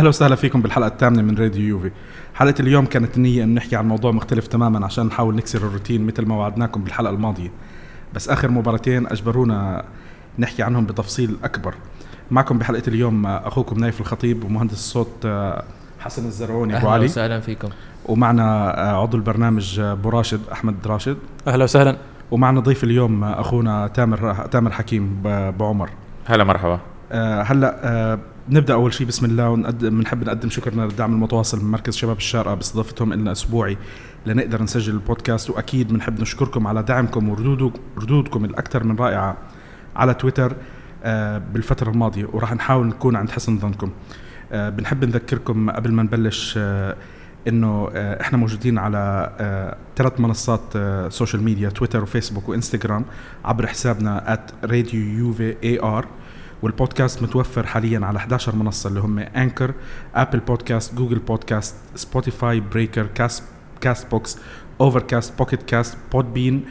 أهلا 0.00 0.08
وسهلا 0.08 0.36
فيكم 0.36 0.62
بالحلقة 0.62 0.86
الثامنة 0.86 1.22
من 1.22 1.38
راديو 1.38 1.62
يوفي. 1.68 1.90
حلقة 2.34 2.54
اليوم 2.60 2.86
كانت 2.86 3.16
النية 3.16 3.44
انه 3.44 3.54
نحكي 3.54 3.76
عن 3.76 3.88
موضوع 3.88 4.10
مختلف 4.10 4.46
تماما 4.46 4.86
عشان 4.86 5.06
نحاول 5.06 5.34
نكسر 5.34 5.58
الروتين 5.58 6.06
مثل 6.06 6.26
ما 6.26 6.36
وعدناكم 6.36 6.84
بالحلقة 6.84 7.10
الماضية. 7.10 7.50
بس 8.14 8.28
آخر 8.28 8.50
مباراتين 8.50 9.06
أجبرونا 9.06 9.84
نحكي 10.38 10.62
عنهم 10.62 10.86
بتفصيل 10.86 11.36
أكبر. 11.44 11.74
معكم 12.30 12.58
بحلقة 12.58 12.82
اليوم 12.88 13.26
أخوكم 13.26 13.80
نايف 13.80 14.00
الخطيب 14.00 14.44
ومهندس 14.44 14.72
الصوت 14.72 15.12
آه، 15.24 15.64
حسن 16.00 16.26
الزرعوني 16.26 16.76
أبو 16.76 16.88
علي. 16.88 16.94
أهلا 16.94 17.04
وسهلا 17.04 17.40
فيكم. 17.40 17.68
ومعنا 18.06 18.78
آه، 18.90 19.02
عضو 19.02 19.16
البرنامج 19.16 19.80
أبو 19.80 20.08
راشد 20.08 20.40
أحمد 20.52 20.86
راشد. 20.86 21.16
أهلا 21.46 21.64
وسهلا. 21.64 21.96
ومعنا 22.30 22.60
ضيف 22.60 22.84
اليوم 22.84 23.24
آه، 23.24 23.40
أخونا 23.40 23.86
تامر 23.86 24.46
تامر 24.50 24.70
حكيم 24.70 25.22
أبو 25.26 25.64
عمر. 25.64 25.90
هلا 26.26 26.44
مرحبا. 26.44 26.80
هلا 27.42 28.18
نبدأ 28.52 28.74
أول 28.74 28.94
شيء 28.94 29.06
بسم 29.06 29.26
الله 29.26 29.50
ونقدم 29.50 29.98
بنحب 29.98 30.24
نقدم 30.24 30.50
شكرنا 30.50 30.82
للدعم 30.82 31.12
المتواصل 31.12 31.64
من 31.64 31.70
مركز 31.70 31.96
شباب 31.96 32.16
الشارقة 32.16 32.54
باستضافتهم 32.54 33.12
لنا 33.12 33.32
أسبوعي 33.32 33.76
لنقدر 34.26 34.62
نسجل 34.62 34.94
البودكاست. 34.94 35.50
وأكيد 35.50 35.92
بنحب 35.92 36.20
نشكركم 36.20 36.66
على 36.66 36.82
دعمكم 36.82 37.28
وردودكم 37.28 38.44
الأكثر 38.44 38.84
من 38.84 38.96
رائعة 38.96 39.36
على 39.96 40.14
تويتر 40.14 40.56
آه، 41.04 41.38
بالفترة 41.38 41.90
الماضية. 41.90 42.26
وراح 42.32 42.54
نحاول 42.54 42.86
نكون 42.86 43.16
عند 43.16 43.30
حسن 43.30 43.58
ظنكم. 43.58 43.90
آه، 44.52 44.68
بنحب 44.68 45.04
نذكركم 45.04 45.70
قبل 45.70 45.92
ما 45.92 46.02
نبلش 46.02 46.54
آه، 46.58 46.96
إنه 47.48 47.88
إحنا 47.94 48.38
موجودين 48.38 48.78
على 48.78 49.76
ثلاث 49.96 50.20
منصات 50.20 50.62
social 51.12 51.42
media 51.42 51.68
تويتر 51.68 52.02
وفيسبوك 52.02 52.48
وإنستغرام 52.48 53.04
عبر 53.44 53.66
حسابنا 53.66 54.38
ار 55.82 56.06
والبودكاست 56.62 57.22
متوفر 57.22 57.66
حاليا 57.66 58.00
على 58.06 58.16
11 58.16 58.56
منصة 58.56 58.88
اللي 58.88 59.00
هم 59.00 59.18
Anchor 59.18 59.74
Apple 60.14 60.40
Podcast 60.40 60.94
Google 60.94 61.18
Podcast 61.18 61.76
Spotify 61.94 62.60
Breaker 62.60 63.06
Cast 63.06 63.44
Castbox 63.80 64.38
Overcast 64.80 65.38
Pocket 65.38 65.62
Cast 65.62 65.98
Podbean 66.12 66.64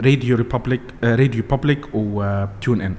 Radio 0.00 0.36
Republic 0.36 0.80
RadioPublic 1.04 1.86
و 1.94 2.80
TuneIn 2.80 2.94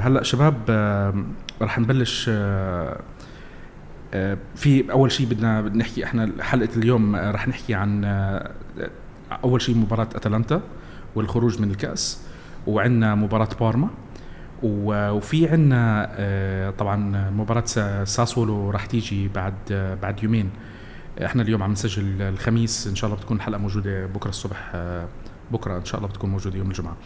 هلأ 0.00 0.22
شباب 0.22 0.54
uh, 0.66 1.62
رح 1.62 1.78
نبلش 1.78 2.24
uh, 2.24 2.30
uh, 2.30 2.36
في 4.54 4.92
أول 4.92 5.12
شيء 5.12 5.26
بدنا 5.26 5.60
نحكي 5.60 6.04
إحنا 6.04 6.32
حلقة 6.40 6.68
اليوم 6.76 7.16
رح 7.16 7.48
نحكي 7.48 7.74
عن 7.74 8.04
أول 9.44 9.62
شيء 9.62 9.76
مباراة 9.76 10.08
أتلانتا 10.14 10.60
والخروج 11.14 11.60
من 11.60 11.70
الكأس 11.70 12.20
وعندنا 12.66 13.14
مباراة 13.14 13.48
بارما. 13.60 13.88
وفي 14.62 15.48
عندنا 15.48 16.10
آه، 16.16 16.70
طبعا 16.70 17.30
مباراة 17.30 17.64
ساسولو 18.04 18.70
راح 18.70 18.86
تيجي 18.86 19.28
بعد 19.28 19.54
آه، 19.70 19.94
بعد 19.94 20.22
يومين. 20.22 20.50
إحنا 21.24 21.42
اليوم 21.42 21.62
عم 21.62 21.72
نسجل 21.72 22.22
الخميس 22.22 22.86
إن 22.86 22.96
شاء 22.96 23.10
الله 23.10 23.20
بتكون 23.20 23.36
الحلقة 23.36 23.58
موجودة 23.58 24.06
بكرة 24.06 24.28
الصبح 24.28 24.70
آه، 24.74 25.08
بكرة 25.52 25.78
إن 25.78 25.84
شاء 25.84 25.96
الله 25.98 26.08
بتكون 26.08 26.30
موجودة 26.30 26.58
يوم 26.58 26.68
الجمعة. 26.68 26.96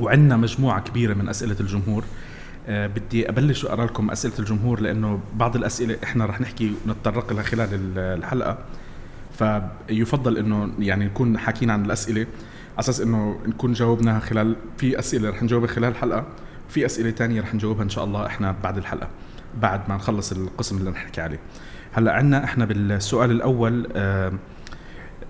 وعندنا 0.00 0.36
مجموعة 0.36 0.80
كبيرة 0.80 1.14
من 1.14 1.28
أسئلة 1.28 1.56
الجمهور. 1.60 2.04
بدي 2.68 3.28
أبلش 3.28 3.64
أقرأ 3.64 3.84
لكم 3.84 4.10
أسئلة 4.10 4.34
الجمهور 4.38 4.80
لأنه 4.80 5.20
بعض 5.34 5.56
الأسئلة 5.56 5.96
إحنا 6.04 6.26
رح 6.26 6.40
نحكي 6.40 6.72
ونتطرق 6.86 7.32
لها 7.32 7.42
خلال 7.42 7.68
الحلقة. 7.98 8.58
فيفضل 9.38 10.38
إنه 10.38 10.70
يعني 10.78 11.04
نكون 11.04 11.38
حاكيين 11.38 11.70
عن 11.70 11.84
الأسئلة. 11.84 12.26
على 12.76 12.80
أساس 12.80 13.00
إنه 13.00 13.38
نكون 13.46 13.72
جاوبنا 13.72 14.18
خلال 14.18 14.56
في 14.76 14.98
أسئلة 14.98 15.30
رح 15.30 15.42
نجاوبها 15.42 15.68
خلال 15.68 15.90
الحلقة 15.90 16.26
في 16.68 16.86
أسئلة 16.86 17.10
تانية 17.10 17.40
رح 17.40 17.54
نجاوبها 17.54 17.82
إن 17.82 17.88
شاء 17.88 18.04
الله 18.04 18.26
إحنا 18.26 18.54
بعد 18.62 18.76
الحلقة 18.76 19.08
بعد 19.60 19.88
ما 19.88 19.96
نخلص 19.96 20.32
القسم 20.32 20.78
اللي 20.78 20.90
نحكي 20.90 21.20
عليه. 21.20 21.38
هلأ 21.92 22.12
عندنا 22.12 22.44
إحنا 22.44 22.64
بالسؤال 22.64 23.30
الأول 23.30 23.88
آآ 23.96 24.32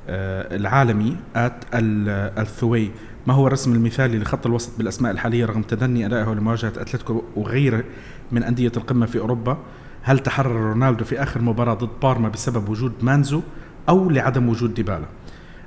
آآ 0.08 0.56
العالمي 0.56 1.16
ات 1.36 1.64
الثوي 1.74 2.90
ما 3.26 3.34
هو 3.34 3.46
الرسم 3.46 3.72
المثالي 3.74 4.18
لخط 4.18 4.46
الوسط 4.46 4.78
بالأسماء 4.78 5.12
الحالية 5.12 5.44
رغم 5.44 5.62
تدني 5.62 6.06
أدائه 6.06 6.34
لمواجهة 6.34 6.68
أتلتيكو 6.68 7.24
وغيره 7.36 7.84
من 8.32 8.42
أندية 8.42 8.72
القمة 8.76 9.06
في 9.06 9.18
أوروبا؟ 9.18 9.58
هل 10.02 10.18
تحرر 10.18 10.60
رونالدو 10.60 11.04
في 11.04 11.22
آخر 11.22 11.42
مباراة 11.42 11.74
ضد 11.74 12.00
بارما 12.02 12.28
بسبب 12.28 12.68
وجود 12.68 12.92
مانزو 13.02 13.42
أو 13.88 14.10
لعدم 14.10 14.48
وجود 14.48 14.74
ديبالا؟ 14.74 15.06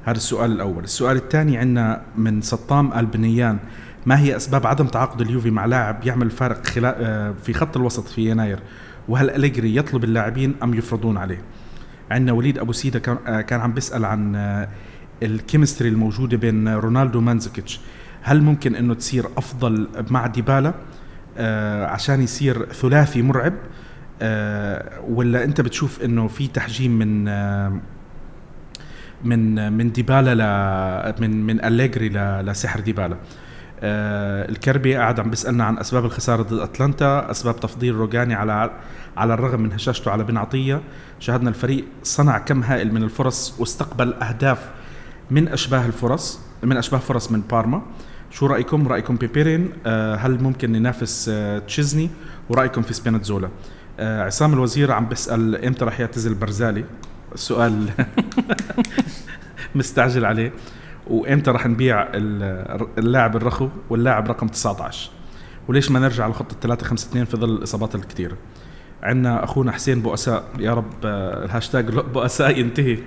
هذا 0.04 0.18
السؤال 0.18 0.52
الأول. 0.52 0.84
السؤال 0.84 1.18
الثاني 1.18 1.58
عندنا 1.58 2.02
من 2.18 2.42
سطام 2.42 2.94
البنيان 2.94 3.58
ما 4.06 4.20
هي 4.20 4.36
أسباب 4.36 4.68
عدم 4.68 4.88
تعاقد 4.88 5.22
اليوفي 5.22 5.52
مع 5.52 5.66
لاعب 5.66 6.08
يعمل 6.08 6.32
فارق 6.32 6.62
آه، 6.78 7.34
في 7.44 7.54
خط 7.54 7.78
الوسط 7.78 8.08
في 8.08 8.32
يناير؟ 8.32 8.60
وهل 9.08 9.30
أليجري 9.30 9.76
يطلب 9.76 10.04
اللاعبين 10.04 10.56
أم 10.64 10.74
يفرضون 10.74 11.18
عليه؟ 11.18 11.42
عندنا 12.12 12.32
وليد 12.32 12.58
أبو 12.58 12.72
سيدة 12.72 13.00
كان 13.00 13.18
آه، 13.60 13.64
عم 13.64 13.74
بيسأل 13.74 14.06
عن 14.06 14.36
آه، 14.36 14.70
ال 15.24 15.31
chemistry 15.31 15.90
الموجودة 15.90 16.38
بين 16.38 16.68
رونالدو 16.68 17.20
ومانزوكيتش. 17.20 17.80
هل 18.22 18.42
ممكن 18.42 18.76
إنه 18.76 18.94
تصير 18.94 19.26
أفضل 19.38 19.88
مع 20.10 20.28
ديبالا 20.28 20.74
عشان 21.86 22.22
يصير 22.22 22.66
ثلاثي 22.66 23.22
مرعب؟ 23.22 23.54
ولا 25.08 25.44
أنت 25.44 25.62
بتشوف 25.62 26.02
إنه 26.04 26.28
في 26.28 26.48
تحجيم 26.48 27.00
من 27.00 27.28
من 29.24 29.74
من 29.74 29.92
ديبالا 29.92 30.36
ل 30.36 31.22
من 31.22 31.46
من 31.46 31.66
أليجري 31.66 32.10
لسحر 32.42 32.80
ديبالا. 32.80 33.18
آه 33.82 34.50
الكربي 34.50 34.96
قاعد 34.96 35.20
عم 35.20 35.30
بيسألنا 35.30 35.64
عن 35.64 35.78
أسباب 35.78 36.06
الخسارة 36.06 36.42
ضد 36.42 36.60
أتلانتا 36.60 37.32
أسباب 37.32 37.60
تفضيل 37.60 37.96
روجاني 37.96 38.34
على 38.34 38.72
على 39.18 39.34
الرغم 39.34 39.62
من 39.62 39.74
هشاشته 39.74 40.12
على 40.12 40.24
بن 40.24 40.38
عطيه 40.38 40.82
شاهدنا 41.20 41.50
الفريق 41.50 41.86
صنع 42.04 42.38
كم 42.38 42.64
هائل 42.64 42.94
من 42.94 43.04
الفرص 43.04 43.60
واستقبل 43.60 44.14
أهداف 44.14 44.70
من 45.32 45.48
أشباه 45.48 45.86
الفرص 45.86 46.40
من 46.64 46.78
أشباه 46.78 47.00
فرص 47.00 47.32
من 47.32 47.42
بارما. 47.42 47.82
شو 48.32 48.46
رأيكم؟ 48.46 48.88
رأيكم 48.88 49.16
ببيرين؟ 49.16 49.70
آه 49.86 50.16
هل 50.16 50.44
ممكن 50.44 50.72
ننافس 50.72 51.30
آه 51.34 51.60
تشيزني؟ 51.60 52.10
ورأيكم 52.50 52.82
في 52.82 52.94
سبيناتزولا؟ 52.94 53.50
آه 54.00 54.24
عصام 54.24 54.54
الوزير 54.54 54.92
عم 54.92 55.06
بيسأل 55.06 55.66
إمتى 55.66 55.86
راح 55.86 56.00
يعتزل 56.00 56.34
برزالي؟ 56.34 56.86
السؤال 57.34 57.90
مستعجل 59.76 60.26
عليه. 60.26 60.52
وإمتى 61.08 61.52
راح 61.52 61.68
نبيع 61.68 62.08
اللاعب 62.98 63.36
الرخو 63.36 63.70
واللاعب 63.90 64.28
رقم 64.28 64.48
19 64.48 65.12
وليش 65.68 65.92
ما 65.92 66.00
نرجع 66.00 66.28
لخطة 66.28 66.56
3 66.62 66.86
5 66.86 67.10
2 67.10 67.26
في 67.26 67.38
ظل 67.38 67.50
الإصابات 67.50 67.96
الكثيرة؟ 67.96 68.38
عندنا 69.04 69.44
أخونا 69.44 69.72
حسين 69.72 70.02
بؤساء. 70.02 70.44
يا 70.60 70.74
رب 70.74 70.94
آه، 71.06 71.46
الهاشتاج 71.46 71.90
بؤساء 71.90 72.60
ينتهي. 72.60 72.98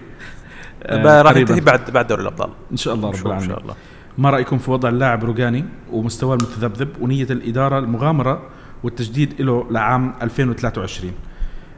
آه 0.83 1.23
راح 1.23 1.37
ينتهي 1.37 1.61
بعد 1.61 1.91
بعد 1.91 2.07
دوري 2.07 2.23
الأبطال. 2.23 2.51
إن 2.73 2.77
شاء 2.77 2.95
الله 2.95 3.09
رب 3.09 3.27
العالمين 3.27 3.43
إن 3.43 3.49
شاء 3.49 3.61
الله. 3.63 3.75
ما 4.19 4.31
رأيكم 4.31 4.59
في 4.59 4.71
وضع 4.71 4.89
اللاعب 4.89 5.25
روجاني 5.25 5.65
ومستواه 5.93 6.35
المتذبذب 6.35 6.89
ونية 7.01 7.27
الإدارة 7.31 7.79
المغامرة 7.79 8.43
والتجديد 8.83 9.43
له 9.43 9.67
لعام 9.71 10.15
2023 10.23 11.13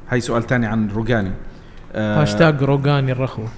هاي 0.08 0.20
سؤال 0.20 0.42
ثاني 0.46 0.66
عن 0.66 0.90
روجاني. 0.90 1.32
هاشتاج 1.94 2.62
روجاني 2.62 3.12
الرخوة 3.12 3.48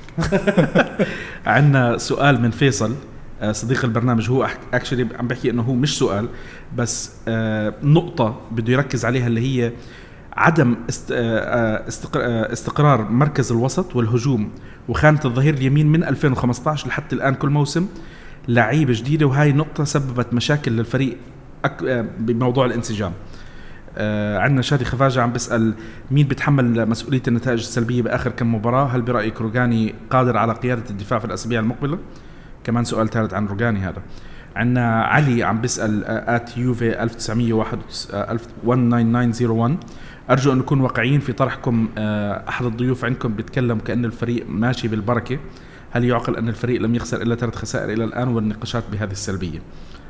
عندنا 1.46 1.98
سؤال 1.98 2.40
من 2.40 2.50
فيصل. 2.50 2.94
آه، 3.40 3.52
صديق 3.52 3.84
البرنامج 3.84 4.30
هو 4.30 4.48
actually 4.74 5.06
عم 5.18 5.28
بحكي 5.28 5.50
إنه 5.50 5.62
هو 5.62 5.74
مش 5.74 5.98
سؤال 5.98 6.28
بس 6.76 7.12
آه، 7.28 7.74
نقطة 7.82 8.40
بده 8.50 8.72
يركز 8.72 9.04
عليها 9.04 9.26
اللي 9.26 9.40
هي 9.40 9.72
عدم 10.32 10.76
استقرار 12.52 13.02
مركز 13.02 13.52
الوسط 13.52 13.96
والهجوم 13.96 14.50
وخانة 14.88 15.20
الظهير 15.24 15.54
اليمين 15.54 15.86
من 15.86 16.04
2015 16.04 16.88
لحتى 16.88 17.16
الآن 17.16 17.34
كل 17.34 17.48
موسم. 17.48 17.88
لعيبة 18.48 18.92
جديدة 18.92 19.26
وهاي 19.26 19.52
نقطة 19.52 19.84
سببت 19.84 20.34
مشاكل 20.34 20.72
للفريق 20.72 21.16
بموضوع 22.18 22.66
الانسجام. 22.66 23.12
آه 23.98 24.38
عندنا 24.38 24.62
شادي 24.62 24.84
خفاجة 24.84 25.22
عم 25.22 25.32
بيسأل 25.32 25.74
مين 26.10 26.26
بيتحمل 26.26 26.88
مسؤولية 26.88 27.22
النتائج 27.28 27.58
السلبية 27.58 28.02
بآخر 28.02 28.30
كم 28.30 28.54
مباراة؟ 28.54 28.84
هل 28.86 29.02
برأيك 29.02 29.40
روجاني 29.40 29.94
قادر 30.10 30.36
على 30.36 30.52
قيادة 30.52 30.90
الدفاع 30.90 31.18
في 31.18 31.24
الأسابيع 31.24 31.60
المقبلة؟ 31.60 31.98
كمان 32.64 32.84
سؤال 32.84 33.08
ثالث 33.08 33.34
عن 33.34 33.46
روجاني 33.46 33.78
هذا. 33.78 34.02
عندنا 34.56 35.02
علي 35.04 35.42
عم 35.42 35.60
بيسأل 35.60 36.04
ات 36.04 36.56
يوفي 36.56 37.02
1901 37.02 37.78
19901 37.88 39.76
أرجو 40.30 40.52
أن 40.52 40.58
نكون 40.58 40.80
واقعيين 40.80 41.20
في 41.20 41.32
طرحكم 41.32 41.88
آه 41.98 42.48
أحد 42.48 42.64
الضيوف 42.64 43.04
عندكم 43.04 43.34
بيتكلم 43.34 43.78
كأن 43.78 44.04
الفريق 44.04 44.46
ماشي 44.48 44.88
بالبركة. 44.88 45.38
هل 45.90 46.04
يعقل 46.04 46.36
أن 46.36 46.48
الفريق 46.48 46.80
لم 46.80 46.94
يخسر 46.94 47.22
إلا 47.22 47.34
ثلاث 47.34 47.54
خسائر 47.54 47.92
إلى 47.92 48.04
الآن 48.04 48.28
والنقاشات 48.28 48.84
بهذه 48.92 49.10
السلبية؟ 49.10 49.58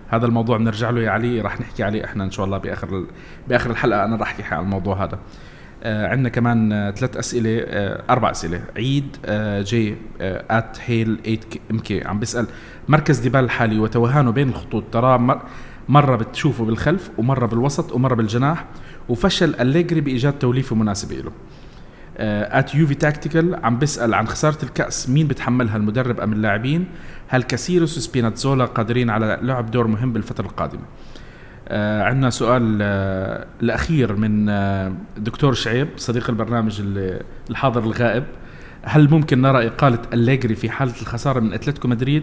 هذا 0.08 0.26
الموضوع 0.26 0.56
بنرجع 0.56 0.90
له 0.90 1.00
يا 1.00 1.10
علي 1.10 1.40
راح 1.40 1.60
نحكي 1.60 1.82
عليه 1.82 2.04
إحنا 2.04 2.24
إن 2.24 2.30
شاء 2.30 2.46
الله 2.46 2.58
بآخر 2.58 3.04
بآخر 3.48 3.70
الحلقة 3.70 4.04
أنا 4.04 4.16
راح 4.16 4.28
أحكي 4.28 4.54
عن 4.54 4.64
الموضوع 4.64 5.04
هذا. 5.04 5.18
آه 5.82 6.08
عندنا 6.08 6.28
كمان 6.28 6.72
آه 6.72 6.90
ثلاث 6.90 7.16
أسئلة 7.16 7.58
آه 7.60 8.02
أربع 8.10 8.30
أسئلة. 8.30 8.60
عيد 8.76 9.16
آه 9.24 9.62
جي 9.62 9.96
ات 10.20 10.78
هيل 10.84 11.18
8 11.24 11.40
ام 11.70 11.78
كي 11.78 12.04
عم 12.04 12.18
بيسال 12.18 12.46
مركز 12.88 13.18
ديبالا 13.18 13.44
الحالي 13.44 13.78
وتوهانه 13.78 14.30
بين 14.30 14.48
الخطوط. 14.48 14.84
ترى 14.92 15.40
مرة 15.88 16.16
بتشوفه 16.16 16.64
بالخلف 16.64 17.10
ومرة 17.18 17.46
بالوسط 17.46 17.92
ومرة 17.92 18.14
بالجناح. 18.14 18.64
وفشل 19.08 19.54
أليجري 19.54 20.00
بإيجاد 20.00 20.38
توليفة 20.38 20.76
مناسبة 20.76 21.16
له. 21.16 21.32
ات 22.18 22.74
يوفي 22.74 22.94
تاكتيكال 22.94 23.64
عم 23.64 23.78
بيسأل 23.78 24.14
عن 24.14 24.28
خسارة 24.28 24.58
الكأس. 24.62 25.08
مين 25.08 25.26
بتحملها 25.26 25.76
المدرب 25.76 26.20
أم 26.20 26.32
اللاعبين؟ 26.32 26.86
هل 27.28 27.42
كاسيروس 27.42 27.98
وسبيناتزولا 27.98 28.64
قادرين 28.64 29.10
على 29.10 29.38
لعب 29.42 29.70
دور 29.70 29.86
مهم 29.86 30.12
بالفترة 30.12 30.46
القادمة؟ 30.46 30.82
آه 31.68 32.02
عندنا 32.02 32.30
سؤال 32.30 32.78
آه 32.82 33.46
الأخير 33.62 34.16
من 34.16 34.48
آه 34.48 34.92
الدكتور 35.16 35.52
شعيب 35.52 35.88
صديق 35.96 36.30
البرنامج 36.30 36.82
الحاضر 37.50 37.82
الغائب. 37.84 38.24
هل 38.82 39.10
ممكن 39.10 39.42
نرى 39.42 39.66
إقالة 39.66 39.98
أليجري 40.12 40.54
في 40.54 40.70
حالة 40.70 40.92
الخسارة 41.02 41.40
من 41.40 41.52
أتلتيكو 41.52 41.88
مدريد؟ 41.88 42.22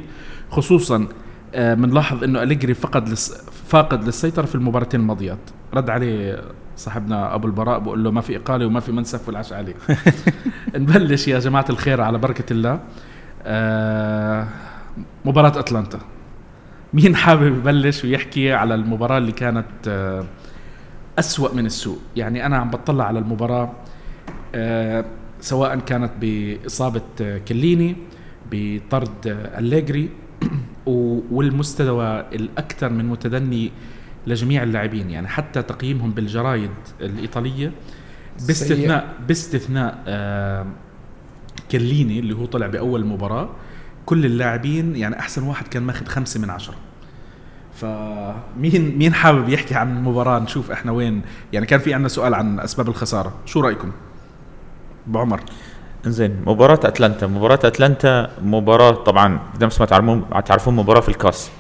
خصوصا 0.50 1.08
بنلاحظ 1.56 2.24
آه 2.24 2.26
إنه 2.26 2.44
أليجري 2.44 2.74
فقد 2.74 3.10
لس 3.10 3.44
فاقد 3.68 4.04
للسيطرة 4.04 4.46
في 4.46 4.56
المباراتين 4.56 5.00
الماضيات. 5.00 5.50
رد 5.74 5.90
عليه 5.90 6.42
صاحبنا 6.78 7.36
أبو 7.36 7.48
البراء 7.48 7.80
بقول 7.80 8.04
له 8.04 8.12
ما 8.12 8.22
في 8.22 8.38
إقالة 8.38 8.66
وما 8.66 8.80
في 8.80 8.92
منسف 8.92 9.28
والعشاء 9.28 9.58
عليه. 9.58 9.74
نبلش 10.76 11.28
يا 11.28 11.40
جماعة 11.40 11.66
الخير 11.70 12.02
على 12.02 12.18
بركة 12.18 12.54
الله. 12.54 12.80
آه 13.46 14.48
مباراة 15.26 15.60
أتلانتا. 15.60 16.00
مين 16.94 17.16
حابب 17.16 17.58
يبلش 17.58 18.04
ويحكي 18.04 18.54
على 18.54 18.76
المباراة 18.76 19.18
اللي 19.18 19.32
كانت 19.32 19.66
آه 19.88 20.26
أسوأ 21.20 21.54
من 21.54 21.66
السوء؟ 21.66 22.00
يعني 22.16 22.46
أنا 22.46 22.58
عم 22.58 22.70
بطلع 22.70 23.06
على 23.06 23.20
المباراة 23.20 23.72
آه 24.56 25.06
سواء 25.42 25.80
كانت 25.80 26.12
بإصابة 26.22 27.02
آه 27.22 27.38
كليني 27.38 27.96
بطرد 28.52 29.28
آه 29.28 29.60
أليجري 29.60 30.10
والمستوى 31.32 32.20
الأكثر 32.20 32.90
من 32.90 33.06
متدني 33.06 33.72
لجميع 34.28 34.64
اللاعبين 34.64 35.10
يعني 35.10 35.28
حتى 35.28 35.62
تقييمهم 35.62 36.12
بالجرايد 36.12 36.72
الإيطالية 37.02 37.72
باستثناء 38.48 39.08
باستثناء 39.28 40.04
آه 40.08 40.66
كليني 41.72 42.20
اللي 42.20 42.36
هو 42.36 42.46
طلع 42.46 42.68
بأول 42.68 43.06
مباراة 43.06 43.50
كل 44.06 44.26
اللاعبين 44.26 44.96
يعني 44.96 45.20
أحسن 45.20 45.44
واحد 45.44 45.68
كان 45.68 45.84
ماخذ 45.84 46.06
خمسة 46.06 46.40
من 46.40 46.50
عشرة. 46.50 46.76
فمين 47.74 48.98
مين 48.98 49.14
حابب 49.14 49.50
يحكي 49.50 49.76
عن 49.76 49.98
المباراة 49.98 50.40
نشوف 50.40 50.72
إحنا 50.72 50.92
وين؟ 50.92 51.22
يعني 51.54 51.66
كان 51.66 51.80
في 51.80 51.94
عندنا 51.94 52.08
سؤال 52.08 52.34
عن 52.34 52.60
أسباب 52.60 52.90
الخسارة. 52.90 53.34
شو 53.46 53.60
رأيكم؟ 53.60 53.92
أبو 55.08 55.20
عمر. 55.20 55.40
زين 56.06 56.42
مباراة 56.46 56.80
أتلانتا. 56.84 57.28
مباراة 57.28 57.60
أتلانتا 57.64 58.32
مباراة 58.42 58.92
طبعا 58.92 59.40
نفس 59.62 59.80
ما 59.80 59.86
تعرفون 59.86 60.26
تعرفون 60.46 60.76
مباراة 60.76 61.02
في 61.02 61.10
الكاس. 61.10 61.52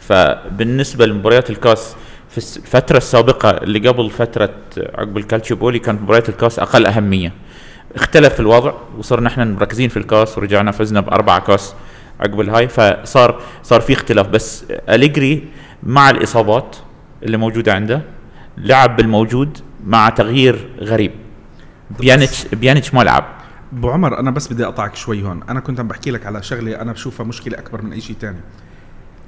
فبالنسبة 0.00 1.06
لمباريات 1.06 1.50
الكاس 1.50 1.96
في 2.40 2.56
الفترة 2.56 2.96
السابقة 2.96 3.50
اللي 3.50 3.88
قبل 3.88 4.10
فترة 4.10 4.54
عقب 4.78 5.16
الكالتشيبولي 5.16 5.78
كانت 5.78 6.02
مباريات 6.02 6.28
الكاس 6.28 6.58
أقل 6.58 6.86
أهمية. 6.86 7.32
اختلف 7.94 8.40
الوضع 8.40 8.72
وصرنا 8.98 9.28
إحنا 9.28 9.44
مركزين 9.44 9.88
في 9.88 9.96
الكاس 9.96 10.38
ورجعنا 10.38 10.70
فزنا 10.70 11.00
بأربعة 11.00 11.40
كاس 11.40 11.74
عقب 12.20 12.40
الهاي 12.40 12.68
فصار 12.68 13.40
صار 13.62 13.80
في 13.80 13.92
اختلاف. 13.92 14.28
بس 14.28 14.64
أليجري 14.70 15.48
مع 15.82 16.10
الإصابات 16.10 16.76
اللي 17.22 17.36
موجودة 17.36 17.74
عنده 17.74 18.02
لعب 18.58 18.96
بالموجود 18.96 19.58
مع 19.86 20.08
تغيير 20.08 20.68
غريب. 20.80 21.12
بيانيتش 22.00 22.46
بيانيتش 22.46 22.94
ما 22.94 23.00
لعب. 23.02 23.24
أبو 23.72 23.90
عمر 23.90 24.18
أنا 24.18 24.30
بس 24.30 24.52
بدي 24.52 24.64
أقطعك 24.64 24.96
شوي 24.96 25.22
هون. 25.22 25.42
أنا 25.48 25.60
كنت 25.60 25.80
عم 25.80 25.88
بحكي 25.88 26.10
لك 26.10 26.26
على 26.26 26.42
شغلة 26.42 26.80
أنا 26.80 26.92
بشوفها 26.92 27.26
مشكلة 27.26 27.58
أكبر 27.58 27.82
من 27.82 27.92
أي 27.92 28.00
شيء 28.00 28.16
تاني. 28.20 28.40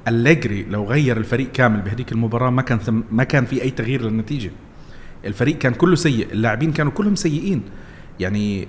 أليجري 0.08 0.62
لو 0.62 0.84
غير 0.84 1.16
الفريق 1.16 1.52
كامل 1.52 1.80
بهديك 1.80 2.12
المباراة 2.12 2.50
ما 2.50 2.62
كان 2.62 3.02
ما 3.10 3.24
كان 3.24 3.44
في 3.44 3.62
أي 3.62 3.70
تغيير 3.70 4.02
للنتيجة. 4.02 4.50
الفريق 5.24 5.58
كان 5.58 5.74
كله 5.74 5.96
سيء 5.96 6.32
اللاعبين 6.32 6.72
كانوا 6.72 6.92
كلهم 6.92 7.14
سيئين. 7.14 7.62
يعني 8.20 8.68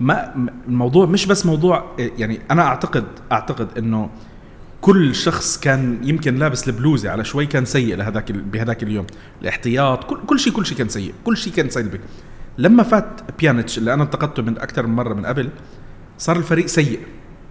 ما 0.00 0.48
الموضوع 0.68 1.06
مش 1.06 1.26
بس 1.26 1.46
موضوع 1.46 1.96
يعني 1.98 2.40
أنا 2.50 2.62
أعتقد 2.62 3.04
أعتقد 3.32 3.78
إنه 3.78 4.10
كل 4.80 5.14
شخص 5.14 5.60
كان 5.60 5.98
يمكن 6.02 6.34
لابس 6.34 6.68
البلوزة 6.68 7.10
على 7.10 7.24
شوي 7.24 7.46
كان 7.46 7.64
سيء 7.64 7.96
لهذاك 7.96 8.32
بهذاك 8.32 8.82
اليوم. 8.82 9.06
الاحتياط 9.42 10.04
كل 10.04 10.18
كل 10.26 10.38
شيء 10.38 10.52
كل 10.52 10.66
شيء 10.66 10.78
كان 10.78 10.88
سيء 10.88 11.14
كل 11.24 11.36
شيء 11.36 11.52
كان 11.52 11.70
سلبي. 11.70 12.00
لما 12.58 12.82
فات 12.82 13.20
بيانيتش 13.38 13.78
اللي 13.78 13.94
أنا 13.94 14.02
انتقدته 14.02 14.42
من 14.42 14.58
أكثر 14.58 14.86
من 14.86 14.94
مرة 14.94 15.14
من 15.14 15.26
قبل 15.26 15.50
صار 16.18 16.36
الفريق 16.36 16.66
سيء. 16.66 17.00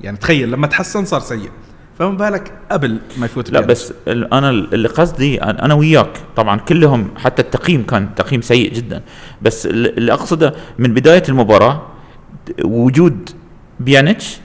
يعني 0.02 0.18
تخيل 0.18 0.52
لما 0.52 0.68
تحسن 0.68 1.06
صار 1.06 1.20
سيء. 1.20 1.50
فما 2.00 2.10
بالك 2.10 2.52
قبل 2.72 2.98
ما 3.18 3.26
يفوت 3.26 3.52
لا 3.52 3.60
بس 3.60 3.94
أنا 4.08 4.50
اللي 4.50 4.88
قصدي 4.88 5.42
أنا 5.44 5.74
وياك 5.74 6.10
طبعا 6.36 6.60
كلهم 6.60 7.08
حتى 7.18 7.42
التقييم 7.42 7.84
كان 7.84 8.16
تقييم 8.16 8.42
سيء 8.42 8.74
جدا 8.74 9.02
بس 9.42 9.66
اللي 9.66 10.14
أقصده 10.14 10.54
من 10.80 10.94
بداية 10.94 11.24
المباراة 11.30 11.82
وجود 12.64 13.30
بيانيتش 13.80 14.38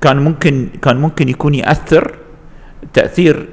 كان 0.00 0.16
ممكن 0.16 0.68
كان 0.82 0.96
ممكن 0.96 1.28
يكون 1.28 1.54
يأثر 1.54 2.14
تأثير 2.92 3.48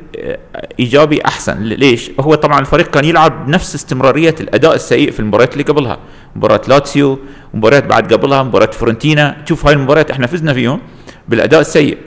إيجابي 0.80 1.26
أحسن. 1.26 1.64
ليش؟ 1.64 2.12
هو 2.20 2.36
طبعا 2.36 2.60
الفريق 2.60 2.90
كان 2.90 3.06
يلعب 3.06 3.50
نفس 3.50 3.76
استمرارية 3.76 4.36
الأداء 4.42 4.76
السيء 4.76 5.12
في 5.12 5.20
المباريات 5.20 5.54
اللي 5.54 5.64
قبلها 5.64 5.98
مباراه 6.36 6.62
لاتسيو 6.68 7.20
مباريات 7.54 7.84
بعد 7.86 8.14
قبلها 8.14 8.44
مباراه 8.44 8.72
فيورنتينا 8.72 9.38
شوف 9.46 9.66
هاي 9.66 9.74
المباريات 9.74 10.12
إحنا 10.12 10.28
فزنا 10.28 10.54
فيهم 10.54 10.80
بالأداء 11.28 11.62
السيء. 11.62 11.98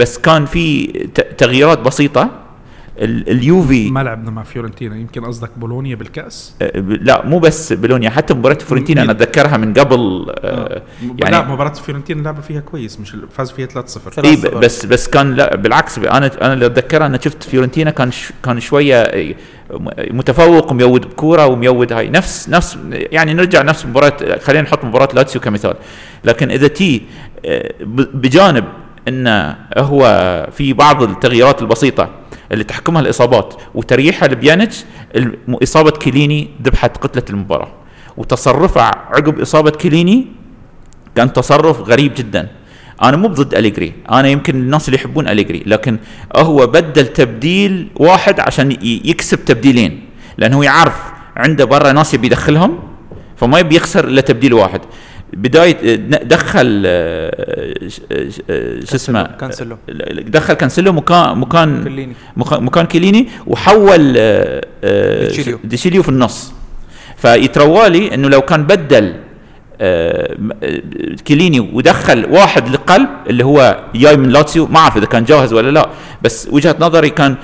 بس 0.00 0.18
كان 0.18 0.46
في 0.46 0.86
تغييرات 1.38 1.78
بسيطة. 1.78 2.30
اليوفي 3.02 3.90
ما 3.90 4.00
لعبنا 4.00 4.30
مع 4.30 4.42
فيورنتينا. 4.42 4.96
يمكن 4.96 5.24
قصدك 5.24 5.50
بولونيا 5.56 5.94
بالكأس؟ 5.94 6.54
لا 6.86 7.26
مو 7.26 7.38
بس 7.38 7.72
بولونيا 7.72 8.10
حتى 8.10 8.34
مباراة 8.34 8.54
فيورنتينا 8.54 9.02
أنا 9.02 9.12
أتذكرها 9.12 9.56
من 9.56 9.74
قبل 9.74 10.26
آه 10.38 10.82
يعني 11.18 11.36
لا 11.36 11.48
مباراة 11.48 11.72
فيورنتينا 11.72 12.22
لعبوا 12.22 12.42
فيها 12.42 12.60
كويس 12.60 13.00
مش 13.00 13.16
فاز 13.32 13.50
فيها 13.50 13.66
3-0 13.66 14.24
إي 14.24 14.36
بس 14.36 14.86
بس 14.86 15.08
كان 15.08 15.34
لا 15.34 15.56
بالعكس 15.56 15.98
أنا 15.98 16.30
أنا 16.42 16.52
اللي 16.52 16.66
أتذكرها 16.66 17.06
أنا 17.06 17.20
شفت 17.20 17.42
فيورنتينا 17.42 17.90
كان 17.90 18.10
كان 18.44 18.60
شوية 18.60 19.34
متفوق 20.10 20.70
وميود 20.70 21.06
بكوره 21.06 21.46
وميود 21.46 21.92
هاي. 21.92 22.10
نفس 22.10 22.48
نفس 22.48 22.78
يعني 22.90 23.34
نرجع 23.34 23.62
نفس 23.62 23.86
مباراة 23.86 24.38
خلينا 24.38 24.62
نحط 24.62 24.84
مباراة 24.84 25.08
لاتسيو 25.14 25.40
كمثال. 25.40 25.74
لكن 26.24 26.50
إذا 26.50 26.68
تي 26.68 27.02
بجانب 28.14 28.64
انه 29.08 29.56
هو 29.78 30.02
في 30.52 30.72
بعض 30.72 31.02
التغييرات 31.02 31.62
البسيطة 31.62 32.10
اللي 32.52 32.64
تحكمها 32.64 33.00
الإصابات 33.02 33.54
وتريحها 33.74 34.28
لبيانيتش 34.28 34.84
إصابة 35.48 35.90
كيليني 35.90 36.50
ذبحت 36.62 36.96
قتلة 36.96 37.24
المباراة. 37.30 37.68
وتصرفه 38.16 38.82
عقب 38.82 39.40
إصابة 39.40 39.70
كيليني 39.70 40.26
كان 41.16 41.32
تصرف 41.32 41.80
غريب 41.80 42.14
جدا. 42.14 42.48
أنا 43.02 43.16
مو 43.16 43.28
ضد 43.28 43.54
أليجري 43.54 43.92
أنا 44.10 44.28
يمكن 44.28 44.54
الناس 44.54 44.88
اللي 44.88 45.00
يحبون 45.00 45.28
أليجري 45.28 45.62
لكن 45.66 45.98
هو 46.36 46.66
بدل 46.66 47.06
تبديل 47.06 47.88
واحد 47.96 48.40
عشان 48.40 48.76
يكسب 48.82 49.44
تبديلين 49.44 50.04
لأنه 50.38 50.64
يعرف 50.64 50.96
عنده 51.36 51.64
برا 51.64 51.92
ناس 51.92 52.14
يبي 52.14 52.26
يدخلهم 52.26 52.78
فما 53.36 53.58
يبي 53.58 53.76
يخسر 53.76 54.04
إلا 54.08 54.20
تبديل 54.20 54.54
واحد. 54.54 54.80
بداية 55.32 55.96
دخل 56.24 56.82
شو 58.88 58.96
اسمه 58.96 59.22
كانسلو 59.22 59.76
دخل 60.26 60.54
كانسلو 60.54 60.92
مكان 60.92 61.38
مكان 61.38 61.84
كيليني. 61.84 62.14
مكان 62.36 62.86
كيليني 62.86 63.28
وحول 63.46 64.12
ديشيليو. 64.82 65.58
ديشيليو 65.64 66.02
في 66.02 66.08
النص. 66.08 66.52
فيتروالي 67.16 68.14
إنه 68.14 68.28
لو 68.28 68.40
كان 68.40 68.64
بدل 68.64 69.14
كيليني 71.24 71.60
ودخل 71.60 72.26
واحد 72.30 72.68
لقلب 72.68 73.08
اللي 73.26 73.44
هو 73.44 73.84
جاي 73.94 74.16
من 74.16 74.28
لاتسيو 74.28 74.66
ما 74.66 74.78
أعرف 74.78 74.96
إذا 74.96 75.06
كان 75.06 75.24
جاهز 75.24 75.52
ولا 75.52 75.70
لا 75.70 75.88
بس 76.22 76.48
وجهة 76.52 76.76
نظري 76.80 77.10
كان 77.10 77.36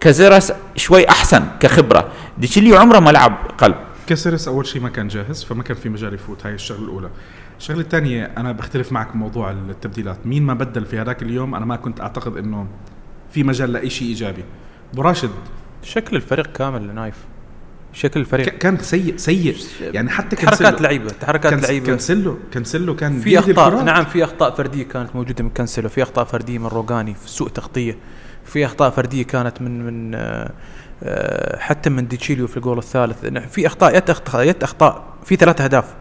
كازيراس 0.00 0.52
شوي 0.76 1.08
أحسن 1.08 1.42
كخبرة. 1.60 2.08
ديشيليو 2.38 2.76
عمره 2.76 2.98
ما 2.98 3.10
لعب 3.10 3.36
قلب. 3.58 3.74
كاسيرس 4.06 4.48
أول 4.48 4.66
شيء 4.66 4.82
ما 4.82 4.88
كان 4.88 5.08
جاهز 5.08 5.44
فما 5.44 5.62
كان 5.62 5.76
في 5.76 5.88
مجال 5.88 6.14
يفوت. 6.14 6.46
هاي 6.46 6.54
الشغلة 6.54 6.84
الأولى. 6.84 7.10
الشغلة 7.58 7.80
الثانية 7.80 8.24
أنا 8.24 8.52
بختلف 8.52 8.92
معك 8.92 9.12
بموضوع 9.12 9.50
التبديلات. 9.50 10.26
مين 10.26 10.42
ما 10.42 10.54
بدل 10.54 10.84
في 10.84 10.98
هذاك 10.98 11.22
اليوم 11.22 11.54
أنا 11.54 11.64
ما 11.64 11.76
كنت 11.76 12.00
أعتقد 12.00 12.36
إنه 12.36 12.66
في 13.30 13.42
مجال 13.42 13.72
لأي 13.72 13.90
شيء 13.90 14.08
إيجابي. 14.08 14.44
أبو 14.92 15.02
راشد. 15.02 15.30
شكل 15.82 16.16
الفريق 16.16 16.46
كامل 16.46 16.94
نايف 16.94 17.14
شكل 17.92 18.20
الفريق. 18.20 18.48
كان 18.48 18.78
سيء 18.78 19.16
سيء. 19.16 19.56
يعني 19.80 20.10
حتى 20.10 20.36
تحركات 20.36 20.80
لعيبة 20.80 21.10
تحركات 21.20 21.62
لعيبة. 21.62 21.86
كانسلو 21.86 22.38
كانسلو 22.52 22.96
كان 22.96 23.20
في 23.20 23.38
أخطاء. 23.38 23.84
نعم 23.84 24.04
في 24.04 24.24
أخطاء 24.24 24.54
فردية 24.54 24.82
كانت 24.82 25.16
موجودة 25.16 25.44
من 25.44 25.50
كانسلو 25.50 25.88
في 25.88 26.02
أخطاء 26.02 26.24
فردية 26.24 26.58
من 26.58 26.66
روجاني 26.66 27.14
في 27.14 27.30
سوء 27.30 27.48
تغطية. 27.48 27.96
في 28.44 28.64
أخطاء 28.64 28.90
فردية 28.90 29.22
كانت 29.22 29.62
من 29.62 29.86
من 29.86 30.14
آه 30.14 30.52
حتى 31.58 31.90
من 31.90 32.08
ديشيليو 32.08 32.46
في 32.46 32.56
الجول 32.56 32.78
الثالث. 32.78 33.26
في 33.26 33.66
أخطاء 33.66 33.96
يت 33.96 34.10
أخطاء 34.10 34.42
يت 34.48 34.62
أخطاء. 34.62 35.04
في 35.24 35.36
ثلاث 35.36 35.60
أهداف. 35.60 35.94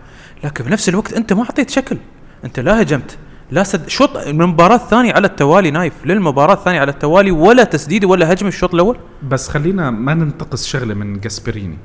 لكن 0.44 0.64
في 0.64 0.70
نفس 0.70 0.90
الوقت 0.90 1.14
أنت 1.14 1.34
ما 1.34 1.44
اعطيت 1.44 1.70
شكل. 1.70 1.98
أنت 2.46 2.60
لا 2.60 2.82
هجمت 2.82 3.18
لا 3.52 3.64
سد 3.64 3.90
شوط 3.90 4.18
من 4.18 4.42
المباراه 4.42 4.76
الثانية 4.76 5.14
على 5.14 5.28
التوالي 5.28 5.72
نايف. 5.72 5.94
للمباراة 6.06 6.54
الثانية 6.54 6.80
على 6.80 6.92
التوالي 6.92 7.32
ولا 7.32 7.64
تسديده 7.64 8.08
ولا 8.08 8.34
هجمه 8.34 8.50
الشوط 8.50 8.74
الأول. 8.74 8.98
بس 9.30 9.48
خلينا 9.48 9.92
ما 9.92 10.14
ننتقص 10.14 10.68
شغلة 10.68 10.94
من 10.94 11.20
جاسبريني. 11.20 11.78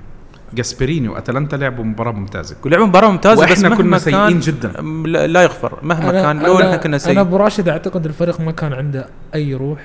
جاسبريني 0.55 1.09
وأتلانتا 1.09 1.57
لعبوا 1.57 1.85
مباراة 1.85 2.13
ممتازة. 2.13 2.57
ولعبوا 2.65 2.87
مباراة 2.87 3.11
ممتازة 3.11 3.47
بس 3.47 3.63
مهما 3.63 3.77
كنا 3.77 3.99
سيئين 3.99 4.29
كان 4.29 4.41
جداً. 4.41 4.69
لا 5.07 5.27
لا 5.27 5.43
يغفر. 5.43 5.79
مهما 5.83 6.11
أنا 6.11 6.23
كان 6.23 6.43
لو 6.43 6.59
أنا- 6.59 6.63
إحنا 6.63 6.77
كنا 6.77 6.87
أنا 6.87 6.99
سيئين. 6.99 7.19
أبو 7.19 7.37
راشد 7.37 7.69
أعتقد 7.69 8.07
الفريق 8.07 8.41
ما 8.41 8.53
كان 8.53 8.73
عنده 8.73 9.09
أي 9.35 9.55
روح 9.55 9.81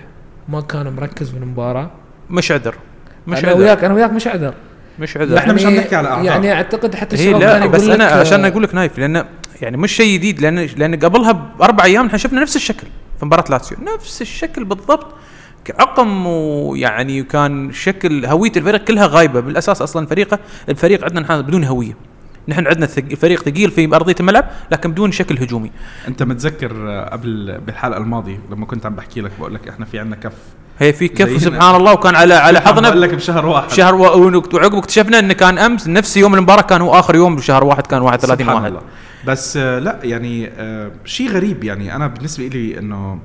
ما 0.50 0.62
كان 0.62 0.96
مركز 0.96 1.30
في 1.30 1.38
المباراة. 1.38 1.92
مش 2.30 2.52
عذر. 2.52 2.76
مش 3.28 3.40
أنا 3.40 3.48
عذر. 3.48 3.60
وياك 3.60 3.84
أنا 3.84 3.94
وياك 3.94 4.12
مش 4.12 4.28
عذر. 4.28 4.54
مش 5.00 5.18
عذر. 5.18 5.38
إحنا 5.38 5.54
مش 5.54 5.66
عم 5.66 5.76
نحكي 5.76 5.96
على 5.96 6.08
أعذار. 6.08 6.26
يعني 6.26 6.54
أعتقد 6.54 6.96
حتى 6.96 7.16
هي 7.16 7.20
الشباب 7.20 7.42
لا 7.42 7.60
كان 7.60 7.72
بس 7.72 7.84
أنا 7.84 8.06
عشان 8.06 8.46
أقول 8.46 8.64
لك 8.64 8.76
نايف 8.76 9.00
لأن 9.00 9.26
يعني 9.62 9.78
مش 9.78 9.92
شيء 9.92 10.14
جديد 10.14 10.42
لأن 10.42 10.56
لأن 10.78 10.96
قبلها 10.96 11.32
بأربع 11.32 11.84
أيام 11.84 12.06
إحنا 12.06 12.18
شفنا 12.18 12.42
نفس 12.42 12.56
الشكل 12.56 12.88
في 13.20 13.26
مباراة 13.26 13.46
لاتسيو. 13.50 13.78
نفس 13.96 14.22
الشكل 14.22 14.66
بالضبط. 14.66 15.08
عقم 15.80 16.28
ويعني 16.28 17.24
كان 17.24 17.74
شكل 17.74 18.26
هوية 18.26 18.52
الفريق 18.58 18.84
كلها 18.84 19.06
غايبة. 19.06 19.40
بالأساس 19.40 19.82
أصلا 19.82 20.08
فريقه 20.08 20.40
الفريق 20.70 21.04
عندنا 21.04 21.20
نحن 21.20 21.42
بدون 21.42 21.64
هوية. 21.64 21.96
نحن 22.48 22.68
عندنا 22.68 22.88
فريق 23.16 23.44
ثقيل 23.44 23.72
في 23.72 23.96
أرضية 23.96 24.16
الملعب 24.20 24.46
لكن 24.72 24.92
بدون 24.92 25.12
شكل 25.12 25.38
هجومي. 25.38 25.72
أنت 26.08 26.24
متذكر 26.24 27.00
قبل 27.12 27.62
بالحلقة 27.66 27.98
الماضية 27.98 28.40
لما 28.52 28.66
كنت 28.66 28.86
عم 28.86 28.96
بحكي 28.96 29.22
لك 29.22 29.32
بقول 29.40 29.54
لك 29.54 29.68
إحنا 29.68 29.86
في 29.86 30.00
عندنا 30.00 30.16
كف 30.16 30.34
هي 30.82 30.94
في 30.94 31.08
كف. 31.08 31.42
سبحان 31.42 31.76
الله 31.76 31.94
وكان 31.94 32.16
على 32.16 32.34
على 32.34 32.60
حظنا 32.62 32.88
لك 32.88 33.14
بشهر 33.16 33.46
واحد 33.46 33.70
شهر 33.72 33.96
و- 33.96 34.42
وعقب 34.54 34.76
اكتشفنا 34.76 35.20
إن 35.20 35.32
كان 35.32 35.58
أمس 35.58 35.88
نفس 35.88 36.18
يوم 36.18 36.36
المباراة 36.36 36.62
كان 36.62 36.82
هو 36.82 36.94
آخر 37.00 37.16
يوم 37.16 37.36
بشهر 37.36 37.64
واحد 37.64 37.88
كان 37.88 38.02
31 38.02 38.38
سبحان 38.46 38.56
واحد 38.56 38.66
الله 38.72 38.82
بس 39.28 39.58
آه، 39.58 39.80
لا 39.80 40.00
يعني 40.04 40.50
آه، 40.58 40.92
شيء 41.06 41.30
غريب 41.30 41.64
يعني 41.64 41.96
أنا 41.96 42.08
بالنسبة 42.08 42.48
لي 42.48 42.80
إنه 42.80 43.20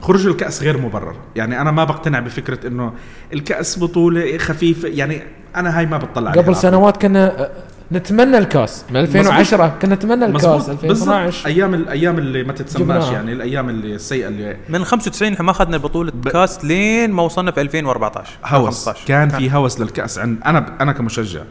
خروج 0.00 0.26
الكأس 0.26 0.62
غير 0.62 0.78
مبرر 0.78 1.14
يعني 1.36 1.60
أنا 1.60 1.70
ما 1.70 1.84
بقتنع 1.84 2.20
بفكرة 2.20 2.66
إنه 2.66 2.92
الكأس 3.32 3.78
بطولة 3.78 4.38
خفيفة 4.38 4.88
يعني 4.88 5.22
أنا 5.56 5.78
هاي 5.78 5.86
ما 5.86 5.96
بتطلع 5.98 6.30
عليها 6.30 6.42
قبل. 6.42 6.56
سنوات 6.56 7.02
كنا 7.02 7.40
آه، 7.42 7.50
نتمنى 7.92 8.38
الكاس. 8.38 8.84
من 8.90 8.96
2010 8.96 9.78
كنا 9.82 9.94
نتمنى 9.94 10.24
الكاس. 10.24 10.44
مزبوط 10.44 10.68
2012 10.68 10.88
بالضبط 10.88 11.46
أيام 11.46 11.74
الأيام 11.74 12.18
اللي 12.18 12.44
ما 12.44 12.52
تتسماش. 12.52 13.08
يعني 13.10 13.32
الأيام 13.32 13.68
اللي 13.68 13.94
السيئة 13.94 14.28
اللي 14.28 14.56
من 14.68 14.84
95 14.84 15.32
إحنا 15.32 15.44
ما 15.44 15.50
أخذنا 15.50 15.76
بطولة 15.76 16.10
ب- 16.14 16.28
كاس 16.28 16.64
لين 16.64 17.10
ما 17.10 17.22
وصلنا 17.22 17.50
في 17.50 17.60
2014 17.60 18.30
هوس. 18.44 18.64
15. 18.88 19.06
كان 19.06 19.28
في 19.28 19.52
هوس 19.52 19.80
للكأس. 19.80 20.18
عند 20.18 20.38
أنا 20.46 20.76
أنا 20.80 20.92
كمشجع 20.92 21.42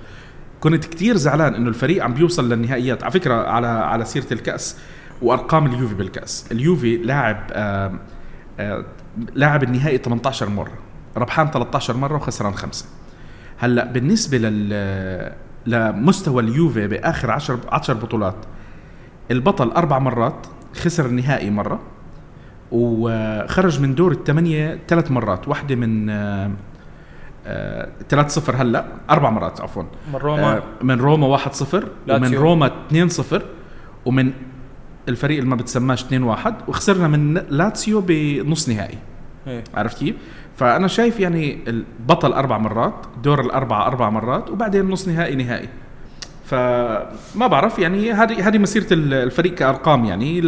كنت 0.60 0.86
كتير 0.86 1.18
زعلان 1.18 1.56
إنه 1.56 1.70
الفريق 1.70 2.04
عم 2.04 2.14
بيوصل 2.14 2.50
للنهائيات. 2.54 3.04
على 3.04 3.12
فكرة 3.12 3.34
على 3.34 3.68
على 3.68 4.06
سيرة 4.06 4.26
الكأس 4.32 4.78
وأرقام 5.22 5.66
اليوفي 5.66 5.94
بالكأس. 5.96 6.46
اليوفي 6.52 6.98
لاعب 6.98 7.38
آه 7.52 7.92
آه 8.60 8.86
لاعب 9.34 9.64
النهائي 9.64 9.98
18 9.98 10.50
مرة. 10.50 10.74
ربحان 11.18 11.52
13 11.52 11.98
مرة 11.98 12.16
وخسران 12.16 12.54
خمسة. 12.54 12.86
هلأ 13.58 13.86
بالنسبة 13.86 14.38
لل 14.38 15.32
لمستوى 15.66 16.44
اليوفي 16.44 16.88
بآخر 16.88 17.32
10 17.32 17.60
10 17.70 17.94
بطولات 17.94 18.36
البطل 19.32 19.72
أربع 19.72 20.00
مرات 20.00 20.48
خسر 20.76 21.06
النهائي 21.06 21.50
مرة 21.50 21.80
وخرج 22.72 23.82
من 23.82 23.96
دور 23.96 24.12
الثمانية 24.12 24.80
ثلاث 24.88 25.12
مرات 25.12 25.48
واحدة 25.48 25.76
من 25.76 26.10
آه، 26.10 26.52
آه، 27.46 27.90
3-0 28.10 28.56
هلأ 28.56 28.86
أربع 29.10 29.30
مرات 29.30 29.62
عفوا 29.62 29.84
من 30.14 30.20
روما 30.20 30.58
آه، 30.58 30.64
من 30.82 31.00
روما 31.02 31.38
1-0 31.38 31.74
ومن 31.74 31.88
لاتسيو. 32.08 32.42
روما 32.42 32.72
2-0 32.92 33.42
ومن 34.06 34.32
الفريق 35.10 35.38
اللي 35.38 35.50
ما 35.50 35.56
بتسماش 35.56 36.04
2-1 36.04 36.54
وخسرنا 36.68 37.08
من 37.08 37.34
لاتسيو 37.34 38.04
بنص 38.08 38.70
نهائي 38.70 38.98
إيه. 39.48 39.64
عرفت 39.74 39.98
كيف؟ 39.98 40.16
فأنا 40.62 40.88
شايف 40.88 41.20
يعني 41.20 41.58
البطل 41.68 42.34
أربع 42.34 42.58
مرات 42.58 42.94
دور 43.24 43.42
الأربعة 43.42 43.88
أربع 43.88 44.10
مرات 44.10 44.50
وبعدين 44.50 44.86
نص 44.86 45.08
نهائي 45.08 45.36
نهائي. 45.36 45.70
فما 46.46 47.48
بعرف 47.48 47.80
يعني 47.80 48.12
هذه 48.12 48.48
هذه 48.48 48.58
مسيرة 48.58 48.94
ال- 48.94 49.14
الفريق 49.14 49.54
كأرقام 49.56 50.06
يعني 50.06 50.42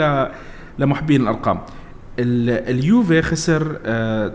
لمحبين 0.79 1.21
الأرقام. 1.21 1.59
ال- 2.19 2.69
اليوفي 2.69 3.21
خسر 3.21 3.63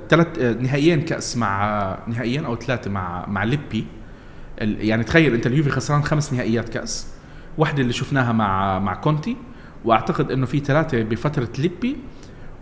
ثلاث 0.09 0.27
آه 0.41 0.53
نهائيين 0.53 1.01
كأس 1.03 1.37
مع 1.37 1.99
نهائيين 2.07 2.45
أو 2.45 2.57
ثلاثة 2.57 2.91
مع 2.91 3.27
مع 3.27 3.45
ليبي. 3.45 3.87
يعني 4.61 5.05
تخيل 5.05 5.35
أنت 5.35 5.47
اليوفي 5.47 5.71
خسران 5.71 6.03
خمس 6.03 6.33
نهائيات 6.33 6.69
كأس. 6.69 7.07
واحدة 7.59 7.83
اللي 7.83 7.93
شفناها 7.93 8.33
مع 8.33 8.79
مع 8.79 8.95
كونتي 8.95 9.37
وأعتقد 9.85 10.31
إنه 10.31 10.47
في 10.47 10.59
ثلاثة 10.59 11.03
بفترة 11.03 11.49
ليبي 11.59 11.97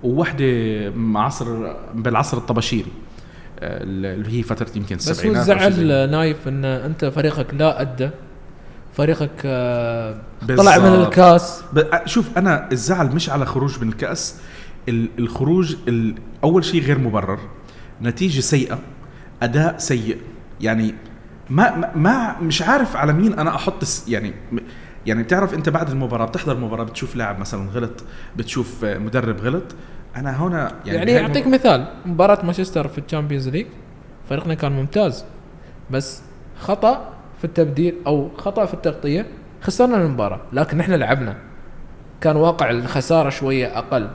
وواحدة 0.02 0.46
مع 0.90 1.24
عصر 1.24 1.72
بالعصر 1.94 2.36
الطباشيري. 2.36 2.90
آه، 2.90 3.05
اللي 3.58 4.38
هي 4.38 4.42
فترة 4.42 4.68
يمكن 4.76 4.96
بس 4.96 5.06
هو 5.08 5.12
السبعينات 5.12 5.44
زي 5.46 5.52
الزعل 5.54 6.10
نايف 6.10 6.48
إن 6.48 6.64
أنت 6.64 7.04
فريقك 7.04 7.54
لا 7.54 7.80
أدى 7.80 8.10
فريقك 8.94 9.30
آه، 9.44 10.16
طلع. 10.48 10.78
من 10.78 10.86
الكاس. 11.02 11.62
شوف 12.04 12.38
أنا 12.38 12.68
الزعل 12.72 13.06
مش 13.14 13.30
على 13.30 13.46
خروج 13.46 13.80
من 13.82 13.88
الكاس 13.88 14.34
ال- 14.88 15.08
الخروج 15.18 15.76
ال- 15.88 16.14
أول 16.44 16.64
شيء 16.64 16.82
غير 16.82 16.98
مبرر 16.98 17.38
نتيجة 18.02 18.40
سيئة 18.40 18.78
أداء 19.42 19.74
سيء. 19.78 20.16
يعني 20.60 20.94
ما 21.50 21.92
ما- 21.96 22.40
مش 22.40 22.62
عارف 22.62 22.96
على 22.96 23.12
مين 23.12 23.32
أنا 23.38 23.54
أحط 23.54 23.84
يعني 24.08 24.32
يعني 25.06 25.22
بتعرف 25.22 25.54
أنت 25.54 25.68
بعد 25.68 25.90
المباراة 25.90 26.26
بتحضر 26.26 26.52
المباراه 26.52 26.84
بتشوف 26.84 27.16
لاعب 27.16 27.38
مثلا 27.38 27.70
غلط 27.70 28.04
بتشوف 28.36 28.84
آه، 28.84 28.98
مدرب 28.98 29.40
غلط 29.40 29.64
أنا 30.16 30.42
هنا 30.42 30.72
يعني, 30.86 31.12
يعني, 31.12 31.26
أعطيك 31.26 31.46
مثال. 31.46 31.86
مباراة 32.06 32.44
مانشستر 32.44 32.88
في 32.88 32.98
ال 32.98 33.03
Champions 33.03 33.48
League 33.48 33.66
فريقنا 34.28 34.54
كان 34.54 34.72
ممتاز 34.72 35.24
بس 35.90 36.22
خطأ 36.60 37.08
في 37.38 37.44
التبديل 37.44 37.94
أو 38.06 38.28
خطأ 38.38 38.64
في 38.66 38.74
التغطية 38.74 39.26
خسرنا 39.62 39.96
المباراة 39.96 40.40
لكن 40.52 40.80
إحنا 40.80 40.94
لعبنا. 40.94 41.36
كان 42.20 42.36
واقع 42.36 42.70
الخسارة 42.70 43.28
شوية 43.28 43.78
أقل 43.78 44.08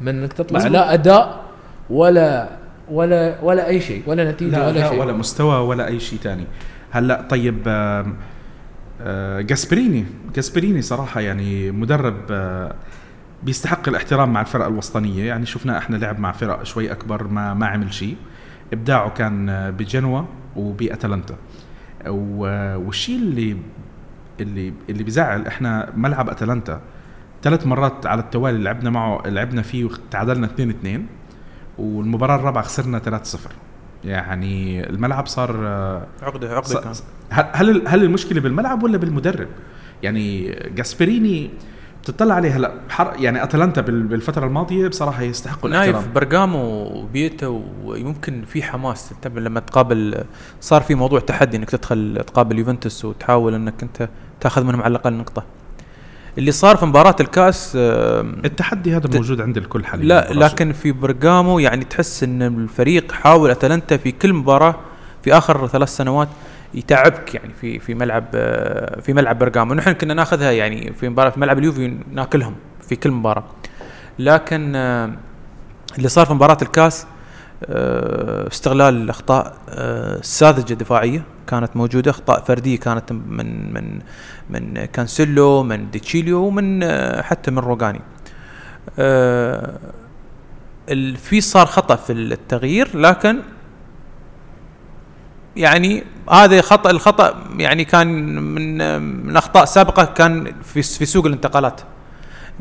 من 0.00 0.08
إنك 0.08 0.32
تطلع 0.32 0.58
مزبوط. 0.58 0.72
لا 0.72 0.94
أداء 0.94 1.44
ولا 1.90 2.48
ولا 2.90 3.40
ولا 3.42 3.66
أي 3.66 3.80
شيء 3.80 4.02
ولا 4.06 4.30
نتيجة 4.32 4.50
لا, 4.58 4.66
ولا 4.66 4.78
لا 4.78 4.88
شيء. 4.88 5.00
ولا 5.00 5.12
مستوى 5.12 5.56
ولا 5.58 5.86
أي 5.86 6.00
شيء 6.00 6.18
تاني. 6.18 6.44
هلأ 6.90 7.22
طيب 7.30 7.62
آه، 7.66 9.40
جاسبريني. 9.40 10.06
جاسبريني 10.34 10.82
صراحة 10.82 11.20
يعني 11.20 11.70
مدرب 11.70 12.16
آه، 12.30 12.74
بيستحق 13.46 13.88
الاحترام 13.88 14.32
مع 14.32 14.40
الفرق 14.40 14.66
الوسطانية. 14.66 15.24
يعني 15.24 15.46
شفنا 15.46 15.78
إحنا 15.78 15.96
لعب 15.96 16.18
مع 16.18 16.32
فرق 16.32 16.62
شوي 16.62 16.92
أكبر 16.92 17.28
ما 17.28 17.54
ما 17.54 17.66
عمل 17.66 17.94
شيء. 17.94 18.16
إبداعه 18.72 19.10
كان 19.10 19.70
بجنوا 19.70 20.22
وبأتلانتا. 20.56 21.36
والشيء 22.06 23.16
اللي 23.16 23.56
اللي 24.40 24.72
اللي 24.88 25.04
بيزعل 25.04 25.46
إحنا 25.46 25.92
ملعب 25.96 26.30
أتلانتا 26.30 26.80
ثلاث 27.42 27.66
مرات 27.66 28.06
على 28.06 28.20
التوالي 28.20 28.58
لعبنا 28.58 28.90
معه 28.90 29.22
لعبنا 29.26 29.62
فيه 29.62 29.84
وتعادلنا 29.84 30.46
2 30.46 30.70
2 30.70 31.06
والمباراة 31.78 32.36
الرابعة 32.36 32.64
خسرنا 32.64 32.98
3 32.98 33.24
0 33.24 33.50
يعني 34.04 34.86
الملعب 34.90 35.26
صار 35.26 35.66
عقده 36.22 36.54
عقدة 36.54 36.80
كان. 36.80 36.92
هل 37.30 37.46
هل 37.52 37.88
هل 37.88 38.02
المشكلة 38.02 38.40
بالملعب 38.40 38.82
ولا 38.82 38.98
بالمدرب؟ 38.98 39.48
يعني 40.02 40.50
جاسبريني 40.74 41.50
بتطلع 42.10 42.34
عليه 42.34 42.56
هلا. 42.56 42.72
حر 42.88 43.12
يعني 43.18 43.42
أتلانتا 43.42 43.80
بال- 43.80 44.02
بالفترة 44.02 44.46
الماضية 44.46 44.88
بصراحة 44.88 45.22
يستحقوا 45.22 45.70
نايف 45.70 45.90
الاحترام 45.90 46.12
برغامو 46.14 46.84
وبيتا 46.84 47.60
ويمكن 47.84 48.42
في 48.48 48.62
حماس 48.62 49.12
انت 49.12 49.38
لما 49.38 49.60
تقابل 49.60 50.24
صار 50.60 50.82
في 50.82 50.94
موضوع 50.94 51.20
تحدي 51.20 51.56
إنك 51.56 51.70
تدخل 51.70 52.24
تقابل 52.26 52.58
يوفنتوس 52.58 53.04
وتحاول 53.04 53.54
إنك 53.54 53.82
أنت 53.82 54.08
تأخذ 54.40 54.64
منهم 54.64 54.82
على 54.82 54.90
الأقل 54.90 55.12
نقطة. 55.12 55.44
اللي 56.38 56.52
صار 56.52 56.76
في 56.76 56.86
مباراة 56.86 57.16
الكاس 57.20 57.72
التحدي 57.76 58.96
هذا 58.96 59.08
ت- 59.08 59.16
موجود 59.16 59.40
عند 59.40 59.56
الكل 59.56 59.84
حاليا 59.84 60.04
لا. 60.06 60.32
لكن 60.32 60.72
في 60.72 60.92
برغامو 60.92 61.58
يعني 61.58 61.84
تحس 61.84 62.22
إن 62.22 62.42
الفريق 62.42 63.12
حاول 63.12 63.50
أتلانتا 63.50 63.96
في 63.96 64.12
كل 64.12 64.32
مباراة 64.32 64.74
في 65.22 65.32
آخر 65.38 65.66
ثلاث 65.66 65.88
سنوات 65.96 66.28
يتعبك 66.76 67.34
يعني 67.34 67.54
في 67.60 67.78
في 67.78 67.94
ملعب 67.94 68.24
آه، 68.34 69.00
في 69.00 69.12
ملعب 69.12 69.38
برغامو 69.38 69.74
نحن 69.74 69.92
كنا 69.92 70.14
ناخذها 70.14 70.50
يعني 70.52 70.92
في 70.92 71.08
مباراة 71.08 71.30
في 71.30 71.40
ملعب 71.40 71.58
اليوفي 71.58 71.96
ناكلهم 72.12 72.54
في 72.88 72.96
كل 72.96 73.10
مباراة. 73.10 73.44
لكن 74.18 74.72
آه، 74.76 75.10
اللي 75.98 76.08
صار 76.08 76.26
في 76.26 76.34
مباراة 76.34 76.58
الكاس 76.62 77.06
آه، 77.64 78.48
استغلال 78.48 78.94
الأخطاء 79.02 79.54
آه، 79.68 80.16
الساذجه 80.18 80.72
الدفاعيه 80.72 81.22
كانت 81.46 81.76
موجودة 81.76 82.10
أخطاء 82.10 82.40
فردية 82.44 82.78
كانت 82.78 83.12
من 83.12 83.72
من 83.72 83.98
من 84.50 84.84
كانسيلو 84.84 85.62
من 85.62 85.90
ديتشيليو 85.90 86.38
ومن 86.46 86.82
آه، 86.82 87.22
حتى 87.22 87.50
من 87.50 87.58
روجاني 87.58 88.00
آه، 88.98 89.78
في 91.16 91.40
صار 91.40 91.66
خطأ 91.66 91.96
في 91.96 92.12
التغيير 92.12 92.96
لكن 92.98 93.38
يعني 95.56 96.02
هذا 96.30 96.60
خطأ 96.60 96.90
الخطأ 96.90 97.34
يعني 97.58 97.84
كان 97.84 98.08
من 98.38 99.00
من 99.26 99.36
أخطاء 99.36 99.64
سابقة 99.64 100.04
كان 100.04 100.52
في 100.62 100.82
في 100.82 101.06
سوق 101.06 101.26
الانتقالات. 101.26 101.80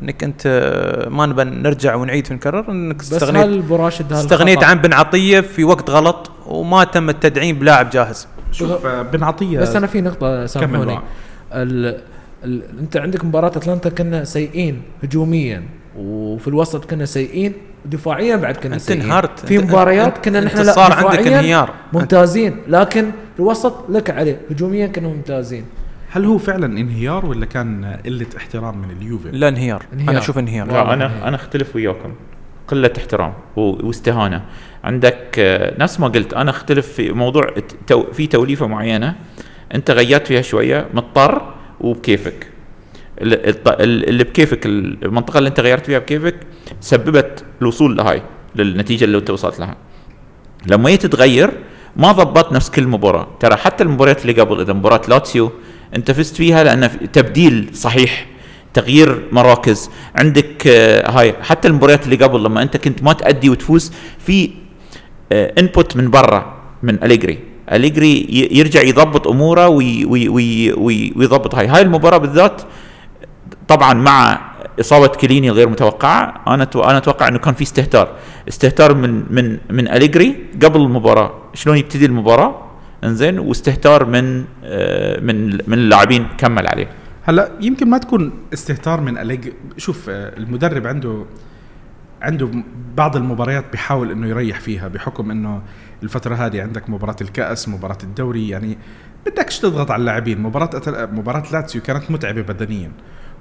إنك 0.04 0.24
أنت 0.24 0.42
آه، 0.46 1.10
ما 1.10 1.26
نبى 1.26 1.44
نرجع 1.44 1.96
ونعيد 1.96 2.28
ونكرر 2.32 2.72
إنك 2.72 2.96
بس 2.96 3.14
استغنيت 3.14 3.44
هل 3.44 3.62
براشد 3.62 4.14
هل 4.14 4.20
استغنيت 4.20 4.64
عن 4.64 4.82
بن 4.82 4.94
عطية 4.94 5.40
في 5.40 5.64
وقت 5.64 5.90
غلط 5.90 6.32
وما 6.46 6.84
تم 6.84 7.10
التدعيم 7.10 7.60
بلاعب 7.60 7.90
جاهز. 7.90 8.28
شوف 8.52 8.86
آه، 8.86 9.02
بن 9.02 9.24
عطية 9.24 9.60
بس 9.60 9.76
أنا 9.76 9.88
في 9.88 10.02
نقطة 10.02 10.46
سامحوني. 10.46 11.00
ال... 11.54 12.02
ال... 12.44 12.80
أنت 12.80 12.98
عندك 12.98 13.26
مباراة 13.26 13.48
أتلانتا 13.48 13.90
كنا 13.90 14.24
سيئين 14.24 14.82
هجوميا. 15.04 15.64
وفي 15.98 16.48
الوسط 16.48 16.86
كنا 16.86 17.06
سيئين 17.06 17.54
دفاعيا 17.86 18.36
بعد 18.36 18.58
كنا 18.58 18.74
أنت 18.74 18.82
سيئين. 18.82 19.02
انهارت. 19.02 19.40
في 19.40 19.58
مباريات 19.58 20.26
كنا 20.26 20.40
أنت 20.40 20.48
نحن 20.48 20.58
لا 20.58 20.72
صار 20.72 20.94
عندك 20.94 21.20
دفاعياً 21.20 21.40
انهيار. 21.40 21.70
ممتازين 21.94 22.58
لكن 22.68 23.12
الوسط 23.40 23.90
لك 23.90 24.10
عليه. 24.10 24.42
هجوميا 24.52 24.88
كانوا 24.88 25.14
ممتازين. 25.14 25.66
هل 26.12 26.26
هو 26.26 26.38
فعلا 26.38 26.66
انهيار 26.66 27.26
ولا 27.26 27.46
كان 27.46 28.00
قلة 28.06 28.26
احترام 28.38 28.78
من 28.78 28.92
اليوفي؟ 28.92 29.32
لا 29.32 29.48
انهيار. 29.48 29.84
انهيار. 29.94 30.10
أنا 30.10 30.20
أشوف 30.20 30.38
انهيار. 30.38 30.68
لا 30.68 30.94
أنا 30.94 31.28
أنا 31.28 31.36
أختلف 31.36 31.76
وياكم. 31.76 32.14
قلة 32.68 32.92
احترام 32.98 33.34
واستهانة. 33.56 34.42
عندك 34.84 35.40
آه، 35.40 35.74
نفس 35.80 36.00
ما 36.00 36.08
قلت 36.08 36.34
أنا 36.34 36.50
أختلف 36.50 36.88
في 36.88 37.12
موضوع 37.12 37.48
في 38.14 38.28
توليفة 38.28 38.68
معينة. 38.68 39.16
أنت 39.76 39.92
غيرت 39.92 40.28
فيها 40.28 40.42
شوية 40.42 40.86
مضطر 40.94 41.54
وبكيفك. 41.82 42.48
اللي 43.22 44.24
بكيفك 44.24 44.66
المنطقة 44.66 45.38
اللي 45.38 45.50
انت 45.50 45.60
غيرت 45.60 45.86
فيها 45.86 46.00
بكيفك 46.00 46.36
سببت 46.82 47.44
الوصول 47.62 47.98
لهاي 47.98 48.22
للنتيجة 48.56 49.06
اللي 49.06 49.18
انت 49.18 49.30
وصلت 49.30 49.60
لها. 49.60 49.76
لما 50.68 50.90
جيت 50.90 51.06
تغير 51.06 51.52
ما 51.98 52.12
ضبطت 52.12 52.52
نفس 52.54 52.70
كل 52.70 52.88
مباراة. 52.88 53.28
ترى 53.40 53.56
حتى 53.56 53.84
المباريات 53.84 54.22
اللي 54.22 54.42
قبل 54.42 54.62
إذا 54.62 54.74
مباراة 54.74 55.02
لاتسيو 55.08 55.52
انت 55.96 56.12
فزت 56.12 56.36
فيها 56.36 56.64
لأن 56.64 57.12
تبديل 57.14 57.70
صحيح 57.74 58.28
تغيير 58.74 59.22
مراكز. 59.32 59.90
عندك 60.16 60.68
آه، 60.68 61.12
هاي 61.12 61.34
حتى 61.42 61.68
المباريات 61.68 62.06
اللي 62.06 62.16
قبل 62.16 62.44
لما 62.44 62.62
انت 62.62 62.78
كنت 62.78 63.04
ما 63.04 63.14
تأدي 63.14 63.50
وتفوز 63.50 63.92
في 64.20 64.50
input 65.32 65.96
من 65.98 66.10
برا 66.10 66.56
من 66.84 67.04
أليجري. 67.04 67.40
أليجري 67.72 68.12
ي- 68.12 68.58
يرجع 68.58 68.82
يضبط 68.82 69.28
أموره 69.28 69.68
وي 69.68 70.06
وي 70.06 70.30
وي 70.30 70.74
وي 70.74 71.14
ويضبط 71.16 71.56
هاي. 71.56 71.68
هاي 71.68 71.82
المباراة 71.82 72.18
بالذات 72.18 72.62
طبعا 73.68 73.94
مع 73.94 74.42
إصابة 74.80 75.08
كليني 75.08 75.50
الغير 75.50 75.70
متوقعة 75.70 76.44
أنا 76.48 76.68
أنا 76.76 76.98
أتوقع 76.98 77.28
إنه 77.28 77.40
كان 77.40 77.54
في 77.54 77.64
استهتار. 77.64 78.16
استهتار 78.48 78.96
من 78.96 79.24
من 79.30 79.58
من 79.70 79.88
أليجري 79.88 80.46
قبل 80.64 80.82
المباراة. 80.82 81.34
شلون 81.54 81.78
يبتدي 81.78 82.06
المباراة؟ 82.06 82.62
إنزين 83.04 83.40
واستهتار 83.40 84.06
من 84.06 84.46
آه، 84.64 85.20
من 85.20 85.54
من 85.68 85.74
اللاعبين 85.74 86.28
كمل 86.38 86.68
عليه. 86.68 86.88
هلأ 87.24 87.52
يمكن 87.62 87.90
ما 87.90 87.98
تكون 87.98 88.32
استهتار 88.54 89.02
من 89.02 89.18
أليج 89.18 89.50
شوف 89.78 90.10
آه، 90.10 90.38
المدرب 90.38 90.88
عنده 90.88 91.26
عنده 92.22 92.50
بعض 92.96 93.16
المباريات 93.16 93.66
بيحاول 93.72 94.12
إنه 94.12 94.28
يريح 94.28 94.60
فيها 94.60 94.88
بحكم 94.88 95.32
إنه 95.32 95.62
الفترة 96.04 96.36
هذه 96.36 96.62
عندك 96.62 96.90
مباراة 96.90 97.16
الكأس 97.22 97.70
مباراة 97.70 97.98
الدوري 98.04 98.50
يعني 98.50 98.78
بدكش 99.26 99.60
تضغط 99.60 99.92
على 99.92 100.00
اللاعبين. 100.00 100.42
مباراة. 100.42 100.70
مباراة 101.12 101.44
لاتسيو 101.52 101.82
كانت 101.82 102.12
متعبة 102.12 102.42
بدنيا. 102.42 102.92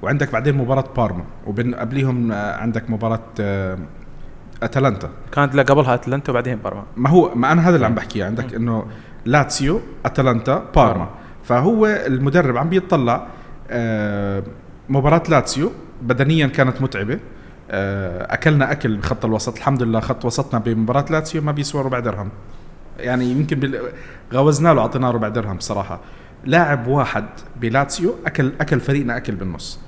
وعندك 0.04 0.32
بعدين 0.32 0.56
مباراة 0.56 0.84
بارما 0.96 1.24
وبين 1.46 1.74
قبليهم 1.74 2.32
آه، 2.32 2.56
عندك 2.56 2.90
مباراة 2.90 3.20
آه، 3.40 3.78
أتلانتا. 4.62 5.10
كانت 5.32 5.54
لا 5.54 5.62
قبلها 5.62 5.94
أتلانتا 5.94 6.30
وبعدين 6.30 6.56
بارما. 6.56 6.84
ما 6.96 7.10
هو 7.10 7.34
ما 7.34 7.52
أنا 7.52 7.68
هذا 7.68 7.74
اللي 7.76 7.86
عم 7.86 7.94
بحكيه. 7.94 8.24
عندك 8.24 8.54
إنه 8.54 8.86
لاتسيو 9.24 9.80
أتلانتا 10.04 10.64
بارما. 10.76 11.08
فهو 11.44 11.86
المدرب 11.86 12.56
عم 12.56 12.68
بيطلع 12.68 13.26
آه، 13.70 14.42
مباراة 14.88 15.22
لاتسيو. 15.28 15.72
بدنيا 16.02 16.46
كانت 16.46 16.82
متعبة. 16.82 17.18
آه، 17.70 18.34
أكلنا 18.34 18.72
أكل 18.72 18.96
بخط 18.96 19.24
الوسط. 19.24 19.56
الحمد 19.56 19.82
لله 19.82 20.00
خط 20.00 20.24
وسطنا 20.24 20.60
بمباراة 20.60 21.04
لاتسيو 21.10 21.42
ما 21.42 21.52
بيسوى 21.52 21.82
ربع 21.82 21.98
درهم. 21.98 22.28
يعني 22.98 23.24
يمكن 23.24 23.60
بال... 23.60 23.80
غوزنا 24.32 24.74
له 24.74 24.80
أعطيناه 24.80 25.10
ربع 25.10 25.28
درهم 25.28 25.56
بصراحة. 25.56 26.00
لاعب 26.44 26.86
واحد 26.86 27.24
بلاتسيو 27.60 28.14
أكل 28.26 28.52
أكل 28.60 28.80
فريقنا 28.80 29.16
أكل 29.16 29.34
بالنص. 29.34 29.80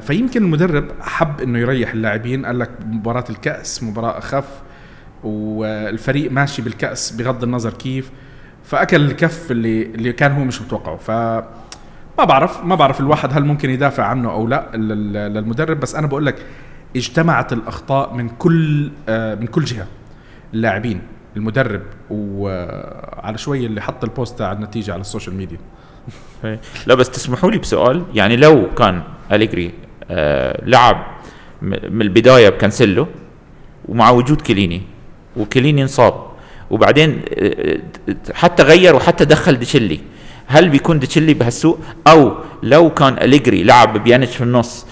فيمكن 0.00 0.44
المدرب 0.44 0.84
حب 1.00 1.40
إنه 1.40 1.58
يريح 1.58 1.92
اللاعبين. 1.92 2.46
قال 2.46 2.58
لك 2.58 2.70
مباراة 2.86 3.24
الكأس 3.30 3.82
مباراة 3.82 4.18
أخف 4.18 4.48
والفريق 5.24 6.30
ماشي 6.32 6.62
بالكأس 6.62 7.12
بغض 7.12 7.42
النظر 7.42 7.72
كيف. 7.72 8.10
فأكل 8.64 8.96
الكف 9.04 9.50
اللي 9.50 9.82
اللي 9.82 10.12
كان 10.12 10.32
هو 10.32 10.44
مش 10.44 10.62
متوقعه. 10.62 10.96
ف 10.96 11.10
ما 12.18 12.24
بعرف 12.24 12.64
ما 12.64 12.74
بعرف 12.74 13.00
الواحد 13.00 13.32
هل 13.32 13.44
ممكن 13.44 13.70
يدافع 13.70 14.04
عنه 14.04 14.30
أو 14.32 14.46
لا 14.48 14.70
لل- 14.74 15.12
للمدرب. 15.12 15.80
بس 15.80 15.94
أنا 15.94 16.06
بقول 16.06 16.26
لك 16.26 16.36
اجتمعت 16.96 17.52
الأخطاء 17.52 18.14
من 18.14 18.28
كل 18.28 18.90
آه، 19.08 19.34
من 19.34 19.46
كل 19.46 19.64
جهة. 19.64 19.86
اللاعبين 20.54 21.00
المدرب 21.36 21.82
وعلى 22.10 23.38
شوي 23.38 23.66
اللي 23.66 23.80
حط 23.82 24.04
ال 24.04 24.11
post 24.11 24.38
تاع 24.38 24.52
النتيجة 24.52 24.92
على 24.92 25.00
ال 25.00 25.05
social 25.05 25.36
media. 25.36 25.58
لا 26.86 26.94
بس 26.94 27.10
تسمحوا 27.10 27.50
لي 27.50 27.58
بسؤال. 27.58 28.02
يعني 28.14 28.36
لو 28.36 28.74
كان 28.78 29.02
أليجري 29.32 29.72
آه 30.10 30.64
لعب 30.66 31.06
من 31.62 32.02
البداية 32.02 32.48
بكانسيلو 32.48 33.06
ومع 33.88 34.10
وجود 34.10 34.40
كليني 34.40 34.82
وكليني 35.36 35.82
انصاب 35.82 36.14
وبعدين 36.70 37.22
آه، 37.38 37.78
آه، 38.08 38.14
حتى 38.34 38.62
غير 38.62 38.94
وحتى 38.96 39.24
دخل 39.24 39.58
ديشيلي 39.58 40.00
هل 40.46 40.68
بيكون 40.68 40.98
ديشيلي 40.98 41.34
بهالسوء؟ 41.34 41.78
أو 42.06 42.32
لو 42.62 42.90
كان 42.90 43.18
أليجري 43.18 43.62
لعب 43.62 44.04
بيانيتش 44.04 44.36
في 44.36 44.44
النص 44.44 44.86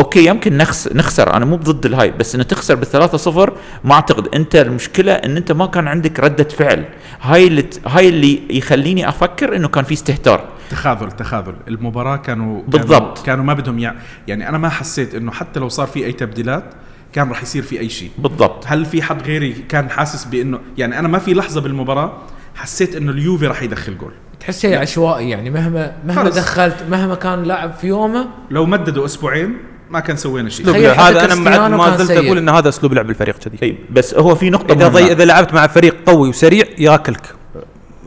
أوكي 0.00 0.26
يمكن 0.26 0.56
نخس 0.56 0.88
نخسر. 0.92 1.34
أنا 1.34 1.44
مو 1.44 1.56
ضد 1.56 1.86
الهاي 1.86 2.10
بس 2.10 2.34
إنه 2.34 2.44
تخسر 2.44 2.74
بالثلاثة 2.74 3.18
صفر 3.18 3.52
ما 3.84 3.94
أعتقد. 3.94 4.34
أنت 4.34 4.56
المشكلة 4.56 5.12
إن 5.12 5.36
أنت 5.36 5.52
ما 5.52 5.66
كان 5.66 5.88
عندك 5.88 6.20
ردة 6.20 6.44
فعل. 6.44 6.84
هاي 7.22 7.46
اللي 7.46 7.62
ت- 7.62 7.80
هاي 7.88 8.08
اللي 8.08 8.42
يخليني 8.50 9.08
أفكر 9.08 9.56
إنه 9.56 9.68
كان 9.68 9.84
في 9.84 9.94
استهتار. 9.94 10.44
تخاذل 10.70 11.12
تخاذل. 11.12 11.54
المباراة 11.68 12.16
كانوا 12.16 12.62
بالضبط. 12.68 12.90
كانوا, 13.18 13.26
كانوا 13.26 13.44
ما 13.44 13.54
بدهم 13.54 13.78
يع... 13.78 13.94
يعني 14.28 14.48
أنا 14.48 14.58
ما 14.58 14.68
حسيت 14.68 15.14
إنه 15.14 15.32
حتى 15.32 15.60
لو 15.60 15.68
صار 15.68 15.86
في 15.86 16.04
أي 16.06 16.12
تبديلات 16.12 16.64
كان 17.12 17.28
راح 17.28 17.42
يصير 17.42 17.62
في 17.62 17.80
أي 17.80 17.88
شيء. 17.88 18.10
بالضبط. 18.18 18.64
هل 18.66 18.84
في 18.84 19.02
حد 19.02 19.22
غيري 19.22 19.52
كان 19.52 19.90
حاسس 19.90 20.24
بإنه 20.24 20.58
يعني 20.78 20.98
أنا 20.98 21.08
ما 21.08 21.18
في 21.18 21.34
لحظة 21.34 21.60
بالمباراة 21.60 22.12
حسيت 22.54 22.96
إنه 22.96 23.12
اليوفي 23.12 23.46
راح 23.46 23.62
يدخل 23.62 23.98
جول. 23.98 24.12
تحس 24.40 24.60
شيء 24.62 24.78
عشوائي 24.78 25.30
يعني 25.30 25.50
مهما 25.50 25.92
مهما 26.06 26.22
خلص. 26.24 26.36
دخلت 26.36 26.76
مهما 26.90 27.14
كان 27.14 27.42
لاعب 27.42 27.72
في 27.72 27.86
يومه 27.86 28.28
لو 28.50 28.66
مددوا 28.66 29.04
أسبوعين 29.04 29.56
ما 29.90 30.00
كان 30.00 30.16
سوينا 30.16 30.48
شيء. 30.48 30.70
هذا 30.70 31.24
أنا 31.24 31.44
بعد 31.44 31.70
ما 31.70 31.96
زلت. 31.96 32.10
أقول 32.10 32.38
إن 32.38 32.48
هذا 32.48 32.68
أسلوب 32.68 32.92
لعب 32.92 33.10
الفريق 33.10 33.38
كذي. 33.38 33.56
طيب 33.56 33.78
بس 33.90 34.14
هو 34.14 34.34
في 34.34 34.50
نقطة 34.50 34.72
إذا. 34.72 34.88
ضي 34.88 35.12
إذا 35.12 35.24
لعبت 35.24 35.54
مع 35.54 35.66
فريق 35.66 35.96
قوي 36.06 36.28
وسريع 36.28 36.64
ياكلك. 36.78 37.34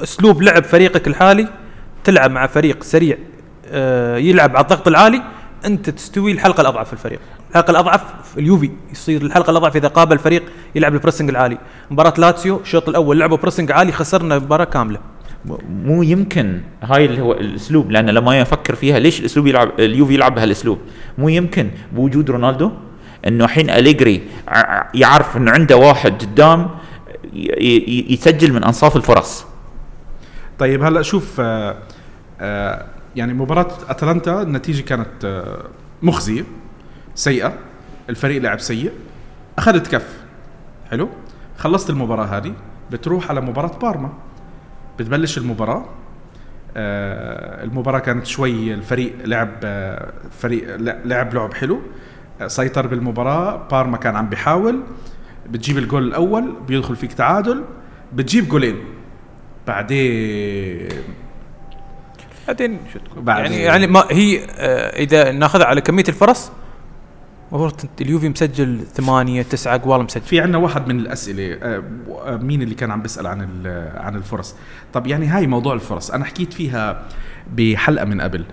أسلوب 0.04 0.42
لعب 0.42 0.64
فريقك 0.64 1.08
الحالي 1.08 1.48
تلعب 2.04 2.32
مع 2.32 2.48
فريق 2.48 2.84
سريع 2.84 3.18
آه، 3.68 4.18
يلعب 4.18 4.56
على 4.56 4.64
الضغط 4.64 4.88
العالي 4.88 5.22
أنت 5.66 5.90
تستوي 5.90 6.32
الحلقة 6.32 6.62
الأضعف 6.62 6.88
في 6.88 6.94
الفريق. 6.94 7.20
الحلقة 7.50 7.72
الأضعف 7.72 8.02
في 8.34 8.40
اليوفي 8.40 8.72
يصير 8.92 9.22
الحلقة 9.22 9.52
الأضعف 9.52 9.76
إذا 9.76 9.88
قابل 9.88 10.20
فريق 10.20 10.44
يلعب 10.76 10.94
ال 10.94 10.98
pressing 10.98 11.30
العالي. 11.30 11.58
مباراة 11.92 12.14
لاتسيو 12.18 12.60
الشوط 12.60 12.90
الأول 12.90 13.20
لعبوا 13.20 13.38
pressing 13.38 13.72
عالي 13.72 13.92
خسرنا 13.92 14.40
مباراة 14.40 14.66
كاملة. 14.66 15.00
مو 15.70 16.04
يمكن 16.04 16.62
هاي 16.84 17.06
اللي 17.06 17.22
هو 17.22 17.32
الأسلوب 17.34 17.92
لأن 17.92 18.10
لما 18.10 18.40
يفكر 18.40 18.76
فيها 18.76 19.00
ليش 19.00 19.20
الأسلوب 19.20 19.48
يلعب 19.48 19.80
اليوفي 19.80 20.14
يلعب 20.14 20.36
بهالأسلوب؟ 20.36 20.80
مو 21.18 21.30
يمكن 21.30 21.70
بوجود 21.92 22.30
رونالدو 22.30 22.72
إنه 23.28 23.46
الحين 23.46 23.70
أليجري 23.70 24.22
يعرف 24.94 25.38
إنه 25.38 25.52
عنده 25.52 25.78
واحد 25.78 26.22
قدام 26.22 26.70
يسجل 28.10 28.54
من 28.54 28.64
أنصاف 28.64 28.96
الفرص. 28.96 29.46
طيب 30.60 30.84
هلا 30.84 31.02
شوف 31.02 31.40
آه 31.40 31.78
آه 32.42 32.86
يعني 33.16 33.34
مباراة 33.34 33.68
أتلانتا 33.90 34.42
النتيجة 34.42 34.82
كانت 34.82 35.26
آه 35.26 35.64
مخزية 36.02 36.44
سيئة 37.16 37.54
الفريق 38.10 38.42
لعب 38.42 38.60
سيء 38.60 38.92
أخذت 39.58 39.88
كف. 39.88 40.18
حلو؟ 40.92 41.10
خلصت 41.58 41.90
المباراة 41.90 42.26
هذه 42.26 42.54
بتروح 42.92 43.30
على 43.30 43.42
مباراة 43.42 43.78
بارما. 43.78 44.10
بتبلش 45.00 45.38
المباراة. 45.38 45.86
آه 46.78 47.64
المباراة 47.64 48.00
كانت 48.00 48.26
شوي 48.26 48.74
الفريق 48.74 49.14
لعب 49.26 49.50
آه 49.64 50.14
فريق 50.40 50.76
لعب 51.06 51.34
لعب 51.34 51.54
حلو. 51.54 51.82
آه 52.42 52.48
سيطر 52.48 52.88
بالمباراة. 52.88 53.68
بارما 53.72 53.98
كان 53.98 54.16
عم 54.16 54.30
بيحاول. 54.30 54.84
بتجيب 55.50 55.78
الجول 55.78 56.08
الأول 56.08 56.56
بيدخل 56.68 56.96
فيك 56.96 57.14
تعادل. 57.14 57.64
بتجيب 58.14 58.50
جولين. 58.50 58.78
بعدين 59.68 60.90
بعدين 62.48 62.80
شو 62.94 63.00
تقول؟ 63.00 63.24
بعدين. 63.24 63.52
يعني 63.52 63.64
يعني 63.64 63.88
ما 63.88 64.06
هي 64.12 64.40
إذا 65.04 65.32
ناخذها 65.32 65.66
على 65.66 65.82
كمية 65.82 66.04
الفرص 66.10 66.52
المفروض 67.52 67.74
اليوفي 68.02 68.30
مسجل 68.30 68.86
ثمانية 68.94 69.42
تسعة 69.42 69.76
أقوال 69.76 70.04
مسجل. 70.04 70.22
في 70.22 70.40
عندنا 70.40 70.58
واحد 70.58 70.88
من 70.88 71.00
الأسئلة 71.00 71.58
آه، 71.64 71.84
مين 72.42 72.62
اللي 72.62 72.76
كان 72.76 72.92
عم 72.92 73.02
بيسأل 73.02 73.28
عن 73.28 73.42
عن 73.96 74.16
الفرص؟ 74.16 74.56
طب 74.94 75.08
يعني 75.08 75.28
هاي 75.28 75.48
موضوع 75.48 75.74
الفرص 75.74 76.12
أنا 76.12 76.26
حكيت 76.26 76.54
فيها 76.54 77.08
بحلقة 77.54 78.06
من 78.06 78.22
قبل 78.22 78.46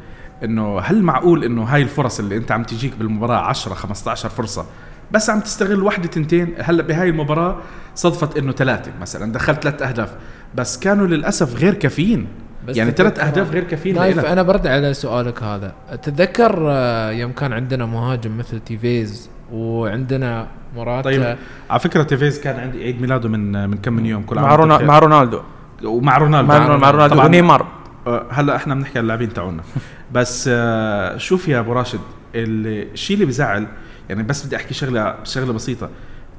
إنه 0.45 0.79
هل 0.81 1.03
معقول 1.03 1.45
إنه 1.45 1.63
هاي 1.63 1.83
الفرص 1.83 2.19
اللي 2.19 2.37
أنت 2.37 2.53
عم 2.53 2.63
تجيك 2.63 2.97
بالمباراة 2.97 3.39
10 3.39 3.75
15 3.75 4.29
فرصة 4.29 4.67
بس 5.11 5.31
عم 5.31 5.41
تستغل 5.41 5.83
وحده 5.83 6.07
تنتين؟ 6.09 6.55
هلأ 6.59 6.83
بهاي 6.83 7.09
المباراة 7.09 7.59
صدفت 7.95 8.39
إنه 8.39 8.53
ثلاثة 8.53 8.93
مثلا 9.01 9.33
دخلت 9.33 9.63
ثلاث 9.63 9.83
أهداف 9.83 10.15
بس 10.55 10.79
كانوا 10.79 11.07
للأسف 11.07 11.57
غير 11.57 11.75
كافيين. 11.75 12.27
بس 12.69 12.77
يعني 12.77 12.91
ثلاث 12.91 13.19
أهداف 13.21 13.51
غير 13.53 13.65
كافيين 13.65 13.95
نايف. 13.97 14.19
أنا 14.25 14.43
برد 14.43 14.67
على 14.67 14.95
سؤالك 14.95 15.43
هذا. 15.43 15.73
تتذكر 16.03 16.59
آه، 16.71 17.11
يوم 17.11 17.33
كان 17.33 17.53
عندنا 17.53 17.87
مهاجم 17.87 18.39
مثل 18.39 18.61
تيفيز 18.61 19.31
وعندنا 19.53 20.47
مراتا. 20.77 21.03
طيب 21.11 21.37
على 21.71 21.81
فكرة 21.81 22.03
تيفيز 22.03 22.41
كان 22.41 22.61
عندي 22.61 22.83
عيد 22.85 23.01
ميلاده 23.01 23.29
من 23.29 23.69
من 23.69 23.77
كم 23.77 23.93
من 23.93 24.07
يوم 24.07 24.23
كل 24.23 24.37
مع, 24.37 24.43
عام 24.43 24.61
وأنت 24.61 24.73
رونا. 24.73 24.85
مع 24.87 24.99
رونالدو. 24.99 25.41
ومع 25.85 26.19
رونالدو. 26.19 26.49
مع, 26.49 26.77
مع 26.77 26.91
رونالدو 26.91 27.15
طبعاً، 27.15 27.27
ونيمار. 27.27 27.67
آه، 28.07 28.27
هلا 28.31 28.57
إحنا 28.57 28.75
بنحكي 28.75 28.99
عن 28.99 29.03
اللاعبين 29.03 29.33
تاعونا. 29.33 29.63
بس 30.15 30.51
آه، 30.53 31.17
شوف 31.17 31.49
يا 31.49 31.59
أبو 31.59 31.73
راشد 31.73 32.01
ال- 32.35 32.93
الشيء 32.93 33.15
اللي 33.15 33.27
بزعل 33.27 33.67
يعني 34.09 34.23
بس 34.23 34.47
بدي 34.47 34.57
أحكي 34.57 34.75
شغله 34.75 35.15
شغلة 35.25 35.53
بسيطة. 35.53 35.89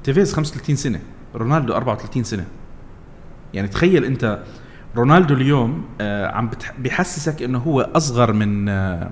تيفيز 0.04 0.34
35 0.34 0.76
سنة 0.76 1.00
رونالدو 1.34 1.74
34 1.74 2.24
سنة. 2.24 2.44
يعني 3.54 3.68
تخيل 3.68 4.04
أنت 4.04 4.38
رونالدو 4.96 5.34
اليوم 5.34 5.84
آه، 6.00 6.26
عم 6.26 6.50
بيحسسك 6.78 7.42
إنه 7.42 7.58
هو 7.58 7.80
أصغر 7.80 8.32
من 8.32 8.68
آه، 8.68 9.10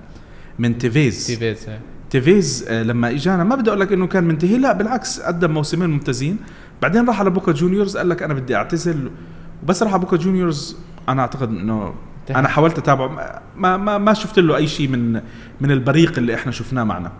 من 0.59 0.77
تيفيز. 0.77 1.27
تيفيز 1.27 1.69
آه. 1.69 1.79
تيفيز 2.09 2.65
آه، 2.69 2.83
لما 2.83 3.09
إجانا 3.09 3.43
ما 3.43 3.55
بدي 3.55 3.69
أقول 3.69 3.79
لك 3.81 3.93
إنه 3.93 4.07
كان 4.07 4.23
منتهي 4.23 4.57
لا 4.57 4.73
بالعكس 4.73 5.19
قدم 5.19 5.51
موسمين 5.51 5.89
ممتازين. 5.89 6.37
بعدين 6.81 7.07
راح 7.07 7.19
على 7.19 7.29
بوكا 7.29 7.51
جونيورز 7.51 7.97
قال 7.97 8.09
لك 8.09 8.23
أنا 8.23 8.33
بدي 8.33 8.55
أعتزل. 8.55 9.11
وبس 9.63 9.83
راح 9.83 9.91
على 9.93 10.01
بوكا 10.01 10.17
جونيورز 10.17 10.77
أنا 11.09 11.21
أعتقد 11.21 11.49
إنه 11.49 11.93
أنا 12.29 12.47
حاولت 12.47 12.77
أتابعه. 12.77 13.41
ما 13.57 13.77
ما 13.77 13.97
ما 13.97 14.13
شفت 14.13 14.39
له 14.39 14.55
أي 14.57 14.67
شيء 14.67 14.87
من 14.87 15.13
من 15.61 15.71
البريق 15.71 16.17
اللي 16.17 16.35
إحنا 16.35 16.51
شفناه 16.51 16.83
معنا. 16.83 17.11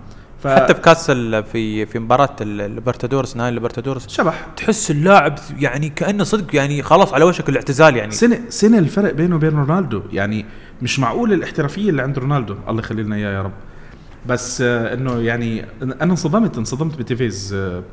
ف 0.44 0.48
حتى 0.48 0.74
في 0.76 0.82
كاس 0.82 1.10
ال- 1.10 1.44
في 1.44 1.86
في 1.86 2.00
مباراة 2.00 2.36
ال- 2.42 2.62
الليبرتادورس 2.62 3.36
نهائي 3.38 3.50
الليبرتادورس 3.50 4.08
شبح. 4.08 4.48
تحس 4.58 4.92
اللاعب 4.92 5.36
يعني 5.60 5.90
كأنه 5.90 6.24
صدق 6.24 6.56
يعني 6.56 6.84
خلاص 6.84 7.14
على 7.14 7.24
وشك 7.26 7.50
الاعتزال 7.50 7.96
يعني. 7.96 8.12
سنة 8.12 8.40
سنة 8.50 8.78
الفرق 8.78 9.14
بينه 9.14 9.36
وبين 9.36 9.50
رونالدو 9.50 10.02
يعني 10.14 10.46
مش 10.82 11.00
معقول 11.00 11.34
الاحترافية 11.34 11.90
اللي 11.90 12.02
عند 12.02 12.20
رونالدو 12.20 12.56
الله 12.70 12.80
يخلي 12.80 13.04
لنا 13.04 13.16
إياه 13.16 13.32
يا 13.34 13.42
رب. 13.42 13.52
بس 14.28 14.62
آه 14.62 14.94
إنه 14.94 15.20
يعني 15.20 15.66
أنا 15.82 16.04
انصدمت 16.04 16.58
انصدمت 16.58 16.98
بتيفيز 17.00 17.54
آه 17.54 17.84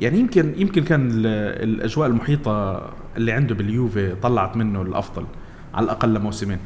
يعني 0.00 0.18
يمكن 0.18 0.54
يمكن 0.56 0.84
كان 0.84 1.10
ال- 1.10 1.26
الأجواء 1.68 2.08
المحيطة 2.08 2.82
اللي 3.16 3.32
عنده 3.32 3.54
باليوفي 3.54 4.14
طلعت 4.22 4.56
منه 4.56 4.82
الأفضل 4.82 5.24
على 5.74 5.84
الأقل 5.84 6.14
لموسمين. 6.14 6.58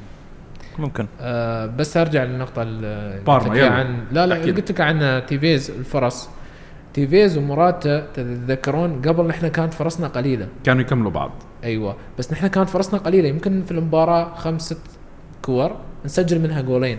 ممكن. 0.79 1.07
آه 1.21 1.67
بس 1.67 1.97
ارجع 1.97 2.25
للنقطة 2.25 2.63
اللي 2.63 3.21
بارما، 3.27 3.45
قلت 3.49 3.53
لك 3.53 3.59
يلا. 3.65 3.71
عن 3.75 4.05
لا 4.13 4.27
لا 4.27 4.37
أكيد. 4.43 4.57
قلت 4.57 4.71
لك 4.73 4.81
عن 4.81 5.23
تيفيز 5.29 5.71
الفرص 5.71 6.29
تيفيز 6.95 7.39
ومراتا 7.39 8.07
تتذكرون 8.15 9.03
قبل 9.03 9.27
نحن 9.27 9.49
كانت 9.49 9.75
فرصنا 9.75 10.09
قليلة. 10.09 10.49
كانوا 10.65 10.83
يكملوا 10.83 11.11
بعض. 11.11 11.31
أيوه. 11.65 11.97
بس 12.19 12.33
نحن 12.33 12.47
كانت 12.47 12.69
فرصنا 12.71 12.99
قليلة. 13.01 13.29
يمكن 13.29 13.63
في 13.65 13.71
المباراة 13.71 14.35
خمسة 14.35 14.77
كور 15.43 15.77
نسجل 16.05 16.41
منها 16.41 16.61
جولين. 16.61 16.99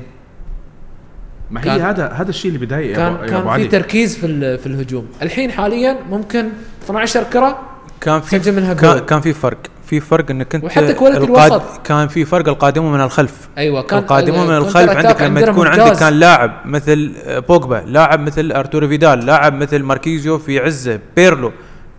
ما 1.51 1.61
هي 1.61 1.63
كان- 1.65 1.81
هذا 1.81 2.07
هذا 2.09 2.29
الشيء 2.29 2.51
اللي 2.55 2.65
بضايق 2.65 2.89
يا 2.91 2.95
كان 2.95 3.13
يا 3.15 3.27
كان 3.27 3.53
في 3.55 3.67
تركيز 3.67 4.17
في 4.17 4.25
ال- 4.25 4.57
في 4.57 4.67
الهجوم. 4.67 5.07
الحين 5.21 5.51
حاليا 5.51 5.97
ممكن 6.09 6.49
12 6.83 7.23
كرة 7.23 7.59
كان 8.01 8.21
في 8.21 8.39
سجل 8.39 8.55
منها 8.55 8.73
كان, 8.73 8.91
جول. 8.91 8.99
كان 8.99 9.21
في 9.21 9.33
فرق. 9.33 9.57
في 9.89 9.99
فرق 9.99 10.31
إنك 10.31 10.55
أنت 10.55 10.63
وحتى 10.63 10.93
quality 10.93 11.23
القاد- 11.23 11.51
الوسط. 11.51 11.81
كان 11.83 12.07
في 12.07 12.25
فرق 12.25 12.47
القادمون 12.47 12.91
من 12.93 13.01
الخلف. 13.01 13.33
أيوه 13.57 13.81
كان 13.81 13.99
القادمون 13.99 14.47
من 14.47 14.53
ال- 14.57 14.57
الخلف 14.57 14.89
عندك 14.89 15.21
لما 15.21 15.41
تكون 15.41 15.67
ممتاز. 15.67 15.79
عندك 15.87 15.99
كان 15.99 16.13
لاعب 16.13 16.51
مثل 16.65 17.13
آه، 17.25 17.39
بوجبا 17.39 17.83
لاعب 17.87 18.19
مثل 18.19 18.51
أرتورو 18.51 18.87
فيدال 18.87 19.25
لاعب 19.25 19.53
مثل 19.53 19.83
ماركيزيو 19.83 20.37
في 20.37 20.59
عزة 20.59 20.99
بيرلو. 21.15 21.51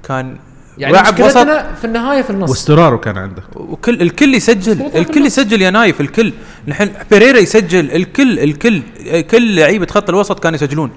كان 0.09 0.37
يعني 0.79 0.92
لاعب 0.92 1.20
وسط. 1.20 1.46
في 1.81 1.85
النهاية 1.85 2.22
في 2.22 2.31
النص. 2.31 2.50
واسترارو 2.50 2.98
كان 3.00 3.18
عندك 3.18 3.42
وكل 3.57 4.03
الكل 4.03 4.35
يسجل. 4.35 4.90
الكل. 4.96 5.26
يسجل 5.26 5.62
يا 5.62 5.70
نايف 5.70 6.00
الكل. 6.00 6.33
نحن 6.68 6.90
بيريرا 7.11 7.38
يسجل. 7.38 7.90
الكل 7.92 8.38
الكل 8.38 8.83
كل 9.31 9.57
لعيبة 9.57 9.87
خط 9.87 10.09
الوسط 10.09 10.40
كانوا 10.42 10.57
يسجلون. 10.57 10.90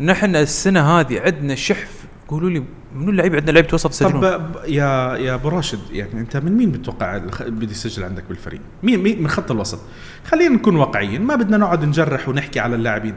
نحن 0.00 0.36
السنة 0.36 0.98
هذه 1.00 1.20
عندنا 1.24 1.54
شحف 1.54 1.88
قولوا 2.28 2.50
لي 2.50 2.64
منو 2.94 3.10
اللعيبه 3.10 3.36
عندنا؟ 3.36 3.52
لعيبة 3.52 3.68
وسط 3.74 3.90
يسجلون 3.90 4.20
طب 4.20 4.56
يا 4.68 5.16
يا 5.16 5.34
أبو 5.34 5.48
راشد 5.48 5.78
يعني 5.92 6.20
أنت 6.20 6.36
من 6.36 6.52
مين 6.52 6.70
بتتوقع 6.72 7.16
الخ- 7.16 7.42
بده 7.42 7.70
يسجل 7.70 8.04
عندك 8.04 8.24
بالفريق؟ 8.28 8.60
مين 8.82 9.02
مين 9.02 9.22
من 9.22 9.28
خط 9.28 9.50
الوسط؟ 9.50 9.78
خلينا 10.24 10.54
نكون 10.54 10.76
واقعيين 10.76 11.22
ما 11.22 11.34
بدنا 11.34 11.56
نقعد 11.56 11.84
نجرح 11.84 12.28
ونحكي 12.28 12.60
على 12.60 12.76
اللاعبين. 12.76 13.14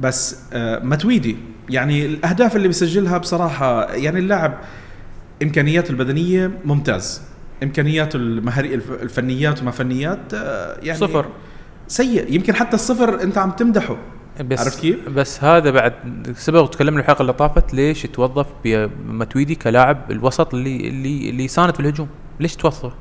بس 0.00 0.38
آه 0.52 0.84
متويدي 0.84 1.36
يعني 1.70 2.06
الأهداف 2.06 2.56
اللي 2.56 2.68
بيسجلها 2.68 3.18
بصراحة 3.18 3.92
يعني 3.94 4.18
اللاعب 4.18 4.58
إمكانياته 5.42 5.90
البدنية 5.90 6.50
ممتاز. 6.64 7.22
امكانياته 7.62 8.16
المهاري 8.16 8.74
الف- 8.74 9.02
الفنيات 9.02 9.62
وما 9.62 9.70
فنيات 9.70 10.34
آه 10.34 10.78
يعني 10.82 10.98
صفر. 10.98 11.26
سيء. 11.88 12.32
يمكن 12.34 12.54
حتى 12.54 12.74
الصفر 12.74 13.22
أنت 13.22 13.38
عم 13.38 13.50
تمدحه. 13.50 13.96
بس 14.40 14.60
عرفت 14.60 14.80
كيف؟ 14.80 15.08
بس 15.08 15.44
هذا 15.44 15.70
بعد 15.70 15.92
سبق 16.36 16.60
وتكلمنا 16.62 17.00
الحلقة 17.00 17.22
اللي 17.22 17.32
طافت 17.32 17.74
ليش 17.74 18.02
توظف 18.02 18.46
بمتويدي 18.64 19.54
كلاعب 19.54 20.10
الوسط 20.10 20.54
اللي 20.54 20.88
اللي 20.88 21.30
اللي 21.30 21.44
يساند 21.44 21.74
في 21.74 21.80
الهجوم؟ 21.80 22.08
ليش 22.40 22.56
توظفه؟ 22.56 22.92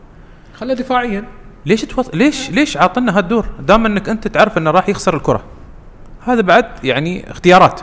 خليه 0.54 0.74
دفاعيا. 0.74 1.26
ليش 1.66 1.82
توظف؟ 1.82 2.16
ليش 2.16 2.50
ليش 2.50 2.78
عاطنا 2.78 3.18
هالدور؟ 3.18 3.46
دام 3.60 3.86
إنك 3.86 4.10
أنت 4.10 4.28
تعرف 4.28 4.58
إنه 4.58 4.72
راح 4.72 4.90
يخسر 4.90 5.16
الكرة. 5.16 5.44
هذا 6.26 6.42
بعد 6.42 6.66
يعني 6.84 7.32
اختيارات. 7.32 7.82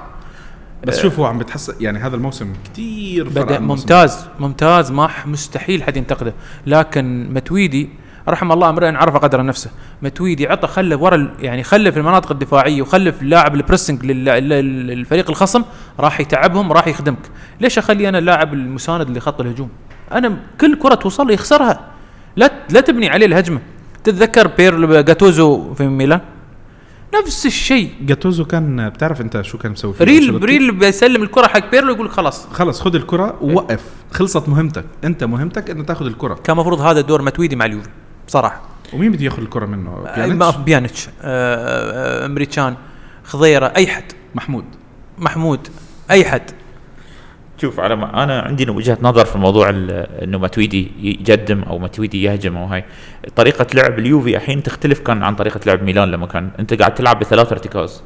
بس 0.85 1.01
شوف 1.01 1.19
هو 1.19 1.25
عم 1.25 1.39
بتحس 1.39 1.73
يعني 1.81 1.99
هذا 1.99 2.17
الموسم 2.17 2.53
كثير 2.65 3.29
بدأ 3.29 3.59
ممتاز 3.59 4.29
ممتاز 4.41 4.91
ما 4.91 5.11
مستحيل 5.27 5.83
حد 5.83 5.97
ينتقده. 5.97 6.35
لكن 6.67 7.35
متويدي 7.35 7.91
رحم 8.31 8.53
الله 8.53 8.71
امرئ 8.71 8.87
عرف 8.95 9.17
قدر 9.17 9.45
نفسه. 9.45 9.71
متويدي 10.03 10.47
عطى 10.47 10.67
خله 10.69 10.97
ورا 10.97 11.35
يعني 11.41 11.63
خله 11.63 11.91
في 11.91 11.97
المناطق 11.97 12.33
الدفاعية 12.33 12.83
وخلف 12.83 13.23
اللاعب 13.23 13.55
البريسنج 13.55 14.07
لل- 14.07 14.25
لل- 14.25 14.87
للفريق 14.87 15.31
الخصم 15.31 15.63
راح 16.01 16.21
يتعبهم 16.21 16.73
راح 16.73 16.87
يخدمك. 16.87 17.31
ليش 17.61 17.79
أخلي 17.79 18.09
أنا 18.09 18.19
اللاعب 18.19 18.55
المساند 18.55 19.17
لخط 19.17 19.41
الهجوم؟ 19.41 19.69
أنا 20.13 20.37
كل 20.61 20.77
كرة 20.77 20.95
توصل 20.95 21.27
له 21.27 21.33
يخسرها. 21.33 21.81
لا 22.37 22.53
لا 22.71 22.81
تبني 22.81 23.09
عليه 23.09 23.27
الهجمة. 23.27 23.61
تتذكر 24.05 24.47
بير 24.47 25.01
جاتوزو 25.01 25.75
في 25.75 25.87
ميلان؟ 25.89 26.21
نفس 27.15 27.47
الشيء. 27.47 27.93
جاتوزو 28.03 28.45
كان 28.45 28.89
بتعرف 28.89 29.21
أنت 29.21 29.41
شو 29.43 29.59
كان 29.59 29.73
مسوي 29.73 29.95
فيه 29.95 30.05
ريل 30.05 30.17
أنشيلوتي؟ 30.17 30.47
ريل 30.47 30.73
بيسلم 30.73 31.23
الكرة 31.23 31.47
حق 31.47 31.71
بيرلو 31.71 31.95
يقول 31.95 32.11
خلاص. 32.11 32.47
خلص 32.47 32.81
خذ 32.81 32.95
الكرة 32.95 33.39
ووقف. 33.41 33.81
خلصت 34.11 34.49
مهمتك. 34.49 34.85
أنت 35.05 35.25
مهمتك 35.25 35.71
إنه 35.71 35.85
تاخذ 35.85 36.07
الكرة. 36.07 36.35
كان 36.35 36.57
مفروض 36.57 36.81
هذا 36.81 37.01
دور 37.01 37.23
متويدي 37.23 37.57
مع 37.57 37.65
اليوفي. 37.65 37.89
بصراحة. 38.31 38.61
ومين 38.93 39.13
بده 39.13 39.25
ياخذ 39.25 39.43
الكرة 39.43 39.67
منه؟ 39.67 40.05
بيانيتش؟ 40.17 40.57
بيانيتش. 40.57 41.09
آه، 41.09 41.13
آه، 41.23 42.27
أمريكان. 42.27 42.75
خضيرة. 43.25 43.73
أي 43.77 43.87
حد. 43.87 44.05
محمود. 44.35 44.65
محمود. 45.19 45.69
أي 46.11 46.25
حد. 46.25 46.43
شوف 47.61 47.81
على 47.81 47.97
ما 47.97 48.23
أنا 48.25 48.41
عندي 48.41 48.71
وجهة 48.71 48.99
نظر 49.03 49.25
في 49.25 49.39
موضوع 49.39 49.69
ال- 49.71 49.91
إنه 50.23 50.39
ماتويدي 50.39 50.93
يقدم 51.03 51.63
أو 51.63 51.79
ماتويدي 51.79 52.23
يهجم 52.23 52.57
أو 52.57 52.65
هاي. 52.65 52.85
طريقة 53.37 53.67
لعب 53.75 53.99
اليوفي 53.99 54.37
الحين 54.37 54.63
تختلف 54.63 55.01
كان 55.01 55.23
عن 55.23 55.35
طريقة 55.35 55.61
لعب 55.67 55.83
ميلان 55.83 56.11
لما 56.11 56.27
كان 56.27 56.51
أنت 56.61 56.75
قاعد 56.75 56.95
تلعب 56.95 57.19
بثلاث 57.19 57.53
ارتكاز. 57.53 58.03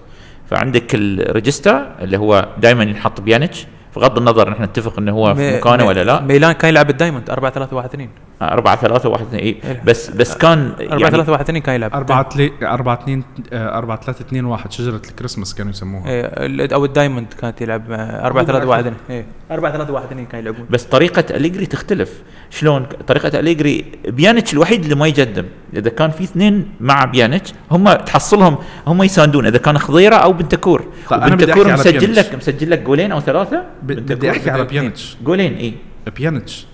فعندك 0.51 0.95
الريجستا 0.95 1.97
اللي 2.01 2.19
هو 2.19 2.49
دائما 2.59 2.83
ينحط 2.85 3.21
بيانيتش. 3.21 3.67
بغض 3.97 4.19
النظر 4.19 4.51
نحن 4.51 4.63
نتفق 4.63 4.99
إنه 4.99 5.13
هو 5.13 5.35
في 5.35 5.57
مكانه 5.57 5.85
ولا 5.87 6.05
لا. 6.05 6.21
ميلان 6.21 6.53
كان 6.53 6.69
يلعب 6.71 6.91
ال 6.91 6.96
diamond 6.96 7.31
4 7.31 7.51
3 7.53 7.77
1 7.77 7.89
2 7.95 8.09
4 8.53 8.77
3 8.77 9.09
1 9.09 9.23
2 9.23 9.43
اي 9.43 9.49
إيه. 9.49 9.83
بس 9.87 10.11
بس 10.11 10.37
كان 10.37 10.73
4 10.81 10.99
يعني 10.99 11.11
3 11.11 11.33
1 11.33 11.41
2 11.45 11.63
كان 11.63 11.75
يلعب 11.75 11.93
4 11.95 12.29
3 12.29 12.53
4 12.75 12.95
2 13.03 13.23
4 13.53 14.01
3 14.01 14.21
2 14.23 14.45
1 14.45 14.73
شجرة 14.73 14.97
الكريسماس 15.11 15.55
كانوا 15.55 15.71
يسموها. 15.73 16.09
إيه، 16.11 16.21
ال- 16.25 16.73
أو 16.73 16.85
ال 16.85 16.90
diamond 16.90 17.27
كانت 17.41 17.61
يلعب 17.61 17.83
4 17.91 18.45
3 18.45 18.67
1 18.67 18.87
2 18.87 19.25
4 19.51 19.73
3 19.73 19.93
1 19.93 20.05
2 20.07 20.27
كانوا 20.27 20.43
يلعبون 20.49 20.67
بس 20.71 20.85
طريقة 20.85 21.37
أليجري 21.37 21.67
تختلف. 21.67 22.23
شلون؟ 22.51 22.87
طريقة 23.07 23.39
أليجري 23.41 23.85
بيانيتش 24.09 24.53
الوحيد 24.53 24.83
اللي 24.83 24.95
ما 24.95 25.07
يقدم 25.07 25.45
إذا 25.77 25.91
كان 25.91 26.11
في 26.11 26.25
اثنين 26.25 26.69
مع 26.81 27.05
بيانيتش 27.05 27.53
هم 27.71 27.93
تحصلهم 27.93 28.57
هم 28.87 29.03
يساندون. 29.03 29.47
إذا 29.47 29.59
كان 29.59 29.79
خضيرة 29.79 30.15
أو 30.17 30.33
بنتكور 30.33 30.85
طيب، 31.11 31.21
بنتكور 31.21 31.73
مسجل. 31.73 32.15
لك 32.17 32.35
مسجل 32.35 32.71
لك 32.71 32.79
جولين 32.79 33.13
أو 33.13 33.21
ثلاثة 33.21 33.63
ب- 33.83 33.87
بنتكور 33.87 34.17
بدي 34.17 34.31
أحكي 34.31 34.51
على. 34.51 34.65
بيانيتش. 34.65 35.17
جولين 35.25 35.55
إي 35.57 35.75
بيانيتش. 36.17 36.67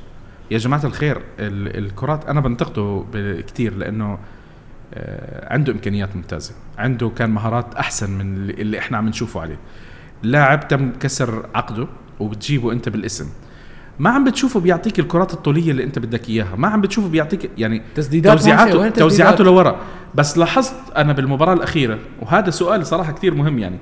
يا 0.50 0.58
جماعة 0.58 0.84
الخير 0.84 1.16
ال- 1.38 1.78
الكرات 1.84 2.26
أنا 2.26 2.40
بنتقده 2.40 3.04
كتير 3.46 3.76
لأنه 3.76 4.18
آه، 4.94 5.54
عنده 5.54 5.72
إمكانيات 5.72 6.16
ممتازة. 6.16 6.54
عنده 6.78 7.08
كان 7.08 7.30
مهارات 7.30 7.74
أحسن 7.74 8.10
من 8.10 8.50
اللي- 8.50 8.78
إحنا 8.78 8.96
عم 8.98 9.08
نشوفه 9.08 9.40
عليه. 9.40 9.58
لاعب 10.22 10.68
تم 10.68 10.92
كسر 11.00 11.46
عقده 11.54 11.86
وبتجيبه 12.20 12.72
أنت 12.72 12.88
بالاسم. 12.88 13.26
ما 13.98 14.10
عم 14.10 14.24
بتشوفه 14.24 14.60
بيعطيك 14.60 14.98
الكرات 14.98 15.32
الطولية 15.34 15.70
اللي 15.70 15.84
أنت 15.84 15.98
بدك 15.98 16.28
إياها. 16.28 16.56
ما 16.56 16.68
عم 16.68 16.80
بتشوفه 16.80 17.08
بيعطيك 17.08 17.50
يعني 17.58 17.82
تسديدات 17.94 18.32
توزيعاته 18.32 18.88
توزيعاته؟ 18.88 19.44
لورا. 19.44 19.76
بس 20.14 20.38
لاحظت 20.38 20.74
أنا 20.96 21.12
بالمباراة 21.12 21.52
الأخيرة 21.52 21.98
وهذا 22.22 22.50
سؤال 22.50 22.86
صراحة 22.86 23.12
كتير 23.12 23.34
مهم 23.34 23.58
يعني. 23.58 23.78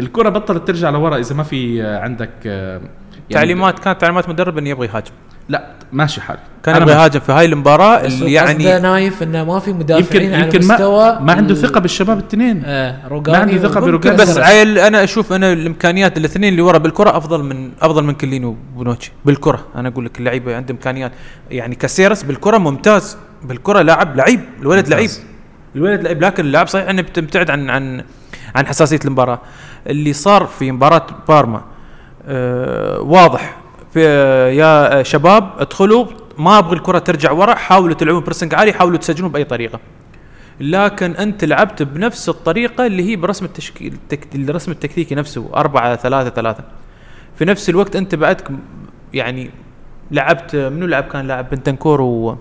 الكرة 0.00 0.28
بطلت 0.28 0.66
ترجع 0.66 0.90
لورا 0.90 1.16
إذا 1.16 1.34
ما 1.34 1.42
في 1.42 1.82
عندك 1.86 2.30
آه، 2.46 2.76
يعني 2.78 2.90
تعليمات 3.30 3.78
كانت 3.78 4.00
تعليمات 4.00 4.28
مدرب 4.28 4.58
إنه 4.58 4.68
يبغى 4.68 4.86
يهاجم. 4.86 5.12
لا 5.48 5.66
ماشي 5.92 6.20
حالي. 6.20 6.40
كان 6.62 6.74
أنا 6.74 6.84
يبغى 6.84 6.94
ماشي. 6.94 7.04
يهاجم 7.04 7.20
في 7.20 7.32
هاي 7.32 7.46
المباراة 7.46 8.02
بس 8.02 8.12
اللي 8.12 8.32
يعني 8.32 8.78
نايف 8.78 9.22
إنه 9.22 9.44
ما 9.44 9.58
في 9.58 9.70
يمكن 9.70 9.84
مدافعين 9.84 10.34
على 10.34 10.44
يمكن 10.44 10.58
مستوى. 10.58 11.04
ما, 11.12 11.20
ما 11.20 11.32
عنده 11.32 11.54
ثقة 11.54 11.80
بالشباب 11.80 12.18
الاثنين 12.18 12.62
آه 12.64 13.22
ما 13.26 13.36
عندي 13.38 13.58
ثقة 13.58 13.68
وممكن 13.68 13.80
بروجاني. 13.80 14.16
بس. 14.16 14.38
عيل 14.38 14.78
أنا 14.78 15.04
أشوف 15.04 15.32
أنا 15.32 15.52
الإمكانيات 15.52 16.16
الاثنين 16.18 16.52
اللي 16.52 16.62
ورا 16.62 16.78
بالكرة 16.78 17.16
أفضل 17.16 17.42
من 17.42 17.70
أفضل 17.82 18.04
من 18.04 18.14
كليني 18.14 18.46
وبونوتشي. 18.46 19.12
بالكرة. 19.24 19.66
أنا 19.76 19.88
أقول 19.88 20.04
لك 20.04 20.18
اللعيبه 20.18 20.56
عنده 20.56 20.72
إمكانيات. 20.74 21.12
يعني 21.50 21.74
كاسيرس 21.74 22.22
بالكرة 22.22 22.58
ممتاز. 22.58 23.16
بالكرة 23.42 23.82
لاعب 23.82 24.16
لعيب. 24.16 24.40
الولد 24.62 24.88
لعيب. 24.88 25.10
الولد 25.76 26.02
لعيب 26.02 26.24
لكن 26.24 26.44
اللاعب 26.44 26.66
صحيح 26.66 26.88
إنه 26.88 27.02
بتبتعد 27.02 27.50
عن 27.50 27.70
عن 27.70 28.04
عن 28.54 28.66
حساسية 28.66 29.00
المباراة. 29.04 29.40
اللي 29.86 30.12
صار 30.12 30.46
في 30.46 30.72
مباراة 30.72 31.06
بارما 31.28 31.62
آه 32.26 33.00
واضح. 33.00 33.56
في 33.92 34.00
يا 34.56 35.02
شباب 35.02 35.50
ادخلوا 35.58 36.06
ما 36.38 36.58
أبغى 36.58 36.76
الكرة 36.76 36.98
ترجع 36.98 37.32
ورا 37.32 37.54
حاولوا 37.54 37.94
تلعبون 37.94 38.22
pressing 38.22 38.54
عالي 38.54 38.72
حاولوا 38.72 38.98
تسجلون 38.98 39.32
بأي 39.32 39.44
طريقة 39.44 39.80
لكن 40.60 41.10
أنت 41.10 41.44
لعبت 41.44 41.82
بنفس 41.82 42.28
الطريقة 42.28 42.86
اللي 42.86 43.10
هي 43.10 43.16
برسم 43.16 43.44
التشكيل. 43.44 43.98
الرسم 44.34 44.72
التكتيكي 44.72 45.14
نفسه 45.14 45.50
4 45.54 45.96
3 45.96 46.30
3 46.30 46.64
في 47.38 47.44
نفس 47.44 47.68
الوقت 47.68 47.96
أنت 47.96 48.14
بعدك 48.14 48.48
يعني 49.14 49.50
لعبت 50.10 50.56
منو 50.56 50.86
لعب 50.86 51.04
كان 51.04 51.26
لاعب 51.26 51.50
بنتنكور 51.50 52.00
و 52.00 52.38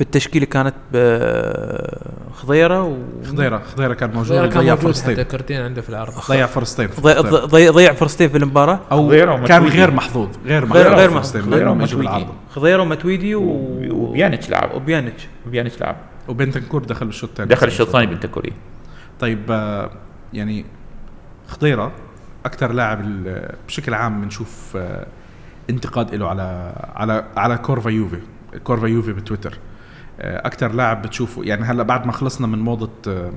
في 0.00 0.06
التشكيلة 0.06 0.46
كانت 0.46 0.74
ب- 0.92 2.32
خضيرة 2.34 2.82
و 2.84 2.96
خضيرة 3.24 3.58
خضيرة 3.58 3.94
كان 3.94 4.10
موجود 4.14 4.32
غير 4.38 4.50
كان 4.50 4.62
ضيع 4.62 4.74
فرصتين. 4.74 5.22
كرتين 5.22 5.60
عنده 5.60 5.82
في 5.82 5.88
العرض. 5.88 6.12
ضيع 6.28 6.46
فرصتين 6.46 6.88
ضي- 7.00 7.14
ضي- 7.46 7.68
ضيع 7.68 7.92
فرصتين 7.92 8.28
في 8.28 8.38
المباراة؟ 8.38 8.80
أو 8.92 9.06
خضيرة 9.08 9.44
كان. 9.46 9.64
غير 9.66 9.90
محظوظ 9.90 10.28
غير 10.46 10.66
محظوظ. 10.66 10.82
غير- 10.82 10.94
غير 10.94 11.10
فرصتين 11.10 11.42
محظوظ. 11.74 11.94
بالعارضه 11.94 12.32
خضيرة 12.50 12.82
ومتويدي 12.82 13.34
و... 13.34 13.42
وبيانيتش 13.90 14.50
لعب. 14.50 14.74
وبيانيتش. 14.74 15.28
بيانيتش 15.46 15.80
لعب. 15.80 15.96
وبنتنكور 16.28 16.84
دخل 16.84 17.06
بالشوط 17.06 17.30
الثاني. 17.30 17.48
دخل 17.50 17.66
الشوط 17.66 17.86
الثاني 17.86 18.06
بنتكوري 18.06 18.52
طيب 19.20 19.40
آه، 19.50 19.90
يعني 20.32 20.64
خضيرة 21.48 21.92
أكثر 22.44 22.72
لاعب 22.72 23.04
بشكل 23.68 23.94
عام 23.94 24.20
بنشوف 24.20 24.76
آه، 24.76 25.06
انتقاد 25.70 26.14
له 26.14 26.28
على 26.28 26.72
على 26.94 27.24
على 27.36 27.58
كورفا 27.58 27.90
يوفي. 27.90 28.18
كورفا 28.64 28.86
يوفي 28.86 29.12
بتويتر. 29.12 29.58
آه، 30.22 30.46
أكثر 30.46 30.72
لاعب 30.72 31.02
بتشوفه. 31.02 31.42
يعني 31.44 31.64
هلا 31.64 31.82
بعد 31.82 32.06
ما 32.06 32.12
خلصنا 32.12 32.46
من 32.46 32.58
موضة 32.58 32.90
آه، 33.08 33.32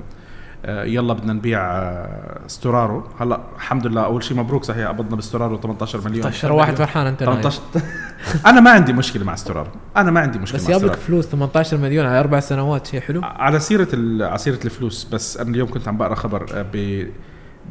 آه، 0.66 0.84
يلا 0.84 1.12
بدنا 1.14 1.32
نبيع 1.32 1.60
آه، 1.72 2.40
ستورارو. 2.46 3.04
هلا 3.20 3.40
الحمد 3.56 3.86
لله 3.86 4.04
أول 4.04 4.22
شيء 4.24 4.36
مبروك 4.36 4.64
صحيح 4.64 4.88
قبضنا 4.88 5.16
بستورارو 5.16 5.56
18 5.60 6.00
مليون. 6.08 6.30
ترى 6.30 6.52
واحد 6.52 6.74
فرحان 6.74 7.06
أنت 7.06 7.22
نايف. 7.22 7.38
18 7.40 7.60
أنا 8.50 8.60
ما 8.60 8.70
عندي 8.70 8.92
مشكلة 8.92 9.24
مع 9.24 9.34
ستورارو. 9.34 9.70
أنا 9.96 10.10
ما 10.10 10.20
عندي 10.20 10.38
مشكلة 10.38 10.58
بس 10.60 10.64
مع 10.64 10.70
جاب 10.70 10.80
لك 10.80 10.84
ستورارو. 10.86 11.02
فلوس 11.06 11.26
18 11.26 11.76
مليون 11.76 12.06
على 12.06 12.20
أربع 12.20 12.40
سنوات 12.40 12.86
شيء 12.86 13.00
حلو؟ 13.00 13.20
على 13.24 13.60
سيرة 13.60 13.88
ال- 13.94 14.22
على 14.22 14.38
سيرة 14.38 14.58
الفلوس 14.64 15.04
بس 15.04 15.36
أنا 15.36 15.50
اليوم 15.50 15.70
كنت 15.70 15.88
عم 15.88 15.96
بقرأ 15.96 16.14
خبر 16.14 16.46
ب 16.72 16.76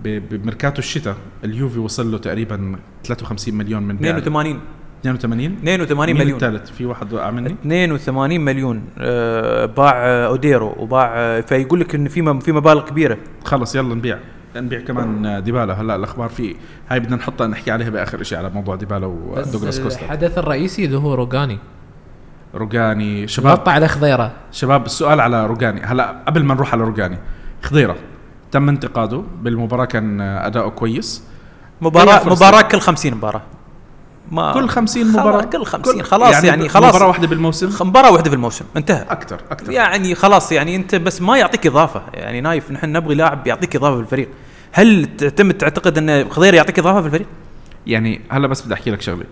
ب- 0.04 0.30
بميركاتو 0.30 0.80
الشتاء. 0.80 1.16
اليوفي 1.44 1.80
وصل 1.80 2.12
له 2.12 2.18
تقريبا 2.18 2.76
53 3.06 3.54
مليون 3.56 3.84
من 3.84 3.98
بيع. 3.98 4.18
82 4.18 4.60
82 5.06 5.58
82 5.64 6.06
مين 6.06 6.18
مليون. 6.18 6.34
الثالث 6.36 6.72
في 6.72 6.86
واحد 6.86 7.14
وقع 7.14 7.32
مني. 7.32 7.56
82 7.66 8.42
مليون. 8.42 8.84
آه، 8.98 9.66
باع 9.66 9.94
آه، 9.96 10.28
أوديرو 10.28 10.76
وباع 10.80 11.14
آه، 11.16 11.42
فيقول 11.42 11.80
لك 11.80 11.96
إن 11.96 12.08
في 12.08 12.22
م- 12.22 12.40
في 12.40 12.52
مبالغ 12.52 12.82
كبيرة. 12.86 13.18
خلص 13.46 13.76
يلا 13.76 13.96
نبيع. 13.96 14.18
نبيع 14.56 14.80
كمان 14.80 15.44
ديبالا. 15.44 15.74
هلا 15.82 15.96
الأخبار 15.96 16.30
في 16.30 16.56
هاي 16.90 17.00
بدنا 17.00 17.16
نحطها 17.16 17.48
نحكي 17.48 17.72
عليها 17.72 17.90
بآخر 17.90 18.24
شيء 18.24 18.38
على 18.38 18.50
موضوع 18.50 18.76
ديبالا 18.76 19.06
ودوغلاس 19.06 19.56
بس 19.56 19.80
كوستا. 19.80 20.06
الحدث 20.06 20.38
الرئيسي 20.38 20.86
اللي 20.86 20.98
هو 20.98 21.14
روجاني 21.14 21.58
روجاني 22.56 23.28
شباب. 23.28 23.60
نط 23.60 23.70
على 23.70 23.88
خضيرة. 23.88 24.32
شباب 24.52 24.86
السؤال 24.86 25.20
على 25.20 25.46
روجاني 25.46 25.82
هلا 25.82 26.16
قبل 26.28 26.44
ما 26.44 26.54
نروح 26.54 26.74
على 26.74 26.84
روجاني 26.84 27.18
خضيرة 27.62 27.96
تم 28.52 28.70
انتقاده 28.70 29.24
بالمباراة 29.42 29.86
كان 29.86 30.22
أداؤه 30.22 30.70
كويس. 30.70 31.24
مباراة. 31.82 32.30
مباراة 32.30 32.62
كل 32.62 32.80
50 32.80 33.14
مباراة. 33.14 33.42
ما 34.34 34.54
كل 34.54 34.70
50 34.70 35.04
خلاص، 35.04 35.16
مباراه 35.16 35.42
كل 35.44 35.66
50 35.66 36.04
خلاص 36.04 36.34
يعني, 36.34 36.48
يعني 36.48 36.70
خلاص. 36.70 36.96
مباراه 36.96 37.08
واحدة 37.08 37.28
بالموسم؟ 37.28 37.88
مباراة 37.88 38.12
واحدة 38.12 38.30
في 38.30 38.36
الموسم 38.36 38.66
انتهى. 38.78 39.06
أكثر 39.10 39.42
أكثر. 39.52 39.72
يعني 39.72 40.16
خلاص 40.16 40.52
يعني 40.52 40.76
انت 40.76 40.96
بس 40.96 41.22
ما 41.22 41.38
يعطيك 41.38 41.68
إضافة. 41.68 42.02
يعني 42.14 42.42
نايف 42.42 42.72
نحن 42.72 42.92
نبغي 42.92 43.16
لاعب 43.16 43.48
يعطيك 43.48 43.76
إضافة 43.76 43.96
في 43.96 44.02
الفريق. 44.02 44.30
هل 44.72 45.18
تعتمد 45.18 45.54
تعتقد 45.54 45.98
إن 45.98 46.30
خضير 46.30 46.54
يعطيك 46.54 46.80
إضافة 46.80 47.02
في 47.02 47.06
الفريق؟ 47.08 47.28
يعني 47.88 48.22
هلا 48.30 48.48
بس 48.48 48.62
بدي 48.62 48.74
أحكي 48.74 48.92
لك 48.92 49.02
شغلة. 49.02 49.26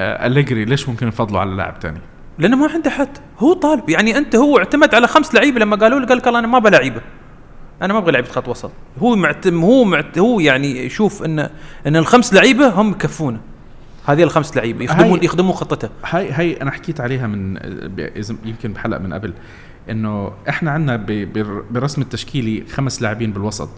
آه 0.00 0.26
أليجري 0.26 0.64
ليش 0.64 0.88
ممكن 0.88 1.08
يفضلوا 1.08 1.40
على 1.40 1.50
لاعب 1.50 1.74
ثاني 1.82 2.00
لأنه 2.38 2.56
ما 2.56 2.70
عنده 2.74 2.90
حد. 2.90 3.18
هو 3.38 3.52
طالب. 3.52 3.88
يعني 3.88 4.18
أنت 4.18 4.36
هو 4.36 4.58
اعتمد 4.58 4.94
على 4.94 5.06
خمس 5.06 5.34
لعيبة 5.34 5.60
لما 5.60 5.76
قالوا 5.76 6.00
له 6.00 6.06
قال 6.06 6.18
لك 6.18 6.28
أنا 6.28 6.46
ما 6.46 6.58
أبغى 6.58 6.70
لعيبة. 6.70 7.00
أنا 7.82 7.92
ما 7.92 7.98
أبغى 7.98 8.12
لعيبة 8.12 8.28
خط 8.28 8.48
وسط. 8.48 8.70
هو 8.98 9.16
معتم 9.16 9.60
هو 9.60 9.84
معت 9.84 10.18
هو 10.18 10.40
يعني 10.40 10.86
يشوف 10.86 11.22
ان 11.22 11.50
إن 11.86 11.96
الخمس 11.96 12.34
لعيبة 12.34 12.68
هم 12.68 12.90
يكفونه. 12.90 13.40
هذه 14.06 14.22
الخمس 14.22 14.56
لعيبة 14.56 14.84
يخدمون 14.84 15.24
يخدمون 15.24 15.52
خطته 15.52 15.88
هاي 16.04 16.32
هاي 16.32 16.62
أنا 16.62 16.70
حكيت 16.70 17.00
عليها 17.00 17.26
من 17.26 17.56
يمكن 18.44 18.72
بحلقة 18.72 18.98
من 18.98 19.12
قبل 19.12 19.34
إنه 19.90 20.32
إحنا 20.48 20.70
عندنا 20.70 20.96
بالرسم 21.70 22.02
التشكيلي 22.02 22.64
خمس 22.66 23.02
لاعبين 23.02 23.32
بالوسط. 23.32 23.68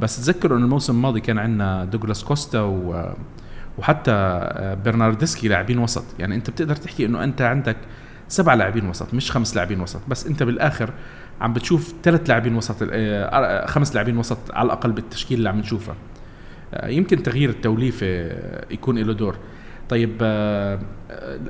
بس 0.00 0.16
تذكروا 0.16 0.58
إنه 0.58 0.64
الموسم 0.64 0.96
الماضي 0.96 1.20
كان 1.20 1.38
عندنا 1.38 1.84
دوغلاس 1.84 2.24
كوستا 2.24 2.60
و 2.60 3.12
وحتى 3.78 4.10
آه، 4.12 4.74
برناردسكي 4.74 5.48
لاعبين 5.48 5.78
وسط. 5.78 6.04
يعني 6.18 6.34
أنت 6.34 6.50
بتقدر 6.50 6.76
تحكي 6.76 7.06
إنه 7.06 7.24
أنت 7.24 7.42
عندك 7.42 7.76
سبع 8.28 8.54
لاعبين 8.54 8.88
وسط 8.88 9.14
مش 9.14 9.30
خمس 9.30 9.56
لاعبين 9.56 9.80
وسط. 9.80 10.00
بس 10.08 10.26
أنت 10.26 10.42
بالآخر 10.42 10.90
عم 11.40 11.52
بتشوف 11.52 11.94
ثلاث 12.02 12.28
لاعبين 12.28 12.56
وسط 12.56 12.82
آه، 12.82 12.88
آه، 12.92 13.66
خمس 13.66 13.94
لاعبين 13.94 14.18
وسط 14.18 14.38
على 14.50 14.66
الأقل 14.66 14.92
بالتشكيل 14.92 15.38
اللي 15.38 15.48
عم 15.48 15.58
نشوفها. 15.58 15.94
يمكن 16.84 17.22
تغيير 17.22 17.50
التوليفة 17.50 18.06
يكون 18.70 18.98
له 18.98 19.12
دور. 19.12 19.36
طيب 19.88 20.18
آه، 20.22 20.78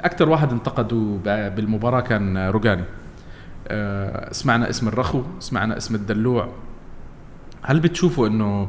أكثر 0.04 0.28
واحد 0.28 0.52
انتقدوا 0.52 1.18
بالمباراة 1.48 2.00
كان 2.00 2.38
روجاني. 2.38 2.84
آه، 3.68 4.32
سمعنا 4.32 4.70
اسم 4.70 4.88
الرخو 4.88 5.22
سمعنا 5.40 5.76
اسم 5.76 5.94
الدلوع. 5.94 6.48
هل 7.62 7.80
بتشوفوا 7.80 8.28
إنه 8.28 8.68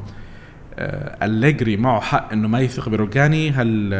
آه، 0.79 1.25
أليجري 1.25 1.77
معه 1.77 1.99
حق 1.99 2.31
إنه 2.33 2.47
ما 2.47 2.59
يثق 2.59 2.89
بروجاني؟ 2.89 3.51
هل 3.51 3.93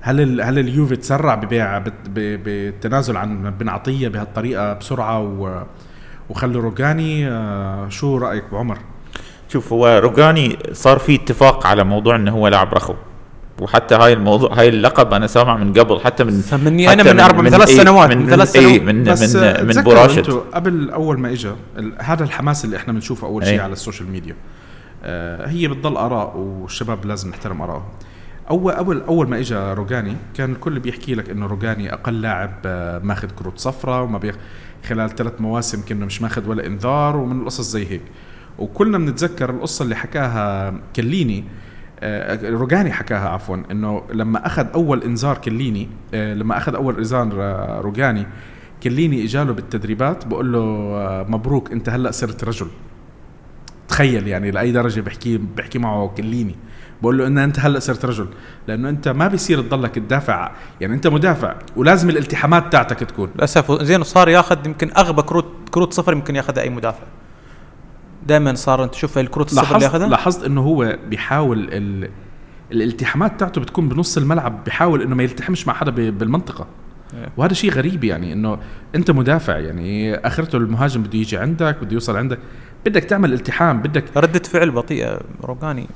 هل 0.00 0.40
هل 0.40 0.58
اليوفي 0.58 0.96
تسرع 0.96 1.34
ببيع 1.34 1.78
بالتنازل 2.14 3.16
عن 3.16 3.50
بن 3.50 3.68
عطية 3.68 4.08
بهالطريقة 4.08 4.72
بسرعة 4.72 5.20
و 5.20 5.62
وخلوا 6.30 6.62
روجاني؟ 6.62 7.30
شو 7.90 8.18
رأيك 8.18 8.44
ابو 8.44 8.56
عمر؟ 8.56 8.78
شوف 9.48 9.72
هو 9.72 10.00
روجاني 10.02 10.58
صار 10.72 10.98
في 10.98 11.14
اتفاق 11.14 11.66
على 11.66 11.84
موضوع 11.84 12.16
إنه 12.16 12.32
هو 12.32 12.48
لاعب 12.48 12.74
رخو. 12.74 12.94
وحتى 13.60 13.94
هاي 13.94 14.12
الموضوع 14.12 14.54
هاي 14.54 14.68
اللقب 14.68 15.14
أنا 15.14 15.26
سامع 15.26 15.56
من 15.56 15.72
قبل 15.72 16.00
حتى 16.00 16.24
من 16.24 16.42
مني 16.64 16.92
أنا 16.92 17.12
من 17.12 17.20
أربع 17.20 17.40
من 17.42 17.50
ثلاث 17.50 17.68
إيه، 17.68 17.76
سنوات 17.76 18.10
من 18.10 18.18
من 18.18 18.30
ثلاث 18.30 18.56
إيه، 18.56 18.78
سنوات. 18.78 18.82
من 18.94 19.04
بس 19.04 19.36
من 19.36 19.66
من 19.66 19.82
براشد. 19.82 20.30
قبل 20.30 20.90
أول 20.90 21.18
ما 21.18 21.32
اجى 21.32 21.50
هذا 21.98 22.24
الحماس 22.24 22.64
اللي 22.64 22.76
إحنا 22.76 22.92
بنشوفه 22.92 23.26
أول 23.26 23.44
شيء 23.44 23.54
أي. 23.54 23.60
على 23.60 23.72
السوشيال 23.72 24.10
ميديا. 24.10 24.36
آه، 25.04 25.46
هي 25.48 25.68
بتضل 25.68 25.96
آراء 25.96 26.36
والشباب 26.36 27.06
لازم 27.06 27.30
نحترم 27.30 27.62
ارائهم 27.62 27.84
اول 28.50 28.72
اول 28.72 29.02
أول 29.08 29.28
ما 29.28 29.38
اجى 29.38 29.56
روجاني 29.56 30.16
كان 30.34 30.52
الكل 30.52 30.78
بيحكي 30.78 31.14
لك 31.14 31.30
إنه 31.30 31.46
روجاني 31.46 31.92
أقل 31.92 32.20
لاعب 32.22 32.52
آه، 32.66 32.98
ماخذ 32.98 33.28
كروت 33.30 33.58
صفراء 33.58 34.02
وما 34.02 34.18
بيخ 34.18 34.34
خلال 34.88 35.10
ثلاث 35.10 35.32
مواسم 35.40 35.82
كنا 35.88 36.06
مش 36.06 36.22
ماخذ 36.22 36.48
ولا 36.48 36.66
إنذار 36.66 37.16
ومن 37.16 37.40
القصص 37.40 37.70
زي 37.70 37.86
هيك. 37.90 38.02
وكلنا 38.58 38.98
بنتذكر 38.98 39.50
القصة 39.50 39.82
اللي 39.82 39.96
حكاها 39.96 40.74
كليني 40.96 41.44
روجاني 42.42 42.92
حكاها 42.92 43.28
عفوا 43.28 43.56
إنه 43.70 44.02
لما 44.12 44.46
أخذ 44.46 44.66
أول 44.74 45.02
إنذار 45.02 45.38
كليني 45.38 45.88
آه، 46.14 46.34
لما 46.34 46.56
أخذ 46.56 46.74
أول 46.74 46.96
إنذار 46.96 47.32
آه، 47.42 47.80
روجاني 47.80 48.26
كليني 48.82 49.24
إجاله 49.24 49.52
بالتدريبات 49.52 50.26
بقول 50.26 50.52
له 50.52 50.58
آه، 50.58 51.26
مبروك 51.28 51.72
أنت 51.72 51.88
هلأ 51.88 52.10
صرت 52.10 52.44
رجل. 52.44 52.66
تخيل 53.88 54.28
يعني 54.28 54.50
لأي 54.50 54.72
درجة 54.72 55.00
بحكي 55.00 55.38
بحكي 55.38 55.78
معه 55.78 56.08
كليني. 56.08 56.54
بقول 57.02 57.18
له 57.18 57.26
إن 57.26 57.38
أنت 57.38 57.60
هلأ 57.60 57.78
صرت 57.78 58.04
رجل 58.04 58.28
لأنه 58.68 58.88
أنت 58.88 59.08
ما 59.08 59.28
بيصير 59.28 59.60
تضلك 59.62 59.94
تدافع 59.94 60.52
يعني 60.80 60.94
أنت 60.94 61.06
مدافع 61.06 61.54
ولازم 61.76 62.10
الالتحامات 62.10 62.72
تاعتك 62.72 62.98
تكون. 63.00 63.30
للأسف 63.36 63.82
زين 63.82 64.02
صار 64.02 64.28
ياخذ 64.28 64.66
يمكن 64.66 64.90
أغبى 64.96 65.22
كروت 65.22 65.46
كروت 65.70 65.92
صفر 65.92 66.12
يمكن 66.12 66.36
ياخذها 66.36 66.62
أي 66.62 66.70
مدافع. 66.70 67.02
دائما 68.26 68.54
صار 68.54 68.84
أنت 68.84 68.92
تشوف 68.92 69.18
الكروت 69.18 69.46
الصفر 69.46 69.62
اللي 69.62 69.72
لاحظت 69.78 69.94
ياخذها 69.94 70.08
لاحظت 70.08 70.44
إنه 70.44 70.60
هو 70.60 70.98
بيحاول 71.08 71.68
ال 71.72 72.08
الالتحامات 72.72 73.40
تاعته 73.40 73.60
بتكون 73.60 73.88
بنص 73.88 74.16
الملعب 74.16 74.64
بحاول 74.64 75.02
إنه 75.02 75.14
ما 75.16 75.22
يلتحمش 75.22 75.66
مع 75.66 75.74
حدا 75.74 75.90
ب- 75.90 76.18
بالمنطقة. 76.18 76.66
إيه. 77.14 77.28
وهذا 77.36 77.54
شيء 77.54 77.70
غريب 77.70 78.04
يعني 78.04 78.32
إنه 78.32 78.58
أنت 78.94 79.10
مدافع 79.10 79.58
يعني 79.58 80.14
آخرته 80.14 80.56
المهاجم 80.56 81.02
بده 81.02 81.18
يجي 81.18 81.36
عندك 81.38 81.76
بده 81.82 81.92
يوصل 81.92 82.16
عندك 82.16 82.38
بدك 82.86 83.04
تعمل 83.04 83.32
التحام 83.32 83.82
بدك 83.82 84.04
ردة 84.16 84.38
فعل 84.38 84.70
بطيئة 84.70 85.20
روجاني 85.44 85.86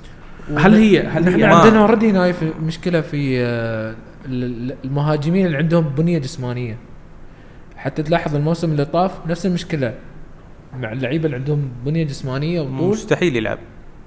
هل 0.56 0.74
هي 0.74 1.00
هل 1.06 1.22
نحن 1.24 1.34
هي 1.40 1.46
ما- 1.46 1.54
عندنا 1.56 1.80
اوريدي 1.80 2.10
هاي 2.12 2.32
في 2.32 2.52
مشكلة 2.62 3.00
في 3.00 3.40
آه، 3.40 3.94
ال- 4.26 4.44
ال- 4.70 4.76
المهاجمين 4.84 5.46
اللي 5.46 5.56
عندهم 5.58 5.84
بنية 5.88 6.18
جسمانية. 6.18 6.76
حتى 7.76 8.02
تلاحظ 8.02 8.34
الموسم 8.36 8.70
اللي 8.70 8.84
طاف 8.84 9.12
نفس 9.26 9.46
المشكلة. 9.46 9.94
مع 10.78 10.92
اللعيبة 10.92 11.24
اللي 11.26 11.36
عندهم 11.36 11.68
بنية 11.86 12.04
جسمانية 12.04 12.60
وطول 12.60 12.90
مستحيل 12.90 13.36
يلعب 13.36 13.58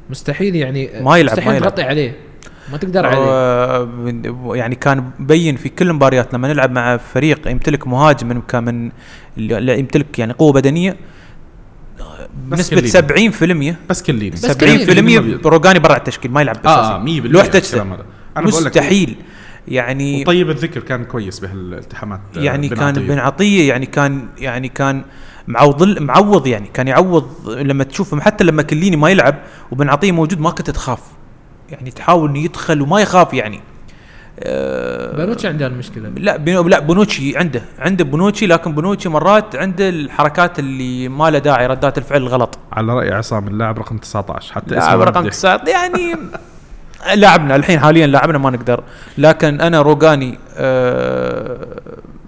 مستحيل 0.10 0.56
يعني 0.56 0.90
ما 1.02 1.18
يلعب، 1.18 1.32
مستحيل 1.34 1.52
ما 1.52 1.58
يلعب. 1.58 1.70
تغطي 1.70 1.84
عليه 1.84 2.16
ما 2.72 2.78
تقدر 2.78 3.06
عليه 3.06 3.18
هو- 4.30 4.56
يعني 4.56 4.76
كان 4.76 5.12
مبين 5.20 5.56
في 5.56 5.70
كل 5.70 5.90
المباريات 5.90 6.34
لما 6.34 6.48
نلعب 6.48 6.72
مع 6.72 6.98
فريق 6.98 7.48
يمتلك 7.48 7.88
مهاجم 7.88 8.28
من 8.28 8.42
كان 8.42 8.64
من 8.64 8.92
اللي 9.38 9.80
يمتلك 9.80 10.20
يعني 10.20 10.34
قوة 10.34 10.54
بدنية 10.54 10.98
بس 12.50 12.74
بنسبه 12.74 13.02
كليني. 13.02 13.72
70% 13.74 13.76
بس 13.90 14.04
كليني 14.04 14.30
بس 14.30 14.46
70% 14.46 14.86
كليني. 14.86 15.34
روجاني 15.46 15.80
برا 15.80 15.98
التشكيل 15.98 16.32
ما 16.32 16.42
يلعب 16.42 16.58
آه 16.66 16.82
اساسي 17.00 17.22
100% 17.22 17.26
لو 17.26 17.40
احتجته 17.42 17.66
الكلام 17.68 17.94
هذا. 17.94 18.06
أنا 18.38 18.46
بقول 18.50 18.64
لك 18.66 18.78
مستحيل 18.78 19.16
يعني 19.68 20.24
طيب 20.24 20.50
الذكر 20.50 20.80
كان 20.80 21.06
كويس 21.06 21.40
بهالالتحامات 21.40 22.20
آه، 22.38 22.42
يعني 22.42 22.68
بن 22.70 22.76
كان. 22.76 22.94
بن 22.94 23.18
عطيه 23.20 23.70
يعني 23.70 23.86
كان 23.86 24.28
يعني 24.38 24.70
كان 24.70 25.04
معوض 25.48 26.00
معوض 26.00 26.48
يعني 26.48 26.68
كان 26.74 26.88
يعوض 26.88 27.50
لما 27.50 27.84
تشوف 27.84 28.20
حتى 28.20 28.44
لما 28.44 28.64
كليني 28.64 28.96
ما 28.96 29.10
يلعب 29.10 29.36
وبن 29.72 29.90
عطية 29.90 30.12
موجود 30.12 30.40
ما 30.40 30.50
كنت 30.52 30.70
تخاف. 30.70 31.00
يعني 31.70 31.92
تحاول 31.92 32.30
إنه 32.30 32.40
يدخل 32.40 32.82
وما 32.82 33.02
يخاف 33.02 33.34
يعني. 33.34 33.62
آه، 34.40 35.18
بانوتشي 35.18 35.48
عنده 35.48 35.68
المشكلة. 35.68 36.10
لا 36.18 36.38
بينو- 36.38 36.68
لا 36.70 36.80
بونوتشي 36.80 37.38
عنده 37.38 37.62
عنده 37.80 38.04
بونوتشي 38.04 38.48
لكن 38.48 38.72
بونوتشي 38.74 39.10
مرات 39.10 39.56
عنده 39.56 39.90
الحركات 39.90 40.60
اللي 40.60 41.08
ما 41.10 41.30
له 41.32 41.40
داعي 41.40 41.68
ردات 41.68 41.98
الفعل 41.98 42.22
الغلط 42.22 42.58
على 42.72 42.94
رأي 42.94 43.12
عصام 43.14 43.48
اللاعب 43.48 43.80
رقم 43.80 43.98
19 43.98 44.54
حتى 44.54 44.76
لاعب 44.76 44.90
اسمه 44.94 45.04
رقم 45.04 45.22
بدي- 45.22 45.30
تسعة 45.30 45.62
يعني 45.68 46.16
لاعبنا 47.16 47.56
الحين 47.56 47.80
حاليا 47.80 48.08
لاعبنا 48.08 48.38
ما 48.38 48.50
نقدر. 48.50 48.84
لكن 49.18 49.62
أنا 49.62 49.82
روجاني 49.82 50.40
أه 50.58 51.68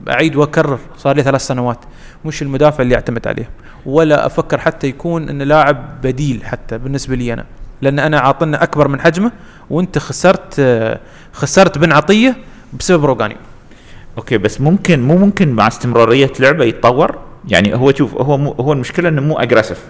أعيد 0.09 0.35
وأكرر 0.35 0.79
صار 0.97 1.15
لي 1.15 1.23
ثلاث 1.23 1.41
سنوات. 1.41 1.79
مش 2.25 2.41
المدافع 2.41 2.83
اللي 2.83 2.95
أعتمد 2.95 3.27
عليه 3.27 3.49
ولا 3.85 4.25
أفكر 4.25 4.57
حتى 4.57 4.87
يكون 4.87 5.29
انه 5.29 5.43
لاعب 5.43 6.01
بديل 6.03 6.45
حتى 6.45 6.77
بالنسبة 6.77 7.15
لي 7.15 7.33
أنا. 7.33 7.45
لأن 7.81 7.99
أنا 7.99 8.19
عاطلنا 8.19 8.63
أكبر 8.63 8.87
من 8.87 9.01
حجمه 9.01 9.31
وأنت 9.69 9.97
خسرت 9.97 10.61
خسرت 11.33 11.77
بن 11.77 11.91
عطية 11.91 12.35
بسبب 12.79 13.05
روجاني 13.05 13.37
okay 14.17 14.37
بس 14.37 14.61
ممكن 14.61 15.01
مو 15.03 15.17
ممكن 15.17 15.51
مع 15.51 15.67
استمرارية 15.67 16.31
لعبه 16.39 16.63
يتطور؟ 16.65 17.19
يعني 17.47 17.75
هو 17.75 17.93
شوف 17.93 18.15
هو 18.15 18.37
مو 18.37 18.51
هو 18.51 18.73
المشكلة 18.73 19.09
إنه 19.09 19.21
مو 19.21 19.39
aggressive 19.39 19.83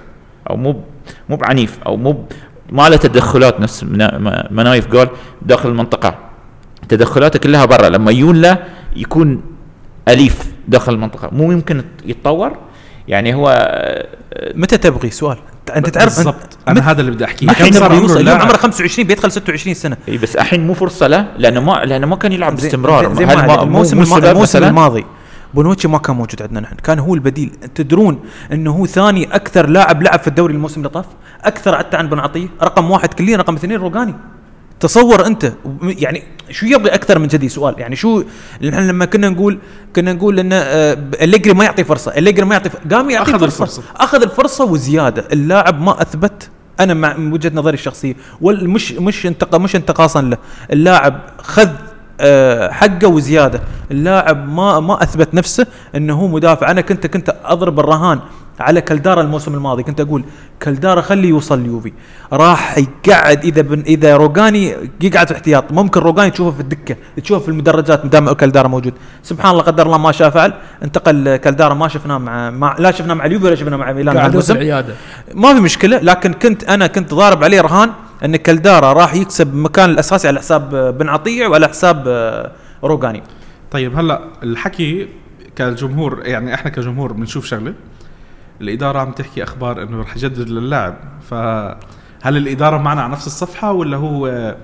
أو 0.50 0.58
مو 0.58 0.82
مو 1.30 1.36
بعنيف 1.36 1.80
أو 1.86 1.98
مو 1.98 2.26
ما 2.72 2.90
له 2.90 2.98
تدخلات 2.98 3.60
نفس 3.60 3.84
منايف 4.52 4.88
قال 4.96 5.10
داخل 5.42 5.70
المنطقة. 5.70 6.18
تدخلاته 6.90 7.40
كلها 7.40 7.66
برا 7.66 7.90
لما 7.90 8.12
يجون 8.12 8.42
له 8.42 8.64
يكون 8.96 9.42
أليف 10.08 10.44
داخل 10.68 10.94
المنطقة. 10.94 11.30
مو 11.32 11.52
يمكن 11.52 11.84
يتطور؟ 12.06 12.58
يعني 13.08 13.34
هو 13.36 13.72
متى 14.56 14.78
تبغي؟ 14.78 15.10
سؤال. 15.10 15.38
أنت 15.76 15.90
تعرف؟ 15.90 16.16
بالضبط. 16.16 16.58
أنا 16.68 16.92
هذا 16.92 17.02
اللي 17.02 17.12
بدي 17.12 17.26
أحكيه. 17.26 17.48
كم 17.48 17.72
صار 17.72 17.92
عمره 17.96 18.14
اليوم؟ 18.20 18.40
عمره 18.42 18.58
25 18.58 19.08
بيدخل 19.08 19.32
26 19.32 19.74
سنة. 19.74 19.98
إي 20.10 20.18
بس 20.18 20.36
الحين 20.36 20.68
مو 20.68 20.74
فرصة 20.74 21.08
له 21.08 21.28
لأنه 21.38 21.60
ما 21.62 21.72
لأنه 21.86 22.08
ما 22.08 22.16
كان 22.16 22.32
يلعب 22.32 22.56
باستمرار. 22.56 23.10
ما 23.10 23.36
ما- 23.36 23.64
الموسم 23.64 23.98
مو 23.98 24.04
الما- 24.04 24.18
السبب 24.18 24.32
الموسم؟ 24.32 24.64
الماضي 24.64 25.06
بونوتشي 25.54 25.88
ما 25.88 25.98
كان 25.98 26.16
موجود 26.16 26.42
عندنا 26.42 26.60
نحن. 26.60 26.76
كان 26.76 27.00
هو 27.00 27.16
البديل. 27.16 27.50
تدرون 27.76 28.20
إنه 28.52 28.72
هو 28.72 28.86
ثاني 28.86 29.36
أكثر 29.36 29.68
لاعب 29.70 30.04
لعب 30.04 30.20
في 30.20 30.28
الدوري 30.28 30.54
الموسم 30.54 30.78
اللي 30.78 30.90
طاف؟ 30.90 31.06
أكثر 31.44 31.78
حتى 31.78 31.98
عن 31.98 32.10
بن 32.10 32.20
عطية. 32.20 32.48
رقم 32.64 32.92
واحد 32.92 33.14
كليا 33.14 33.38
رقم 33.38 33.56
اثنين 33.56 33.78
روجاني 33.80 34.16
تصور 34.88 35.26
أنت 35.26 35.52
يعني 35.82 36.24
شو 36.50 36.66
يبغي 36.66 36.94
أكثر 36.94 37.20
من 37.20 37.28
كذي 37.28 37.50
سؤال؟ 37.50 37.76
يعني 37.78 37.96
شو 37.96 38.24
نحن 38.64 38.88
لما 38.88 39.06
كنا 39.06 39.30
نقول 39.30 39.60
كنا 39.96 40.14
نقول 40.14 40.40
إن 40.40 40.50
آه، 40.54 40.98
أليجري 41.22 41.54
ما 41.54 41.64
يعطي 41.64 41.84
فرصة 41.84 42.12
أليجري 42.18 42.46
ما 42.46 42.56
يعطي 42.56 42.70
قام 42.92 43.10
يعطي 43.10 43.32
أخذ 43.32 43.40
فرصة. 43.40 43.46
الفرصة. 43.64 43.82
أخذ 43.96 44.22
الفرصة 44.22 44.66
وزيادة. 44.66 45.24
اللاعب 45.34 45.82
ما 45.82 46.02
أثبت. 46.02 46.50
أنا 46.80 46.94
مع 46.94 47.18
من 47.18 47.34
وجهة 47.34 47.52
نظري 47.56 47.74
الشخصية. 47.74 48.16
والمش 48.42 48.92
مش 48.92 49.26
انتق 49.26 49.56
مش 49.56 49.76
انتقاصا 49.76 50.22
له. 50.22 50.38
اللاعب 50.72 51.20
خذ 51.38 51.70
آه، 52.20 52.72
حقه 52.72 53.08
وزيادة. 53.08 53.62
اللاعب 53.92 54.50
ما 54.50 54.80
ما 54.80 55.04
أثبت 55.04 55.34
نفسه 55.34 55.68
إنه 55.96 56.14
هو 56.14 56.28
مدافع. 56.28 56.72
أنا 56.72 56.82
كنت 56.82 57.08
كنت 57.08 57.36
أضرب 57.46 57.80
الرهان. 57.80 58.20
على 58.60 58.82
كلدارا 58.82 59.22
الموسم 59.22 59.54
الماضي 59.54 59.84
كنت 59.84 60.02
أقول 60.02 60.24
كلدارا 60.64 61.02
خليه 61.02 61.30
يوصل 61.30 61.60
اليوفي 61.60 61.94
راح 62.34 62.78
يقعد 62.78 63.44
إذا 63.44 63.62
بن 63.62 63.80
إذا 63.80 64.16
روجاني 64.16 64.76
يقعد 65.02 65.28
في 65.28 65.34
احتياط 65.34 65.72
ممكن 65.72 66.00
روجاني 66.02 66.32
تشوفه 66.32 66.52
في 66.52 66.60
الدكة 66.60 66.96
تشوفه 67.24 67.42
في 67.44 67.50
المدرجات 67.50 68.06
مدام 68.06 68.32
كلدارا 68.34 68.68
موجود. 68.68 68.94
سبحان 69.24 69.52
الله 69.52 69.64
قدر 69.64 69.86
الله 69.86 69.98
ما 69.98 70.12
شاء 70.12 70.30
فعل. 70.30 70.54
انتقل 70.84 71.38
كلدارا 71.38 71.74
ما 71.74 71.88
شفناه 71.88 72.18
مع, 72.18 72.50
مع 72.50 72.76
لا 72.80 72.92
شفناه 72.92 73.14
مع 73.14 73.26
اليوفي 73.26 73.46
ولا 73.46 73.56
شفناه 73.56 73.78
مع 73.78 73.92
ميلان. 73.92 74.16
العياده 74.52 74.94
ما 75.34 75.54
في 75.54 75.60
مشكلة 75.60 75.98
لكن 75.98 76.34
كنت 76.34 76.64
أنا 76.64 76.88
كنت 76.88 77.14
ضارب 77.14 77.44
عليه 77.44 77.62
رهان 77.62 77.92
إن 78.26 78.36
كلدارا 78.36 78.94
راح 78.94 79.14
يكسب 79.14 79.56
مكان 79.56 79.90
الأساسي 79.90 80.28
على 80.28 80.40
حساب 80.40 80.98
بن 80.98 81.10
عطية 81.10 81.48
وعلى 81.48 81.68
حساب 81.68 82.04
آه، 82.08 82.52
روجاني 82.84 83.24
طيب 83.72 84.00
هلأ 84.00 84.22
الحكي 84.44 85.08
كجمهور 85.56 86.22
يعني 86.24 86.54
إحنا 86.54 86.72
كجمهور 86.72 87.14
بنشوف 87.14 87.46
شغلة. 87.46 87.74
الإدارة 88.62 89.00
عم 89.00 89.12
تحكي 89.12 89.44
أخبار 89.44 89.84
إنه 89.84 90.02
رح 90.02 90.16
يجدد 90.16 90.50
للاعب 90.50 90.96
فهل 91.30 92.38
الإدارة 92.38 92.78
معنا 92.78 93.02
على 93.02 93.12
نفس 93.12 93.28
الصفحة 93.28 93.72
ولا 93.72 93.98
هو 93.98 94.56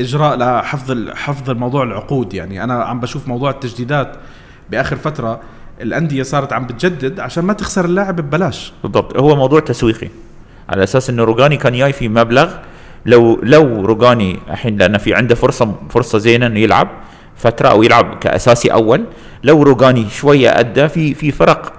إجراء 0.00 0.36
لحفظ 0.36 1.08
حفظ 1.14 1.50
الموضوع 1.50 1.82
العقود 1.82 2.34
يعني؟ 2.34 2.64
أنا 2.64 2.84
عم 2.84 3.00
بشوف 3.00 3.28
موضوع 3.28 3.50
التجديدات 3.50 4.16
بآخر 4.70 4.96
فترة 4.96 5.40
الأندية 5.80 6.22
صارت 6.22 6.52
عم 6.52 6.66
بتجدد 6.66 7.20
عشان 7.20 7.44
ما 7.44 7.52
تخسر 7.52 7.84
اللاعب 7.84 8.16
ببلاش. 8.16 8.72
بالضبط. 8.82 9.16
هو 9.16 9.36
موضوع 9.36 9.60
تسويقي 9.60 10.08
على 10.68 10.82
أساس 10.82 11.10
إنه 11.10 11.24
روجاني 11.24 11.56
كان 11.56 11.72
جاي 11.72 11.92
في 11.92 12.08
مبلغ. 12.08 12.52
لو 13.06 13.40
لو 13.42 13.84
روجاني 13.86 14.38
الحين 14.50 14.76
لأنه 14.76 14.98
في 14.98 15.14
عنده 15.14 15.34
فرصة 15.34 15.74
فرصة 15.90 16.18
زينة 16.18 16.46
إنه 16.46 16.60
يلعب 16.60 16.88
فترة 17.36 17.68
أو 17.68 17.82
يلعب 17.82 18.18
كأساسي 18.18 18.72
أول 18.72 19.04
لو 19.44 19.62
روجاني 19.62 20.10
شوية 20.10 20.60
أدى 20.60 20.88
في 20.88 21.14
في 21.14 21.30
فرق 21.30 21.72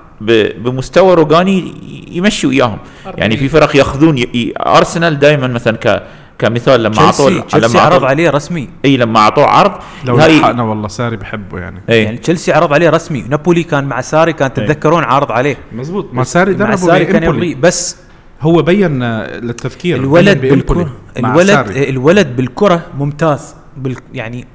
بمستوى 0.58 1.14
روجاني 1.14 1.74
يمشوا 2.12 2.52
اياهم 2.52 2.78
يعني 3.18 3.38
في 3.38 3.50
فرق 3.50 3.76
ياخذون 3.76 4.18
ي- 4.18 4.22
ي- 4.22 4.54
أرسنال 4.60 5.20
دائما 5.20 5.48
مثلا 5.48 5.78
ك 5.78 6.04
كمثال 6.40 6.84
لما 6.84 7.12
تشيلسي 7.12 7.44
لما 7.68 7.80
عرض 7.82 8.04
عليه 8.04 8.30
رسمي. 8.30 8.70
إي 8.86 8.98
لما 8.98 9.20
أعطوه 9.20 9.46
عرض 9.46 9.72
لو 10.06 10.16
هاي- 10.16 10.40
لحقنا 10.40 10.64
والله 10.64 10.88
ساري 10.88 11.18
بحبه 11.18 11.60
يعني. 11.60 11.82
إي. 11.90 12.04
يعني 12.04 12.18
تشيلسي 12.18 12.52
عرض 12.54 12.74
عليه 12.74 12.90
رسمي. 12.90 13.22
نابولي 13.30 13.64
كان 13.64 13.84
مع 13.84 14.02
ساري 14.02 14.34
كان 14.34 14.54
تتذكرون 14.54 15.04
عارض 15.04 15.32
عليه. 15.32 15.58
مزبوط. 15.74 16.14
ما 16.14 16.24
ساري 16.24 16.52
مع 16.52 16.58
دربه 16.58 16.76
ساري 16.76 17.06
كان. 17.06 17.24
يبغيه. 17.24 17.56
بس 17.56 17.98
هو 18.42 18.62
بين 18.62 19.04
للتذكير 19.24 19.96
الولد 20.00 20.38
بين 20.42 20.50
بالكره 20.52 20.92
مع 21.20 21.30
الولد 21.34 21.48
ساري. 21.48 21.90
الولد 21.90 22.36
بالكرة 22.36 22.82
ممتاز. 22.98 23.56
بال 23.78 23.96
يعني 24.14 24.48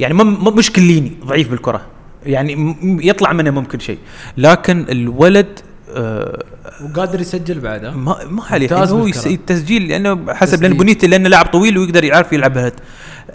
يعني 0.00 0.14
مش 0.14 0.72
كليني 0.72 1.12
ضعيف 1.26 1.50
بالكرة. 1.50 1.80
يعني 2.26 2.76
يطلع 2.82 3.32
منه 3.32 3.50
ممكن 3.50 3.78
شيء. 3.78 3.98
لكن 4.36 4.86
الولد 4.88 5.60
آه 5.96 6.42
وقادر 6.84 7.20
يسجل 7.20 7.60
بعد؟ 7.60 7.84
ما 7.84 8.16
ما 8.30 8.42
عليه. 8.50 8.68
ممتاز 8.70 8.92
هو 8.92 9.06
التسجيل 9.06 9.88
لأنه 9.88 10.34
حسب. 10.34 10.62
لأن 10.62 10.76
بنيته 10.76 11.08
لأنه 11.08 11.28
لاعب 11.28 11.46
طويل 11.46 11.78
ويقدر 11.78 12.04
يعرف 12.04 12.32
يلعب 12.32 12.58
هيد 12.58 12.72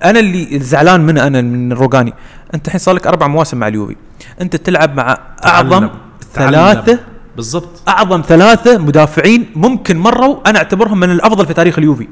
أنا 0.04 0.20
اللي 0.20 0.60
زعلان 0.60 1.02
منه 1.02 1.28
أنا 1.28 1.42
من 1.42 1.72
الروجاني 1.72 2.14
أنت 2.54 2.68
الحين 2.68 2.80
صار 2.80 2.96
لك 2.96 3.08
أربع 3.08 3.28
مواسم 3.28 3.58
مع 3.58 3.68
اليوفي. 3.68 3.96
أنت 4.42 4.56
تلعب 4.56 4.96
مع 4.96 5.18
أعظم 5.46 5.90
تعلم. 6.34 6.52
ثلاثة. 6.52 7.00
بالضبط. 7.36 7.82
أعظم 7.88 8.22
ثلاثة 8.28 8.78
مدافعين 8.78 9.46
ممكن 9.56 9.98
مروا. 9.98 10.50
أنا 10.50 10.58
أعتبرهم 10.58 11.00
من 11.00 11.12
الأفضل 11.12 11.46
في 11.46 11.54
تاريخ 11.54 11.78
اليوفي. 11.78 12.08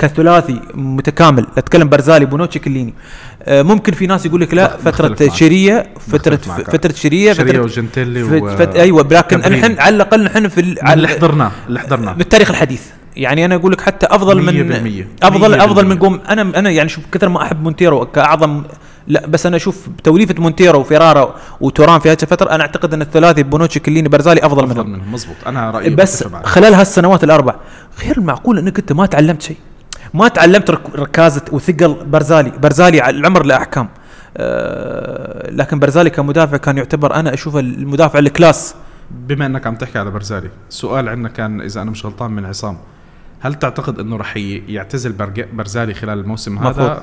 كثلاثي 0.00 0.60
متكامل 0.74 1.46
أتكلم 1.58 1.88
برزالي 1.88 2.24
بونوتشي 2.26 2.58
كليني 2.58 2.94
آه، 3.42 3.62
ممكن 3.62 3.92
في 3.92 4.06
ناس 4.06 4.26
يقول 4.26 4.40
لك 4.40 4.54
لا 4.54 4.76
فترة 4.76 5.08
معك. 5.08 5.34
شيريا 5.34 5.86
فترة. 6.12 6.36
فترة 6.36 6.92
شيريا 6.92 7.32
شيريا 7.32 7.52
فترة 7.52 7.62
وجنتيلي 7.62 8.24
فت 8.24 8.42
و 8.42 8.56
فت 8.56 8.76
أيوه 8.76 9.02
لكن. 9.10 9.44
الحين 9.44 9.80
على 9.80 9.96
الأقل 9.96 10.24
نحن 10.24 10.48
في 10.48 10.60
ال- 10.60 10.88
اللي 10.88 11.08
حضرناه 11.08 11.50
اللي 11.68 11.80
حضرناه 11.80 12.12
بالتاريخ 12.12 12.50
الحديث 12.50 12.82
يعني 13.16 13.44
أنا 13.44 13.54
أقول 13.54 13.72
لك 13.72 13.80
حتى 13.80 14.06
أفضل 14.10 14.36
من 14.42 14.46
بالمية. 14.46 15.08
افضل 15.22 15.50
مية 15.50 15.64
أفضل 15.64 15.82
من 15.86 15.88
بالمية. 15.88 16.00
قوم 16.00 16.20
أنا 16.28 16.42
أنا 16.42 16.70
يعني 16.70 16.88
شوف 16.88 17.04
كثر 17.12 17.28
ما 17.28 17.42
أحب 17.42 17.62
مونتيرو 17.62 18.06
كأعظم 18.06 18.62
لا 19.08 19.26
بس 19.26 19.46
أنا 19.46 19.56
أشوف 19.56 19.88
توليفة 20.04 20.34
مونتيرو 20.38 20.80
وفيرارا 20.80 21.34
وتوران 21.60 22.00
في 22.00 22.08
هذه 22.10 22.18
الفترة 22.22 22.50
أنا 22.50 22.62
أعتقد 22.62 22.94
أن 22.94 23.02
الثلاثي 23.02 23.42
بونوتشي 23.42 23.80
كليني 23.80 24.08
برزالي 24.08 24.40
أفضل 24.46 24.64
أفضل 24.64 24.74
منهم 24.84 24.92
منهم 24.92 25.12
مزبوط 25.12 25.36
أنا 25.46 25.70
رأيي 25.70 25.90
بس. 25.90 26.24
خلال 26.44 26.74
هالسنوات 26.74 27.24
الأربع 27.24 27.54
غير 28.04 28.18
المعقول 28.18 28.58
أنك 28.58 28.78
أنت 28.78 28.92
ما 28.92 29.06
تعلمت 29.06 29.42
شيء 29.42 29.56
ما 30.14 30.28
تعلمت 30.28 30.70
رك- 30.70 30.94
ركازة 30.96 31.42
وثقل 31.52 31.94
برزالي. 32.06 32.50
برزالي 32.50 33.00
على 33.00 33.16
العمر 33.16 33.46
له 33.46 33.56
أحكام. 33.56 33.88
آه 34.36 35.50
لكن 35.50 35.78
برزالي 35.78 36.10
كمدافع 36.10 36.56
كان 36.56 36.78
يعتبر 36.78 37.14
أنا 37.14 37.34
أشوفه 37.34 37.60
المدافع 37.60 38.18
ال 38.18 38.26
class. 38.26 38.74
بما 39.10 39.46
إنك 39.46 39.66
عم 39.66 39.74
تحكي 39.74 39.98
على 39.98 40.10
برزالي 40.10 40.50
سؤال 40.68 41.08
عندنا 41.08 41.28
كان 41.28 41.60
إذا 41.60 41.82
أنا 41.82 41.90
مش 41.90 42.06
غلطان 42.06 42.30
من 42.30 42.44
عصام 42.46 42.78
هل 43.40 43.54
تعتقد 43.54 43.98
إنه 43.98 44.16
رح 44.16 44.36
ي- 44.36 44.62
يعتزل 44.68 45.12
برزالي 45.52 45.94
خلال 45.94 46.18
الموسم 46.18 46.54
مفروض. 46.54 46.78
هذا 46.80 47.02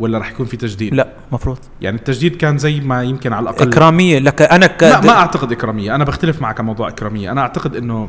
ولا 0.00 0.18
رح 0.18 0.30
يكون 0.30 0.46
في 0.46 0.56
تجديد؟ 0.56 0.94
لا 0.94 1.08
مفروض. 1.32 1.58
يعني 1.80 1.96
التجديد 1.96 2.36
كان 2.36 2.58
زي 2.58 2.80
ما 2.80 3.02
يمكن 3.02 3.32
على 3.32 3.42
الأقل. 3.42 3.68
إكرامية. 3.68 4.18
لك 4.18 4.42
أنا 4.42 4.66
ك 4.66 4.82
لا 4.82 5.00
ما 5.00 5.12
أعتقد 5.12 5.52
إكرامية. 5.52 5.94
أنا 5.94 6.04
بختلف 6.04 6.42
معك 6.42 6.60
موضوع 6.60 6.88
إكرامية. 6.88 7.32
أنا 7.32 7.40
أعتقد 7.40 7.76
إنه 7.76 8.08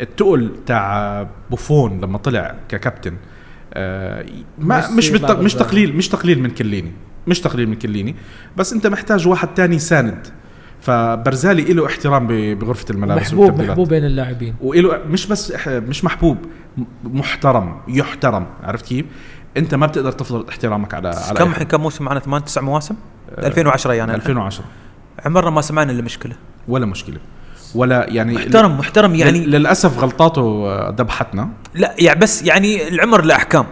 التقل 0.00 0.50
تاع 0.66 1.26
بوفون 1.50 2.00
لما 2.00 2.18
طلع 2.18 2.54
ككابتن 2.68 3.14
ما 4.58 4.76
ميسي 4.90 4.92
مش 5.12 5.20
مش. 5.40 5.54
تقليل 5.54 5.96
مش 5.96 6.08
تقليل 6.08 6.42
من 6.42 6.50
كليني. 6.50 6.92
مش 7.26 7.40
تقليل 7.40 7.68
من 7.68 7.74
كليني. 7.74 8.14
بس 8.56 8.72
انت 8.72 8.86
محتاج 8.86 9.28
واحد 9.28 9.48
تاني 9.54 9.78
ساند. 9.78 10.26
فبرزالي 10.80 11.72
له 11.72 11.86
احترام 11.86 12.26
ب- 12.26 12.58
بغرفة 12.58 12.84
الملابس 12.90 13.22
محبوب 13.22 13.38
والتبديلات. 13.40 13.70
محبوب 13.70 13.88
بين 13.88 14.04
اللاعبين. 14.04 14.54
وإله 14.60 14.98
مش 15.08 15.26
بس 15.26 15.52
مش 15.68 16.04
محبوب 16.04 16.38
محترم 17.04 17.80
يحترم. 17.88 18.46
عرفت 18.62 18.86
كيف؟ 18.86 19.06
انت 19.56 19.74
ما 19.74 19.86
بتقدر 19.86 20.12
تفرض 20.12 20.48
احترامك 20.48 20.94
على 20.94 21.08
على 21.08 21.38
كم. 21.38 21.52
كم 21.52 21.80
موسم 21.80 22.04
معنا؟ 22.04 22.20
8 22.20 22.44
9 22.44 22.62
مواسم؟ 22.62 22.94
2010 23.38 23.92
يعني. 23.92 24.14
2010 24.14 24.64
عمرنا 25.24 25.50
ما 25.50 25.60
سمعنا 25.60 25.92
إلا 25.92 26.02
مشكلة. 26.02 26.34
ولا 26.68 26.86
مشكلة. 26.86 27.18
ولا 27.76 28.06
يعني 28.08 28.34
محترم 28.34 28.78
محترم 28.78 29.14
يعني 29.14 29.38
للأسف 29.46 29.98
غلطاته 29.98 30.40
آه، 30.66 30.94
ذبحتنا 30.98 31.48
لا 31.74 31.94
يعني 31.98 32.20
بس 32.20 32.42
يعني 32.42 32.88
العمر 32.88 33.24
له 33.24 33.34
احكام 33.36 33.66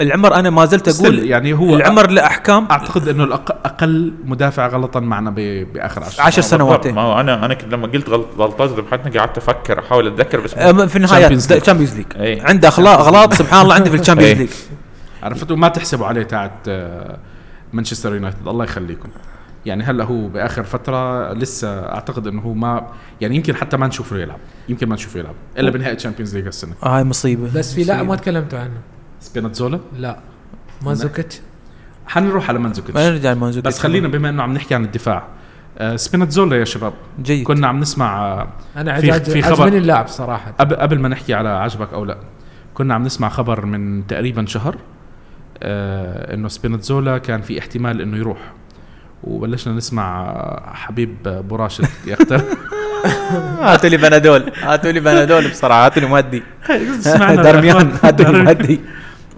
العمر 0.00 0.34
أنا 0.34 0.50
ما 0.50 0.64
زلت 0.64 1.00
أقول 1.00 1.18
يعني 1.18 1.52
هو 1.52 1.74
العمر 1.76 2.10
له 2.10 2.26
احكام 2.26 2.66
أعتقد 2.70 3.08
إنه 3.08 3.26
الأق- 3.26 3.50
أقل 3.64 4.14
مدافع 4.24 4.66
غلطا 4.66 5.00
معنا 5.00 5.30
ب- 5.30 5.66
بآخر 5.74 6.02
عشر 6.04 6.22
عشر 6.22 6.42
سنوات. 6.42 6.60
سنوات 6.60 6.78
بالضبط. 6.80 6.94
ما 6.94 7.02
هو 7.02 7.20
أنا 7.20 7.44
أنا 7.46 7.54
كنت 7.54 7.72
لما 7.72 7.86
قلت 7.86 8.08
غلط 8.08 8.26
غلطات 8.38 8.70
ذبحتنا 8.70 9.20
قعدت 9.20 9.38
أفكر 9.38 9.78
أحاول 9.78 10.06
أتذكر 10.06 10.40
بس 10.40 10.54
في 10.54 10.98
League. 11.56 11.62
Champions 11.62 11.96
League 11.96 12.06
إيه. 12.16 12.42
عنده 12.42 12.68
اخلاق 12.68 12.98
أغلاط 12.98 13.34
سبحان 13.34 13.62
الله 13.62 13.74
عنده 13.74 13.90
في 13.90 13.96
ال 13.96 14.00
Champions. 14.00 14.38
League 14.38 14.50
عرفتوا 15.22 15.56
ما 15.56 15.68
تحسبوا 15.68 16.06
عليه 16.06 16.22
تاعت 16.22 16.52
آه، 16.68 17.18
مانشستر 17.72 18.14
يونايتد 18.14 18.48
الله 18.48 18.64
يخليكم 18.64 19.08
يعني 19.66 19.82
هلا 19.84 20.04
هو 20.04 20.28
بآخر 20.28 20.62
فترة 20.64 21.32
لسه 21.32 21.68
أعتقد 21.80 22.26
إنه 22.26 22.42
هو 22.42 22.54
ما 22.54 22.86
يعني 23.20 23.36
يمكن 23.36 23.54
حتى 23.56 23.76
ما 23.76 23.86
نشوفه 23.86 24.16
يلعب. 24.18 24.38
يمكن 24.68 24.88
ما 24.88 24.94
نشوفه 24.94 25.20
يلعب. 25.20 25.34
إلا 25.58 25.70
بنهائي 25.70 25.96
Champions 25.96 26.36
League 26.36 26.46
السنة 26.46 26.74
هاي 26.82 27.04
مصيبة. 27.04 27.50
بس 27.54 27.74
في 27.74 27.84
لاعب 27.84 28.06
ما 28.06 28.16
تكلمتوا 28.16 28.58
عنه. 28.58 28.80
سبيناتزولا؟ 29.20 29.80
لا. 29.98 30.18
مانزوكيتش 30.82 31.40
حنروح 32.06 32.48
على 32.48 32.58
منزوكيتش 32.58 32.94
ما 32.96 33.10
نرجع 33.10 33.32
لمانزوكيتش 33.32 33.74
بس 33.76 33.78
خلينا 33.82 34.08
بما 34.08 34.28
إنه 34.28 34.42
عم 34.42 34.52
نحكي 34.52 34.74
عن 34.74 34.84
الدفاع. 34.84 35.24
آه، 35.78 35.96
سبيناتزولا 35.96 36.56
يا 36.56 36.64
شباب. 36.64 36.92
جيد. 37.22 37.46
كنا 37.46 37.66
عم 37.66 37.80
نسمع 37.80 38.18
آه، 38.26 38.48
أنا 38.76 39.00
في- 39.00 39.10
عجب 39.12 39.24
في 39.24 39.42
خبر- 39.42 39.62
عجبني 39.62 39.78
اللاعب 39.78 40.08
صراحة. 40.08 40.52
قبل 40.58 40.76
قبل 40.76 40.98
ما 40.98 41.08
نحكي 41.08 41.34
على 41.34 41.48
عجبك 41.48 41.92
أو 41.92 42.04
لا 42.04 42.18
كنا 42.74 42.94
عم 42.94 43.02
نسمع 43.02 43.28
خبر 43.28 43.66
من 43.66 44.06
تقريبا 44.06 44.46
شهر 44.46 44.76
آه 45.62 46.34
إنه 46.34 46.48
سبيناتزولا 46.48 47.18
كان 47.18 47.40
في 47.40 47.58
احتمال 47.58 48.00
إنه 48.00 48.16
يروح. 48.16 48.38
وبلشنا 49.24 49.74
نسمع 49.74 50.34
حبيب 50.74 51.16
آه، 51.26 51.38
أبو 51.38 51.56
راشد 51.56 51.86
يختار. 52.06 52.42
هاتوا 53.60 53.88
لي 53.90 53.96
بنادول 53.96 54.52
هاتوا 54.62 54.90
لي 54.90 55.00
بنادول 55.00 55.48
بسرعة 55.48 55.86
هاتوا 55.86 56.02
لي 56.02 56.08
مهدي. 56.08 56.42
سمعنا 57.00 57.42
درميان 57.52 57.92
بأخبار- 57.92 58.04
هاتوا 58.04 58.24
لي 58.32 58.42
مهدي. 58.42 58.80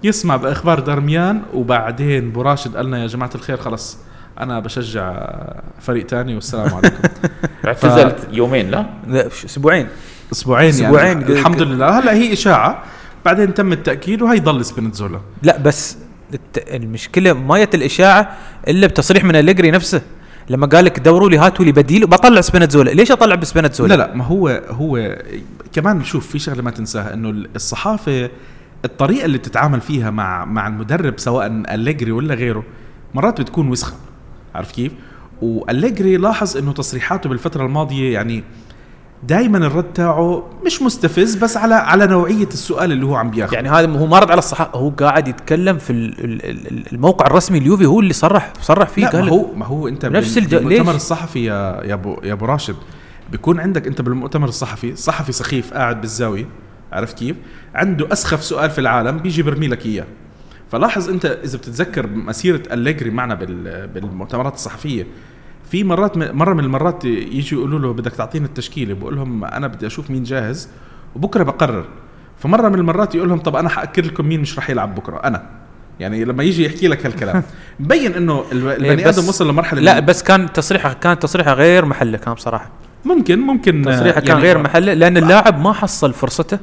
يسمع 0.03 0.35
بأخبار 0.35 0.79
درميان 0.79 1.41
وبعدين 1.53 2.27
أبو 2.27 2.41
راشد 2.41 2.75
قالنا 2.77 3.01
يا 3.01 3.07
جماعة 3.07 3.29
الخير 3.35 3.57
خلص. 3.57 3.97
أنا 4.39 4.59
بشجع 4.59 5.27
فريق 5.81 6.05
تاني 6.05 6.35
والسلام 6.35 6.73
عليكم. 6.73 6.97
اعتزلت 7.65 8.27
يومين 8.31 8.71
لا؟ 8.71 8.85
أسبوعين 9.45 9.87
أسبوعين. 10.31 10.69
أسبوعين. 10.69 11.21
يعني. 11.21 11.33
الحمد 11.33 11.61
لله. 11.61 11.99
هلا 11.99 12.13
هي 12.13 12.33
إشاعة 12.33 12.83
بعدين 13.25 13.53
تم 13.53 13.71
التأكيد 13.73 14.21
وهي 14.21 14.39
ضل 14.39 14.65
سبيناتزولا. 14.65 15.19
لا 15.43 15.57
بس 15.57 15.97
المشكلة 16.57 17.33
ما 17.33 17.63
جت 17.63 17.75
الإشاعة 17.75 18.37
إلا 18.67 18.87
بتصريح 18.87 19.23
من 19.23 19.35
أليجري 19.35 19.71
نفسه. 19.71 20.01
لما 20.49 20.67
قال 20.67 20.85
لك 20.85 20.99
دوروا 20.99 21.29
لي 21.29 21.37
هاتوا 21.37 21.65
لي 21.65 21.71
بديل 21.71 22.07
بطلع 22.07 22.41
سبيناتزولا. 22.41 22.89
ليش 22.89 23.11
أطلع 23.11 23.35
بسبيناتزولا؟ 23.35 23.93
لا 23.93 23.97
لا 23.97 24.15
ما 24.15 24.23
هو 24.23 24.61
هو 24.69 25.17
كمان 25.73 26.03
شوف 26.03 26.27
في 26.27 26.39
شغلة 26.39 26.61
ما 26.61 26.71
تنساها 26.71 27.13
إنه 27.13 27.45
الصحافة 27.55 28.29
الطريقة 28.85 29.25
اللي 29.25 29.37
بتتعامل 29.37 29.81
فيها 29.81 30.09
مع 30.09 30.45
مع 30.45 30.67
المدرب 30.67 31.19
سواء 31.19 31.47
أليجري 31.47 32.11
ولا 32.11 32.33
غيره 32.35 32.63
مرات 33.13 33.41
بتكون 33.41 33.67
وسخة. 33.69 33.95
عارف 34.55 34.71
كيف؟ 34.71 34.91
وأليجري 35.41 36.17
لاحظ 36.17 36.57
إنه 36.57 36.71
تصريحاته 36.71 37.29
بالفترة 37.29 37.65
الماضية 37.65 38.13
يعني 38.13 38.43
دائما 39.23 39.57
الرد 39.57 39.93
تاعه 39.93 40.49
مش 40.65 40.81
مستفز 40.81 41.35
بس 41.35 41.57
على 41.57 41.75
على 41.75 42.07
نوعية 42.07 42.47
السؤال 42.47 42.91
اللي 42.91 43.05
هو 43.05 43.15
عم 43.15 43.29
بياخذه 43.31 43.55
يعني 43.55 43.69
هذا 43.69 43.89
هو 43.89 44.05
ما 44.05 44.19
رد 44.19 44.31
على 44.31 44.39
الصحافه 44.39 44.77
هو 44.79 44.89
قاعد 44.89 45.27
يتكلم 45.27 45.77
في 45.77 45.89
ال- 45.89 46.23
ال- 46.23 46.45
ال- 46.49 46.93
الموقع 46.93 47.25
الرسمي 47.27 47.57
اليوفي 47.57 47.85
هو 47.85 47.99
اللي 47.99 48.13
صرح 48.13 48.53
صرح 48.61 48.87
فيه 48.89 49.07
قال 49.07 49.25
ما 49.25 49.31
هو 49.31 49.55
ما 49.55 49.65
هو 49.65 49.87
أنت 49.87 50.05
نفس 50.05 50.37
ليش؟ 50.37 50.95
الصحفي 50.95 51.43
يا 51.45 51.81
يا 51.85 51.93
أبو 51.93 52.17
يا 52.23 52.33
أبو 52.33 52.45
راشد 52.45 52.75
بيكون 53.31 53.59
عندك 53.59 53.87
أنت 53.87 54.01
بالمؤتمر 54.01 54.47
الصحفي 54.47 54.95
صحفي 54.95 55.31
سخيف 55.31 55.73
قاعد 55.73 56.01
بالزاوية 56.01 56.45
عرفت 56.91 57.17
كيف؟ 57.17 57.35
عنده 57.75 58.07
أسخف 58.13 58.43
سؤال 58.43 58.69
في 58.69 58.81
العالم 58.81 59.17
بيجي 59.17 59.43
برمي 59.43 59.67
لك 59.67 59.85
إياه 59.85 60.05
فلاحظ 60.71 61.09
أنت 61.09 61.25
إذا 61.25 61.57
بتتذكر 61.57 62.07
مسيرة 62.07 62.61
أليجري 62.73 63.09
معنا 63.09 63.33
بال- 63.35 63.87
بالمؤتمرات 63.87 64.53
الصحفية 64.53 65.07
في 65.71 65.83
مرات 65.83 66.17
مرة 66.17 66.53
من 66.53 66.63
المرات 66.63 67.05
يجوا 67.05 67.59
يقولوا 67.59 67.79
له 67.79 67.93
بدك 67.93 68.11
تعطينا 68.11 68.45
التشكيلة 68.45 68.93
بقول 68.93 69.15
لهم 69.15 69.43
أنا 69.45 69.67
بدي 69.67 69.87
أشوف 69.87 70.11
مين 70.11 70.23
جاهز 70.23 70.69
وبكرة 71.15 71.43
بقرر. 71.43 71.85
فمرة 72.39 72.69
من 72.69 72.75
المرات 72.75 73.15
يقول 73.15 73.29
لهم 73.29 73.39
طب 73.39 73.55
أنا 73.55 73.69
حأكد 73.69 74.05
لكم 74.05 74.25
مين 74.25 74.39
مش 74.41 74.57
رح 74.57 74.69
يلعب 74.69 74.95
بكرة 74.95 75.17
أنا. 75.17 75.43
يعني 75.99 76.25
لما 76.25 76.43
يجي 76.43 76.65
يحكي 76.65 76.87
لك 76.87 77.05
هالكلام. 77.05 77.43
مبين 77.79 78.13
إنه 78.13 78.43
الب- 78.51 78.67
البني 78.67 79.09
آدم 79.09 79.27
وصل 79.27 79.49
لمرحلة 79.49 79.81
لا 79.81 79.99
بس 79.99 80.23
كان 80.23 80.53
تصريحة 80.53 80.93
كان 80.93 81.19
تصريحة 81.19 81.53
غير 81.53 81.85
محلة 81.85 82.17
كان 82.17 82.33
بصراحة. 82.33 82.69
ممكن 83.05 83.39
ممكن 83.39 83.81
تصريحة 83.85 84.19
كان 84.19 84.27
يعني 84.29 84.41
غير 84.41 84.57
محلة 84.57 84.93
لأن 84.93 85.17
اللاعب 85.17 85.61
ما 85.61 85.73
حصل 85.73 86.13
فرصته. 86.13 86.59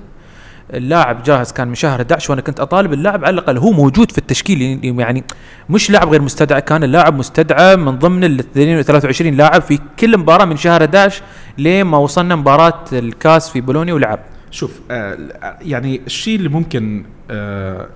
اللاعب 0.75 1.23
جاهز 1.23 1.53
كان 1.53 1.69
من 1.69 1.75
شهر 1.75 2.01
11 2.01 2.31
وأنا 2.31 2.43
كنت 2.43 2.61
أطالب 2.61 2.93
اللاعب 2.93 3.25
على 3.25 3.35
الأقل. 3.35 3.59
هو 3.59 3.71
موجود 3.71 4.13
في 4.13 4.19
التشكيل 4.19 4.81
يعني 5.01 5.25
مش 5.71 5.91
لاعب 5.91 6.09
غير 6.09 6.23
مستدعى. 6.23 6.61
كان 6.61 6.85
اللاعب 6.85 7.15
مستدعى 7.15 7.77
من 7.77 7.99
ضمن 7.99 8.25
ال 8.25 8.53
23 8.85 9.35
لاعب 9.35 9.63
في 9.63 9.79
كل 10.01 10.19
مباراة 10.19 10.45
من 10.45 10.57
شهر 10.57 10.81
11 10.85 11.23
لين 11.59 11.87
ما 11.87 11.99
وصلنا 11.99 12.37
مباراة 12.37 12.85
الكاس 12.93 13.51
في 13.51 13.61
بولونيا 13.61 13.95
ولعب. 13.95 14.21
شوف 14.51 14.81
آه 14.91 15.19
يعني 15.61 16.01
الشيء 16.07 16.37
اللي 16.37 16.49
ممكن 16.49 17.05
آه 17.31 17.89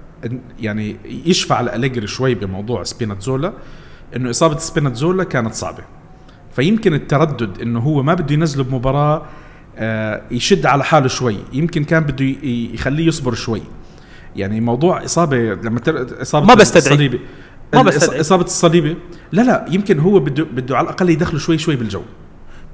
يعني 0.60 0.96
يشفع 1.04 1.56
على 1.56 1.76
أليجري 1.76 2.06
شوي 2.06 2.34
بموضوع 2.34 2.82
سبيناتزولا 2.82 3.52
إنه 4.16 4.30
إصابة 4.30 4.58
سبيناتزولا 4.58 5.24
كانت 5.24 5.54
صعبة. 5.54 5.84
فيمكن 6.56 6.94
التردد 6.94 7.60
إنه 7.60 7.80
هو 7.80 8.02
ما 8.02 8.14
بده 8.14 8.34
ينزله 8.34 8.64
بمباراة 8.64 9.22
يشد 10.30 10.66
على 10.66 10.84
حاله 10.84 11.08
شوي 11.08 11.36
يمكن 11.52 11.84
كان 11.84 12.02
بده 12.02 12.34
يخليه 12.74 13.06
يصبر 13.06 13.34
شوي 13.34 13.62
يعني 14.36 14.60
موضوع 14.60 15.04
إصابة 15.04 15.36
لما 15.36 15.80
تر... 15.80 16.22
إصابة 16.22 16.46
ما 16.46 16.54
بستدعي. 16.54 16.92
الصليبي 16.92 17.20
ما 17.74 17.82
بستدعي. 17.82 18.20
إصابة 18.20 18.44
الصليبي 18.44 18.96
لا 19.32 19.42
لا 19.42 19.66
يمكن 19.70 19.98
هو 19.98 20.18
بده 20.18 20.44
بده 20.44 20.76
على 20.76 20.84
الأقل 20.84 21.10
يدخله 21.10 21.38
شوي 21.38 21.58
شوي 21.58 21.76
بالجو 21.76 22.02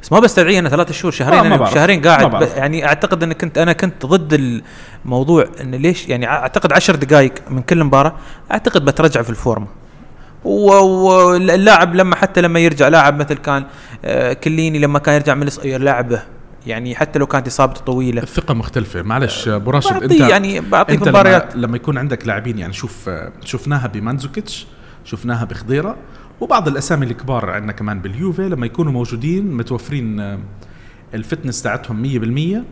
بس 0.03 0.12
ما 0.12 0.20
بستدعيه 0.20 0.59
أنا 0.59 0.68
ثلاثة 0.68 0.92
شهور 0.92 1.12
شهرين 1.12 1.53
آه، 1.53 1.57
أنا. 1.57 1.70
شهرين 1.70 2.03
قاعد 2.03 2.30
ب-. 2.30 2.49
يعني 2.57 2.86
أعتقد 2.86 3.22
إن 3.22 3.32
كنت 3.32 3.59
أنا 3.59 3.72
كنت 3.72 4.07
ضد 4.07 4.62
الموضوع 5.05 5.49
إن 5.61 5.74
ليش 5.74 6.09
يعني 6.09 6.28
أعتقد 6.28 6.72
عشر 6.72 6.96
دقائق 6.96 7.32
من 7.51 7.62
كل 7.62 7.84
مباراة 7.84 8.16
أعتقد 8.53 8.84
بترجع 8.84 9.22
في 9.22 9.30
الفورمة 9.30 9.66
واللاعب 10.44 11.94
لما 11.94 12.16
حتى 12.16 12.40
لما 12.40 12.61
يرجع 12.61 12.88
لاعب 12.88 13.18
مثل 13.20 13.34
كان 13.34 13.64
آه، 14.05 14.32
كليني 14.32 14.78
لما 14.78 14.99
كان 14.99 15.14
يرجع 15.14 15.34
من 15.34 15.49
لاعبه 15.64 16.22
يعني 16.66 16.94
حتى 16.94 17.18
لو 17.18 17.26
كانت 17.26 17.46
إصابته 17.46 17.80
طويلة. 17.80 18.22
الثقة 18.22 18.54
مختلفة. 18.54 19.02
معلش 19.02 19.48
أبو 19.48 19.70
راشد 19.70 20.02
انت 20.02 20.12
يعني 20.12 20.59
أنت 20.59 20.90
في 20.90 20.96
لما, 20.96 21.09
مباريات 21.09 21.56
لما 21.56 21.76
يكون 21.76 21.98
عندك 21.98 22.26
لاعبين 22.26 22.59
يعني 22.59 22.72
شوف 22.72 23.11
شفناها 23.44 23.86
بمانزوكيتش 23.86 24.66
شفناها 25.04 25.44
بخضيرة 25.44 25.96
وبعض 26.40 26.68
الأسامي 26.68 27.06
الكبار 27.06 27.50
عندنا 27.50 27.72
كمان 27.72 28.00
باليوفي 28.00 28.48
لما 28.48 28.66
يكونوا 28.66 28.92
موجودين 28.92 29.52
متوفرين 29.56 30.20
آه، 30.20 30.38
ال 31.14 31.20
fitness 31.20 31.62
تاعتهم 31.62 32.02
100% 32.62 32.64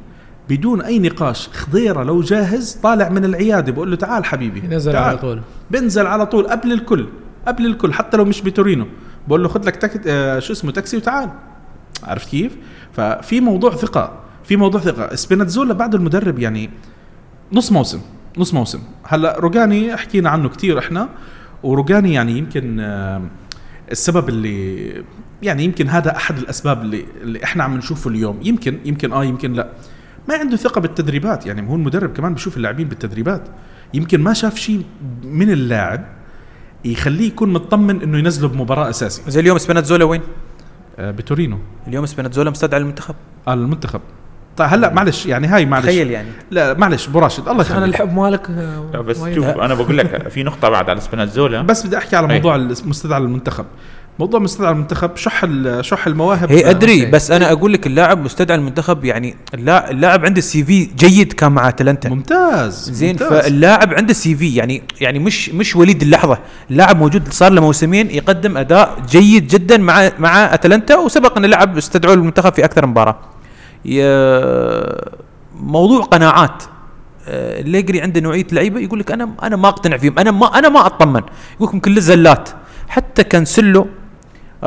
بدون 0.48 0.82
أي 0.82 0.98
نقاش 0.98 1.48
خضيرة 1.48 2.02
لو 2.02 2.20
جاهز 2.20 2.72
طالع 2.82 3.08
من 3.08 3.24
العيادة 3.24 3.72
بقول 3.72 3.90
له 3.90 3.96
تعال 3.96 4.24
حبيبي 4.24 4.64
ينزل 4.64 4.92
تعال. 4.92 5.04
على 5.04 5.18
طول. 5.18 5.40
بنزل 5.70 6.06
على 6.06 6.26
طول 6.26 6.46
قبل 6.46 6.72
الكل 6.72 7.06
قبل 7.46 7.66
الكل 7.66 7.92
حتى 7.92 8.16
لو 8.16 8.24
مش 8.24 8.42
بتورينو. 8.42 8.86
بقول 9.28 9.42
له 9.42 9.48
خذ 9.48 9.66
لك 9.66 9.76
تك... 9.76 10.06
آه 10.06 10.38
شو 10.38 10.52
اسمه 10.52 10.70
تاكسي 10.70 10.96
وتعال. 10.96 11.30
عرفت 12.02 12.28
كيف؟ 12.28 12.56
ففي 12.92 13.40
موضوع 13.40 13.74
ثقة 13.74 14.20
في 14.44 14.56
موضوع 14.56 14.80
ثقة. 14.80 15.14
سبيناتزولا 15.14 15.74
بعد 15.74 15.94
المدرب 15.94 16.38
يعني 16.38 16.70
نص 17.52 17.72
موسم 17.72 18.00
نص 18.38 18.54
موسم. 18.54 18.78
هلأ 19.04 19.36
روجاني 19.38 19.96
حكينا 19.96 20.30
عنه 20.30 20.48
كتير 20.48 20.78
إحنا 20.78 21.08
وروجاني 21.62 22.12
يعني 22.12 22.38
يمكن 22.38 22.80
آه، 22.80 23.22
السبب 23.90 24.28
اللي 24.28 25.04
يعني 25.42 25.64
يمكن 25.64 25.88
هذا 25.88 26.16
أحد 26.16 26.38
الأسباب 26.38 26.82
اللي 26.82 27.04
اللي 27.22 27.44
إحنا 27.44 27.64
عم 27.64 27.76
نشوفه 27.76 28.10
اليوم. 28.10 28.40
يمكن 28.42 28.78
يمكن 28.84 29.12
آه 29.12 29.24
يمكن 29.24 29.52
لأ. 29.52 29.68
ما 30.28 30.34
عنده 30.34 30.56
ثقة 30.56 30.80
بالتدريبات. 30.80 31.46
يعني 31.46 31.68
هو 31.70 31.74
المدرب 31.74 32.12
كمان 32.12 32.34
بيشوف 32.34 32.56
اللاعبين 32.56 32.88
بالتدريبات. 32.88 33.42
يمكن 33.94 34.20
ما 34.20 34.32
شاف 34.32 34.58
شيء 34.58 34.82
من 35.24 35.50
اللاعب 35.50 36.04
يخليه 36.84 37.26
يكون 37.26 37.52
مطمن 37.52 38.02
إنه 38.02 38.18
ينزله 38.18 38.48
بمباراة 38.48 38.90
أساسي. 38.90 39.22
زي 39.30 39.40
اليوم 39.40 39.58
سبيناتزولا 39.58 40.04
وين؟ 40.04 40.20
آه 40.98 41.10
بتورينو. 41.10 41.58
اليوم 41.88 42.06
سبيناتزولا 42.06 42.50
مستدعى 42.50 42.80
للمنتخب 42.80 43.14
آه 43.48 43.54
المنتخب. 43.54 44.00
طيب 44.56 44.68
هلا 44.72 44.92
معلش 44.92 45.26
يعني 45.26 45.46
هاي 45.46 45.66
معلش. 45.66 45.84
تخيل 45.86 46.10
يعني. 46.10 46.28
لا 46.50 46.74
معلش 46.74 47.08
أبو 47.08 47.18
راشد 47.18 47.48
الله 47.48 47.52
أنا 47.52 47.62
يخليك. 47.62 47.94
الحب 47.94 48.12
مالك؟ 48.14 48.50
لا 48.92 49.00
بس 49.00 49.16
شوف. 49.34 49.44
أنا 49.44 49.74
بقول 49.74 49.98
لك 49.98 50.28
في 50.28 50.42
نقطة 50.42 50.68
بعد 50.68 50.90
على 50.90 51.00
سبينازولا 51.00 51.62
بس 51.62 51.86
بدي 51.86 51.98
أحكي 51.98 52.16
على 52.16 52.28
أي. 52.30 52.34
موضوع 52.36 52.56
المستدعى 52.56 53.20
للمنتخب 53.20 53.64
موضوع 54.18 54.40
مستدعى 54.40 54.72
للمنتخب 54.72 55.16
شح 55.16 55.46
شح 55.80 56.06
المواهب. 56.06 56.52
هي 56.52 56.70
أدري 56.70 57.00
أوكي. 57.00 57.10
بس 57.10 57.30
أنا 57.30 57.52
أقول 57.52 57.72
لك 57.72 57.86
اللاعب 57.86 58.24
مستدعى 58.24 58.56
المنتخب 58.58 59.04
يعني 59.04 59.36
اللا- 59.54 59.90
اللاعب 59.90 60.24
عنده 60.24 60.40
CV 60.40 60.84
جيد 60.84 61.32
كان 61.32 61.52
مع 61.52 61.68
أتلانتا. 61.68 62.08
ممتاز 62.08 62.90
زين 62.90 63.10
ممتاز. 63.12 63.28
فاللاعب 63.28 63.94
عنده 63.94 64.12
CV 64.12 64.54
يعني 64.54 64.82
يعني 65.00 65.18
مش 65.18 65.48
مش 65.50 65.76
وليد 65.76 66.02
اللحظة. 66.02 66.38
اللاعب 66.70 66.96
موجود 66.98 67.32
صار 67.32 67.52
له 67.52 67.60
موسمين 67.60 68.10
يقدم 68.10 68.56
أداء 68.56 68.96
جيد 69.08 69.46
جدا 69.48 69.76
مع 69.78 70.10
مع 70.18 70.54
أتلانتا 70.54 70.96
وسبق 70.96 71.36
أن 71.38 71.44
اللاعب 71.44 71.76
استدعوه 71.76 72.14
للمنتخب 72.16 72.52
في 72.54 72.64
أكثر 72.64 72.86
مباراة. 72.86 73.18
موضوع 75.60 76.04
قناعات. 76.04 76.62
آه، 77.28 77.60
الليجري 77.60 78.00
عنده 78.00 78.20
نوعية 78.20 78.46
لعيبة 78.52 78.80
يقول 78.80 78.98
لك 79.00 79.10
أنا 79.12 79.28
أنا 79.42 79.56
ما 79.56 79.68
أقتنع 79.68 79.96
فيهم 79.96 80.18
أنا 80.18 80.30
ما 80.30 80.58
أنا 80.58 80.68
ما 80.68 80.86
أطمن. 80.86 81.20
يقول 81.56 81.68
لكم 81.68 81.78
كل 81.78 82.00
زلات 82.00 82.48
حتى 82.88 83.24
كانسلو 83.24 83.86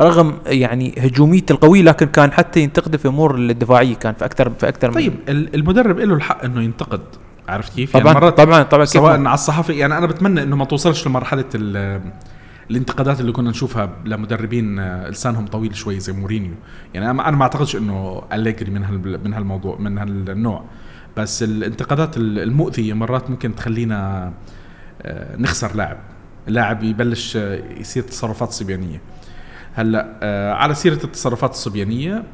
رغم 0.00 0.38
يعني 0.46 0.94
هجوميته 0.98 1.52
القوية 1.52 1.82
لكن 1.82 2.06
كان 2.06 2.32
حتى 2.32 2.60
ينتقده 2.60 2.98
في 2.98 3.08
أمور 3.08 3.34
الدفاعية 3.34 3.94
كان 3.94 4.14
في 4.14 4.24
أكثر 4.24 4.50
في 4.50 4.68
أكثر 4.68 4.92
طيب 4.92 5.14
ال- 5.28 5.54
المدرب 5.54 5.98
له 5.98 6.14
الحق 6.14 6.44
إنه 6.44 6.62
ينتقد 6.62 7.00
عرفت 7.48 7.72
كيف؟ 7.74 7.92
طبعا 7.92 8.04
يعني 8.06 8.18
مرات 8.20 8.36
طبعا 8.36 8.62
طبعا 8.62 8.84
سواء 8.84 9.12
على 9.20 9.34
الصحافه 9.34 9.74
يعني 9.74 9.98
أنا 9.98 10.06
بتمنى 10.06 10.42
إنه 10.42 10.56
ما 10.56 10.64
توصلش 10.64 11.06
لمرحلة 11.06 11.44
ال- 11.54 12.00
الانتقادات 12.70 13.20
اللي 13.20 13.32
كنا 13.32 13.50
نشوفها 13.50 13.90
لمدربين 14.04 14.78
آه، 14.78 15.08
لسانهم 15.08 15.46
طويل 15.46 15.76
شوي 15.76 16.00
زي 16.00 16.12
مورينيو. 16.12 16.52
يعني 16.94 17.10
أنا 17.10 17.30
ما 17.30 17.42
أعتقدش 17.42 17.76
إنه 17.76 18.22
أليجري 18.32 18.70
من 18.70 18.84
هال 18.84 19.20
من 19.24 19.34
هالموضوع 19.34 19.78
من 19.78 19.98
هالنوع. 19.98 20.64
بس 21.16 21.42
الانتقادات 21.42 22.16
ال- 22.16 22.38
المؤذية 22.38 22.92
مرات 22.92 23.30
ممكن 23.30 23.54
تخلينا 23.54 24.32
آه، 25.02 25.36
نخسر 25.36 25.74
لاعب. 25.76 25.96
لاعب 26.46 26.82
يبلش 26.82 27.36
آه، 27.36 27.60
يصير 27.80 28.02
تصرفات 28.02 28.50
صبيانية. 28.50 29.00
هلا 29.74 30.18
آه، 30.22 30.52
على 30.52 30.74
سيرة 30.74 31.04
التصرفات 31.04 31.50
الصبيانية 31.50 32.24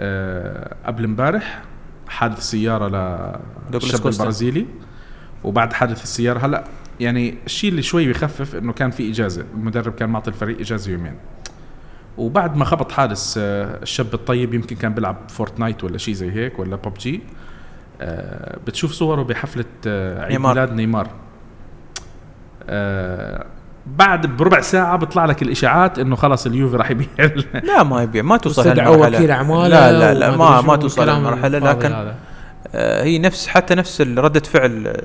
آه، 0.00 0.76
قبل 0.86 1.04
امبارح 1.04 1.62
حادث 2.08 2.40
سيارة 2.40 2.88
للشاب. 3.72 4.06
البرازيلي 4.06 4.66
وبعد 5.44 5.72
حادث 5.72 6.02
السيارة 6.02 6.38
هلا 6.38 6.64
يعني 7.00 7.34
الشيء 7.46 7.70
اللي 7.70 7.82
شوي 7.82 8.08
بخفف 8.08 8.56
إنه 8.56 8.72
كان 8.72 8.90
في 8.90 9.10
إجازة 9.10 9.44
المدرب 9.54 9.92
كان 9.94 10.08
معطي 10.08 10.30
الفريق 10.30 10.60
إجازة 10.60 10.92
يومين 10.92 11.14
وبعد 12.18 12.56
ما 12.56 12.64
خبط 12.64 12.92
حادث 12.92 13.34
آه، 13.38 13.82
الشاب 13.82 14.14
الطيب 14.14 14.54
يمكن 14.54 14.76
كان 14.76 14.94
بيلعب 14.94 15.16
فورتنايت 15.28 15.84
ولا 15.84 15.98
شيء 15.98 16.14
زي 16.14 16.30
هيك 16.30 16.58
ولا 16.58 16.76
ببجي 16.76 17.20
آه، 18.00 18.58
بتشوف 18.66 18.92
صوره 18.92 19.22
بحفلة 19.22 19.64
آه، 19.86 20.22
عيد 20.22 20.32
نيمار. 20.32 20.54
ميلاد 20.54 20.72
نيمار 20.72 21.10
بعد 23.86 24.26
بربع 24.26 24.60
ساعة 24.60 24.96
بيطلع 24.96 25.24
لك 25.24 25.42
الإشاعات 25.42 25.98
إنه 25.98 26.16
خلص 26.16 26.46
اليوفي 26.46 26.76
راح 26.76 26.90
يبيع 26.90 27.08
لا 27.62 27.82
ما 27.82 28.02
يبيع 28.02 28.22
ما 28.22 28.36
توصل 28.36 28.68
هالمرحلة. 28.68 29.18
وكيل 29.18 29.30
أعماله 29.30 29.68
لا 29.68 29.92
لا 29.92 30.14
لا 30.14 30.36
ما 30.36 30.60
ما 30.60 30.76
توصل 30.76 31.08
هالمرحله 31.08 31.58
الفاضي 31.58 31.78
لكن 31.86 31.94
هذا. 31.94 32.14
آه، 32.74 33.04
هي 33.04 33.18
نفس 33.18 33.46
حتى 33.46 33.74
نفس 33.74 34.00
ردة 34.00 34.40
فعل 34.40 34.96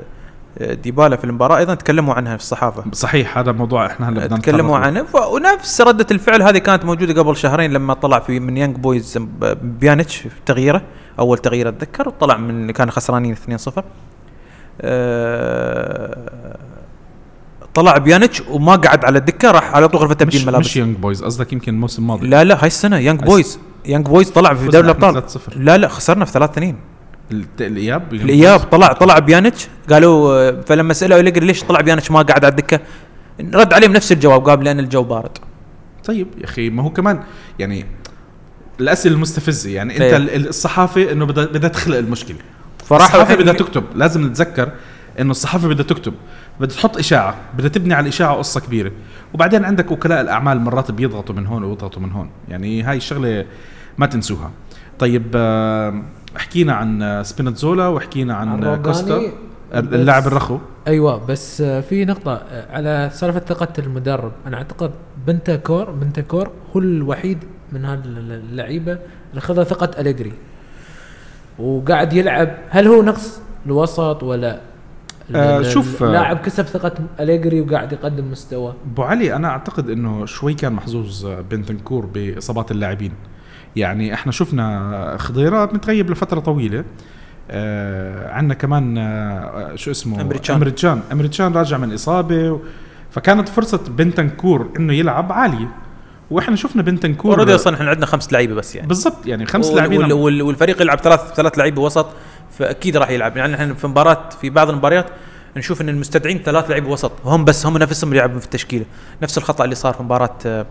آه، 0.59 0.73
ديبالا 0.73 1.15
في 1.15 1.23
المباراة 1.23 1.57
أيضا 1.57 1.75
تكلموا 1.75 2.13
عنها 2.13 2.37
في 2.37 2.43
الصحافة. 2.43 2.83
صحيح 2.93 3.37
هذا 3.37 3.51
موضوع 3.51 3.85
إحنا 3.85 4.09
هلا 4.09 4.25
بدنا 4.25 4.37
تكلموا. 4.39 4.77
عنه. 4.77 5.05
ونفس 5.31 5.81
ردة 5.81 6.05
الفعل 6.11 6.41
هذه 6.41 6.57
كانت 6.57 6.85
موجودة 6.85 7.21
قبل 7.21 7.37
شهرين 7.37 7.71
لما 7.73 7.93
طلع 7.93 8.19
في 8.19 8.39
من 8.39 8.57
يانج 8.57 8.75
بويز 8.75 9.17
ب- 9.17 9.57
بيانيتش 9.79 10.15
في 10.17 10.29
تغييره 10.45 10.81
أول 11.19 11.37
تغيير 11.37 11.69
أتذكر 11.69 12.07
وطلع 12.07 12.37
من 12.37 12.71
كانوا 12.71 12.91
خسرانين 12.93 13.35
2-0 13.35 13.83
آه، 14.81 16.57
طلع 17.73 17.97
بيانيتش 17.97 18.41
وما 18.49 18.75
قعد 18.75 19.05
على 19.05 19.17
الدكة 19.17 19.51
راح 19.51 19.75
على 19.75 19.87
طول 19.87 20.01
غرفة 20.01 20.13
تبديل 20.13 20.45
ملابس 20.45 20.65
مش 20.65 20.77
يانج 20.77 20.97
بويز 20.97 21.23
قصدك 21.23 21.53
يمكن 21.53 21.73
الموسم 21.73 22.01
الماضي. 22.01 22.27
لا 22.27 22.43
لا 22.43 22.61
هاي 22.61 22.67
السنة 22.67 22.97
يانج 22.97 23.19
بويز 23.23 23.59
يانج 23.85 24.05
بويز 24.05 24.29
طلع 24.29 24.53
في 24.53 24.67
دوري 24.67 24.85
الأبطال. 24.85 25.23
3-0 25.29 25.37
لا 25.55 25.77
لا 25.77 25.87
خسرنا 25.87 26.25
في 26.25 26.31
3 26.31 26.51
2 26.51 26.75
الت- 27.31 27.61
الإياب 27.61 28.13
الإياب 28.13 28.59
طلع 28.59 28.87
طلع 28.93 29.19
بيانيتش. 29.19 29.67
قالوا 29.89 30.33
آه، 30.49 30.61
فلما 30.67 30.93
سألوا 30.93 31.19
أليجري 31.19 31.45
ليش 31.45 31.63
طلع 31.63 31.81
بيانيتش 31.81 32.11
ما 32.11 32.21
قاعد 32.21 32.45
على 32.45 32.51
الدكة 32.51 32.79
رد 33.53 33.73
عليهم 33.73 33.93
نفس 33.93 34.11
الجواب 34.11 34.49
قال 34.49 34.63
لأن 34.63 34.79
الجو 34.79 35.03
بارد. 35.03 35.37
طيب 36.05 36.27
يا 36.37 36.45
أخي 36.45 36.69
ما 36.69 36.83
هو 36.83 36.89
كمان 36.89 37.19
يعني 37.59 37.85
الأسئلة 38.79 39.15
المستفزة. 39.15 39.69
يعني 39.69 39.93
أنت 39.93 40.01
إيه. 40.01 40.17
ال- 40.17 40.29
ال- 40.35 40.47
الصحافة 40.47 41.11
إنه 41.11 41.25
بدها 41.25 41.69
تخلق 41.69 41.97
المشكلة. 41.97 42.37
فراح 42.85 43.01
الصحافة 43.01 43.35
بدها 43.35 43.53
تكتب 43.53 43.83
لازم 43.95 44.27
نتذكر 44.27 44.71
إنه 45.19 45.31
الصحافة 45.31 45.67
بدها 45.67 45.85
تكتب 45.85 46.13
بدها 46.59 46.75
تحط 46.75 46.97
إشاعة 46.97 47.35
بدها 47.57 47.69
تبني 47.69 47.93
على 47.93 48.03
الإشاعة 48.03 48.35
قصة 48.35 48.59
كبيرة. 48.59 48.91
وبعدين 49.33 49.65
عندك 49.65 49.91
وكلاء 49.91 50.21
الأعمال 50.21 50.61
مرات 50.61 50.91
بيضغطوا 50.91 51.35
من 51.35 51.47
هون 51.47 51.63
ويضغطوا 51.63 52.01
من 52.01 52.11
هون. 52.11 52.29
يعني 52.49 52.83
هاي 52.83 52.97
الشغلة 52.97 53.45
ما 53.97 54.05
تنسوها. 54.05 54.51
طيب 54.99 55.25
آه، 55.35 56.03
حكينا 56.37 56.73
عن 56.73 57.21
سبيناتزولا 57.23 57.87
وحكينا 57.87 58.33
عن 58.33 58.63
عن 58.63 58.81
كوستا. 58.81 59.21
اللاعب 59.73 60.27
الرخو. 60.27 60.59
أيوه 60.87 61.25
بس 61.25 61.61
في 61.61 62.05
نقطة 62.05 62.33
آه، 62.33 62.75
على 62.75 63.09
سالفة 63.13 63.39
ثقة 63.39 63.73
المدرب، 63.79 64.31
أنا 64.45 64.57
أعتقد 64.57 64.91
بنتاكور 65.27 65.91
بنتاكور 65.91 66.51
هو 66.75 66.79
الوحيد 66.79 67.37
من 67.71 67.85
هاللعيبة 67.85 68.97
اللي 69.29 69.41
خذ 69.41 69.63
ثقة 69.63 70.01
أليجري. 70.01 70.33
وقاعد 71.59 72.13
يلعب، 72.13 72.57
هل 72.69 72.87
هو 72.87 73.01
نقص 73.01 73.41
الوسط 73.65 74.23
ولا 74.23 74.59
آه، 75.35 75.61
شوف، 75.61 76.03
آه، 76.03 76.07
اللاعب 76.07 76.37
كسب 76.37 76.63
ثقة 76.63 76.91
أليجري 77.19 77.61
وقاعد 77.61 77.91
يقدم 77.93 78.31
مستوى. 78.31 78.73
أبو 78.93 79.03
علي 79.03 79.35
أنا 79.35 79.47
أعتقد 79.47 79.89
إنه 79.89 80.25
شوي 80.25 80.53
كان 80.53 80.73
محظوظ 80.73 81.25
بنتنكور 81.51 82.05
بإصابات 82.05 82.71
اللاعبين. 82.71 83.11
يعني 83.75 84.13
إحنا 84.13 84.31
شفنا 84.31 85.15
خضيرة 85.19 85.65
متغيب 85.65 86.11
لفترة 86.11 86.39
طويلة. 86.39 86.83
آه 87.51 88.31
عندنا 88.33 88.53
كمان 88.53 88.97
آه 88.97 89.75
شو 89.75 89.91
اسمه؟ 89.91 90.21
أمريتشان. 90.21 90.55
أمريتشان. 90.55 91.01
أمريتشان 91.11 91.53
راجع 91.53 91.77
من 91.77 91.93
إصابة 91.93 92.51
و... 92.51 92.59
فكانت 93.11 93.49
فرصة 93.49 93.81
بنتنكور 93.89 94.69
إنه 94.79 94.93
يلعب 94.93 95.31
عالية. 95.31 95.69
وإحنا 96.31 96.55
شفنا 96.55 96.81
بنتنكور 96.81 97.33
أوريدي 97.33 97.55
أصلا 97.55 97.75
إحنا 97.75 97.89
عندنا 97.89 98.05
خمس 98.05 98.33
لعيبة 98.33 98.53
بس 98.55 98.75
يعني. 98.75 98.87
بالضبط 98.87 99.25
يعني 99.25 99.45
خمس 99.45 99.71
لاعبين 99.71 99.99
وال- 100.03 100.13
وال- 100.13 100.41
والفريق 100.41 100.81
يلعب 100.81 100.99
ثلاث 100.99 101.19
ثلاث 101.33 101.57
لعيبة 101.59 101.81
وسط. 101.81 102.05
فأكيد 102.57 102.97
راح 102.97 103.09
يلعب. 103.09 103.37
يعني 103.37 103.55
إحنا 103.55 103.73
في 103.73 103.87
مباراه 103.87 104.29
في 104.41 104.49
بعض 104.49 104.69
المباريات 104.69 105.05
نشوف 105.57 105.81
إن 105.81 105.89
المستدعين 105.89 106.37
ثلاث 106.37 106.69
لعيبة 106.69 106.89
وسط. 106.89 107.11
هم 107.25 107.45
بس 107.45 107.65
هم 107.65 107.77
نفسهم 107.77 108.09
اللي 108.09 108.17
يلعبون 108.17 108.39
في 108.39 108.45
التشكيلة. 108.45 108.85
نفس 109.21 109.37
الخطأ 109.37 109.63
اللي 109.63 109.75
صار 109.75 109.93
في 109.93 110.03
مباراه 110.03 110.65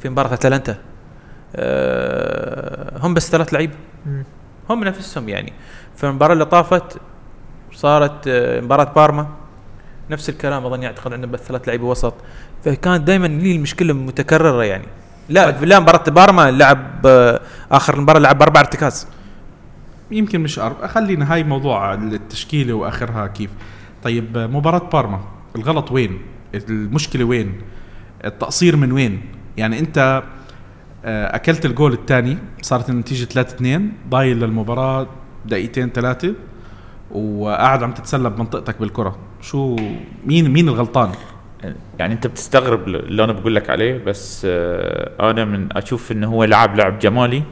في 0.00 0.08
مباراة 0.08 0.34
أتلانتا. 0.34 0.76
آه، 1.56 2.98
هم 2.98 3.14
بس 3.14 3.30
ثلاث 3.30 3.54
لعيبة. 3.54 3.74
هم 4.70 4.84
نفسهم 4.84 5.28
يعني. 5.28 5.52
في 5.96 6.04
المباراة 6.04 6.32
اللي 6.32 6.44
طافت 6.44 6.96
صارت 7.72 8.28
آه، 8.28 8.60
مباراة 8.60 8.84
بارما. 8.84 9.26
نفس 10.10 10.28
الكلام 10.28 10.66
أظن 10.66 10.82
يعتقد 10.82 11.12
عندهم 11.12 11.30
بس 11.30 11.40
ثلاث 11.40 11.68
لعيبة 11.68 11.84
وسط. 11.84 12.14
فكانت 12.64 13.06
دائما 13.06 13.26
لي 13.26 13.56
المشكلة 13.56 13.94
متكررة 13.94 14.64
يعني. 14.64 14.86
لا 15.28 15.50
لا 15.50 15.80
مباراة 15.80 16.10
بارما 16.10 16.50
لعب 16.50 17.06
آه، 17.06 17.40
آخر 17.72 17.94
المباراه 17.94 18.18
لعب 18.20 18.38
بأربع 18.38 18.60
ارتكاز. 18.60 19.06
يمكن 20.14 20.40
مش 20.40 20.58
أرب 20.58 20.86
خلينا 20.86 21.32
هاي 21.32 21.44
موضوع 21.44 21.94
التشكيلة 21.94 22.74
وآخرها 22.74 23.26
كيف. 23.26 23.50
طيب 24.02 24.38
مباراة 24.38 24.88
بارما 24.92 25.20
الغلط 25.56 25.92
وين؟ 25.92 26.18
المشكلة 26.54 27.24
وين؟ 27.24 27.60
التقصير 28.24 28.76
من 28.76 28.92
وين؟ 28.92 29.20
يعني 29.56 29.78
أنت 29.78 30.22
آه، 31.04 31.36
أكلت 31.36 31.66
الجول 31.66 31.92
الثاني 31.92 32.38
صارت 32.62 32.90
النتيجة 32.90 33.24
3 33.24 33.54
2 33.54 33.92
ضايل 34.08 34.40
للمباراة 34.40 35.06
دقيقتين 35.46 35.90
ثلاثة 35.90 36.34
وقاعد 37.10 37.82
عم 37.82 37.92
تتسلى 37.92 38.30
بمنطقتك 38.30 38.80
بالكرة. 38.80 39.18
شو 39.40 39.76
مين 40.26 40.50
مين 40.50 40.68
الغلطان؟ 40.68 41.10
يعني 41.98 42.14
أنت 42.14 42.26
بتستغرب 42.26 42.88
اللي 42.88 43.24
أنا 43.24 43.32
بقول 43.32 43.54
لك 43.54 43.70
عليه 43.70 44.04
بس 44.04 44.42
آه، 44.50 45.30
أنا 45.30 45.44
من 45.44 45.76
أشوف 45.76 46.12
إنه 46.12 46.26
هو 46.26 46.44
لعب 46.44 46.76
لعب 46.76 46.98
جمالي. 46.98 47.42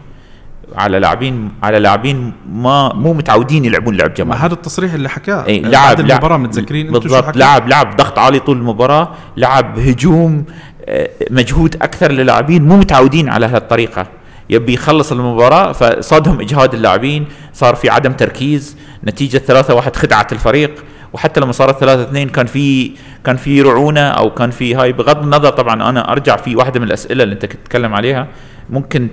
على 0.77 0.99
لاعبين 0.99 1.51
على 1.63 1.79
لاعبين 1.79 2.33
ما 2.53 2.93
مو 2.95 3.13
متعودين 3.13 3.65
يلعبون 3.65 3.97
لعب 3.97 4.09
ما 4.11 4.15
جماعي. 4.15 4.41
هذا 4.41 4.53
التصريح 4.55 4.93
اللي 4.95 5.09
حكاه. 5.09 5.47
اي 5.47 5.61
بعد 5.61 5.73
لعب 6.01 6.01
المباراة 6.01 6.37
لعب- 6.37 6.41
متذكرين 6.41 6.91
بالضبط؟ 6.93 7.37
لعب 7.37 7.69
لعب 7.69 7.97
ضغط 7.97 8.19
عالي 8.19 8.39
طول 8.39 8.57
المباراة 8.57 9.09
لعب 9.37 9.79
هجوم 9.79 10.45
آه، 10.89 11.09
مجهود 11.31 11.75
أكثر 11.83 12.13
للاعبين 12.13 12.63
مو 12.69 12.77
متعودين 12.77 13.29
على 13.29 13.47
هالطريقة. 13.47 14.07
يبي 14.51 14.75
يخلص 14.75 15.13
المباراة 15.13 15.73
فصادهم 15.73 16.41
إجهاد 16.41 16.75
اللاعبين 16.75 17.27
صار 17.53 17.75
في 17.75 17.91
عدم 17.91 18.13
تركيز 18.13 18.77
نتيجة 19.07 19.39
3 19.39 19.75
1 19.75 19.97
خدعت 19.97 20.33
الفريق 20.33 20.85
وحتى 21.13 21.41
لما 21.41 21.53
صارت 21.53 21.81
3 21.81 22.03
2 22.03 22.29
كان 22.29 22.47
في 22.47 22.91
كان 23.25 23.37
في 23.37 23.63
رعونة 23.63 24.01
أو 24.01 24.31
كان 24.35 24.51
في 24.51 24.75
هاي 24.75 24.93
بغض 24.93 25.23
النظر 25.23 25.51
طبعا 25.51 25.89
أنا 25.91 26.13
أرجع 26.13 26.37
في 26.37 26.57
واحدة 26.57 26.81
من 26.81 26.87
الأسئلة 26.87 27.23
اللي 27.25 27.35
أنت 27.35 27.47
كنت 27.47 27.61
تتكلم 27.67 27.95
عليها. 27.95 28.27
ممكن 28.73 29.09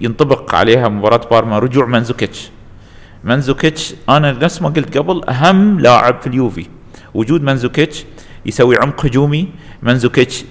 ينطبق 0.00 0.54
عليها 0.54 0.88
مباراة 0.88 1.28
بارما 1.30 1.58
رجوع 1.58 1.86
منزوكيتش 1.86 2.50
منزوكيتش 3.24 3.94
أنا 4.08 4.32
نفس 4.32 4.62
ما 4.62 4.68
قلت 4.68 4.98
قبل 4.98 5.24
أهم 5.28 5.80
لاعب 5.80 6.20
في 6.20 6.26
اليوفي. 6.26 6.66
وجود 7.14 7.42
منزوكيتش 7.42 8.04
يسوي 8.46 8.76
عمق 8.76 9.06
هجومي 9.06 9.48
منزوكيتش 9.82 10.44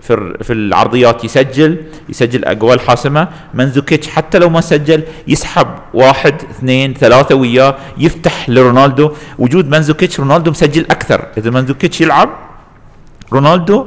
في 0.00 0.38
في 0.42 0.52
العرضيات 0.52 1.24
يسجل 1.24 1.76
يسجل 2.08 2.44
اجوال 2.44 2.80
حاسمة. 2.80 3.28
منزوكيتش 3.54 4.08
حتى 4.08 4.38
لو 4.38 4.48
ما 4.48 4.60
سجل 4.60 5.02
يسحب 5.28 5.66
واحد 5.94 6.34
اثنين 6.34 6.94
ثلاثة 6.94 7.34
وياه 7.34 7.76
يفتح 7.98 8.48
لرونالدو. 8.48 9.12
وجود 9.38 9.68
منزوكيتش 9.68 10.20
رونالدو 10.20 10.50
مسجل 10.50 10.82
أكثر. 10.82 11.28
إذا 11.38 11.50
منزوكيتش 11.50 12.00
يلعب 12.00 12.28
رونالدو 13.32 13.86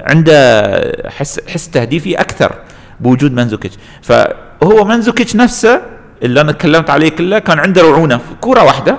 عنده 0.00 1.10
حس 1.10 1.40
حس 1.48 1.70
تهديفي 1.70 2.20
أكثر 2.20 2.54
بوجود 3.00 3.32
منزوكيتش 3.32 3.76
فهو 4.02 4.84
منزوكيتش 4.84 5.36
نفسه 5.36 5.82
اللي 6.22 6.40
أنا 6.40 6.52
تكلمت 6.52 6.90
عليه 6.90 7.08
كله 7.08 7.38
كان 7.38 7.58
عنده 7.58 7.82
رعونة. 7.82 8.16
في 8.16 8.34
كوره 8.40 8.62
واحدة 8.64 8.98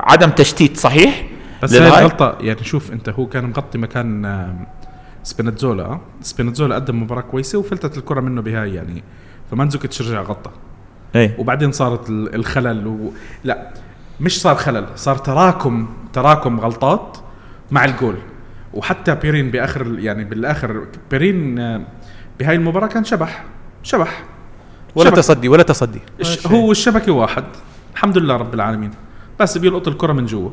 عدم 0.00 0.30
تشتيت 0.30 0.76
صحيح 0.76 1.26
بس 1.62 1.74
هاي. 1.74 1.88
الغلطة 1.88 2.38
يعني 2.40 2.64
شوف 2.64 2.92
أنت 2.92 3.08
هو 3.08 3.26
كان 3.26 3.44
مغطي 3.44 3.78
مكان 3.78 4.24
آه. 4.24 4.54
سبيناتزولا. 5.22 6.74
قدم 6.74 7.02
مباراة 7.02 7.20
كويسة 7.20 7.58
وفلتت 7.58 7.98
الكرة 7.98 8.20
منه 8.20 8.42
بهاي 8.42 8.74
يعني. 8.74 9.02
فمانزوكيتش 9.50 10.02
رجع 10.02 10.22
غطى. 10.22 10.50
إيه 11.14 11.34
وبعدين 11.38 11.72
صارت 11.72 12.08
ال- 12.10 12.34
الخلل 12.34 12.86
و... 12.86 13.12
لا 13.44 13.68
مش 14.20 14.40
صار 14.40 14.54
خلل 14.54 14.86
صار 14.96 15.16
تراكم 15.18 15.88
تراكم 16.12 16.60
غلطات 16.60 17.18
مع 17.70 17.84
الجول. 17.84 18.16
وحتى 18.76 19.14
بيرين 19.14 19.50
بآخر 19.50 19.98
يعني 19.98 20.24
بالآخر 20.24 20.86
بيرين 21.10 21.58
آه، 21.58 21.80
بهاي 22.40 22.54
المباراة 22.56 22.86
كان 22.86 23.04
شبح 23.04 23.44
شبح. 23.82 24.24
ولا 24.94 25.08
شبك. 25.08 25.16
تصدي 25.16 25.48
ولا 25.48 25.62
تصدي. 25.62 26.00
هو 26.46 26.70
الشبكة 26.70 27.12
واحد. 27.12 27.44
الحمد 27.92 28.18
لله 28.18 28.36
رب 28.36 28.54
العالمين. 28.54 28.90
بس 29.40 29.58
بيلقط 29.58 29.88
الكرة 29.88 30.12
من 30.12 30.26
جوا. 30.26 30.50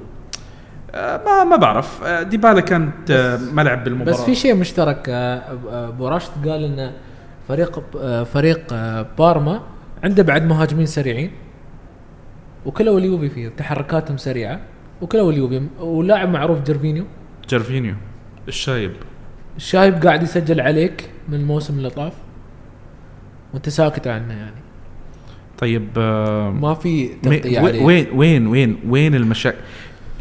آه، 0.91 1.21
ما 1.25 1.43
ما 1.43 1.55
بعرف. 1.55 2.03
آه، 2.03 2.23
ديبالا 2.23 2.59
كانت 2.61 3.11
ملعب 3.53 3.83
بالمباراة. 3.83 4.11
بس 4.11 4.21
في 4.21 4.35
شيء 4.35 4.55
مشترك 4.55 5.09
أبو 5.09 6.07
راشد 6.07 6.47
قال 6.47 6.63
إن 6.63 6.91
فريق 7.47 7.79
فريق 8.23 8.73
بارما 9.17 9.61
عنده 10.03 10.23
بعد 10.23 10.45
مهاجمين 10.45 10.85
سريعين 10.85 11.31
وكلوا 12.65 12.99
اليوفي 12.99 13.29
فيه 13.29 13.49
تحركاتهم 13.49 14.17
سريعة 14.17 14.59
وكلوا 15.01 15.31
اليوفي. 15.31 15.61
ولاعب 15.79 16.29
معروف 16.29 16.61
جيرفينيو. 16.61 17.05
جيرفينيو. 17.49 17.95
الشايب. 18.47 18.91
الشايب 19.57 20.05
قاعد 20.05 20.23
يسجل 20.23 20.61
عليك 20.61 21.09
من 21.29 21.39
الموسم 21.39 21.77
اللي 21.77 21.89
طاف. 21.89 22.13
وانت 23.53 23.69
ساكت 23.69 24.07
عنه 24.07 24.33
يعني. 24.33 24.63
طيب 25.57 25.87
آه، 25.97 26.49
ما 26.49 26.73
في 26.73 27.07
تغطية 27.07 27.59
وين 27.61 27.67
عليه 27.67 27.83
وين 27.83 28.07
وين 28.13 28.47
وين 28.47 28.79
وين 28.87 29.15
المشاكل؟ 29.15 29.57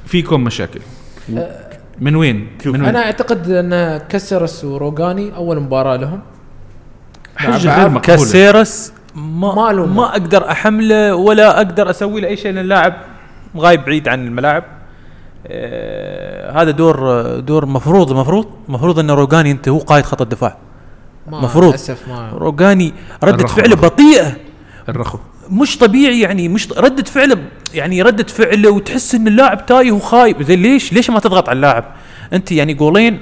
فيكم 0.06 0.44
مشاكل. 0.44 0.80
من 2.00 2.16
وين؟ 2.16 2.48
من 2.66 2.74
أنا 2.74 2.86
وين؟ 2.86 2.96
أعتقد 2.96 3.50
أن 3.50 3.98
كاسيرس 4.08 4.64
وروجاني 4.64 5.34
أول 5.36 5.60
مباراة 5.60 5.96
لهم. 5.96 6.20
حجه 7.36 7.76
غير 7.78 7.88
مقبولة. 7.88 8.00
كاسيرس 8.00 8.92
ما 9.14 9.54
ما. 9.54 9.86
ما 9.86 10.04
أقدر 10.04 10.50
أحمله 10.50 11.14
ولا 11.14 11.56
أقدر 11.56 11.90
أسوي 11.90 12.20
له 12.20 12.28
أي 12.28 12.36
شيء 12.36 12.52
لأن 12.52 12.64
اللاعب 12.64 12.94
غايب 13.56 13.84
بعيد 13.84 14.08
عن 14.08 14.26
الملاعب. 14.26 14.64
آه 14.64 14.81
هذا 16.60 16.70
دور 16.70 16.96
دور 17.40 17.66
مفروض 17.66 18.12
مفروض 18.12 18.46
مفروض 18.68 18.98
أن 18.98 19.10
روجاني 19.10 19.50
أنت 19.50 19.68
هو 19.68 19.78
قائد 19.78 20.04
خط 20.04 20.22
الدفاع. 20.22 20.56
ما 21.30 21.40
مفروض. 21.40 21.68
للأسف 21.68 22.08
ما. 22.08 22.30
روجاني 22.30 22.94
ردة 23.24 23.34
الرخو. 23.34 23.56
فعله 23.60 23.76
بطيئة. 23.76 24.36
الرخو. 24.88 25.18
مش 25.50 25.78
طبيعي 25.78 26.20
يعني 26.20 26.48
مش 26.48 26.72
ردة 26.72 27.02
فعله 27.04 27.38
يعني 27.74 28.02
ردة 28.02 28.24
فعله 28.24 28.70
وتحس 28.70 29.14
إن 29.14 29.28
اللاعب 29.28 29.66
تايه 29.66 29.92
وخايب. 29.92 30.42
زي 30.42 30.56
ليش؟ 30.56 30.92
ليش 30.92 31.10
ما 31.10 31.20
تضغط 31.20 31.48
على 31.48 31.56
اللاعب؟ 31.56 31.84
أنت 32.32 32.52
يعني 32.52 32.74
جولين 32.74 33.20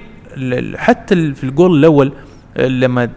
حتى 0.77 1.15
ال- 1.15 1.35
في 1.35 1.45
الجول 1.45 1.79
الأول 1.79 2.13
آه، 2.57 2.67
لما 2.67 3.11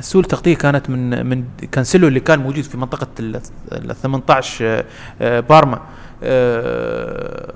سوء 0.00 0.22
التغطيه 0.22 0.54
كانت 0.54 0.90
من 0.90 1.26
من 1.26 1.44
كانسيلو 1.72 2.08
اللي 2.08 2.20
كان 2.20 2.38
موجود 2.38 2.64
في 2.64 2.76
منطقة 2.76 3.06
ال 3.20 3.40
ال 3.72 3.96
18 3.96 4.64
آه، 4.64 4.84
آه، 5.20 5.40
بارما 5.40 5.80
آه، 6.22 7.52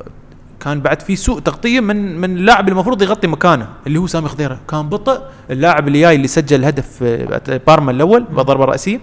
كان 0.67 0.81
بعد 0.81 1.03
في 1.03 1.17
سوء 1.17 1.39
تغطية 1.41 1.81
من 1.81 2.19
من 2.21 2.37
اللاعب 2.37 2.69
المفروض 2.69 3.03
يغطي 3.03 3.27
مكانه 3.27 3.69
اللي 3.87 3.99
هو 3.99 4.07
سامي 4.07 4.29
خضيرة. 4.29 4.59
كان 4.69 4.89
بطء 4.89 5.23
اللاعب 5.51 5.89
اللي 5.89 6.01
جاي 6.01 6.17
اللي 6.17 6.29
سجل 6.29 6.65
هدف 6.65 6.99
آه، 7.03 7.61
بارما 7.67 7.91
الأول 7.91 8.25
بالضربه 8.25 8.65
الراسيه 8.65 9.01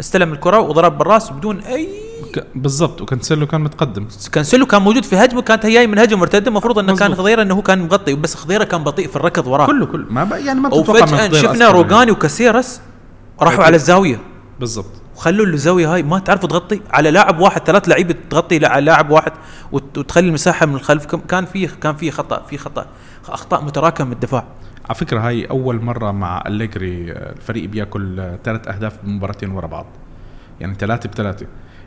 استلم 0.00 0.32
الكرة 0.32 0.58
وضرب 0.60 0.98
بالراس 0.98 1.30
بدون 1.30 1.60
أي 1.60 1.88
بالضبط. 2.54 3.02
وكانسيلو 3.02 3.46
كان 3.46 3.60
متقدم. 3.60 4.06
كانسيلو 4.32 4.66
كان 4.66 4.82
موجود 4.82 5.04
في 5.04 5.16
هجمه 5.16 5.42
كانت 5.42 5.66
هي 5.66 5.72
جاي 5.72 5.86
من 5.86 5.98
هجمه 5.98 6.20
مرتدة. 6.20 6.48
المفروض 6.48 6.78
إنه 6.78 6.96
كان. 6.96 7.14
خضيرة 7.14 7.42
إنه 7.42 7.54
هو 7.54 7.62
كان 7.62 7.82
مغطي 7.82 8.14
بس 8.14 8.34
خضيرة 8.34 8.64
كان 8.64 8.84
بطيء 8.84 9.08
في 9.08 9.16
الركض 9.16 9.46
وراه. 9.46 9.66
كله 9.66 9.86
كله. 9.86 10.06
ما 10.10 10.36
يعني 10.36 10.60
ما 10.60 10.74
وفجأة 10.74 11.32
شفنا 11.32 11.70
روجاني 11.70 12.10
وكاسيرس 12.10 12.80
راحوا. 13.42 13.64
على 13.64 13.76
الزاوية. 13.76 14.20
بالضبط. 14.60 15.05
وخلوا 15.16 15.46
الزاويه 15.46 15.94
هاي 15.94 16.02
ما 16.02 16.18
تعرف 16.18 16.46
تغطي 16.46 16.80
على 16.90 17.10
لاعب 17.10 17.38
واحد 17.38 17.60
ثلاث 17.60 17.88
لعيبة 17.88 18.14
تغطي 18.30 18.66
على 18.66 18.84
لاعب 18.84 19.10
واحد 19.10 19.32
وت- 19.72 19.98
وتخلي 19.98 20.28
المساحة 20.28 20.66
من 20.66 20.74
الخلف. 20.74 21.06
كان 21.06 21.44
في 21.44 21.66
كان 21.66 21.94
في 21.96 22.10
خطا 22.10 22.42
في 22.42 22.58
خطأ 22.58 22.86
أخطاء 23.28 23.64
متراكمة 23.64 24.06
من 24.06 24.12
الدفاع. 24.12 24.44
على 24.84 24.94
فكرة 24.94 25.20
هاي 25.20 25.44
أول 25.44 25.82
مرة 25.82 26.10
مع 26.10 26.42
أليجري 26.46 27.12
آه، 27.12 27.32
الفريق 27.32 27.68
بياكل 27.68 28.36
ثلاث 28.44 28.68
أهداف 28.68 28.98
بمباراتين 29.04 29.50
ورا 29.50 29.66
بعض 29.66 29.86
يعني 30.60 30.74
ثلاثة 30.74 31.08
بثلاثة. 31.08 31.46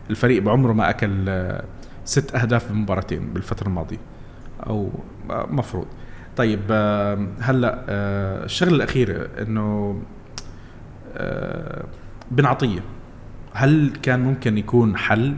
الفريق 0.10 0.42
بعمره 0.42 0.74
ما 0.74 0.90
أكل 0.90 1.26
ست 2.06 2.36
أهداف 2.36 2.72
بمباراتين 2.72 3.34
بالفترة 3.34 3.68
الماضية 3.68 3.98
أو 4.68 4.90
مفروض. 5.30 5.86
طيب 6.38 6.62
هلأ 7.42 7.86
آه، 7.90 8.46
الشغلة 8.46 8.76
الأخيرة 8.76 9.28
إنه 9.42 10.00
آه، 11.18 11.84
بن 12.32 12.46
عطيه 12.46 12.80
هل 13.54 13.94
كان 14.04 14.20
ممكن 14.20 14.58
يكون 14.58 14.98
حل؟ 14.98 15.36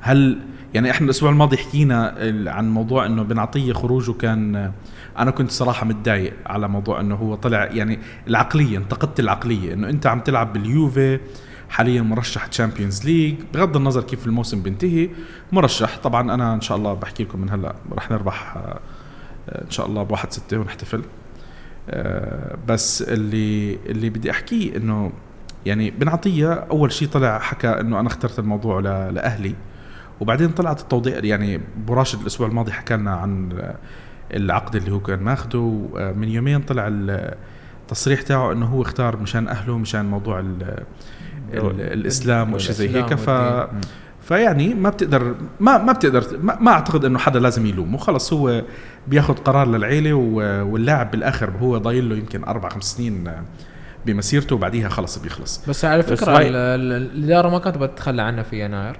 هل 0.00 0.38
يعني 0.74 0.90
إحنا 0.90 1.04
الأسبوع 1.04 1.30
الماضي 1.30 1.56
حكينا 1.56 2.14
عن 2.46 2.70
موضوع 2.70 3.06
إنه 3.06 3.22
بن 3.22 3.38
عطيه 3.38 3.72
خروجه 3.72 4.12
كان 4.12 4.72
أنا 5.18 5.30
كنت 5.30 5.50
صراحة 5.50 5.86
متضايق 5.86 6.32
على 6.46 6.68
موضوع 6.68 7.00
إنه 7.00 7.14
هو 7.14 7.34
طلع 7.34 7.64
يعني 7.64 7.98
العقلية 8.28 8.78
انتقدت 8.78 9.20
العقلية 9.20 9.74
إنه 9.74 9.88
أنت 9.88 10.06
عم 10.06 10.20
تلعب 10.20 10.52
باليوفي 10.52 11.20
حاليا 11.68 12.02
مرشح 12.02 12.46
Champions 12.46 13.04
League 13.04 13.34
بغض 13.54 13.76
النظر 13.76 14.02
كيف 14.02 14.26
الموسم 14.26 14.62
بينتهي 14.62 15.10
مرشح. 15.52 15.98
طبعا 15.98 16.34
أنا 16.34 16.54
إن 16.54 16.60
شاء 16.60 16.76
الله 16.76 16.94
بحكي 16.94 17.24
لكم 17.24 17.40
من 17.40 17.50
هلأ 17.50 17.74
رح 17.92 18.10
نربح 18.10 18.56
آه، 18.56 18.80
آه، 19.48 19.64
إن 19.64 19.70
شاء 19.70 19.86
الله 19.86 20.02
بواحد 20.02 20.32
ستة 20.32 20.58
ونحتفل. 20.58 21.02
آه، 21.90 22.56
بس 22.68 23.02
اللي 23.02 23.78
اللي 23.86 24.10
بدي 24.10 24.30
أحكيه 24.30 24.76
إنه 24.76 25.12
يعني 25.66 25.90
بن 25.90 26.08
عطيه 26.08 26.52
أول 26.52 26.92
شيء 26.92 27.08
طلع 27.08 27.38
حكى 27.38 27.68
إنه 27.68 28.00
أنا 28.00 28.08
اخترت 28.08 28.38
الموضوع 28.38 28.80
لأهلي 29.10 29.54
وبعدين 30.20 30.50
طلعت 30.50 30.80
التوضيح 30.80 31.16
يعني 31.24 31.60
أبو 31.82 31.94
راشد 31.94 32.20
الأسبوع 32.20 32.48
الماضي 32.48 32.72
حكى 32.72 32.96
لنا 32.96 33.14
عن 33.14 33.52
العقد 34.34 34.76
اللي 34.76 34.92
هو 34.92 35.00
كان 35.00 35.22
ماخده 35.22 35.88
من 36.16 36.28
يومين 36.28 36.62
طلع 36.62 36.88
التصريح 36.88 38.22
تاعه 38.22 38.52
إنه 38.52 38.66
هو 38.66 38.82
اختار 38.82 39.16
مشان 39.16 39.48
أهله 39.48 39.78
مشان 39.78 40.06
موضوع 40.06 40.40
ال 40.40 40.62
ال 41.54 41.80
الإسلام 41.80 42.54
وشيء 42.54 42.72
زي 42.72 42.96
هيك. 42.96 43.14
ف 43.14 43.30
فيعني 44.22 44.74
ما 44.74 44.90
بتقدر 44.90 45.34
ما 45.60 45.78
ما 45.78 45.92
بتقدر 45.92 46.24
ما, 46.42 46.58
ما 46.60 46.70
أعتقد 46.70 47.04
إنه 47.04 47.18
حدا 47.18 47.40
لازم 47.40 47.66
يلومه 47.66 47.98
خلص 47.98 48.32
هو 48.32 48.62
بياخذ 49.08 49.34
قرار 49.34 49.68
للعيلة 49.68 50.14
واللاعب 50.62 51.10
بالآخر 51.10 51.50
هو 51.60 51.78
ضايل 51.78 52.08
له 52.08 52.16
يمكن 52.16 52.44
أربع 52.44 52.68
خمس 52.68 52.84
سنين 52.84 53.32
بمسيرته 54.06 54.56
وبعديها 54.56 54.88
خلص 54.88 55.18
بيخلص. 55.18 55.60
بس 55.68 55.84
على 55.84 56.02
فكرة 56.02 56.38
هاي- 56.38 56.48
ال- 56.48 56.56
ال- 56.56 56.92
الإدارة 57.16 57.48
ما 57.48 57.58
كانت 57.58 57.78
بتتخلى 57.78 58.22
عنه 58.22 58.42
في 58.42 58.64
يناير 58.64 58.96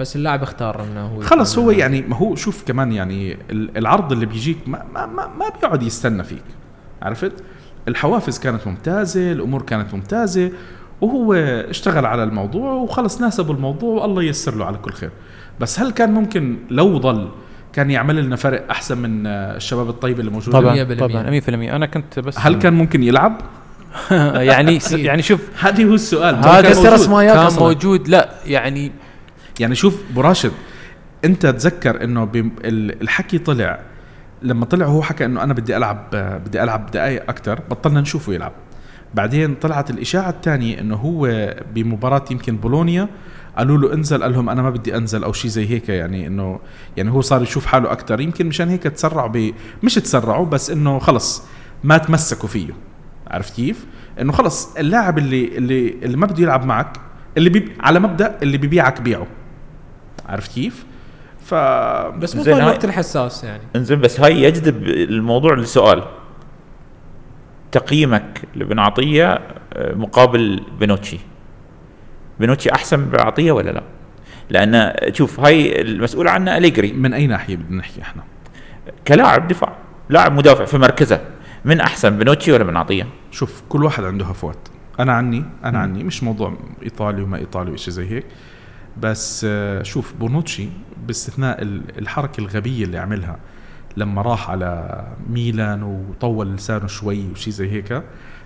بس 0.00 0.16
اللاعب 0.16 0.42
اختار 0.42 0.84
إنه 0.84 1.06
هو 1.06 1.20
خلص 1.20 1.58
هو 1.58 1.70
يعني 1.70 2.02
ما 2.02 2.16
هو 2.16 2.34
شوف 2.34 2.64
كمان 2.66 2.92
يعني 2.92 3.32
ال- 3.50 3.78
العرض 3.78 4.12
اللي 4.12 4.26
بيجيك 4.26 4.58
ما 4.66 4.82
ما 4.94 5.06
ما, 5.06 5.26
ما 5.38 5.48
بيقعد 5.60 5.82
يستنى 5.82 6.24
فيك 6.24 6.42
عرفت؟ 7.02 7.32
الحوافز 7.88 8.38
كانت 8.38 8.66
ممتازة 8.66 9.32
الأمور 9.32 9.62
كانت 9.62 9.94
ممتازة 9.94 10.50
وهو 11.00 11.34
اشتغل 11.70 12.06
على 12.06 12.22
الموضوع 12.24 12.72
وخلص 12.72 13.20
ناسبه 13.20 13.52
الموضوع 13.54 14.02
والله 14.02 14.22
ييسر 14.22 14.54
له 14.54 14.64
على 14.64 14.78
كل 14.78 14.92
خير. 14.92 15.10
بس 15.60 15.80
هل 15.80 15.90
كان 15.90 16.12
ممكن 16.14 16.56
لو 16.70 16.98
ضل 16.98 17.28
كان 17.72 17.90
يعمل 17.90 18.24
لنا 18.24 18.36
فرق 18.36 18.70
أحسن 18.70 18.98
من 18.98 19.26
الشباب 19.26 19.88
الطيب 19.88 20.20
اللي 20.20 20.30
موجود 20.30 20.52
طبعا 20.54 20.84
100%. 20.84 20.98
طبعا 20.98 21.40
100% 21.40 21.48
أنا 21.48 21.86
كنت 21.86 22.18
بس 22.18 22.38
هل 22.38 22.54
كان 22.54 22.72
ممكن 22.74 23.02
يلعب؟ 23.02 23.40
يعني 24.50 24.78
يعني 24.92 25.22
شوف 25.22 25.40
هذه 25.60 25.84
هو 25.84 25.94
السؤال. 25.94 26.34
هذا 26.36 26.68
موجود. 26.74 26.86
اسماياك 26.86 27.34
كان 27.34 27.46
أصلاً. 27.46 27.62
موجود. 27.62 28.08
لا 28.08 28.30
يعني 28.46 28.92
يعني 29.60 29.74
شوف 29.74 30.02
أبو 30.10 30.20
راشد 30.20 30.52
أنت 31.24 31.46
تذكر 31.46 32.04
إنه 32.04 32.28
الحكي 32.64 33.38
طلع. 33.38 33.80
لما 34.42 34.64
طلع 34.64 34.86
هو 34.86 35.02
حكى 35.02 35.24
إنه 35.24 35.42
أنا 35.42 35.54
بدي 35.54 35.76
ألعب 35.76 36.10
بدي 36.44 36.62
ألعب 36.62 36.90
دقائق 36.90 37.22
أكثر 37.28 37.60
بطلنا 37.70 38.00
نشوفه 38.00 38.32
يلعب. 38.32 38.52
بعدين 39.14 39.54
طلعت 39.54 39.90
الإشاعة 39.90 40.30
الثانية 40.30 40.80
إنه 40.80 40.96
هو 40.96 41.54
بمباراة 41.74 42.24
يمكن 42.30 42.56
بولونيا 42.56 43.08
قالوا 43.58 43.78
له 43.78 43.94
انزل 43.94 44.22
قال 44.22 44.32
لهم 44.32 44.48
أنا 44.50 44.62
ما 44.62 44.70
بدي 44.70 44.96
أنزل 44.96 45.24
أو 45.24 45.32
شيء 45.32 45.50
زي 45.50 45.70
هيك 45.70 45.88
يعني 45.88 46.26
إنه 46.26 46.60
يعني 46.96 47.10
هو 47.10 47.20
صار 47.20 47.42
يشوف 47.42 47.66
حاله 47.66 47.92
أكثر 47.92 48.20
يمكن 48.20 48.46
مشان 48.46 48.68
هيك 48.68 48.82
تسرعوا 48.82 49.28
ب 49.28 49.52
مش 49.82 49.94
تسرعوا 49.94 50.46
بس 50.46 50.70
إنه 50.70 50.98
خلص 50.98 51.42
ما 51.84 51.98
تمسكوا 51.98 52.48
فيه. 52.48 52.68
عرفت 53.30 53.54
كيف؟ 53.56 53.86
إنه 54.20 54.32
خلص 54.32 54.76
اللاعب 54.76 55.18
اللي 55.18 55.58
اللي 55.58 55.88
اللي 56.02 56.16
ما 56.16 56.26
بده 56.26 56.42
يلعب 56.42 56.64
معك 56.66 56.96
اللي 57.36 57.50
بي 57.50 57.72
على 57.80 58.00
مبدأ 58.00 58.38
اللي 58.42 58.58
ببيعك 58.58 59.00
بيعه 59.00 59.26
عرفت 60.28 60.52
كيف؟ 60.52 60.84
ف 61.40 61.54
بس 62.18 62.36
مو 62.36 62.42
هاي- 62.42 62.52
الوقت 62.62 62.84
الحساس 62.84 63.44
يعني 63.44 63.62
إنزين 63.76 64.00
بس 64.00 64.20
هاي 64.20 64.42
يجذب 64.42 64.82
الموضوع 64.86 65.54
لسؤال 65.54 66.02
تقييمك 67.72 68.42
لبن 68.56 68.78
عطية 68.78 69.40
آه، 69.74 69.94
مقابل 69.94 70.60
بنوتشي 70.80 71.18
بنوتشي 72.40 72.72
أحسن 72.72 72.98
من 72.98 73.20
عطية 73.20 73.52
ولا 73.52 73.70
لا؟ 73.70 73.82
لأن 74.50 74.92
شوف 75.14 75.40
هاي 75.40 75.80
المسؤول 75.80 76.28
عنها 76.28 76.58
أليجري 76.58 76.92
من 76.92 77.14
أي 77.14 77.26
ناحية 77.26 77.56
بدنا 77.56 77.78
نحكي 77.78 78.02
إحنا؟ 78.02 78.22
كلاعب 79.08 79.48
دفاع 79.48 79.72
لاعب 80.08 80.32
مدافع 80.32 80.64
في 80.64 80.78
مركزه 80.78 81.20
من 81.66 81.80
أحسن 81.80 82.18
بنوتشي 82.18 82.52
ولا 82.52 82.64
بن 82.64 82.76
عطيه؟ 82.76 83.06
شوف 83.30 83.62
كل 83.68 83.84
واحد 83.84 84.04
عنده 84.04 84.24
هفوات. 84.24 84.68
أنا 85.00 85.12
عني 85.12 85.44
أنا 85.64 85.78
عني. 85.78 86.04
مش 86.04 86.22
موضوع 86.22 86.58
إيطالي 86.82 87.22
وما 87.22 87.36
إيطالي 87.36 87.70
وشيء 87.70 87.94
زي 87.94 88.10
هيك. 88.10 88.26
بس 89.00 89.46
آه، 89.48 89.82
شوف 89.82 90.14
بونوتشي 90.20 90.68
باستثناء 91.06 91.62
ال- 91.62 91.98
الحركة 91.98 92.40
الغبية 92.40 92.84
اللي 92.84 92.98
عملها 92.98 93.38
لما 93.96 94.22
راح 94.22 94.50
على 94.50 95.02
ميلان 95.30 95.82
وطول 95.82 96.54
لسانه 96.54 96.86
شوي 96.86 97.28
وشي 97.32 97.50
زي 97.50 97.70
هيك 97.72 98.02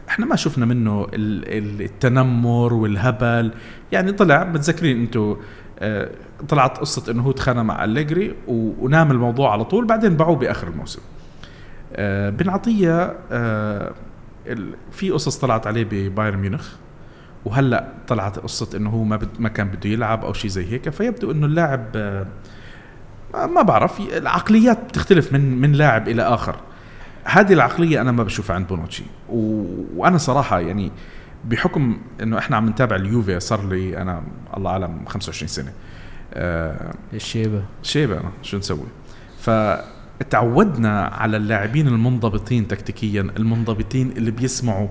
إحنا 0.09 0.27
ما 0.27 0.37
شفنا 0.37 0.67
منه 0.67 1.05
ال- 1.15 1.59
ال- 1.59 1.83
التنمر 1.83 2.75
والهبل. 2.75 3.53
يعني 3.93 4.13
طلع 4.13 4.45
متذكرين 4.45 5.01
أنتم 5.01 5.37
آه، 5.79 6.11
طلعت 6.49 6.79
قصة 6.79 7.13
إنه 7.13 7.23
هو 7.23 7.31
تخانق 7.33 7.63
مع 7.63 7.85
أليجري 7.85 8.35
ونام 8.49 9.11
الموضوع 9.11 9.53
على 9.53 9.65
طول 9.65 9.87
بعدين 9.87 10.17
باعوه 10.17 10.37
بآخر 10.37 10.69
الموسم. 10.69 11.01
آه، 11.97 12.31
بن 12.31 12.49
عطيه 12.49 13.17
آه، 13.33 13.93
في 14.93 15.11
قصص 15.11 15.39
طلعت 15.39 15.67
عليه 15.67 15.87
ببايرن 15.91 16.39
ميونخ 16.39 16.69
وهلأ 17.45 17.89
طلعت 18.09 18.39
قصة 18.39 18.77
إنه 18.77 18.91
هو 18.91 19.05
ما 19.05 19.17
بد 19.17 19.29
ما 19.39 19.49
كان 19.49 19.69
بده 19.69 19.91
يلعب 19.91 20.25
أو 20.25 20.33
شيء 20.33 20.51
زي 20.51 20.73
هيك 20.73 20.89
فيبدو 20.89 21.31
إنه 21.31 21.47
اللاعب 21.47 21.87
آه، 21.97 22.27
ما- 23.35 23.63
بعرف 23.63 24.01
العقليات 24.01 24.79
بتختلف 24.89 25.33
من 25.33 25.61
من 25.61 25.73
لاعب 25.73 26.09
إلى 26.09 26.23
آخر. 26.23 26.57
هذه 27.25 27.53
العقلية 27.53 28.01
أنا 28.01 28.13
ما 28.13 28.23
بشوفها 28.23 28.57
عند 28.57 28.67
بونوتشي 28.69 29.03
و... 29.29 29.65
وأنا 29.97 30.19
صراحة 30.19 30.61
يعني 30.61 30.93
بحكم 31.45 32.01
إنه 32.23 32.39
إحنا 32.39 32.57
عم 32.57 32.69
نتابع 32.69 32.97
اليوفي 32.97 33.41
صار 33.41 33.69
لي 33.69 33.99
أنا 34.03 34.23
الله 34.57 34.71
أعلم 34.71 35.05
25 35.07 35.49
سنة. 35.49 35.73
آه 36.35 36.95
الشيبة. 37.15 37.63
شيبة 37.83 38.15
أنا 38.21 38.31
شو 38.43 38.57
نسوي؟ 38.59 38.87
فتعودنا 40.21 41.05
على 41.05 41.37
اللاعبين 41.37 41.89
المنضبطين 41.89 42.69
تكتيكيا 42.69 43.21
المنضبطين 43.21 44.11
اللي 44.11 44.31
بيسمعوا 44.31 44.89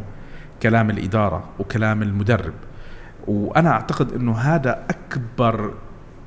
كلام 0.63 0.89
الإدارة 0.89 1.49
وكلام 1.59 2.01
المدرب. 2.01 2.53
وأنا 3.27 3.69
أعتقد 3.69 4.13
إنه 4.13 4.37
هذا 4.37 4.85
أكبر 4.89 5.73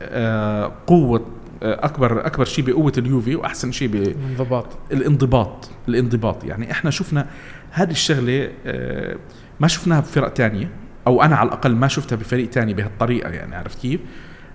آه، 0.02 0.72
قوة 0.86 1.26
آه، 1.62 1.84
أكبر 1.84 2.26
أكبر 2.26 2.44
شيء 2.44 2.64
بقوة 2.64 2.92
اليوفي 2.98 3.36
وأحسن 3.36 3.72
شيء 3.72 3.88
ب 3.88 3.94
انضباط 4.30 4.66
الانضباط 4.92 5.70
الانضباط. 5.88 6.44
يعني 6.44 6.70
إحنا 6.70 6.90
شفنا 6.90 7.26
هذه 7.70 7.90
الشغلة 7.90 8.50
آه، 8.66 9.16
ما 9.60 9.68
شفناها 9.68 10.00
بفرق 10.00 10.28
تانية 10.32 10.70
أو 11.06 11.22
أنا 11.22 11.36
على 11.36 11.46
الأقل 11.46 11.74
ما 11.74 11.88
شفتها 11.88 12.16
بفريق 12.16 12.50
تاني 12.50 12.74
بهالطريقة 12.74 13.30
يعني 13.30 13.56
عرفت 13.56 13.78
كيف؟ 13.80 14.00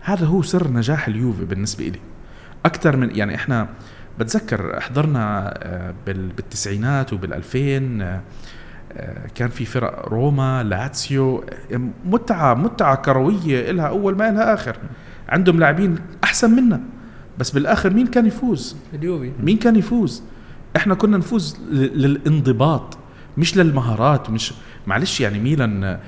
هذا 0.02 0.26
هو 0.26 0.42
سر 0.42 0.68
نجاح 0.72 1.08
اليوفي 1.08 1.46
بالنسبة 1.46 1.86
لي 1.86 2.00
أكثر 2.66 2.98
من 2.98 3.16
يعني 3.16 3.36
إحنا 3.36 3.68
بتذكر 4.20 4.80
حضرنا 4.80 5.54
آه، 5.64 5.94
بال- 6.06 6.28
بالتسعينات 6.28 7.14
وبال2000 7.14 7.56
آه، 7.56 8.22
آه، 8.94 9.28
كان 9.36 9.50
في 9.50 9.66
فرق 9.66 10.08
روما 10.08 10.64
لاتسيو 10.64 11.44
آه، 11.74 11.80
متعة 12.06 12.54
متعة 12.54 12.96
كروية 12.96 13.72
لها 13.72 13.88
أول 13.88 14.18
ما 14.18 14.32
لها 14.32 14.54
آخر. 14.54 14.78
عندهم 15.30 15.60
لاعبين 15.60 15.96
أحسن 16.24 16.52
منا 16.56 16.80
بس 17.38 17.52
بالآخر 17.52 17.94
مين 17.94 18.08
كان 18.08 18.26
يفوز؟ 18.26 18.76
اليوفي. 18.94 19.32
مين 19.44 19.58
كان 19.58 19.76
يفوز؟ 19.76 20.24
إحنا 20.76 20.96
كنا 20.96 21.18
نفوز 21.18 21.58
للانضباط 21.72 22.98
مش 23.38 23.58
للمهارات 23.58 24.30
مش 24.30 24.54
معلش 24.88 25.22
يعني 25.22 25.40
ميلان 25.40 26.00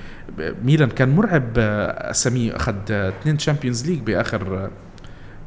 ميلان 0.64 0.88
كان 0.88 1.08
مرعب 1.08 1.52
اساميه 1.58 2.56
أخذ 2.56 2.74
اثنين 2.90 3.36
Champions 3.36 3.86
League 3.90 4.00
بآخر 4.00 4.70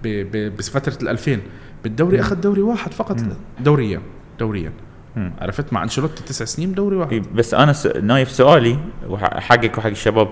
بفترة 0.04 0.98
ال 1.04 1.08
2000 1.10 1.40
بالدوري 1.84 2.20
أخذ 2.20 2.36
دوري 2.36 2.62
واحد 2.62 2.94
فقط. 2.94 3.18
دوريا 3.60 4.02
دوريا. 4.40 4.72
عرفت 5.42 5.74
مع 5.74 5.84
أنشيلوتي 5.84 6.24
تسع 6.24 6.46
سنين 6.46 6.74
دوري 6.74 6.96
واحد 6.96 7.12
إيه، 7.12 7.22
بس 7.36 7.54
أنا 7.54 7.74
س... 7.74 7.88
نايف 7.88 8.32
سؤالي 8.32 8.78
وحقك 9.10 9.78
وحق 9.78 9.90
الشباب 9.90 10.30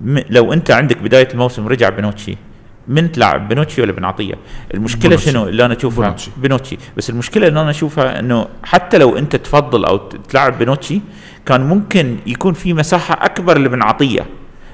م... 0.00 0.20
لو 0.30 0.52
أنت 0.52 0.70
عندك 0.70 0.98
بداية 0.98 1.28
الموسم 1.32 1.68
رجع 1.68 1.88
بنوتشي 1.88 2.36
من 2.88 3.12
تلعب 3.12 3.48
بنوتشي 3.48 3.82
ولا 3.82 3.92
بن 3.92 4.04
عطيه؟ 4.04 4.34
المشكلة 4.74 5.08
بونوتشي. 5.08 5.30
شنو 5.30 5.48
اللي 5.48 5.64
أنا 5.64 5.76
أشوفها 5.76 6.04
بونوتشي. 6.04 6.30
بنوتشي 6.36 6.78
بس 6.96 7.10
المشكلة 7.10 7.48
اللي 7.48 7.60
أنا 7.60 7.70
أشوفها 7.70 8.18
إنه 8.18 8.46
حتى 8.62 8.98
لو 8.98 9.18
أنت 9.18 9.36
تفضل 9.36 9.84
أو 9.84 9.96
تلعب 9.96 10.58
بنوتشي 10.58 11.00
كان 11.46 11.60
ممكن 11.60 12.16
يكون 12.26 12.54
في 12.54 12.74
مساحة 12.74 13.24
أكبر 13.24 13.58
لبن 13.58 13.82
عطيه 13.82 14.26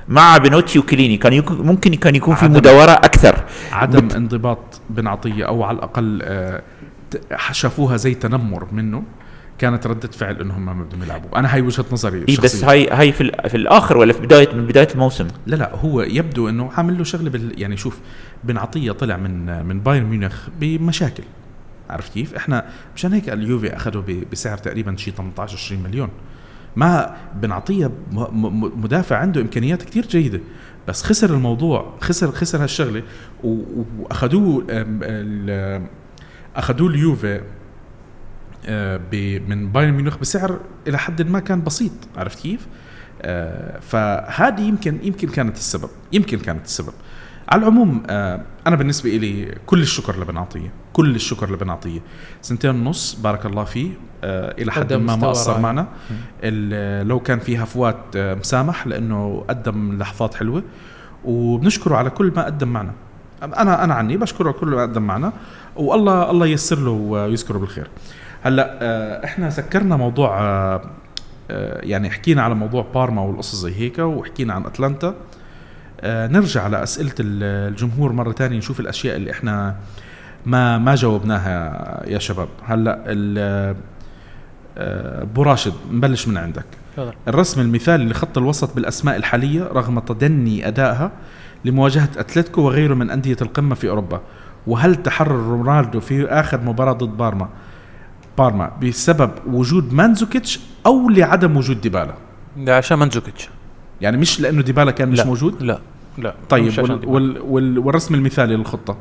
مع 0.08 0.36
بنوتشي 0.38 0.78
وكيليني 0.78 1.16
كان 1.16 1.32
يكون 1.32 1.66
ممكن 1.66 1.94
كان 1.94 2.14
يكون 2.14 2.34
في 2.34 2.48
مداورة 2.48 2.90
أكثر. 2.90 3.44
عدم 3.72 4.06
بت- 4.08 4.14
انضباط 4.14 4.80
بن 4.90 5.06
عطية 5.06 5.44
أو 5.44 5.62
على 5.62 5.76
الأقل 5.76 6.20
آه، 6.22 6.62
شافوها 7.52 7.96
زي 7.96 8.14
تنمر 8.14 8.68
منه. 8.72 9.02
كانت 9.58 9.86
ردة 9.86 10.08
فعل 10.08 10.40
إنهم 10.40 10.66
ما 10.66 10.72
بدهم 10.72 11.02
يلعبوا. 11.02 11.38
أنا 11.38 11.54
هاي 11.54 11.60
وجهة 11.62 11.84
نظري 11.92 12.18
اي 12.18 12.22
بس 12.24 12.30
الشخصية. 12.30 12.70
هاي 12.70 12.88
هاي 12.90 13.12
في, 13.12 13.32
في 13.48 13.56
الآخر 13.56 13.96
ولا 13.96 14.12
في 14.12 14.20
بدايه 14.20 14.54
من 14.54 14.66
بداية 14.66 14.88
الموسم؟ 14.94 15.26
لا 15.46 15.56
لا 15.56 15.76
هو 15.76 16.00
يبدو 16.02 16.48
إنه 16.48 16.70
عامل 16.76 16.98
له 16.98 17.04
شغلة 17.04 17.30
بال 17.30 17.60
يعني 17.62 17.76
شوف 17.76 17.98
بن 18.44 18.56
عطية 18.58 18.92
طلع 18.92 19.16
من 19.16 19.66
من 19.66 19.80
بايرن 19.80 20.04
ميونخ 20.06 20.48
بمشاكل. 20.60 21.22
عرفت 21.90 22.12
كيف؟ 22.12 22.34
إحنا 22.34 22.64
مشان 22.96 23.12
هيك 23.12 23.28
اليوفي 23.28 23.76
أخذه 23.76 23.98
ب- 24.08 24.24
بسعر 24.32 24.58
تقريبا 24.58 24.96
شيء 24.96 25.14
18 25.14 25.56
20 25.56 25.82
مليون. 25.82 26.08
ما 26.78 27.16
بن 27.34 27.52
عطيه 27.52 27.86
م- 27.86 27.92
م- 28.12 28.82
مدافع 28.84 29.16
عنده 29.16 29.40
إمكانيات 29.40 29.82
كتير 29.82 30.06
جيدة. 30.06 30.40
بس 30.88 31.02
خسر 31.02 31.34
الموضوع 31.34 31.94
خسر 32.00 32.32
خسر 32.32 32.62
هالشغلة. 32.62 33.02
وأخذوه 33.44 34.64
أخذوه 36.56 36.90
اليوفي 36.90 37.40
آه، 38.66 39.00
من 39.48 39.72
بايرن 39.72 39.92
ميونخ 39.92 40.18
بسعر 40.18 40.60
إلى 40.86 40.98
حد 40.98 41.22
ما 41.22 41.40
كان 41.40 41.62
بسيط. 41.64 41.92
عرفت 42.16 42.38
كيف؟ 42.38 42.66
آه، 43.22 43.80
فهذه 43.80 44.60
يمكن 44.60 44.98
يمكن 45.02 45.28
كانت 45.28 45.56
السبب. 45.56 45.88
يمكن 46.12 46.38
كانت 46.38 46.64
السبب. 46.66 46.92
على 47.48 47.62
العموم 47.62 48.02
آه، 48.10 48.40
أنا 48.66 48.76
بالنسبة 48.76 49.10
لي 49.10 49.54
كل 49.66 49.80
الشكر 49.82 50.20
لبن 50.20 50.36
عطيه 50.36 50.70
كل 50.92 51.14
الشكر 51.14 51.52
لبن 51.52 51.70
عطيه 51.70 52.00
سنتين 52.42 52.70
ونص 52.70 53.14
بارك 53.14 53.46
الله 53.46 53.64
فيه 53.64 53.90
آه، 54.24 54.54
إلى 54.58 54.72
حد 54.72 54.92
ما 54.92 55.16
ما 55.16 55.28
قصر. 55.28 55.60
معنا. 55.60 55.86
ال- 56.42 57.08
لو 57.08 57.20
كان 57.20 57.38
في 57.38 57.58
هفوات 57.58 57.96
آه، 58.16 58.34
مسامح 58.34 58.86
لأنه 58.86 59.44
قدم 59.48 59.98
لحظات 59.98 60.34
حلوة. 60.34 60.62
وبنشكره 61.24 61.96
على 61.96 62.10
كل 62.10 62.32
ما 62.36 62.44
قدم 62.44 62.68
معنا. 62.68 62.92
أنا 63.42 63.84
أنا 63.84 63.94
عني 63.94 64.16
بشكره 64.16 64.44
على 64.48 64.58
كل 64.58 64.66
ما 64.68 64.82
قدم 64.82 65.02
معنا. 65.02 65.32
والله 65.76 66.30
الله 66.30 66.46
ييسر 66.46 66.78
له 66.78 66.90
ويذكره 66.90 67.58
بالخير. 67.58 67.88
هلأ 68.42 68.78
آه، 68.82 69.24
إحنا 69.24 69.50
سكرنا 69.50 69.96
موضوع 69.96 70.40
آه، 70.40 70.90
آه، 71.50 71.80
يعني 71.84 72.10
حكينا 72.10 72.42
على 72.42 72.54
موضوع 72.54 72.86
بارما 72.94 73.22
والقصص 73.22 73.54
زي 73.62 73.74
هيك 73.74 73.98
وحكينا 73.98 74.54
عن 74.54 74.66
أتلانتا. 74.66 75.08
آه، 75.08 75.14
نرجع 76.04 76.66
لأسئلة 76.66 77.12
ال- 77.20 77.68
الجمهور 77.72 78.12
مرة 78.12 78.32
ثانية 78.32 78.58
نشوف 78.58 78.80
الأشياء 78.80 79.16
اللي 79.16 79.30
إحنا 79.30 79.76
ما 80.46 80.78
ما 80.78 80.94
جاوبناها 80.94 82.02
يا 82.06 82.18
شباب. 82.18 82.48
هلأ 82.66 83.02
ال- 83.06 83.76
آه، 84.78 85.22
أبو 85.22 85.42
راشد 85.42 85.72
نبلش 85.92 86.28
من 86.28 86.36
عندك. 86.36 86.64
الرسم 87.28 87.60
المثالي 87.60 88.04
لخط 88.04 88.38
الوسط 88.38 88.74
بالأسماء 88.74 89.16
الحالية 89.16 89.62
رغم 89.62 89.98
تدني 89.98 90.68
أدائها 90.68 91.10
لمواجهة 91.64 92.08
أتلتيكو 92.16 92.60
وغيره 92.62 92.94
من 92.94 93.10
أندية 93.10 93.36
القمة 93.42 93.74
في 93.74 93.88
أوروبا. 93.88 94.20
وهل 94.66 94.94
تحرر 94.96 95.36
رونالدو 95.36 96.00
في 96.00 96.26
آخر 96.26 96.60
مباراة 96.60 96.92
ضد 96.92 97.16
بارما؟ 97.16 97.48
بارما 98.38 98.72
بسبب 98.82 99.30
وجود 99.46 99.92
مانزوكيتش 99.92 100.60
أو 100.86 101.08
لعدم 101.08 101.56
وجود 101.56 101.80
ديبالا؟ 101.80 102.14
ده 102.56 102.76
عشان 102.76 102.98
منزوكيتش 102.98 103.48
يعني 104.00 104.16
مش 104.16 104.40
لأنه 104.40 104.62
ديبالا 104.62 104.90
كان 104.90 105.08
مش 105.08 105.18
لا. 105.18 105.24
موجود 105.26 105.62
لا 105.62 105.78
لا 106.18 106.34
طيب 106.48 106.78
وال. 106.78 107.00
وال 107.06 107.40
وال 107.42 107.78
والرسم 107.78 108.14
المثالي 108.14 108.56
للخطة 108.56 108.96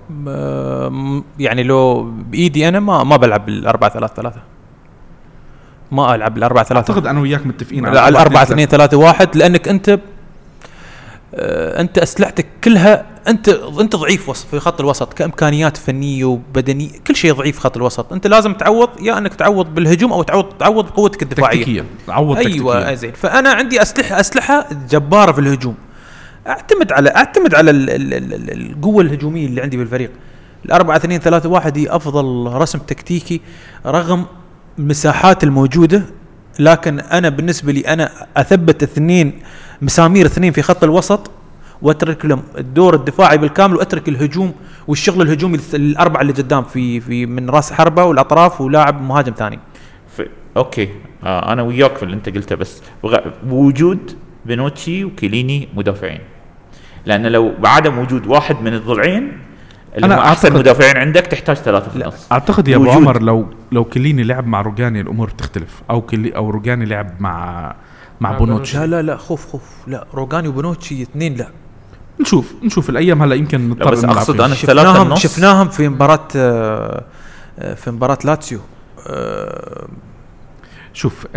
يعني 1.39 1.63
لو 1.63 2.11
بإيدي 2.11 2.67
أنا 2.67 2.79
ما 2.79 3.03
ما 3.03 3.17
بلعب 3.17 3.45
بالأربعة 3.45 3.89
ثلاثة 3.89 4.13
ثلاثة 4.13 4.41
ما 5.91 6.15
ألعب 6.15 6.33
بالأربعة 6.33 6.63
ثلاثة 6.63 6.91
أعتقد 6.91 7.07
أنا 7.07 7.19
وياك 7.19 7.47
متفقين 7.47 7.85
على 7.85 8.07
الأربعة 8.09 8.43
اثنين 8.43 8.65
ثلاثة 8.67 8.97
واحد 8.97 9.37
لأنك 9.37 9.67
أنت 9.67 9.99
آه، 11.39 11.81
أنت 11.81 11.97
أسلحتك 11.97 12.45
كلها 12.63 13.05
أنت 13.27 13.49
أنت 13.79 13.95
ضعيف 13.95 14.31
في 14.31 14.59
خط 14.59 14.79
الوسط 14.79 15.13
كإمكانيات 15.13 15.77
فنية 15.77 16.25
وبدنية 16.25 16.89
كل 17.07 17.15
شيء 17.15 17.33
ضعيف 17.33 17.55
في 17.55 17.61
خط 17.61 17.77
الوسط. 17.77 18.13
أنت 18.13 18.27
لازم 18.27 18.53
تعوض 18.53 18.89
يا 19.01 19.17
أنك 19.17 19.33
تعوض 19.35 19.75
بالهجوم 19.75 20.13
أو 20.13 20.23
تعوض 20.23 20.45
تعوض 20.45 20.85
بقوتك 20.85 21.23
الدفاعية. 21.23 21.59
تكتيكيا 21.59 21.85
عوض 22.07 22.37
أيوه 22.37 22.93
زين. 22.93 23.11
فأنا 23.11 23.49
عندي 23.49 23.81
أسلحة 23.81 24.19
أسلحة 24.19 24.67
جبارة 24.89 25.31
في 25.31 25.39
الهجوم. 25.39 25.75
أعتمد 26.47 26.91
على 26.91 27.09
أعتمد 27.15 27.55
على 27.55 27.71
ال 27.71 27.89
ال 27.89 28.13
ال 28.13 28.33
ال 28.33 28.71
القوة 28.71 29.01
الهجومية 29.01 29.45
اللي 29.47 29.61
عندي 29.61 29.77
بالفريق. 29.77 30.11
الأربعة 30.65 30.95
اثنين 30.97 31.19
ثلاثة 31.19 31.49
واحد 31.49 31.77
هي 31.77 31.89
أفضل 31.89 32.53
رسم 32.53 32.79
تكتيكي 32.79 33.41
رغم 33.85 34.25
المساحات 34.79 35.43
الموجودة 35.43 36.03
لكن 36.59 36.99
أنا 36.99 37.29
بالنسبة 37.29 37.71
لي 37.71 37.81
أنا 37.81 38.11
أثبت 38.37 38.83
اثنين 38.83 39.39
مسامير 39.81 40.25
اثنين 40.25 40.51
في 40.51 40.61
خط 40.61 40.83
الوسط 40.83 41.31
وأترك 41.81 42.25
لهم 42.25 42.43
الدور 42.57 42.95
الدفاعي 42.95 43.37
بالكامل 43.37 43.75
وأترك 43.75 44.09
الهجوم 44.09 44.53
والشغل 44.87 45.21
الهجومي 45.21 45.59
الأربعة 45.73 46.21
اللي 46.21 46.33
قدام 46.33 46.63
في 46.63 46.99
في 46.99 47.25
من 47.25 47.49
رأس 47.49 47.73
حربة 47.73 48.03
والأطراف 48.03 48.61
ولاعب 48.61 49.01
مهاجم 49.01 49.33
ثاني. 49.37 49.59
أوكي 50.57 50.89
آه 51.23 51.53
أنا 51.53 51.61
وياك 51.61 51.95
في 51.97 52.03
اللي 52.03 52.15
أنت 52.15 52.29
قلته 52.29 52.55
بس 52.55 52.81
بغ... 53.03 53.17
بوجود 53.43 54.11
بنوتشي 54.45 55.03
وكيليني 55.05 55.67
مدافعين 55.75 56.19
لأن 57.05 57.25
لو 57.27 57.51
بعدم 57.59 57.99
وجود 57.99 58.27
واحد 58.27 58.61
من 58.61 58.73
الضلعين 58.73 59.37
اللي 59.95 60.05
أنا 60.05 60.15
هم 60.15 60.19
احسن 60.19 60.49
أعتقد- 60.49 60.55
مدافعين 60.55 60.97
عندك 60.97 61.21
تحتاج 61.21 61.55
ثلاثة 61.55 61.89
في. 61.89 61.95
النص 61.95 62.31
أعتقد 62.31 62.67
يا 62.67 62.75
أبو 62.75 62.83
وجود- 62.83 62.95
عمر 62.95 63.21
لو 63.21 63.45
لو 63.71 63.83
كليني 63.83 64.23
لعب 64.23 64.47
مع 64.47 64.61
روجاني 64.61 65.01
الأمور 65.01 65.29
بتختلف 65.29 65.81
أو 65.89 66.01
كلي 66.01 66.29
أو 66.35 66.49
روجاني 66.49 66.85
لعب 66.85 67.09
مع 67.19 67.75
مع 68.21 68.31
مع 68.31 68.37
بونوتشي. 68.37 68.77
لا 68.77 68.85
لا 68.85 69.01
لا 69.01 69.17
خوف 69.17 69.47
خوف. 69.47 69.61
لا 69.87 70.07
روجاني 70.13 70.47
وبنوتشي 70.47 71.01
اثنين 71.01 71.35
لا. 71.35 71.49
نشوف 72.21 72.53
نشوف. 72.63 72.89
الأيام 72.89 73.21
هلا 73.21 73.35
يمكن 73.35 73.69
نضطر 73.69 73.91
بس. 73.91 74.03
أنا 74.03 74.21
الثلاثة 74.21 74.53
شفناهم 74.53 75.01
النص. 75.07 75.19
شفناهم 75.19 75.69
في 75.69 75.89
مباراة 75.89 76.27
آه، 76.35 77.03
آه، 77.59 77.73
في 77.73 77.91
مباراة 77.91 78.17
لاتسيو. 78.23 78.59
آه، 79.07 79.87
شوف 80.93 81.27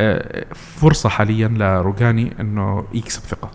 فرصة 0.81 1.09
حاليا 1.09 1.49
لروجاني 1.49 2.41
إنه 2.41 2.85
يكسب 2.95 3.21
ثقة. 3.23 3.51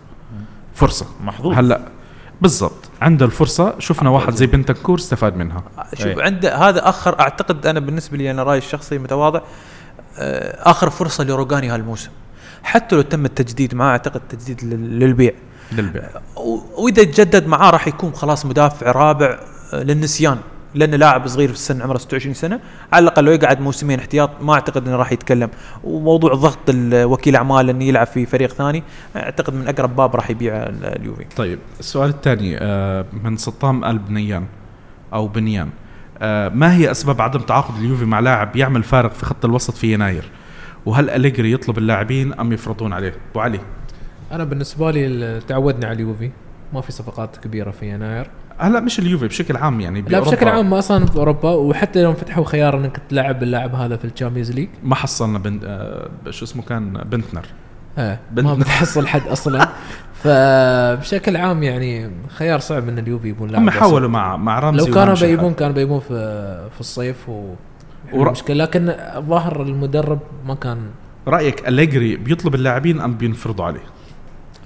فرصة. 0.74 1.06
محظوظ. 1.24 1.58
هلا 1.58 1.80
بالضبط. 2.40 2.90
عنده 3.02 3.26
الفرصة. 3.26 3.74
شفنا 3.78 4.10
واحد 4.10 4.34
زي 4.34 4.46
بنتنكور 4.46 4.98
استفاد 4.98 5.36
منها. 5.36 5.62
شوف 5.94 6.06
أي. 6.06 6.22
عنده 6.22 6.56
هذا 6.56 6.88
آخر 6.88 7.20
أعتقد 7.20 7.66
أنا 7.66 7.80
بالنسبة 7.80 8.16
لي 8.16 8.30
أنا 8.30 8.42
رأيي 8.42 8.58
الشخصي 8.58 8.98
متواضع. 8.98 9.40
آخر 10.18 10.90
فرصة 10.90 11.24
لروجاني 11.24 11.68
هالموسم. 11.68 12.10
حتى 12.66 12.96
لو 12.96 13.02
تم 13.02 13.24
التجديد 13.24 13.74
معاه 13.74 13.90
أعتقد 13.90 14.20
تجديد 14.28 14.64
لل- 14.64 14.98
للبيع. 15.00 15.32
للبيع. 15.72 16.02
وإذا 16.78 17.04
تجدد 17.04 17.46
معاه 17.46 17.70
راح 17.70 17.88
يكون 17.88 18.12
خلاص 18.12 18.46
مدافع 18.46 18.90
رابع 18.90 19.38
للنسيان 19.72 20.38
لأنه 20.74 20.96
لاعب 20.96 21.26
صغير 21.26 21.48
في 21.48 21.54
السن 21.54 21.82
عمره 21.82 21.98
26 21.98 22.34
سنة. 22.34 22.60
على 22.92 23.02
الأقل 23.02 23.24
لو 23.24 23.32
يقعد 23.32 23.60
موسمين 23.60 23.98
احتياط 23.98 24.30
ما 24.40 24.54
أعتقد 24.54 24.86
إنه 24.88 24.96
راح 24.96 25.12
يتكلم. 25.12 25.50
وموضوع 25.84 26.34
ضغط 26.34 26.58
وكيل 26.94 27.36
أعمال 27.36 27.70
إنه 27.70 27.84
يلعب 27.84 28.06
في 28.06 28.26
فريق 28.26 28.52
ثاني 28.52 28.82
أعتقد 29.16 29.54
من 29.54 29.68
أقرب 29.68 29.96
باب 29.96 30.16
راح 30.16 30.30
يبيع 30.30 30.54
ال- 30.54 30.84
اليوفي. 30.84 31.24
طيب 31.36 31.58
السؤال 31.80 32.10
الثاني 32.10 32.58
آه، 32.58 33.04
من 33.24 33.36
سطام 33.36 33.84
ال 33.84 33.98
بنيان 33.98 34.44
أو 35.14 35.28
بنيان 35.28 35.68
آه، 36.18 36.48
ما 36.48 36.74
هي 36.76 36.90
أسباب 36.90 37.20
عدم 37.22 37.40
تعاقد 37.40 37.76
اليوفي 37.78 38.04
مع 38.04 38.20
لاعب 38.20 38.56
يعمل 38.56 38.82
فارق 38.82 39.12
في 39.12 39.26
خط 39.26 39.44
الوسط 39.44 39.74
في 39.74 39.92
يناير؟ 39.92 40.24
وهل 40.86 41.10
أليجري 41.10 41.52
يطلب 41.52 41.78
اللاعبين 41.78 42.32
أم 42.32 42.52
يفرضون 42.52 42.92
عليه؟ 42.92 43.14
أبو 43.30 43.40
علي. 43.40 43.60
أنا 44.32 44.44
بالنسبة 44.44 44.90
لي 44.90 45.40
تعودنا 45.48 45.86
على 45.86 45.94
اليوفي. 45.96 46.30
ما 46.72 46.80
في 46.80 46.92
صفقات 46.92 47.36
كبيرة 47.36 47.70
في 47.70 47.90
يناير. 47.90 48.30
هلا 48.58 48.80
مش 48.80 48.98
اليوفي 48.98 49.26
بشكل 49.28 49.56
عام 49.56 49.80
يعني 49.80 50.02
لا 50.02 50.20
بشكل 50.20 50.48
عام 50.48 50.74
أصلا 50.74 51.06
في 51.06 51.16
أوروبا 51.16 51.50
وحتى 51.50 52.02
يوم 52.02 52.14
فتحوا 52.14 52.44
خيار 52.44 52.76
إنك 52.78 53.00
تلعب 53.08 53.42
اللاعب 53.42 53.74
هذا 53.74 53.96
في 53.96 54.04
ال 54.04 54.09
Champions 54.09 54.50
League. 54.52 54.68
ما 54.84 54.94
حصلنا 54.94 55.38
بن... 55.38 55.60
آه، 55.64 56.08
شو 56.30 56.44
اسمه 56.44 56.62
كان؟ 56.62 56.92
بنتنر. 56.92 57.46
بنت- 58.32 58.46
ما 58.46 58.54
بتحصل 58.64 59.06
حد 59.06 59.22
أصلا. 59.28 59.68
فبشكل 60.22 61.36
عام 61.36 61.62
يعني 61.62 62.10
خيار 62.28 62.58
صعب 62.58 62.88
إن 62.88 62.98
اليوفي 62.98 63.28
يبون 63.28 63.48
لاعب 63.50 63.62
هم. 63.62 63.70
حاولوا 63.70 64.08
مع 64.08 64.36
مع 64.36 64.58
رمزي 64.58 64.88
لو 64.88 64.94
كانوا 64.94 65.14
بيبون. 65.14 65.54
كانوا 65.54 65.74
بيبون 65.74 66.00
في 66.00 66.08
في 66.74 66.80
الصيف 66.80 67.28
و 67.28 67.54
ور- 68.12 68.30
مشكلة 68.30 68.56
لكن 68.64 68.94
ظاهر 69.18 69.62
المدرب 69.62 70.18
ما 70.46 70.54
كان 70.54 70.78
رأيك 71.28 71.68
أليجري 71.68 72.16
بيطلب 72.16 72.54
اللاعبين 72.54 73.00
أم 73.00 73.14
بينفرضوا 73.14 73.64
عليه؟ 73.64 73.80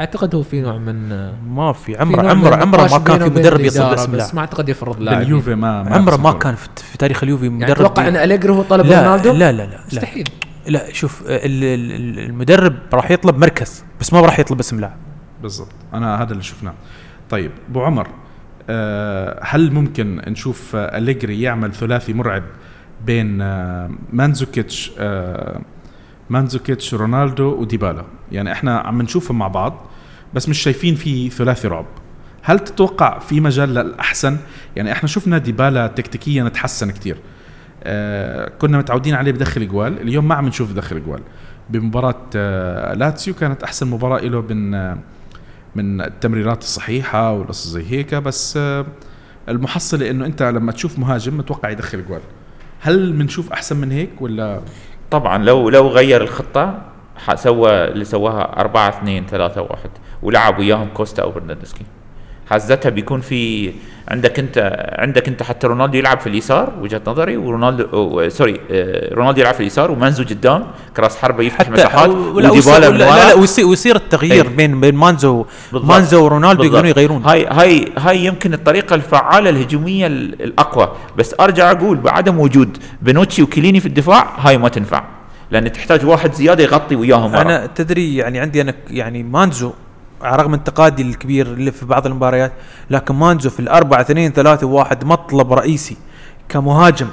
أعتقد 0.01 0.35
هو 0.35 0.43
في 0.43 0.61
نوع 0.61 0.79
من 0.79 1.09
ما 1.49 1.73
في. 1.73 1.97
عمره 1.97 2.31
عمره 2.31 2.57
عمره 2.57 2.83
ما 2.93 2.99
كان 2.99 3.19
في 3.19 3.25
مدرب 3.41 3.61
يصل 3.61 3.81
الإدارة، 3.81 3.91
باسم 3.97 4.13
بس 4.13 4.19
لاعب 4.19 4.35
ما 4.35 4.41
أعتقد 4.41 4.69
يفرض 4.69 5.01
لاعب 5.01 5.19
باليوفي 5.19 5.55
ما, 5.55 5.83
ما 5.83 5.97
عمره 5.97 6.17
ما. 6.17 6.33
كان 6.33 6.55
في, 6.55 6.99
تاريخ 6.99 7.23
اليوفي 7.23 7.45
يعني 7.45 7.57
مدرب 7.57 7.71
أتوقع 7.81 8.09
إن 8.09 8.17
أليجري 8.17 8.53
هو 8.53 8.63
طلب 8.63 8.87
لا 8.87 9.07
رونالدو؟ 9.07 9.33
لا 9.33 9.53
لا 9.53 9.57
لا 9.57 9.63
لا, 9.71 9.81
مستحيل. 9.87 10.29
لا 10.67 10.93
شوف 10.93 11.23
ال- 11.23 11.29
ال- 11.65 11.93
ال- 11.93 12.19
المدرب 12.19 12.75
راح 12.93 13.11
يطلب 13.11 13.39
مركز 13.39 13.85
بس 14.01 14.13
ما 14.13 14.21
راح 14.21 14.39
يطلب 14.39 14.59
اسم 14.59 14.81
لاعب. 14.81 14.97
بالضبط. 15.43 15.73
أنا 15.95 16.23
هذا 16.23 16.33
اللي 16.33 16.43
شفناه. 16.43 16.75
طيب 17.31 17.51
أبو 17.71 17.83
عمر 17.83 18.07
آه، 18.71 19.41
هل 19.43 19.73
ممكن 19.73 20.23
نشوف 20.29 20.77
أليجري 20.77 21.41
يعمل 21.43 21.75
ثلاثي 21.75 22.13
مرعب 22.13 22.43
بين 23.07 23.43
آه، 23.43 23.91
مانزوكيتش 24.13 24.93
آه، 24.99 25.61
مانزوكيتش 26.31 26.95
رونالدو 26.95 27.61
وديبالا. 27.61 28.05
يعني 28.33 28.53
إحنا 28.53 28.79
عم 28.79 29.03
نشوفهم 29.03 29.39
مع 29.39 29.49
بعض 29.49 29.87
بس 30.35 30.49
مش 30.49 30.59
شايفين 30.59 30.95
في 30.95 31.31
ثلاثي 31.31 31.69
رعب. 31.69 31.87
هل 32.43 32.59
تتوقع 32.59 33.19
في 33.19 33.41
مجال 33.41 33.75
للأحسن؟ 33.75 34.37
يعني 34.77 34.93
إحنا 34.93 35.09
شفنا 35.09 35.39
ديبالا 35.39 35.87
تكتيكيا 35.87 36.49
تحسن 36.49 36.91
كتير. 36.91 37.17
آه 37.85 38.53
كنا 38.59 38.79
متعودين 38.79 39.15
عليه 39.15 39.33
بدخل 39.33 39.69
جوال 39.69 40.01
اليوم 40.01 40.29
ما 40.29 40.35
عم 40.35 40.47
نشوف 40.49 40.73
بدخل 40.73 41.05
جوال. 41.05 41.21
بمباراة 41.71 42.23
آه 42.37 42.95
لاتسيو 42.95 43.35
كانت 43.35 43.63
أحسن 43.63 43.87
مباراة 43.87 44.21
له 44.21 44.41
من 44.41 44.75
آه 44.75 44.99
من 45.75 46.01
التمريرات 46.01 46.63
الصحيحة 46.63 47.33
والقصص 47.33 47.67
زي 47.69 47.91
هيك. 47.91 48.15
بس 48.15 48.57
آه 48.57 48.87
المحصلة 49.49 50.11
إنه 50.11 50.27
أنت 50.27 50.43
لما 50.43 50.73
تشوف 50.73 50.99
مهاجم 50.99 51.37
متوقع 51.37 51.71
يدخل 51.71 52.07
جوال. 52.07 52.21
هل 52.81 53.13
بنشوف 53.13 53.53
أحسن 53.53 53.77
من 53.77 53.93
هيك 53.93 54.23
ولا؟ 54.23 54.61
طبعا 55.11 55.45
لو 55.45 55.69
لو 55.69 55.89
غير 55.89 56.23
الخطة 56.23 56.83
سوى 57.35 57.71
اللي 57.85 58.05
سواها 58.05 58.61
4 58.61 58.89
2 58.89 59.27
3 59.27 59.63
1 59.63 59.91
ولعب 60.23 60.59
وياهم 60.59 60.89
كوستا 60.95 61.23
أو 61.23 61.31
برناردسكي. 61.31 61.85
حزتها 62.51 62.91
بيكون 62.91 63.21
في 63.21 63.73
عندك 64.09 64.39
انت 64.39 64.77
عندك 64.99 65.29
انت 65.29 65.43
حتى 65.43 65.67
رونالدو 65.67 65.99
يلعب 65.99 66.21
في 66.21 66.27
اليسار 66.27 66.73
وجهة 66.83 67.01
نظري 67.07 67.37
ورونالدو 67.37 67.85
أو 67.93 68.29
sorry 68.29 68.61
آه، 68.71 69.15
رونالدو 69.15 69.41
يلعب 69.41 69.55
في 69.55 69.61
اليسار 69.61 69.91
ومانزو 69.91 70.25
قدام 70.25 70.67
كراس 70.97 71.17
حربة 71.17 71.43
يفتح 71.45 71.71
مساحات 71.71 72.09
وديبالا 72.11 72.89
لا, 72.91 73.29
لا, 73.29 73.35
ويصير, 73.65 73.97
التغيير 73.97 74.45
أي. 74.45 74.51
بين 74.57 74.81
بين 74.81 74.95
مانزو 74.95 75.45
بالضبط. 75.73 75.91
مانزو 75.91 76.25
ورونالدو. 76.25 76.63
يقدرون 76.65 76.87
يغيرون 76.87 77.23
هاي 77.25 77.47
هاي 77.47 77.85
هاي 77.99 78.25
يمكن 78.25 78.55
الطريقة 78.55 78.95
الفعالة 78.95 79.51
الهجومية 79.51 80.07
ال- 80.07 80.43
الأقوى 80.43 80.93
بس 81.19 81.35
أرجع 81.41 81.71
أقول 81.71 81.97
بعدم 81.97 82.39
وجود 82.41 82.79
بنوتشي 83.03 83.43
وكيليني 83.43 83.81
في 83.81 83.87
الدفاع 83.87 84.35
هاي 84.39 84.59
ما 84.59 84.69
تنفع 84.69 85.05
لأن 85.51 85.73
تحتاج 85.73 86.07
واحد 86.07 86.33
زيادة 86.35 86.65
يغطي 86.65 86.97
وياهم. 86.97 87.35
أنا 87.35 87.67
تدري 87.67 88.17
يعني 88.17 88.39
عندي 88.41 88.61
أنا 88.61 88.75
يعني 88.91 89.23
مانزو 89.23 89.73
رغم 90.23 90.55
انتقادي 90.55 91.03
الكبير 91.03 91.47
اللي 91.47 91.71
في 91.73 91.87
بعض 91.87 92.07
المباريات 92.07 92.53
لكن 92.91 93.15
مانزو 93.15 93.51
في 93.51 93.61
الأربعة 93.61 94.01
اثنين 94.01 94.33
ثلاثة 94.33 94.67
واحد 94.67 95.05
مطلب 95.05 95.53
رئيسي 95.53 95.97
كمهاجم 96.49 97.09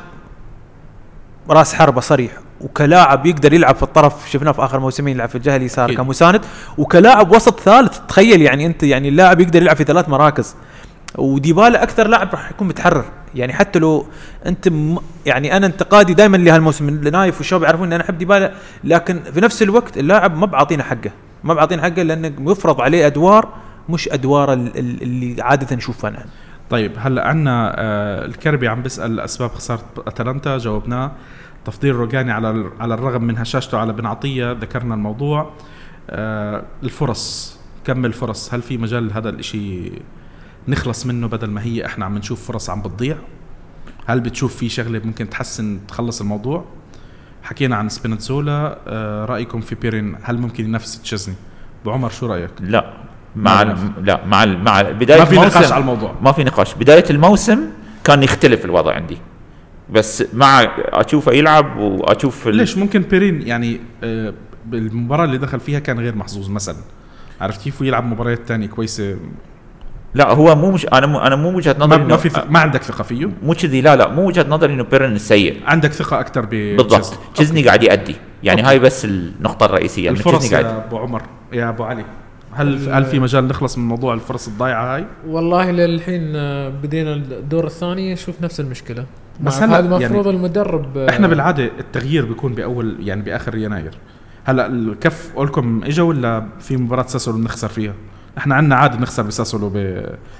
راس 1.50 1.74
حربة 1.74 2.02
صريح 2.02 2.32
وكلاعب 2.62 3.26
يقدر 3.26 3.54
يلعب 3.54 3.76
في 3.76 3.84
الطرف 3.84 4.30
شفناه 4.30 4.52
في 4.52 4.64
آخر 4.64 4.80
موسمين 4.80 5.16
يلعب 5.16 5.30
في 5.30 5.36
الجهة 5.36 5.56
اليسار. 5.56 5.90
كمساند 5.94 6.42
وكلاعب 6.78 7.32
وسط 7.36 7.60
ثالث 7.60 8.00
تخيل 8.08 8.42
يعني 8.42 8.66
أنت 8.66 8.84
يعني 8.84 9.10
اللاعب 9.10 9.42
يقدر 9.42 9.62
يلعب 9.62 9.76
في 9.76 9.84
ثلاث 9.84 10.10
مراكز 10.10 10.56
وديبالا 11.18 11.84
أكثر 11.84 12.08
لاعب 12.08 12.30
راح 12.32 12.52
يكون 12.52 12.68
متحرر 12.68 13.06
يعني 13.36 13.54
حتى 13.54 13.80
لو 13.80 14.06
أنت 14.46 14.68
م... 14.68 14.98
يعني 15.26 15.58
أنا 15.58 15.68
انتقادي 15.68 16.14
دائما 16.14 16.38
لهالموسم 16.38 16.90
نايف 16.90 17.38
والشباب 17.38 17.64
يعرفون 17.64 17.88
إن 17.88 17.94
أنا 17.94 18.04
أحب 18.04 18.18
ديبالا 18.18 18.52
لكن 18.84 19.20
في 19.34 19.42
نفس 19.42 19.62
الوقت 19.62 19.98
اللاعب 19.98 20.38
ما 20.38 20.46
بعطينا 20.46 20.84
حقه 20.84 21.12
ما 21.44 21.54
بعطينا 21.54 21.82
حقه 21.82 22.02
لأنه 22.04 22.52
يفرض 22.52 22.82
عليه 22.82 23.08
أدوار 23.08 23.54
مش 23.90 24.10
أدوار 24.10 24.54
ال- 24.54 24.78
ال- 24.80 25.02
اللي 25.02 25.42
عادة 25.42 25.76
نشوفها 25.76 26.10
نحن. 26.10 26.26
طيب 26.70 26.92
هلا 26.98 27.28
عندنا 27.28 27.74
آه 27.78 28.26
الكربي 28.26 28.68
عم 28.68 28.82
بيسأل 28.82 29.20
أسباب 29.20 29.50
خسارة 29.50 29.84
أتلانتا 29.98 30.58
جاوبناه. 30.58 31.12
تفضيل 31.66 31.96
روجاني 31.96 32.32
على 32.32 32.70
على 32.80 32.94
الرغم 32.94 33.24
من 33.24 33.38
هشاشته 33.38 33.78
على 33.78 33.94
بن 33.94 34.06
عطيه 34.06 34.52
ذكرنا 34.52 34.96
الموضوع. 34.96 35.52
آه 36.10 36.64
الفرص 36.84 37.58
كم 37.86 38.06
الفرص؟ 38.06 38.54
هل 38.54 38.62
في 38.62 38.78
مجال 38.78 39.14
هذا 39.14 39.30
الإشي 39.30 39.92
نخلص 40.68 41.06
منه 41.06 41.28
بدل 41.28 41.50
ما 41.50 41.62
هي 41.64 41.86
إحنا 41.86 42.06
عم 42.06 42.18
نشوف 42.18 42.48
فرص 42.48 42.70
عم 42.70 42.82
بتضيع؟ 42.82 43.18
هل 44.06 44.20
بتشوف 44.20 44.56
في 44.56 44.70
شغلة 44.70 45.02
ممكن 45.06 45.30
تحسن 45.30 45.80
تخلص 45.88 46.22
الموضوع؟ 46.22 46.66
حكينا 47.48 47.76
عن 47.76 47.90
سبينتزولا 47.90 48.78
آه 48.88 49.26
رأيكم 49.26 49.62
في 49.62 49.76
بيرين 49.76 50.16
هل 50.24 50.38
ممكن 50.38 50.66
ينافس 50.66 51.02
تشيزني؟ 51.02 51.36
ابو 51.82 51.92
عمر 51.92 52.10
شو 52.10 52.26
رأيك؟ 52.26 52.52
لا 52.60 52.94
مع 53.36 53.62
لا 54.04 54.26
مع 54.26 54.44
ال- 54.44 54.64
مع 54.64 54.82
ال- 54.82 54.94
بداية 54.94 55.20
ما 55.20 55.26
في 55.26 55.36
نقاش 55.36 55.54
الموسم- 55.56 55.74
على 55.74 55.82
الموضوع. 55.82 56.16
ما 56.22 56.32
في 56.32 56.44
نقاش. 56.44 56.74
بداية 56.76 57.04
الموسم 57.10 57.60
كان 58.04 58.24
يختلف 58.24 58.66
الوضع 58.66 58.94
عندي. 58.94 59.18
بس 59.90 60.24
مع 60.34 60.62
اشوفه 60.78 61.32
يلعب 61.32 61.78
وأشوف 61.78 62.48
ليش؟ 62.48 62.78
ممكن 62.78 63.02
بيرين 63.02 63.42
يعني 63.42 63.80
آه، 64.04 64.34
بالمباراة 64.66 65.26
اللي 65.26 65.38
دخل 65.38 65.60
فيها 65.60 65.80
كان 65.80 66.00
غير 66.00 66.16
محظوظ 66.16 66.50
مثلا. 66.50 66.76
عرفت 67.42 67.62
كيف؟ 67.62 67.82
ويلعب 67.82 68.06
مباريات 68.06 68.48
تانية 68.48 68.68
كويسة. 68.68 69.18
لا 70.14 70.34
هو 70.34 70.56
مو 70.56 70.72
مش 70.72 70.86
أنا 70.86 71.08
مو 71.08 71.20
أنا 71.20 71.36
مو 71.36 71.58
وجهة 71.58 71.76
نظري 71.80 72.04
ما 72.04 72.18
في 72.18 72.42
ما 72.50 72.60
عندك 72.60 72.84
ثقة 72.84 73.04
فيه؟ 73.04 73.30
مو 73.44 73.54
كذي 73.54 73.82
لا 73.82 73.96
لا 73.96 74.08
مو 74.10 74.28
وجهة 74.28 74.46
نظري 74.50 74.74
إنه 74.74 74.84
بيرن 74.84 75.18
سيء 75.18 75.62
عندك 75.66 75.94
ثقة 75.94 76.20
أكثر 76.20 76.46
ب 76.46 76.50
بالضبط. 76.50 77.20
تشيزني 77.36 77.64
قاعد 77.64 77.84
يأدي. 77.84 78.16
يعني 78.44 78.62
هاي 78.62 78.80
بس 78.80 79.06
النقطة 79.06 79.66
الرئيسية 79.66 80.10
الفرص 80.10 80.52
قاعد 80.54 80.66
يا 80.66 80.86
أبو 80.88 80.98
عمر 80.98 81.22
يا 81.54 81.70
أبو 81.70 81.84
علي 81.84 82.06
هل 82.54 82.90
هل 82.90 83.06
في 83.06 83.20
مجال 83.20 83.48
نخلص 83.48 83.78
من 83.78 83.88
موضوع 83.88 84.14
الفرص 84.14 84.48
الضايعة 84.48 84.96
هاي؟ 84.96 85.06
والله 85.28 85.72
للحين 85.72 86.36
آه، 86.36 86.70
بدينا 86.70 87.14
الدور 87.14 87.66
الثاني 87.66 88.14
نشوف 88.14 88.42
نفس 88.42 88.60
المشكلة. 88.60 89.06
بس 89.42 89.58
هلا 89.58 89.80
هذا 89.80 89.80
المفروض 89.80 90.26
يعني 90.26 90.38
المدرب 90.38 90.98
آه، 90.98 91.10
إحنا 91.10 91.28
بالعادة 91.28 91.64
التغيير 91.80 92.26
بيكون 92.26 92.54
بأول 92.54 92.98
يعني 93.00 93.22
بآخر 93.22 93.56
يناير. 93.58 93.92
هلا 94.46 94.68
الكف 94.68 95.32
قولكم 95.36 95.82
اجا 95.84 96.04
ولا 96.04 96.46
في 96.60 96.78
مباراة 96.78 97.08
ساسولو 97.08 97.38
بنخسر 97.38 97.68
فيها؟ 97.68 97.94
إحنا 98.38 98.56
عندنا 98.56 98.76
عادة 98.76 99.00
نخسر 99.00 99.24
بساسولو 99.24 99.70
ب... 99.70 99.74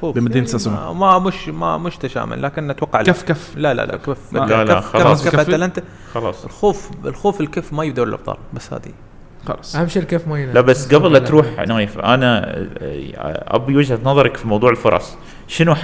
بمدينة 0.04 0.36
يعني 0.36 0.48
ساسولو. 0.48 0.94
ما, 0.94 1.20
مش 1.20 1.50
ما 1.50 1.78
مش 1.78 1.98
تشامل 1.98 2.42
لكن 2.44 2.70
أتوقع 2.70 3.00
لا. 3.00 3.06
كف 3.06 3.24
كف. 3.24 3.54
لا 3.56 3.74
لا 3.74 3.86
لا 3.86 3.98
كف 3.98 4.34
لا، 4.34 4.64
لا، 4.64 4.80
كف 4.80 4.86
خلاص. 4.86 5.26
كف, 5.26 5.36
كف. 5.36 5.40
اتلانتا 5.40 5.82
خلاص. 6.14 6.46
الخوف 6.46 6.90
الخوف 7.06 7.42
الكف 7.42 7.74
ما 7.74 7.84
يدور 7.84 8.08
الأبطال 8.08 8.38
بس 8.54 8.74
هذه. 8.74 8.94
خلص 9.48 9.76
أهم 9.76 9.88
شيء 9.88 10.02
الكيف 10.02 10.28
ما 10.28 10.40
ينام. 10.40 10.54
لا 10.54 10.62
بس 10.62 10.94
قبل 10.96 11.14
لا 11.14 11.20
تروح 11.20 11.60
نايف 11.68 12.00
أنا 12.00 12.56
أبي 13.48 13.78
وجهة 13.78 14.00
نظرك 14.04 14.38
في 14.38 14.48
موضوع 14.48 14.70
الفرص. 14.70 15.18
شنو 15.48 15.76
ح... 15.76 15.84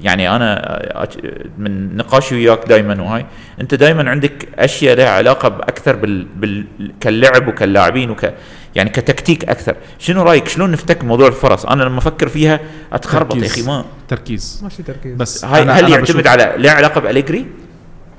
يعني 0.00 0.36
أنا 0.36 1.06
من 1.58 1.96
نقاشي 1.96 2.34
وياك 2.34 2.68
دائما 2.68 3.02
وهاي 3.02 3.26
أنت 3.60 3.74
دائما 3.74 4.10
عندك 4.10 4.48
أشياء 4.58 4.96
لها 4.96 5.10
علاقة 5.10 5.48
بأكثر 5.48 5.96
بال... 5.96 6.24
بال... 6.24 6.66
كاللعب 7.00 7.48
وكاللاعبين 7.48 8.10
وك 8.10 8.32
يعني 8.74 8.90
كتكتيك 8.90 9.44
أكثر. 9.44 9.76
شنو 9.98 10.22
رأيك؟ 10.22 10.48
شلون 10.48 10.70
نفتك 10.70 11.04
موضوع 11.04 11.28
الفرص؟ 11.28 11.66
أنا 11.66 11.82
لما 11.82 11.98
أفكر 11.98 12.28
فيها 12.28 12.60
أتخربط 12.92 13.36
يا. 13.36 13.46
أخي 13.46 13.62
ما 13.62 13.84
تركيز. 14.08 14.60
ماشي 14.62 14.82
تركيز. 14.82 15.16
بس 15.16 15.44
هاي 15.44 15.64
أنا- 15.64 15.68
هل 15.70 15.78
أنا 15.84 15.88
يعتمد 15.88 16.02
بشوف- 16.16 16.26
على 16.26 16.54
لها 16.58 16.72
علاقة 16.72 17.00
بأليجري؟ 17.00 17.46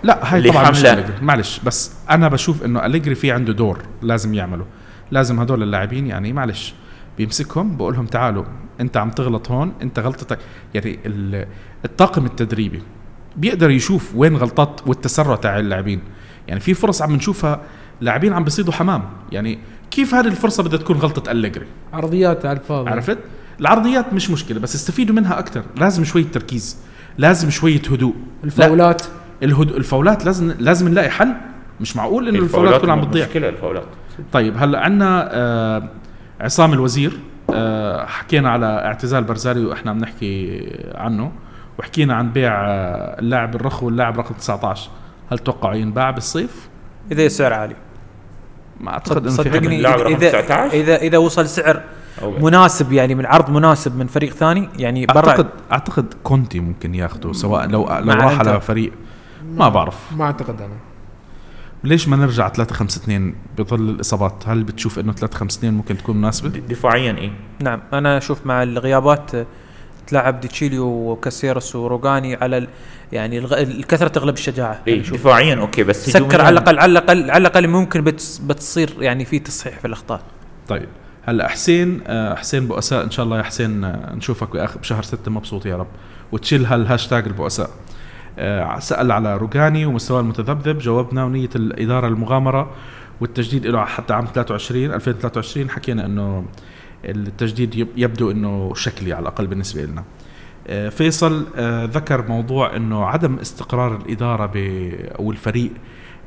لا 0.03 0.33
هاي 0.33 0.51
طبعا 0.51 0.69
مش 0.71 0.85
معلش 1.21 1.59
بس 1.63 1.91
أنا 2.09 2.27
بشوف 2.27 2.63
إنه 2.65 2.85
أليجري 2.85 3.15
في 3.15 3.31
عنده 3.31 3.53
دور 3.53 3.79
لازم 4.01 4.33
يعمله. 4.33 4.65
لازم 5.11 5.39
هدول 5.39 5.63
اللاعبين 5.63 6.07
يعني 6.07 6.33
معلش 6.33 6.73
بيمسكهم 7.17 7.77
بقول 7.77 7.93
لهم 7.93 8.05
تعالوا 8.05 8.43
أنت 8.81 8.97
عم 8.97 9.09
تغلط 9.11 9.51
هون 9.51 9.73
أنت 9.81 9.99
غلطتك. 9.99 10.39
يعني 10.73 10.99
ال- 11.05 11.47
الطاقم 11.85 12.25
التدريبي 12.25 12.81
بيقدر 13.35 13.69
يشوف 13.69 14.11
وين 14.15 14.35
غلطات 14.37 14.81
والتسرع 14.87 15.35
تاع 15.35 15.59
اللاعبين. 15.59 16.01
يعني 16.47 16.59
في 16.59 16.73
فرص 16.73 17.01
عم 17.01 17.15
نشوفها 17.15 17.61
لاعبين 18.01 18.33
عم 18.33 18.43
بيصيدوا 18.43 18.73
حمام. 18.73 19.03
يعني 19.31 19.59
كيف 19.93 20.15
هذه 20.15 20.27
الفرصة 20.27 20.63
بدها 20.63 20.79
تكون 20.79 20.97
غلطة 20.97 21.31
أليجري 21.31 21.65
عرضيات 21.93 22.45
على 22.45 22.57
الفاضي. 22.59 22.89
عرفت؟ 22.89 23.17
العرضيات 23.59 24.13
مش 24.13 24.29
مشكلة 24.29 24.59
بس 24.59 24.75
استفيدوا 24.75 25.15
منها 25.15 25.39
أكثر 25.39 25.63
لازم 25.77 26.03
شوية 26.03 26.25
تركيز 26.25 26.77
لازم 27.17 27.49
شوية 27.49 27.81
هدوء. 27.91 28.13
لا، 28.13 28.43
الفاولات. 28.43 29.01
الهدوء 29.43 29.77
الفاولات 29.77 30.25
لازم 30.25 30.53
لازم 30.59 30.87
نلاقي 30.87 31.09
حل. 31.09 31.33
مش 31.81 31.95
معقول 31.95 32.27
إنه 32.27 32.39
الفاولات 32.39 32.75
تكون 32.75 32.89
عم 32.89 33.01
بتضيع. 33.01 33.25
مشكلة 33.25 33.49
الفاولات. 33.49 33.83
طيب 34.33 34.57
هلأ 34.57 34.79
عندنا 34.79 35.29
آه 35.31 35.89
عصام 36.41 36.73
الوزير 36.73 37.19
آه 37.53 38.05
حكينا 38.05 38.49
على 38.49 38.65
اعتزال 38.65 39.23
برزالي 39.23 39.65
وإحنا 39.65 39.91
عم 39.91 39.97
نحكي 39.97 40.61
عنه 40.95 41.31
وحكينا 41.79 42.13
عن 42.15 42.31
بيع 42.31 42.65
آه 42.67 43.19
اللاعب 43.19 43.55
الرخو 43.55 43.85
واللاعب 43.85 44.17
رقم 44.19 44.33
19 44.35 44.89
هل 45.31 45.39
توقعوا 45.39 45.75
ينباع 45.75 46.11
بالصيف؟ 46.11 46.69
إذا 47.11 47.25
السعر 47.25 47.53
عالي. 47.53 47.75
ما 48.79 48.91
أعتقد 48.91 49.27
إنه 49.27 49.35
صدقني 49.35 49.75
اللاعب 49.75 49.99
رقم 49.99 50.13
اذا 50.13 50.29
19 50.41 50.73
اذا 50.73 50.95
إذا 50.95 51.17
وصل 51.17 51.47
سعر 51.47 51.81
مناسب 52.39 52.93
يعني 52.93 53.15
من 53.15 53.25
عرض 53.25 53.49
مناسب 53.49 53.97
من 53.97 54.07
فريق 54.07 54.33
ثاني 54.33 54.69
يعني 54.77 55.05
برا 55.05 55.29
اعتقد 55.29 55.47
أعتقد 55.71 56.13
كونتي 56.23 56.59
ممكن 56.59 56.95
ياخذه 56.95 57.31
سواء 57.31 57.67
لو 57.67 57.89
لو 57.99 58.13
راح. 58.13 58.39
على 58.39 58.61
فريق. 58.61 58.91
ما 59.53 59.69
بعرف. 59.69 60.13
ما 60.17 60.25
أعتقد 60.25 60.61
أنا. 60.61 60.75
ليش 61.83 62.07
ما 62.07 62.15
نرجع 62.17 62.49
3 62.49 62.75
5 62.75 63.01
2 63.01 63.35
بظل 63.57 63.89
الإصابات. 63.89 64.43
هل 64.47 64.63
بتشوف 64.63 64.99
إنه 64.99 65.13
3 65.13 65.37
5 65.37 65.57
2 65.57 65.73
ممكن 65.73 65.97
تكون 65.97 66.17
مناسبة؟ 66.17 66.49
دفاعيا 66.49 67.17
إيه. 67.17 67.31
نعم 67.59 67.81
أنا 67.93 68.17
أشوف 68.17 68.45
مع 68.45 68.63
الغيابات 68.63 69.35
آه، 69.35 69.45
تلعب 70.07 70.39
ديتشيليو 70.39 70.85
وكاسيرس 70.85 71.75
وروجاني 71.75 72.35
على 72.35 72.57
ال 72.57 72.67
يعني 73.11 73.37
الغ... 73.37 73.61
الكثره 73.61 74.07
تغلب 74.07 74.33
الشجاعة. 74.33 74.81
إيه 74.87 75.01
دفاعيا 75.01 75.55
okay 75.55 75.83
بس 75.83 76.09
سكر 76.09 76.41
على 76.41 76.49
الأقل 76.59 76.79
على 76.79 76.91
الأقل 76.91 77.31
على 77.31 77.41
الأقل 77.41 77.67
ممكن 77.67 78.01
بتص... 78.03 78.37
بتصير 78.37 78.89
يعني 78.99 79.25
في 79.25 79.39
تصحيح 79.39 79.79
في 79.79 79.87
الأخطاء. 79.87 80.21
طيب 80.67 80.87
هلأ 81.25 81.47
حسين 81.47 82.01
آه 82.07 82.35
حسين 82.35 82.67
بؤساء 82.67 83.03
إن 83.03 83.11
شاء 83.11 83.25
الله 83.25 83.37
يا 83.37 83.43
حسين 83.43 83.83
آه 83.83 84.15
نشوفك 84.15 84.49
باخر 84.53 84.79
بشهر 84.79 85.03
ستة 85.03 85.31
مبسوط 85.31 85.65
يا 85.65 85.75
رب. 85.77 85.87
وتشيل 86.31 86.65
هالهاشتاج 86.65 87.25
البؤساء. 87.27 87.69
آه 88.39 88.79
سأل 88.79 89.11
على 89.11 89.37
روجاني 89.37 89.85
ومستواه 89.85 90.19
المتذبذب 90.19 90.77
جاوبنا 90.79 91.25
ونية 91.25 91.49
الإدارة 91.55 92.07
المغامرة 92.07 92.71
والتجديد 93.21 93.67
له 93.67 93.85
حتى 93.85 94.13
عام 94.13 94.25
23 94.33 94.93
2023 94.93 95.69
حكينا 95.69 96.05
إنه 96.05 96.45
التجديد 97.05 97.75
يب- 97.75 97.97
يبدو 97.97 98.31
إنه 98.31 98.73
شكلي 98.75 99.13
على 99.13 99.21
الأقل 99.21 99.47
بالنسبة 99.47 99.81
لنا. 99.85 100.03
آه، 100.67 100.89
فيصل 100.89 101.47
آه، 101.55 101.85
ذكر 101.85 102.27
موضوع 102.27 102.75
إنه 102.75 103.05
عدم 103.05 103.35
استقرار 103.35 103.95
الإدارة 103.95 104.51
أو 105.19 105.31
الفريق 105.31 105.71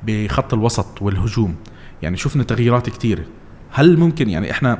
بخط 0.06 0.54
الوسط 0.54 1.02
والهجوم. 1.02 1.54
يعني 2.02 2.16
شفنا 2.16 2.42
تغييرات 2.42 2.90
كثيره 2.90 3.24
هل 3.70 3.98
ممكن 3.98 4.28
يعني 4.30 4.50
إحنا 4.50 4.78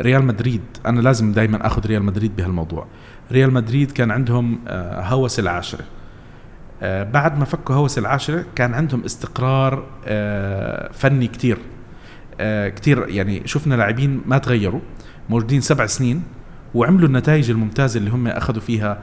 ريال 0.00 0.24
مدريد 0.24 0.60
أنا 0.86 1.00
لازم 1.00 1.32
دائما 1.32 1.66
آخذ 1.66 1.86
ريال 1.86 2.02
مدريد 2.02 2.36
بهالموضوع. 2.36 2.86
ريال 3.32 3.52
مدريد 3.52 3.90
كان 3.90 4.10
عندهم 4.10 4.60
آه، 4.68 5.02
هوس 5.02 5.38
العاشرة. 5.38 5.84
بعد 7.12 7.38
ما 7.38 7.44
فكوا 7.44 7.74
هوس 7.74 7.98
العاشرة 7.98 8.44
كان 8.56 8.74
عندهم 8.74 9.04
استقرار 9.04 9.84
فني 10.92 11.26
كتير. 11.26 11.58
آه، 12.40 12.68
كتير 12.68 13.08
يعني 13.08 13.42
شفنا 13.46 13.74
لاعبين 13.74 14.20
ما 14.26 14.38
تغيروا. 14.38 14.80
موجودين 15.28 15.60
سبع 15.60 15.86
سنين 15.86 16.22
وعملوا 16.74 17.08
النتائج 17.08 17.50
الممتازة 17.50 17.98
اللي 17.98 18.10
هم 18.10 18.26
أخذوا 18.28 18.60
فيها 18.60 19.02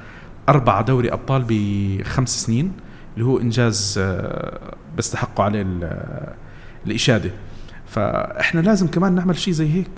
اربعه 0.49 0.81
دوري 0.81 1.13
أبطال 1.13 1.45
بخمس 1.49 2.45
سنين 2.45 2.71
اللي 3.13 3.25
هو 3.25 3.39
إنجاز 3.39 3.95
آه، 4.01 4.73
بيستحقوا 4.95 5.45
عليه 5.45 5.61
ال- 5.61 6.33
الإشادة. 6.87 7.31
فإحنا 7.87 8.59
لازم 8.61 8.87
كمان 8.87 9.15
نعمل 9.15 9.37
شيء 9.37 9.53
زي 9.53 9.73
هيك. 9.73 9.89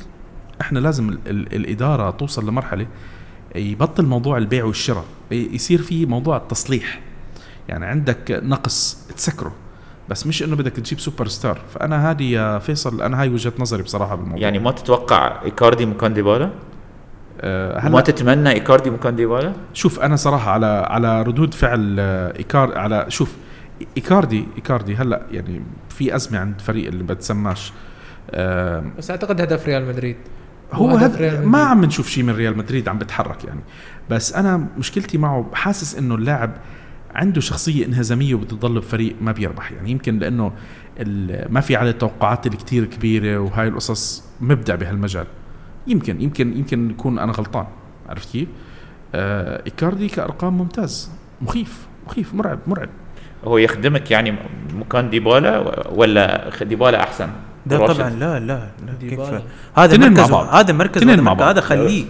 إحنا 0.61 0.79
لازم 0.79 1.09
ال 1.09 1.19
ال 1.27 1.55
الإدارة 1.55 2.11
توصل 2.11 2.47
لمرحلة 2.49 2.87
يبطل 3.55 4.05
موضوع 4.05 4.37
البيع 4.37 4.63
والشراء 4.65 5.05
يصير 5.31 5.81
في 5.81 6.05
موضوع 6.05 6.37
التصليح. 6.37 6.99
يعني 7.69 7.85
عندك 7.85 8.39
نقص 8.43 8.97
تسكره. 9.17 9.51
بس 10.09 10.27
مش 10.27 10.43
إنه 10.43 10.55
بدك 10.55 10.71
تجيب 10.71 10.99
سوبر 10.99 11.27
ستار 11.27 11.61
فأنا 11.73 12.11
هذه 12.11 12.31
يا 12.31 12.59
فيصل 12.59 13.01
أنا 13.01 13.21
هاي 13.21 13.29
وجهة 13.29 13.53
نظري 13.59 13.83
بصراحة 13.83 14.15
بالموضوع 14.15 14.41
يعني 14.41 14.59
ما 14.59 14.71
تتوقع 14.71 15.41
إيكاردي 15.45 15.85
مكان 15.85 16.13
ديبالا؟ 16.13 16.49
آه 17.41 17.89
ما 17.89 18.01
تتمنى 18.01 18.49
إيكاردي 18.49 18.89
مكان 18.89 19.15
ديبالا؟ 19.15 19.53
شوف 19.73 19.99
أنا 19.99 20.15
صراحة 20.15 20.51
على 20.51 20.65
على 20.65 21.21
ردود 21.21 21.53
فعل 21.53 21.95
آه، 21.99 22.37
ايكار 22.37 22.77
على 22.77 23.05
شوف 23.07 23.35
إيكاردي 23.97 24.47
إيكاردي 24.55 24.95
هلا 24.95 25.21
يعني 25.31 25.61
في 25.89 26.15
أزمة 26.15 26.39
عند 26.39 26.61
فريق 26.61 26.87
اللي 26.87 27.03
بتسماش 27.03 27.73
آه 28.31 28.83
بس 28.97 29.11
أعتقد 29.11 29.41
هدف 29.41 29.67
ريال 29.67 29.87
مدريد 29.87 30.15
هو 30.73 30.89
هذا 30.89 31.07
مدريد. 31.07 31.33
ما 31.33 31.63
عم 31.63 31.85
نشوف 31.85 32.09
شيء 32.09 32.23
من 32.23 32.35
ريال 32.35 32.57
مدريد 32.57 32.89
عم 32.89 32.97
بتحرك 32.97 33.43
يعني 33.43 33.59
بس 34.09 34.33
أنا 34.33 34.67
مشكلتي 34.77 35.17
معه 35.17 35.49
حاسس 35.53 35.97
إنه 35.97 36.15
اللاعب 36.15 36.51
عنده 37.15 37.41
شخصية 37.41 37.85
انهزاميه 37.85 38.33
وبده 38.35 38.55
يضل 38.55 38.79
بفريق 38.79 39.15
ما 39.21 39.31
بيربح. 39.31 39.71
يعني 39.71 39.91
يمكن 39.91 40.19
لأنه 40.19 40.51
ال- 40.99 41.53
ما 41.53 41.61
في 41.61 41.75
عليه 41.75 41.91
التوقعات 41.91 42.47
الكتير 42.47 42.85
كبيرة 42.85 43.37
وهاي 43.37 43.67
القصص 43.67 44.23
مبدع 44.41 44.75
بهالمجال. 44.75 45.25
يمكن 45.87 46.21
يمكن 46.21 46.57
يمكن 46.57 46.89
يكون 46.89 47.19
أنا 47.19 47.31
غلطان. 47.31 47.65
عرفت 48.09 48.31
كيف؟ 48.31 48.47
آه 49.15 49.61
إيكاردي 49.65 50.07
كأرقام 50.07 50.57
ممتاز. 50.57 51.11
مخيف. 51.41 51.87
مخيف. 52.07 52.33
مرعب. 52.33 52.59
مرعب. 52.67 52.89
هو 53.43 53.57
يخدمك 53.57 54.11
يعني 54.11 54.35
مكان 54.73 55.09
ديبالا 55.09 55.59
ولا 55.91 56.49
ديبالا 56.63 57.03
أحسن؟ 57.03 57.29
ده 57.65 57.77
راشد. 57.77 57.97
طبعا 57.97 58.09
لا 58.09 58.39
لا, 58.39 58.69
لا. 58.85 58.93
كيف. 59.09 59.19
هذا 59.75 59.97
مركز. 59.97 60.31
هذا 60.31 60.73
مركز. 60.73 61.03
هذا 61.41 61.61
خليه 61.61 62.05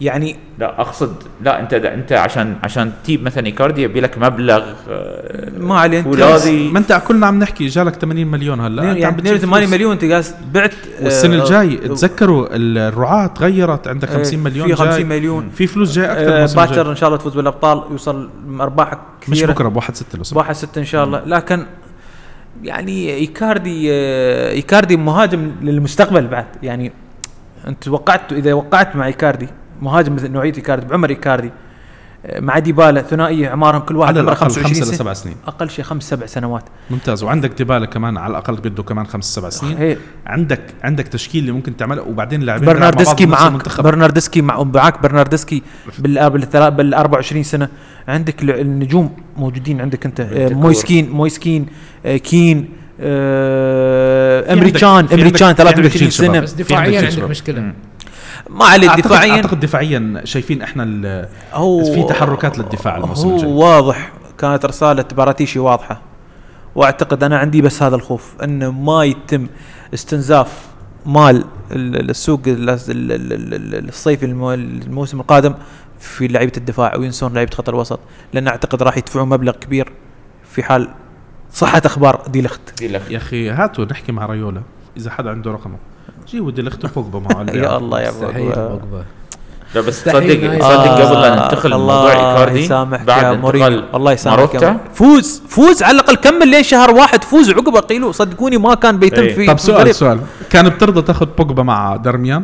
يعني 0.00 0.36
لا 0.58 0.80
أقصد 0.80 1.14
لا 1.42 1.60
أنت 1.60 1.74
أنت 1.74 2.12
عشان 2.12 2.56
عشان 2.62 2.92
تجيب 3.04 3.22
مثلا 3.22 3.46
ايكاردي 3.46 3.82
يبي 3.82 4.00
لك 4.00 4.18
مبلغ 4.18 4.64
آه، 4.88 5.50
ما 5.58 5.80
عليه 5.80 5.98
انت 6.00 6.46
ما 6.72 6.78
انت 6.78 7.02
كلنا 7.06 7.26
عم 7.26 7.38
نحكي 7.38 7.66
جالك 7.66 7.94
80 7.94 8.26
مليون 8.26 8.60
هلا 8.60 8.82
يعني 8.82 9.16
بتجيب 9.16 9.34
82 9.34 9.60
فلوس. 9.60 9.74
مليون 9.74 9.92
أنت 9.92 10.04
قاعد 10.04 10.24
بعت 10.52 10.74
والسنة 11.02 11.36
آه، 11.36 11.42
الجاي 11.42 11.74
آه، 11.84 11.86
تذكروا 11.86 12.48
الرعاة 12.50 13.26
تغيرت 13.26 13.88
عندك 13.88 14.08
50 14.08 14.38
آه، 14.38 14.42
مليون 14.44 14.68
في 14.68 14.74
50 14.74 14.94
جاي. 14.94 15.04
مليون 15.04 15.50
في 15.50 15.66
فلوس 15.66 15.92
جاي 15.92 16.04
أكثر 16.04 16.60
آه،. 16.60 16.66
باكر 16.66 16.90
إن 16.90 16.96
شاء 16.96 17.08
الله 17.08 17.18
تفوز 17.18 17.34
بالأبطال 17.34 17.82
يوصل 17.90 18.30
أرباح 18.60 18.92
مش 19.28 19.36
كثيره 19.36 19.52
بكرة 19.52 19.68
بواحد 19.68 19.96
ستة 19.96 20.18
لو 20.18 20.24
سمحت. 20.24 20.34
بواحد 20.34 20.54
ستة 20.54 20.78
إن 20.78 20.84
شاء 20.84 21.04
الله 21.04 21.22
لكن 21.26 21.66
يعني 22.62 23.14
ايكاردي 23.14 23.88
آه، 23.92 24.50
ايكاردي 24.50 24.96
مهاجم 24.96 25.52
للمستقبل 25.62 26.26
بعد 26.26 26.46
يعني 26.62 26.92
أنت 27.66 27.88
وقعت 27.88 28.32
إذا 28.32 28.52
وقعت 28.52 28.96
مع 28.96 29.06
ايكاردي 29.06 29.48
مهاجم 29.82 30.14
مثل 30.14 30.30
نوعية 30.30 30.52
إيكاردي 30.56 30.86
بعمر 30.86 31.10
إيكاردي 31.10 31.50
آه، 32.26 32.40
مع 32.40 32.58
ديبالا 32.58 33.02
ثنائية 33.02 33.48
عمرهم 33.48 33.80
كل 33.80 33.96
واحد 33.96 34.10
على 34.18 34.20
عمره 34.20 34.32
الأقل 34.32 34.40
25 34.50 34.66
خمسة 34.74 34.84
سنة. 34.84 34.94
لسبع 34.94 35.12
سنين. 35.12 35.36
أقل 35.46 35.70
شيء 35.70 35.84
خمس 35.84 36.08
سبع 36.10 36.26
سنوات. 36.26 36.62
ممتاز. 36.90 37.22
وعندك 37.22 37.50
ديبالا 37.58 37.86
كمان 37.86 38.16
على 38.16 38.30
الأقل 38.30 38.56
بده 38.56 38.82
كمان 38.82 39.06
خمس 39.06 39.34
سبع 39.34 39.48
سنين. 39.48 39.76
هي 39.76 39.96
عندك 40.26 40.60
عندك 40.84 41.08
تشكيل 41.08 41.40
اللي 41.40 41.52
ممكن 41.52 41.76
تعملها 41.76 42.02
وبعدين 42.02 42.44
مع 42.46 42.56
برناردسكي 42.56 43.24
المنتخب. 43.24 43.84
برناردسكي 43.84 44.42
مع 44.42 44.62
معاك 44.62 45.02
برناردسكي 45.02 45.62
بال 45.98 46.30
بال 46.30 46.70
بال 46.70 46.94
24 46.94 47.42
سنة. 47.42 47.68
عندك 48.08 48.42
ال- 48.42 48.60
النجوم 48.60 49.16
موجودين 49.36 49.80
عندك 49.80 50.06
أنت. 50.06 50.20
آه،. 50.20 50.48
مويسكين 50.48 51.10
مويسكين 51.10 51.66
آه، 52.06 52.16
كين 52.16 52.68
أمريكان 53.00 54.50
امريكان 54.52 54.88
عندك- 54.90 55.36
في 55.38 55.44
عندك 55.44 55.56
23 55.56 55.90
جيل 55.90 56.12
شباب. 56.12 56.30
سنة. 56.32 56.40
بس 56.40 56.52
دفاعيا 56.52 57.00
عندك. 57.10 57.24
مشكلة. 57.30 57.72
ما 58.50 58.64
عليه 58.64 58.88
اعتقد 58.88 59.02
دفاعيا. 59.08 59.32
أعتقد 59.32 59.60
دفاعيا 59.60 60.20
شايفين 60.24 60.62
إحنا 60.62 60.82
ال- 60.82 61.28
هو 61.52 61.84
في 61.84 62.02
تحركات 62.02 62.58
للدفاع 62.58 62.96
الموسم 62.96 63.28
هو 63.28 63.36
الجاي. 63.36 63.52
واضح 63.52 64.12
كانت 64.38 64.64
رسالة 64.66 65.04
باراتيشي 65.16 65.58
واضحة 65.58 66.00
وأعتقد 66.74 67.24
أنا 67.24 67.38
عندي 67.38 67.62
بس 67.62 67.82
هذا 67.82 67.96
الخوف 67.96 68.32
إنه 68.44 68.70
ما 68.70 69.04
يتم 69.04 69.46
استنزاف 69.94 70.66
مال 71.06 71.44
ال- 71.72 72.10
السوق 72.10 72.40
ال- 72.46 72.70
ال- 72.70 72.78
ال- 72.88 73.54
ال- 73.54 73.88
الصيفي 73.88 74.26
المو- 74.26 74.52
الموسم 74.54 75.20
القادم 75.20 75.54
في 75.98 76.28
لعيبة 76.28 76.52
الدفاع 76.56 76.96
وينسون 76.96 77.32
لعيبة 77.34 77.50
خط 77.54 77.68
الوسط 77.68 78.00
لأن 78.32 78.48
أعتقد 78.48 78.82
راح 78.82 78.96
يدفعون 78.96 79.28
مبلغ 79.28 79.52
كبير 79.52 79.92
في 80.50 80.62
حال 80.62 80.88
صحة 81.52 81.82
أخبار 81.86 82.22
دي 82.28 82.42
لخت 82.42 82.78
دي 82.78 82.88
لك 82.88 83.02
يا 83.10 83.16
أخي 83.16 83.50
هاتوا 83.50 83.84
نحكي 83.84 84.12
مع 84.12 84.26
ريولا 84.26 84.62
إذا 84.96 85.10
حدا 85.10 85.30
عنده 85.30 85.50
رقمه. 85.52 85.76
جيبوا 86.30 86.50
دي 86.50 86.60
الاخت 86.60 86.86
بوجبا 86.86 87.18
معه 87.18 87.42
اللي 87.42 87.58
يا 87.62 87.76
الله 87.76 88.00
يا 88.00 88.10
بوجبا. 88.10 89.04
لا 89.74 89.80
بس 89.80 90.04
تصدق 90.04 90.58
تصدق 90.58 91.00
قبل 91.00 91.20
لا 91.22 91.34
ننتقل 91.34 91.70
لموضوع 91.70 92.12
الله 92.12 92.30
ايكاردي 92.30 92.68
بعد 93.04 93.24
انتقال 93.24 93.94
الله 93.94 94.12
يسامحك. 94.12 94.76
فوز 94.94 95.42
فوز 95.48 95.82
على 95.82 95.94
الأقل 95.94 96.14
كمل 96.16 96.48
لين 96.48 96.62
شهر 96.62 96.90
واحد. 96.90 97.24
فوز 97.24 97.50
عقبه 97.50 97.80
قيلوا 97.80 98.12
صدقوني 98.12 98.58
ما 98.58 98.74
كان 98.74 98.98
بيتم 98.98 99.22
إيه. 99.22 99.34
في 99.34 99.46
طب 99.46 99.58
سؤال. 99.58 99.94
سؤال. 99.94 100.20
كان 100.50 100.68
بترضى 100.68 101.02
تاخذ 101.02 101.26
بوجبا 101.38 101.62
مع 101.62 101.96
دارميان 101.96 102.42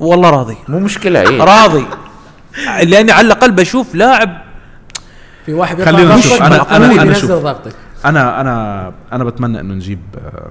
والله 0.00 0.30
راضي. 0.30 0.56
مو 0.68 0.78
مشكلة 0.78 1.20
إيه. 1.20 1.42
راضي. 1.42 1.86
لأني 2.82 3.12
على 3.12 3.26
الأقل 3.26 3.50
بشوف 3.50 3.94
لاعب 3.94 4.42
في 5.46 5.54
واحد 5.54 5.82
خلينا 5.82 6.16
نشوف. 6.16 7.20
شوف. 7.20 7.30
ضغطك. 7.32 7.72
أنا 8.04 8.40
أنا 8.40 8.92
أنا 9.12 9.24
بتمنى 9.24 9.60
إنه 9.60 9.74
نجيب 9.74 10.00
آه، 10.18 10.50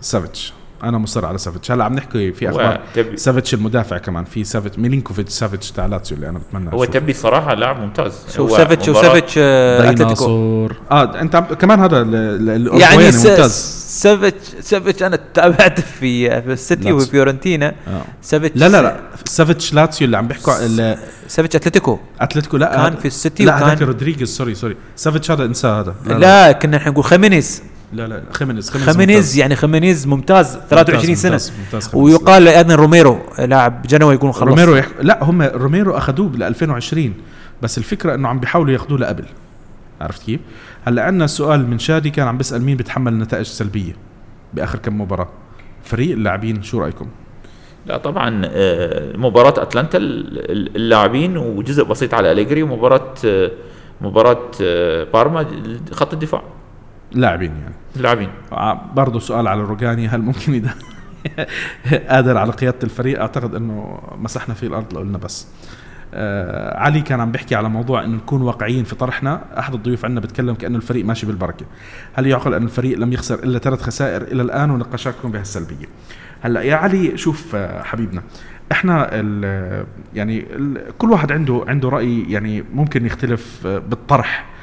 سافيتش. 0.00 0.52
أنا 0.88 0.98
مصر 0.98 1.26
على 1.26 1.38
سافيتش. 1.38 1.70
هلا 1.70 1.84
عم 1.84 1.94
نحكي 1.94 2.32
في 2.32 2.46
هو 2.48 2.50
أخبار 2.50 2.80
تبي 2.94 3.16
سافيتش 3.16 3.54
المدافع 3.54 3.98
كمان 3.98 4.24
في 4.24 4.44
سافيتش 4.44 4.78
ميلينكوفيتش 4.78 5.32
سافيتش 5.32 5.70
تاع 5.72 5.86
لاتسيو 5.86 6.16
اللي 6.16 6.28
أنا 6.28 6.38
بتمنى 6.38 6.70
هو. 6.72 6.84
تبي 6.84 7.12
صراحة 7.12 7.54
لاعب 7.54 7.80
ممتاز. 7.80 8.12
هو 8.38 8.48
مباراة- 8.48 8.50
وسافيتش 8.50 9.34
آه، 9.38 9.78
أتلتيكو. 9.80 9.94
ديناصور. 10.04 10.76
آه 10.90 11.20
أنت 11.20 11.34
عم- 11.34 11.44
كمان 11.44 11.80
هذا 11.80 12.00
ال- 12.00 12.14
ال- 12.50 12.80
يعني 12.80 13.04
ممتاز. 13.04 13.52
سافيتش 13.88 14.46
سافيتش 14.60 15.02
أنا 15.02 15.18
تابعت 15.34 15.80
في 15.80 16.42
في 16.42 16.52
السيتي. 16.52 16.92
وفيورنتينا. 16.92 17.74
آه. 17.88 18.02
سافيتش 18.22 18.56
لا 18.60 18.68
لا 18.68 18.82
لا. 18.82 18.96
سافيتش 19.24 19.74
لاتسيو 19.74 20.04
اللي 20.06 20.16
عم 20.16 20.28
بيحكوا 20.28 20.66
ال- 20.66 20.98
سافيتش 21.28 21.56
أتلتيكو. 21.56 21.98
أتلتيكو 22.20 22.56
لا 22.56 22.76
كان 22.76 22.96
في 22.96 23.06
السيتي 23.08 23.44
لا 23.44 23.58
هذاك 23.58 23.76
وكان 23.76 23.86
رودريغيز 23.88 24.28
sorry 24.36 24.54
sorry. 24.54 24.76
سافيتش 24.96 25.30
هذا 25.30 25.44
انساه 25.44 25.80
هذا. 25.80 25.94
لا 26.18 26.52
كنا 26.52 26.76
إحنا 26.76 26.90
نقول 26.90 27.04
خيمينيز. 27.04 27.62
لا 27.92 28.06
لا 28.06 28.22
خيمينيز 28.32 28.70
خيمينيز 28.70 29.38
يعني 29.38 29.56
خيمينيز 29.56 30.06
ممتاز 30.06 30.58
23 30.70 31.14
سنه 31.14 31.30
ممتاز 31.30 31.52
ممتاز 31.64 31.88
خيمينيز. 31.88 32.14
ويقال 32.14 32.48
أيضا 32.48 32.74
روميرو 32.74 33.18
لاعب 33.38 33.82
جنوى 33.82 34.14
يقولون 34.14 34.32
خلص 34.32 34.48
روميرو 34.48 34.76
يح... 34.76 34.86
لا 35.02 35.24
هم 35.24 35.42
روميرو 35.42 35.96
أخذوه 35.96 36.32
ل 36.36 36.42
2020 36.42 37.14
بس 37.62 37.78
الفكرة 37.78 38.14
إنه 38.14 38.28
عم 38.28 38.40
بيحاولوا 38.40 38.72
ياخذوه 38.72 38.98
لقبل 38.98 39.24
عرفت 40.00 40.22
كيف؟ 40.22 40.40
هلأ 40.84 41.02
عندنا 41.02 41.26
سؤال 41.26 41.66
من 41.70 41.78
شادي 41.78 42.10
كان 42.10 42.28
عم 42.28 42.36
بيسأل 42.38 42.62
مين 42.62 42.76
بيتحمل 42.76 43.18
نتائج 43.18 43.46
سلبية 43.46 43.92
بآخر 44.54 44.78
كم 44.78 45.00
مباراة 45.00 45.28
فريق 45.84 46.12
اللاعبين 46.12 46.62
شو 46.62 46.78
رأيكم؟ 46.80 47.06
لا 47.86 47.96
طبعا 47.96 48.42
آه، 48.44 49.16
مباراة 49.16 49.62
أتلانتا 49.62 49.98
ال- 49.98 50.50
ال- 50.50 50.76
اللاعبين 50.76 51.36
وجزء 51.36 51.84
بسيط 51.84 52.14
على 52.14 52.32
أليجري 52.32 52.62
ومباراة 52.62 53.14
آه، 53.24 53.50
مباراة 54.00 54.50
آه، 54.62 55.04
بارما 55.04 55.46
خط 55.92 56.12
الدفاع 56.12 56.42
لاعبين 57.12 57.52
يعني. 57.56 57.74
اللاعبين 57.96 58.30
برضه 58.94 59.18
سؤال 59.18 59.48
على 59.48 59.60
روجاني 59.60 60.08
هل 60.08 60.22
ممكن 60.22 60.54
إذا 60.54 60.74
قادر 62.10 62.36
على 62.36 62.52
قيادة 62.52 62.78
الفريق؟ 62.82 63.20
أعتقد 63.20 63.54
إنه 63.54 63.98
مسحنا 64.18 64.54
فيه 64.54 64.66
الأرض 64.66 64.94
لو 64.94 65.00
قلنا 65.00 65.18
بس. 65.18 65.46
آه 66.14 66.78
علي 66.78 67.00
كان 67.00 67.20
عم 67.20 67.32
بيحكي 67.32 67.54
على 67.54 67.68
موضوع 67.68 68.04
إنه 68.04 68.16
نكون 68.16 68.42
واقعيين 68.42 68.84
في 68.84 68.94
طرحنا. 68.94 69.58
أحد 69.58 69.74
الضيوف 69.74 70.04
عندنا 70.04 70.20
بيتكلم 70.20 70.54
كأنه 70.54 70.76
الفريق 70.76 71.04
ماشي 71.04 71.26
بالبركة. 71.26 71.66
هل 72.14 72.26
يعقل 72.26 72.54
أن 72.54 72.62
الفريق 72.62 72.98
لم 72.98 73.12
يخسر 73.12 73.34
إلا 73.34 73.58
ثلاث 73.58 73.82
خسائر 73.82 74.22
إلى 74.22 74.42
الآن؟ 74.42 74.70
ونقاشاتكم 74.70 75.30
بهالسلبية. 75.30 75.86
هلأ 76.40 76.62
يا 76.62 76.74
علي 76.74 77.16
شوف 77.16 77.54
آه، 77.54 77.82
حبيبنا 77.82 78.22
إحنا 78.72 79.08
ال 79.12 79.86
يعني 80.14 80.46
ال 80.50 80.96
كل 80.98 81.10
واحد 81.10 81.32
عنده 81.32 81.64
عنده 81.68 81.88
رأي 81.88 82.32
يعني 82.32 82.64
ممكن 82.74 83.06
يختلف 83.06 83.66
آه، 83.66 83.78
بالطرح. 83.78 84.46
آه، 84.50 84.55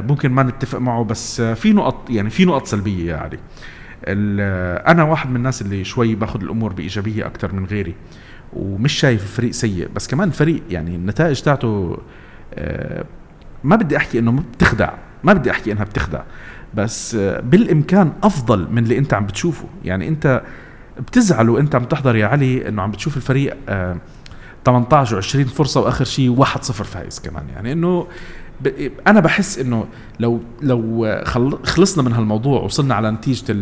ممكن 0.00 0.32
ما 0.32 0.42
نتفق 0.42 0.78
معه 0.78 1.04
بس 1.04 1.40
آه، 1.40 1.54
في 1.54 1.72
نقط 1.72 2.10
يعني 2.10 2.30
في 2.30 2.44
نقط 2.44 2.66
سلبية 2.66 3.30
آه، 4.06 4.90
أنا 4.90 5.02
واحد 5.02 5.30
من 5.30 5.36
الناس 5.36 5.62
اللي 5.62 5.84
شوي 5.84 6.14
باخذ 6.14 6.42
الأمور 6.42 6.72
بإيجابية 6.72 7.26
أكثر 7.26 7.52
من 7.54 7.66
غيري 7.66 7.94
ومش 8.52 8.92
شايف 8.92 9.22
الفريق 9.22 9.50
سيء. 9.50 9.88
بس 9.94 10.08
كمان 10.08 10.28
الفريق 10.28 10.62
يعني 10.70 10.96
النتائج 10.96 11.40
تاعته 11.40 11.98
آه، 12.54 13.04
ما 13.64 13.76
بدي 13.76 13.96
أحكي 13.96 14.18
إنه 14.18 14.32
بتخدع 14.32 14.90
ما 15.24 15.32
بدي 15.32 15.50
أحكي 15.50 15.72
إنها 15.72 15.84
بتخدع 15.84 16.22
بس 16.74 17.14
آه، 17.14 17.40
بالإمكان 17.40 18.12
أفضل 18.22 18.68
من 18.70 18.78
اللي 18.78 18.98
أنت 18.98 19.14
عم 19.14 19.26
بتشوفه. 19.26 19.64
يعني 19.84 20.08
أنت 20.08 20.42
بتزعل 20.98 21.50
وأنت 21.50 21.74
عم 21.74 21.84
تحضر 21.84 22.16
يا 22.16 22.26
علي 22.26 22.68
إنه 22.68 22.82
عم 22.82 22.90
بتشوف 22.90 23.16
الفريق 23.16 23.56
آه، 23.68 23.96
18 24.64 25.22
و20 25.22 25.48
فرصة 25.48 25.80
وآخر 25.80 26.04
شيء 26.04 26.44
1-0 26.44 26.46
فايز 26.72 27.20
كمان. 27.20 27.44
يعني 27.54 27.72
إنه 27.72 28.06
أنا 29.06 29.20
بحس 29.20 29.58
إنه 29.58 29.84
لو 30.20 30.40
لو 30.62 31.08
خل- 31.24 31.58
خلصنا 31.64 32.02
من 32.04 32.12
هالموضوع 32.12 32.60
وصلنا 32.60 32.94
على 32.94 33.10
نتيجة 33.10 33.56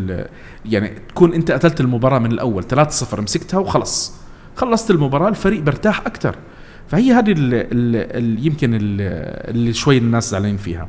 يعني 0.66 0.88
تكون 1.08 1.34
أنت 1.34 1.50
قتلت 1.50 1.80
المباراة 1.80 2.18
من 2.18 2.32
الأول 2.32 2.62
3-0 2.64 3.20
مسكتها 3.20 3.58
وخلص. 3.58 4.12
خلصت 4.56 4.90
المباراة 4.90 5.28
الفريق 5.28 5.60
برتاح 5.62 6.00
أكثر 6.06 6.34
فهي 6.88 7.12
هذه 7.12 7.32
ال- 7.32 7.54
ال- 7.54 8.16
ال- 8.16 8.46
يمكن 8.46 8.74
ال- 8.74 8.80
اللي 9.50 9.72
شوي 9.72 9.98
الناس 9.98 10.30
زعلانين 10.30 10.56
فيها. 10.56 10.88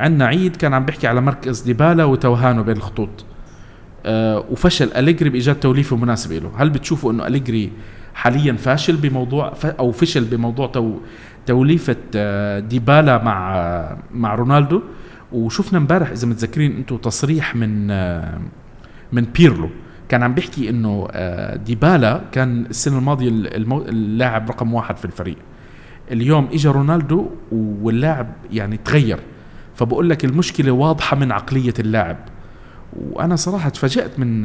عندنا 0.00 0.26
عيد 0.26 0.56
كان 0.56 0.74
عم 0.74 0.84
بيحكي 0.84 1.06
على 1.06 1.20
مركز 1.20 1.60
ديبالا 1.60 2.04
وتوهانه 2.04 2.62
بين 2.62 2.76
الخطوط. 2.76 3.08
آه 4.06 4.44
وفشل 4.50 4.92
أليجري 4.92 5.30
بإيجاد 5.30 5.60
توليفة 5.60 5.96
مناسبة 5.96 6.38
له 6.38 6.50
هل 6.56 6.70
بتشوفوا 6.70 7.12
أنه 7.12 7.26
أليجري 7.26 7.72
حاليا 8.14 8.52
فاشل 8.52 8.96
بموضوع 8.96 9.52
أو 9.64 9.92
فشل 9.92 10.24
بموضوع 10.24 10.66
تو 10.66 10.94
توليفة 11.48 11.96
آه 12.16 12.58
ديبالا 12.60 13.24
مع 13.24 13.56
آه 13.56 13.98
مع 14.14 14.34
رونالدو. 14.34 14.82
وشفنا 15.32 15.78
امبارح 15.78 16.10
إذا 16.10 16.26
متذكرين 16.26 16.76
أنتم 16.76 16.96
تصريح 16.96 17.56
من 17.56 17.90
آه 17.90 18.40
من 19.12 19.24
بيرلو. 19.24 19.70
كان 20.08 20.22
عم 20.22 20.34
بيحكي 20.34 20.70
إنه 20.70 21.08
ديبالا 21.54 22.20
كان 22.32 22.66
السنة 22.66 22.98
الماضية. 22.98 23.28
اللاعب 23.88 24.48
رقم 24.48 24.74
واحد 24.74 24.96
في 24.96 25.04
الفريق. 25.04 25.36
اليوم 26.10 26.48
اجى 26.52 26.68
رونالدو 26.68 27.30
واللاعب 27.52 28.28
يعني 28.52 28.76
تغير. 28.76 29.18
فبقول 29.74 30.10
لك 30.10 30.24
المشكلة 30.24 30.72
واضحة 30.72 31.16
من 31.16 31.32
عقلية 31.32 31.74
اللاعب. 31.78 32.16
وأنا 32.96 33.36
صراحة 33.36 33.68
تفاجأت 33.68 34.18
من 34.18 34.42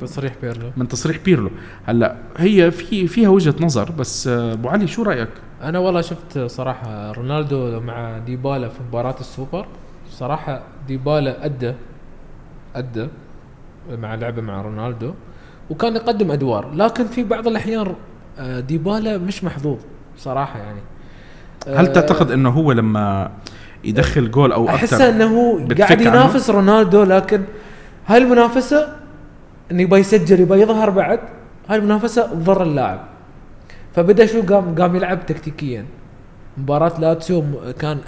تصريح 0.00 0.34
بيرلو. 0.42 0.70
من 0.76 0.88
تصريح 0.88 1.16
بيرلو. 1.24 1.50
هلأ 1.86 2.16
هي 2.36 2.70
في 2.70 3.06
فيها 3.06 3.28
وجهة 3.28 3.54
نظر 3.60 3.92
بس 3.92 4.28
أبو 4.28 4.68
علي 4.68 4.86
شو 4.86 5.02
رأيك؟ 5.02 5.28
أنا 5.62 5.78
والله 5.78 6.00
شفت 6.00 6.38
صراحة 6.38 7.12
رونالدو 7.12 7.80
مع 7.80 8.18
ديبالا 8.18 8.68
في 8.68 8.80
مباراة 8.88 9.14
السوبر. 9.20 9.66
صراحة 10.10 10.62
ديبالا 10.88 11.44
أدى 11.44 11.74
أدى 12.76 13.08
مع 13.90 14.14
لعبه 14.14 14.42
مع 14.42 14.62
رونالدو 14.62 15.14
وكان 15.70 15.96
يقدم 15.96 16.30
أدوار. 16.30 16.74
لكن 16.74 17.04
في 17.06 17.24
بعض 17.24 17.46
الأحيان 17.48 17.94
آه، 18.38 18.60
ديبالا 18.60 19.18
مش 19.18 19.44
محظوظ 19.44 19.78
صراحة 20.18 20.58
يعني. 20.58 20.80
هل 21.68 21.86
آه، 21.86 21.92
تعتقد 21.92 22.30
إنه 22.30 22.50
هو 22.50 22.72
لما 22.72 23.30
يدخل 23.84 24.30
جول 24.30 24.52
أو 24.52 24.68
أحس 24.68 24.92
أكثر 24.92 25.08
إنه 25.08 25.24
هو 25.24 25.56
بتفك 25.64 25.80
قاعد 25.80 26.06
عنه؟ 26.06 26.10
ينافس 26.10 26.50
رونالدو 26.50 27.02
لكن 27.02 27.42
هاي 28.06 28.18
المنافسه 28.18 28.88
إنه 29.70 29.82
يبغى 29.82 30.00
يسجل 30.00 30.40
يبغى 30.40 30.60
يظهر 30.60 30.90
بعد 30.90 31.20
هاي 31.68 31.78
المنافسه 31.78 32.26
تضر 32.26 32.62
اللاعب. 32.62 33.15
فبدأ 33.96 34.26
شو 34.26 34.42
قام 34.42 34.74
قام 34.74 34.96
يلعب 34.96 35.26
تكتيكيا. 35.26 35.84
مباراة 36.58 37.00
لاتسيو 37.00 37.44
كان 37.78 37.98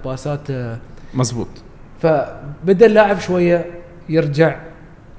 100% 0.00 0.04
باسات 0.04 0.48
مزبوط 1.14 1.48
فبدأ 2.02 2.86
اللاعب 2.86 3.18
شوية 3.18 3.66
يرجع 4.08 4.56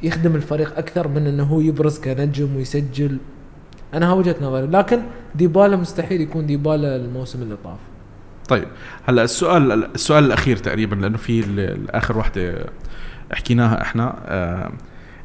يخدم 0.03 0.35
الفريق 0.35 0.77
أكثر 0.77 1.07
من 1.07 1.27
إنه 1.27 1.43
هو 1.43 1.59
يبرز 1.59 1.99
كنجم 1.99 2.55
ويسجل. 2.55 3.17
أنا 3.93 4.09
ها 4.09 4.13
وجهة 4.13 4.35
نظري 4.41 4.67
لكن 4.67 4.99
ديبالا 5.35 5.75
مستحيل 5.75 6.21
يكون 6.21 6.45
ديبالا 6.45 6.95
الموسم 6.95 7.41
اللي 7.41 7.57
طاف. 7.63 7.79
طيب 8.49 8.67
هلأ 9.05 9.23
السؤال 9.23 9.85
السؤال 9.95 10.23
الأخير 10.23 10.57
تقريبا 10.57 10.95
لأنه 10.95 11.17
في 11.17 11.43
اخر 11.89 12.17
وحدة 12.17 12.65
حكيناها 13.31 13.81
إحنا 13.81 14.15
آه 14.25 14.71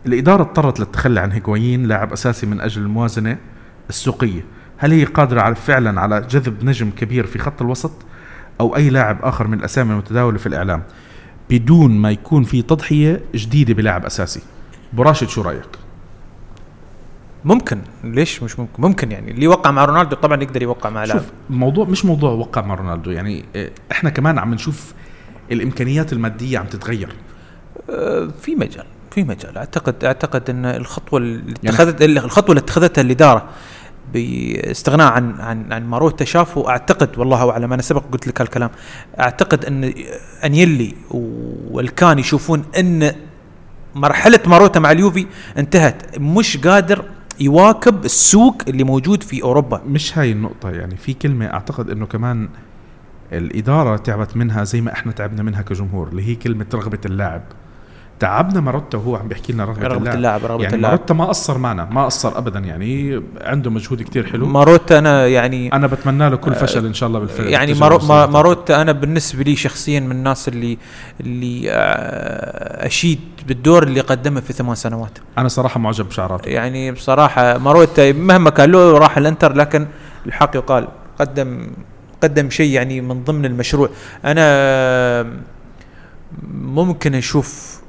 الإدارة 0.07 0.43
اضطرت 0.43 0.81
للتخلي 0.81 1.21
عن 1.21 1.33
هيغوايين 1.33 1.87
لاعب 1.87 2.13
أساسي 2.13 2.47
من 2.47 2.61
أجل 2.61 2.83
الموازنة. 2.83 3.39
السوقية. 3.89 4.45
هل 4.77 4.93
هي 4.93 5.05
قادرة 5.05 5.41
على 5.41 5.55
فعلا 5.55 6.01
على 6.01 6.27
جذب 6.31 6.65
نجم 6.65 6.91
كبير 6.91 7.27
في 7.27 7.39
خط 7.39 7.63
الوسط 7.63 7.93
أو 8.61 8.77
أي 8.77 8.91
لاعب 8.91 9.19
آخر 9.23 9.47
من 9.47 9.59
الأسامي 9.59 9.93
المتداولة 9.93 10.39
في 10.39 10.47
الإعلام؟ 10.47 10.83
بدون 11.51 11.91
ما 11.91 12.11
يكون 12.11 12.45
في 12.45 12.63
تضحية 12.63 13.21
جديدة 13.35 13.75
بلاعب 13.75 14.05
أساسي. 14.05 14.41
ابو 14.95 15.03
راشد 15.03 15.29
شو 15.29 15.43
رأيك؟ 15.43 15.79
ممكن. 17.45 17.79
ليش 18.05 18.43
مش 18.43 18.59
ممكن؟ 18.59 18.83
ممكن 18.83 19.13
يعني. 19.13 19.31
اللي 19.31 19.45
يوقع 19.45 19.71
مع 19.71 19.85
رونالدو 19.85 20.17
طبعا 20.17 20.43
يقدر 20.43 20.63
يوقع 20.63 20.91
مع 20.91 21.05
لاعب. 21.05 21.19
شوف 21.21 21.31
الموضوع 21.51 21.85
مش 21.85 22.05
موضوع 22.05 22.31
وقع 22.31 22.63
مع 22.63 22.75
رونالدو. 22.75 23.11
يعني 23.11 23.45
آه، 23.57 23.71
إحنا 23.93 24.11
كمان 24.11 24.39
عم 24.39 24.55
نشوف 24.55 24.93
الإمكانيات 25.53 26.13
المادية 26.13 26.59
عم 26.59 26.67
تتغير. 26.67 27.13
آه، 27.91 28.29
في 28.43 28.55
مجال. 28.55 28.85
في 29.11 29.23
مجال. 29.25 29.59
أعتقد 29.59 30.05
أعتقد 30.05 30.51
إن 30.51 30.65
الخطوة 30.65 31.19
اللي 31.19 31.55
يعني- 31.63 31.77
اتخذت 31.77 32.03
الخطوة 32.03 32.51
اللي 32.51 32.61
اتخذتها 32.61 33.03
الإدارة 33.03 33.49
باستغناء 34.13 35.13
عن 35.13 35.41
عن 35.41 35.73
عن 35.73 35.87
ماروتا 35.87 36.25
شافوا 36.25 36.71
أعتقد 36.71 37.19
والله 37.19 37.51
اعلم 37.51 37.73
أنا 37.73 37.83
سبق 37.83 38.03
قلت 38.13 38.27
لك 38.27 38.41
هالكلام 38.41 38.71
أعتقد 39.21 39.65
أن 39.65 39.93
انيلي 40.45 40.95
والكان 41.71 42.19
يشوفون 42.19 42.65
أن 42.79 43.13
مرحلة 43.95 44.41
ماروتا 44.47 44.81
مع 44.81 44.91
اليوفي 44.91 45.27
انتهت 45.59 46.19
مش 46.19 46.57
قادر 46.57 47.05
يواكب 47.41 48.05
السوق 48.05 48.63
اللي 48.69 48.85
موجود 48.85 49.23
في 49.23 49.43
أوروبا. 49.43 49.83
مش 49.87 50.19
هاي 50.19 50.33
النقطة 50.33 50.71
يعني 50.71 50.97
في 50.97 51.15
كلمة 51.15 51.47
أعتقد 51.47 51.91
إنه 51.91 52.07
كمان 52.07 52.49
الإدارة 53.33 53.97
تعبت 53.97 54.37
منها 54.37 54.65
زي 54.65 54.81
ما 54.81 54.93
إحنا 54.93 55.13
تعبنا 55.13 55.43
منها 55.43 55.63
كجمهور 55.63 56.09
اللي 56.09 56.23
هي 56.29 56.35
كلمة 56.35 56.67
رغبة 56.75 56.99
اللاعب. 57.07 57.43
تعبنا 58.21 58.61
ماروتا 58.61 58.99
وهو 58.99 59.17
عم 59.17 59.29
بيحكي 59.29 59.53
لنا 59.53 59.65
رغبة, 59.65 59.87
رغبة 59.87 60.15
اللاعب. 60.15 60.45
رغبة 60.45 60.63
يعني 60.63 60.75
اللاعب. 60.77 60.93
ماروتا 60.95 61.15
ما 61.15 61.25
قصر 61.25 61.59
معنا 61.59 61.85
ما 61.85 62.05
قصر 62.05 62.39
أبدا 62.39 62.59
يعني 62.59 63.23
عنده 63.41 63.71
مجهود 63.71 64.03
كتير 64.03 64.27
حلو. 64.27 64.47
ماروتا 64.47 64.99
أنا 64.99 65.27
يعني 65.27 65.73
أنا 65.73 65.87
بتمنى 65.87 66.31
له 66.31 66.37
كل 66.37 66.55
فشل 66.55 66.87
إن 66.87 66.95
شاء 66.95 67.07
الله 67.09 67.19
بالفريق 67.21 67.51
يعني 67.51 67.67
بالتجربة 67.67 67.89
مارو 67.89 67.97
السنة 67.97 68.15
ما- 68.17 68.25
الجاية. 68.25 68.33
ماروتا 68.43 68.83
أنا 68.83 68.93
بالنسبة 68.93 69.43
لي 69.43 69.57
شخصيا 69.57 70.01
من 70.01 70.11
الناس 70.11 70.49
اللي 70.49 70.79
اللي 71.21 71.71
آه، 71.71 72.87
أشيد 72.87 73.21
بالدور 73.49 73.83
اللي 73.83 74.01
قدمه 74.01 74.41
في 74.41 74.53
ثمان 74.53 74.75
سنوات. 74.75 75.19
أنا 75.39 75.49
صراحة 75.49 75.81
معجب 75.81 76.09
بشعراته. 76.09 76.49
يعني 76.49 76.93
بصراحة 76.93 77.59
ماروتا 77.59 78.13
مهما 78.13 78.51
كان 78.51 78.73
له 78.73 78.99
راح 78.99 79.19
الإنتر 79.19 79.53
لكن 79.53 79.87
الحق 80.27 80.57
يقال 80.57 80.89
قدم 81.19 81.67
قدم 82.23 82.51
شيء 82.51 82.71
يعني 82.73 83.01
من 83.01 83.25
ضمن 83.25 83.45
المشروع. 83.47 83.89
أنا 84.25 85.33
ممكن 86.55 87.15
أشوف 87.15 87.82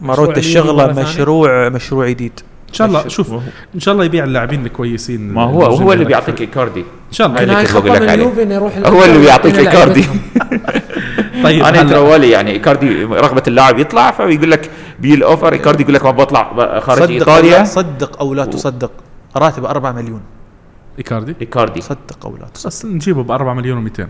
ماروتا 0.00 0.38
الشغلة؟ 0.38 0.86
مشروع 0.86 1.68
مشروع 1.68 2.08
جديد. 2.08 2.40
إن 2.68 2.74
شاء 2.74 2.86
الله 2.86 3.08
شوف 3.08 3.32
إن 3.74 3.80
شاء 3.80 3.94
الله 3.94 4.04
يبيع 4.04 4.24
اللاعبين 4.24 4.66
الكويسين. 4.66 5.32
ما 5.32 5.42
هو 5.42 5.62
هو 5.62 5.92
اللي. 5.92 6.04
بيعطيك 6.04 6.40
إيكاردي. 6.40 6.80
إن 6.80 7.12
شاء 7.12 7.26
الله. 7.26 7.42
اللي 7.42 7.54
كنت 7.54 7.72
بقول 7.72 7.92
لك 7.92 8.08
عليه. 8.08 8.24
هو 8.88 9.04
اللي 9.04 9.18
بيعطيك. 9.18 9.54
لعيبتهم. 9.54 10.20
طيب 11.44 11.64
أنا 11.64 11.82
ترولي 11.82 12.30
يعني 12.30 12.50
إيكاردي 12.50 13.04
رغبة 13.04 13.42
اللاعب 13.48 13.78
يطلع 13.78 14.10
فيقول 14.10 14.50
لك 14.50 14.70
بي 15.00 15.14
الأوفر 15.14 15.52
إيكاردي 15.52 15.82
يقول 15.82 15.94
لك 15.94 16.04
ما 16.04 16.10
بطلع 16.10 16.80
خارج 16.80 17.02
صدق 17.02 17.10
إيطاليا. 17.10 17.56
أو 17.56 17.58
لا 17.58 17.64
صدق 17.64 18.20
أو 18.20 18.34
لا 18.34 18.44
تصدق. 18.44 18.90
راتبه 19.36 19.70
4 19.70 19.92
مليون. 19.92 20.20
إيكاردي؟ 20.98 21.36
إيكاردي. 21.40 21.80
صدق 21.80 22.26
أو 22.26 22.36
لا 22.36 22.46
تصدق. 22.54 22.66
بس 22.66 22.84
نجيبه 22.84 23.22
ب 23.22 23.30
4 23.30 23.54
مليون 23.54 23.88
و200 23.88 24.02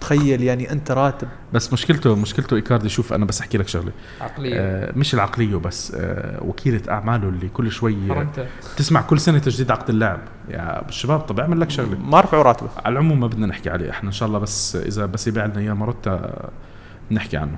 تخيل 0.00 0.42
يعني 0.42 0.72
أنت 0.72 0.90
راتب. 0.90 1.28
بس 1.52 1.72
مشكلته 1.72 2.16
مشكلته 2.16 2.56
إيكاردي 2.56 2.88
شوف 2.88 3.12
أنا 3.12 3.24
بس 3.24 3.40
أحكي 3.40 3.58
لك 3.58 3.68
شغلة. 3.68 3.92
عقلية. 4.20 4.54
آه 4.58 4.92
مش 4.96 5.14
العقلية 5.14 5.56
بس 5.56 5.92
آه 5.96 6.42
وكيلة 6.44 6.80
أعماله 6.90 7.28
اللي 7.28 7.48
كل 7.48 7.70
شوي 7.70 7.96
آه، 8.10 8.14
حرمته 8.14 8.46
تسمع 8.76 9.00
كل 9.02 9.20
سنة 9.20 9.38
تجديد 9.38 9.70
عقد 9.70 9.90
اللاعب. 9.90 10.20
يا 10.48 10.88
الشباب 10.88 11.20
طب 11.20 11.40
اعمل 11.40 11.60
لك 11.60 11.70
شغلة. 11.70 11.98
ما 11.98 12.20
رفعوا 12.20 12.42
راتبه. 12.42 12.68
على 12.84 12.92
العموم 12.92 13.20
ما 13.20 13.26
بدنا 13.26 13.46
نحكي 13.46 13.70
عليه 13.70 13.90
إحنا 13.90 14.08
إن 14.08 14.12
شاء 14.12 14.28
الله 14.28 14.38
بس 14.38 14.76
إذا 14.76 15.06
بس 15.06 15.26
يبيع 15.26 15.46
لنا 15.46 15.58
إياه 15.58 15.72
ماروتا 15.72 16.48
نحكي 17.10 17.36
عنه. 17.36 17.56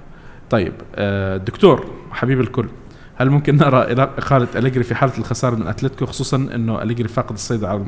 طيب 0.51 0.73
آه 0.95 1.37
دكتور 1.37 1.87
حبيب 2.11 2.41
الكل 2.41 2.69
هل 3.17 3.31
ممكن 3.31 3.57
نرى 3.57 3.79
اقاله 3.93 4.49
أليجري 4.57 4.85
في 4.85 4.95
حالة 4.95 5.13
الخسارة 5.19 5.55
من 5.57 5.67
أتلتيكو 5.67 6.07
خصوصا 6.07 6.37
إنه 6.37 6.83
أليجري 6.83 7.09
فاقد 7.09 7.33
السيطره 7.33 7.69
على 7.69 7.85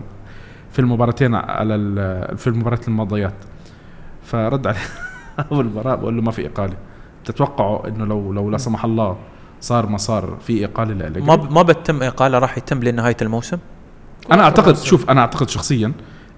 في 0.73 0.79
المباراتين 0.79 1.35
على 1.35 1.75
ال- 1.75 2.39
في 2.39 2.47
المباريات 2.47 2.89
الماضيات؟ 2.89 3.35
فرد 4.25 4.67
عليه 4.67 4.79
أول 5.53 5.65
مباراه 5.67 5.95
بقول 5.95 6.17
له 6.17 6.23
ما 6.23 6.31
في 6.31 6.47
إقالة. 6.47 6.77
تتوقعوا 7.25 7.89
إنه 7.89 8.05
لو 8.05 8.33
لو 8.33 8.51
لا 8.51 8.59
سمح 8.59 8.85
الله 8.85 9.17
صار 9.61 9.87
ما 9.87 9.97
صار 9.99 10.37
في 10.47 10.65
إقالة 10.65 10.95
لاليجري 10.95 11.23
ما 11.23 11.35
ب- 11.35 11.53
ما 11.53 11.63
بتم 11.63 12.03
إقالة 12.03 12.39
راح 12.39 12.59
يتم 12.59 12.83
لنهاية 12.83 13.17
الموسم؟ 13.23 13.59
أنا 14.33 14.43
أعتقد 14.43 14.77
شوف 14.77 15.11
أنا 15.11 15.21
أعتقد 15.21 15.49
شخصيا 15.49 15.93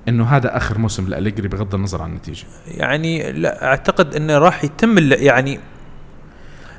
إنه 0.09 0.25
هذا 0.25 0.57
آخر 0.57 0.79
موسم 0.79 1.09
لأليجري 1.09 1.49
بغض 1.49 1.75
النظر 1.75 2.03
عن 2.03 2.11
النتيجة. 2.11 2.45
يعني 2.67 3.33
لا 3.33 3.65
أعتقد 3.67 4.15
إنه 4.15 4.39
راح 4.39 4.65
يتم 4.65 4.99
يعني 5.13 5.61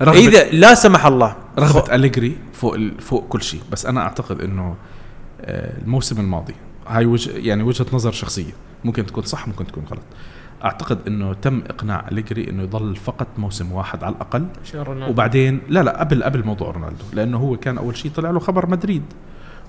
إذا 0.02 0.44
لا 0.52 0.74
سمح 0.76 1.06
الله 1.06 1.36
رغبة 1.60 1.96
أليجري 1.96 2.38
فوق 2.54 2.74
ال- 2.74 3.02
فوق 3.02 3.28
كل 3.30 3.42
شيء. 3.42 3.62
بس 3.72 3.86
أنا 3.86 4.02
أعتقد 4.02 4.42
إنه 4.42 4.76
آه، 5.42 5.78
الموسم 5.82 6.20
الماضي 6.22 6.54
هاي 6.88 7.06
وجه 7.06 7.32
يعني 7.38 7.64
وجهة 7.64 7.86
نظر 7.94 8.12
شخصية. 8.12 8.54
ممكن 8.86 9.06
تكون 9.06 9.24
صح 9.24 9.48
ممكن 9.48 9.68
تكون 9.68 9.84
غلط. 9.92 10.02
أعتقد 10.64 11.00
إنه 11.08 11.34
تم 11.34 11.62
إقناع 11.70 12.08
أليجري 12.12 12.50
إنه 12.50 12.64
يضل 12.64 12.96
فقط 12.96 13.28
موسم 13.38 13.72
واحد 13.72 14.04
على 14.04 14.16
رونالدو. 14.74 15.12
وبعدين 15.12 15.62
لا 15.70 15.84
لا 15.84 16.00
قبل 16.00 16.24
قبل 16.24 16.46
موضوع 16.46 16.72
رونالدو 16.72 17.04
لأنه 17.14 17.38
هو 17.38 17.58
كان 17.58 17.78
أول 17.78 17.98
شيء 17.98 18.12
طلع 18.12 18.32
له 18.32 18.40
خبر 18.40 18.70
مدريد. 18.70 19.04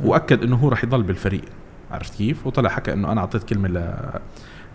وأكد 0.01 0.43
إنه 0.43 0.56
هو 0.56 0.69
راح 0.69 0.85
يضل 0.85 1.02
بالفريق. 1.02 1.44
عرفت 1.90 2.15
كيف؟ 2.15 2.47
وطلع 2.47 2.70
حكى 2.70 2.93
إنه 2.93 3.12
أنا 3.12 3.20
أعطيت 3.20 3.43
كلمة 3.43 3.69
ل 3.69 3.94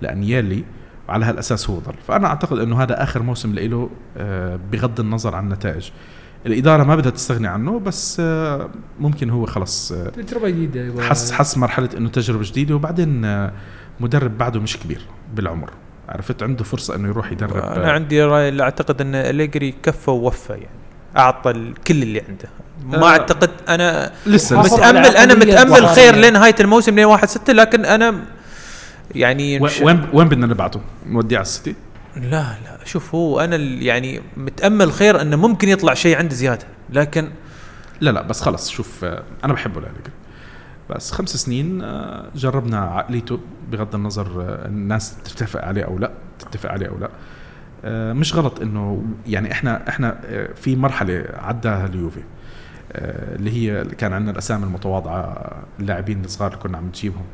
لأنيالي 0.02 0.64
وعلى 1.10 1.26
هالأساس 1.26 1.70
هو 1.70 1.80
ضل. 1.80 1.94
فأنا 2.08 2.28
أعتقد 2.28 2.60
إنه 2.60 2.82
هذا 2.82 3.04
آخر 3.04 3.24
موسم 3.24 3.54
له 3.54 3.90
آه، 4.18 4.60
بغض 4.72 5.00
النظر 5.00 5.36
عن 5.36 5.44
النتائج. 5.44 5.92
الإدارة 6.46 6.84
ما 6.84 6.96
بدها 6.96 7.12
تستغني 7.12 7.48
عنه 7.48 7.80
بس 7.80 8.18
آه، 8.20 8.70
ممكن 9.00 9.30
هو 9.30 9.46
خلص 9.46 9.92
آه، 9.92 10.10
تجربة 10.10 10.50
جديدة. 10.50 11.04
حس 11.04 11.32
حس 11.32 11.58
مرحلة 11.58 11.90
إنه 11.98 12.10
تجربة 12.10 12.44
جديدة 12.44 12.76
وبعدين 12.76 13.22
مدرب 14.00 14.38
بعده 14.38 14.60
مش 14.60 14.78
كبير 14.78 15.02
بالعمر. 15.36 15.70
عرفت 16.10 16.44
عنده 16.44 16.64
فرصة 16.64 16.96
إنه 16.96 17.08
يروح 17.08 17.32
يدرب 17.32 17.56
أنا 17.58 17.92
عندي 17.92 18.24
رأي 18.24 18.52
لا 18.52 18.64
أعتقد 18.64 19.02
إن 19.02 19.16
أليجري 19.16 19.76
كفى 19.84 20.12
ووفى 20.12 20.54
يعني 20.54 20.68
أعطى 21.18 21.74
كل 21.88 22.04
اللي 22.04 22.22
عنده 22.30 22.50
ما 22.86 23.08
آه. 23.08 23.10
أعتقد 23.10 23.50
أنا 23.70 24.12
لسه 24.26 24.60
متأمل 24.62 25.06
أنا 25.18 25.34
متأمل. 25.36 25.88
خير 25.88 26.16
لنهايه 26.16 26.56
الموسم 26.60 26.96
لين 26.96 27.06
1 27.06 27.30
6 27.30 27.54
لكن 27.54 27.86
أنا 27.86 28.16
يعني 29.16 29.60
وين 29.60 30.06
وين 30.14 30.28
بدنا 30.28 30.46
نبعته؟ 30.48 30.82
نوديه 31.08 31.38
على 31.38 31.42
السيتي؟ 31.46 31.76
لا 32.16 32.22
لا 32.64 32.78
شوف 32.86 33.16
هو 33.16 33.40
أنا 33.40 33.56
ال- 33.56 33.84
يعني 33.84 34.22
متأمل 34.38 34.92
خير 34.94 35.22
إنه 35.22 35.36
ممكن 35.38 35.70
يطلع 35.70 35.94
شيء 35.94 36.18
عنده 36.18 36.36
زيادة 36.36 36.66
لكن 36.90 37.30
لا 38.02 38.10
لا 38.12 38.22
بس 38.22 38.42
خلص 38.42 38.70
شوف 38.70 39.04
آه، 39.04 39.24
أنا 39.44 39.54
بحبه 39.54 39.82
لأليجري 39.82 40.12
بس 40.90 41.12
خمس 41.12 41.30
سنين 41.30 41.82
آه، 41.82 42.30
جربنا 42.36 42.80
عقليته 42.80 43.40
بغض 43.72 43.96
النظر 43.96 44.42
آه، 44.42 44.68
الناس 44.68 45.16
تتفق 45.24 45.66
عليه 45.66 45.84
أو 45.84 45.98
لا 45.98 46.12
تتفق 46.40 46.72
عليه 46.72 46.88
أو 46.88 46.98
لا. 46.98 47.10
آه، 47.86 48.14
مش 48.14 48.36
غلط 48.36 48.62
إنه 48.62 49.06
يعني 49.28 49.52
إحنا 49.52 49.90
إحنا 49.90 50.20
في 50.56 50.76
مرحلة 50.76 51.26
عداها 51.34 51.86
اليوفي 51.86 52.24
اللي 52.96 53.52
هي 53.52 53.86
كان 53.86 54.14
عندنا 54.14 54.32
الأسامي 54.32 54.64
المتواضعة 54.64 55.52
اللاعبين 55.80 56.26
الصغار 56.26 56.52
اللي 56.52 56.64
كنا 56.64 56.78
عم 56.78 56.88
نجيبهم. 56.88 57.26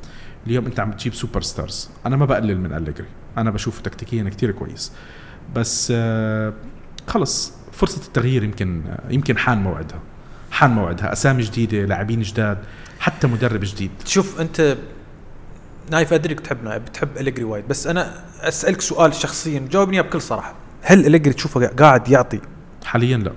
اليوم 0.47 0.65
أنت 0.65 0.79
عم 0.79 0.91
تجيب 0.91 1.13
superstars 1.13 1.89
أنا 2.05 2.15
ما 2.15 2.25
بقلل 2.25 2.59
من 2.59 2.73
أليجري. 2.73 3.07
أنا 3.37 3.51
بشوفه 3.51 3.81
تكتيكيا 3.81 4.29
كتير 4.29 4.51
كويس. 4.51 4.91
بس 5.55 5.93
خلص 7.07 7.53
فرصة 7.71 8.07
التغيير 8.07 8.43
يمكن 8.43 8.81
يمكن 9.09 9.37
حان 9.37 9.57
موعدها. 9.57 9.99
حان 10.51 10.71
موعدها. 10.71 11.13
أسامي 11.13 11.41
جديدة 11.41 11.85
لاعبين 11.85 12.21
جداد. 12.21 12.57
حتى 12.99 13.27
مدرب 13.27 13.59
جديد. 13.63 13.91
شوف 14.05 14.41
أنت 14.41 14.77
نايف 15.91 16.13
أدريك 16.13 16.39
تحب 16.39 16.63
نايف 16.63 16.83
بتحب 16.83 17.09
أليجري 17.17 17.43
وايد. 17.43 17.67
بس 17.67 17.87
أنا 17.87 18.23
أسألك 18.41 18.81
سؤال 18.81 19.13
شخصيا 19.13 19.67
جاوبني 19.71 20.01
بكل 20.01 20.21
صراحة. 20.21 20.53
هل 20.81 21.05
أليجري 21.05 21.33
تشوفه 21.33 21.67
قاعد 21.67 22.09
يعطي؟ 22.09 22.39
حاليا 22.85 23.17
لا. 23.17 23.31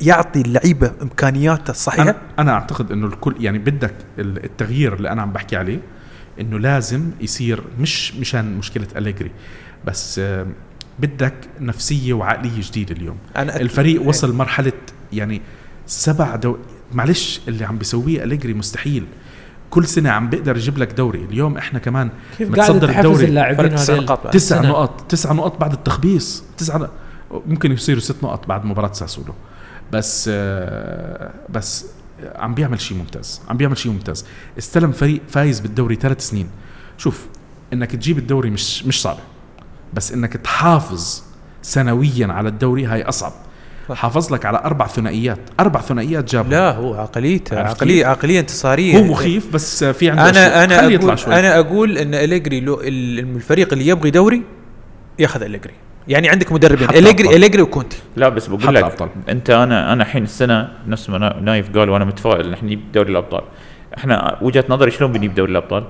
يعطي 0.00 0.40
اللعيبه 0.40 0.92
إمكانياته 1.02 1.70
الصحيحه 1.70 2.02
أنا 2.02 2.16
أنا 2.38 2.52
أعتقد 2.52 2.92
إنه 2.92 3.06
الكل 3.06 3.34
يعني 3.40 3.58
بدك 3.58 3.94
ال- 4.18 4.44
التغيير 4.44 4.94
اللي 4.94 5.10
أنا 5.10 5.22
عم 5.22 5.32
بحكي 5.32 5.56
عليه 5.56 5.80
إنه 6.40 6.58
لازم 6.58 7.10
يصير 7.20 7.62
مش 7.80 8.14
مشان 8.14 8.56
مشكلة 8.58 8.86
أليجري 8.96 9.30
بس 9.84 10.18
آه، 10.18 10.46
بدك 10.98 11.34
نفسية 11.60 12.12
وعقلية 12.12 12.60
جديدة 12.60 12.94
اليوم. 12.94 13.18
أنا 13.36 13.60
الفريق 13.60 14.02
وصل 14.02 14.34
مرحلة 14.34 14.72
يعني 15.12 15.42
سبع 15.86 16.36
دو 16.36 16.58
معلش 16.94 17.40
اللي 17.48 17.64
عم 17.64 17.78
بيسويه 17.78 18.24
أليجري 18.24 18.54
مستحيل. 18.54 19.06
كل 19.70 19.86
سنة 19.86 20.10
عم 20.10 20.30
بيقدر 20.30 20.56
يجيب 20.56 20.78
لك 20.78 20.92
دوري. 20.92 21.24
اليوم 21.24 21.56
إحنا 21.56 21.78
كمان 21.78 22.10
كيف 22.38 22.50
متصدر 22.50 22.90
الدوري. 22.90 23.24
اللاعبين 23.24 23.74
تسع 23.74 23.94
نقاط 23.94 24.24
بعد. 24.24 24.32
تسع. 24.32 24.60
نقط 24.60 25.00
تسع 25.08 25.32
نقط 25.32 25.60
بعد 25.60 25.72
التخبيص. 25.72 26.44
تسع 26.56 26.76
نقط 26.76 26.92
ممكن 27.46 27.72
يصيروا 27.72 28.00
ست 28.00 28.24
نقط 28.24 28.46
بعد 28.46 28.64
مباراة 28.64 28.92
ساسولو. 28.92 29.34
بس 29.92 30.30
آه، 30.32 31.34
بس 31.50 31.86
عم 32.34 32.54
بيعمل 32.54 32.80
شيء 32.80 32.98
ممتاز. 32.98 33.40
عم 33.48 33.56
بيعمل 33.56 33.78
شيء 33.78 33.92
ممتاز. 33.92 34.24
استلم 34.58 34.92
فريق 34.92 35.22
فايز 35.28 35.60
بالدوري 35.60 35.94
ثلاث 35.94 36.28
سنين. 36.28 36.48
شوف 36.98 37.26
إنك 37.72 37.90
تجيب 37.90 38.18
الدوري 38.18 38.50
مش 38.50 38.84
مش 38.84 39.02
صعبه 39.02 39.20
بس 39.94 40.12
إنك 40.12 40.32
تحافظ 40.32 41.22
سنويا 41.62 42.26
على 42.26 42.48
الدوري 42.48 42.86
هاي 42.86 43.02
أصعب. 43.02 43.32
حافظ 43.92 44.32
لك 44.32 44.46
على 44.46 44.58
أربع 44.64 44.86
ثنائيات. 44.86 45.38
أربع 45.60 45.80
ثنائيات 45.80 46.32
جاب 46.32 46.50
لا 46.50 46.70
هو 46.76 46.94
عقليته 46.94 47.58
عقليه؟ 47.58 48.06
عقلية 48.06 48.40
انتصارية. 48.40 48.98
هو 48.98 49.02
مخيف 49.04 49.52
بس 49.54 49.84
في 49.84 50.10
عنده 50.10 50.28
أنا 50.30 50.64
أنا 50.64 50.80
خليه 50.80 50.94
يطلع 50.94 51.06
أقول 51.06 51.18
شوي. 51.18 51.38
أنا 51.38 51.58
أقول 51.58 51.98
إن 51.98 52.14
إليجري 52.14 52.60
لو 52.60 52.80
ال- 52.80 53.18
الفريق 53.18 53.72
اللي 53.72 53.86
يبغي 53.86 54.10
دوري 54.10 54.42
ياخذ 55.18 55.42
إليجري. 55.42 55.72
يعني 56.08 56.28
عندك 56.28 56.52
مدربين. 56.52 56.88
اليجري. 56.90 57.36
إليجري 57.36 57.62
وكونتي. 57.62 57.96
لا 58.16 58.28
بس 58.28 58.46
بقول 58.46 58.74
لك 58.74 58.82
أبطال. 58.84 59.08
أنت 59.28 59.50
أنا 59.50 59.92
أنا 59.92 60.02
الحين 60.02 60.22
السنة 60.22 60.68
نفس 60.88 61.10
ما 61.10 61.18
نا- 61.18 61.40
نايف 61.42 61.78
قال 61.78 61.90
وأنا 61.90 62.04
متفائل 62.04 62.50
نحن 62.50 62.66
نجيب 62.66 62.92
دوري 62.92 63.10
الأبطال. 63.10 63.42
إحنا 63.98 64.38
وجهة 64.42 64.64
نظري 64.68 64.90
شلون 64.90 65.12
بنجيب 65.12 65.34
دوري 65.34 65.50
الأبطال؟ 65.52 65.84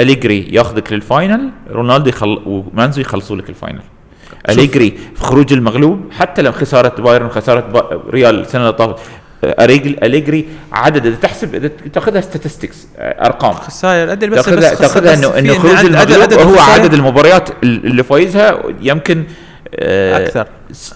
إليجري 0.00 0.48
ياخذك 0.54 0.92
لل 0.92 1.09
final 1.09 1.50
رونالدو 1.70 2.08
يخل... 2.08 2.42
ومانزو 2.46 3.00
يخلصوا 3.00 3.36
لك 3.36 3.48
ال 3.48 3.53
final. 3.53 3.82
أليجري 4.48 4.98
في 5.14 5.22
خروج 5.22 5.52
المغلوب 5.52 6.00
حتى 6.12 6.42
لو 6.42 6.52
خسارة 6.52 7.00
بايرن 7.02 7.28
خسارة 7.28 7.60
با... 7.60 8.02
ريال 8.10 8.40
السنة 8.40 8.60
اللي 8.62 8.72
طافت 8.72 9.02
أريجل- 9.44 10.02
اليجري 10.04 10.48
عدد 10.72 11.06
إذا 11.06 11.16
تحسب 11.16 11.54
إذا 11.54 11.68
تأخذها 11.68 12.20
statistics 12.20 12.86
أرقام. 12.98 13.52
خسائر 13.52 14.12
ادري 14.12 14.30
بس 14.30 14.44
تاخذها 14.44 14.72
بس 14.72 14.78
تأخذها 14.78 15.12
بس 15.12 15.18
إنه 15.18 15.38
انه 15.38 15.58
خروج 15.58 15.74
عدد- 15.74 15.86
المغلوب 15.86 16.22
عدد 16.22 16.32
هو 16.32 16.58
عدد 16.58 16.94
المباريات 16.94 17.48
اللي 17.62 18.02
فايزها 18.02 18.62
يمكن 18.80 19.24
آه، 19.74 20.26
أكثر. 20.26 20.46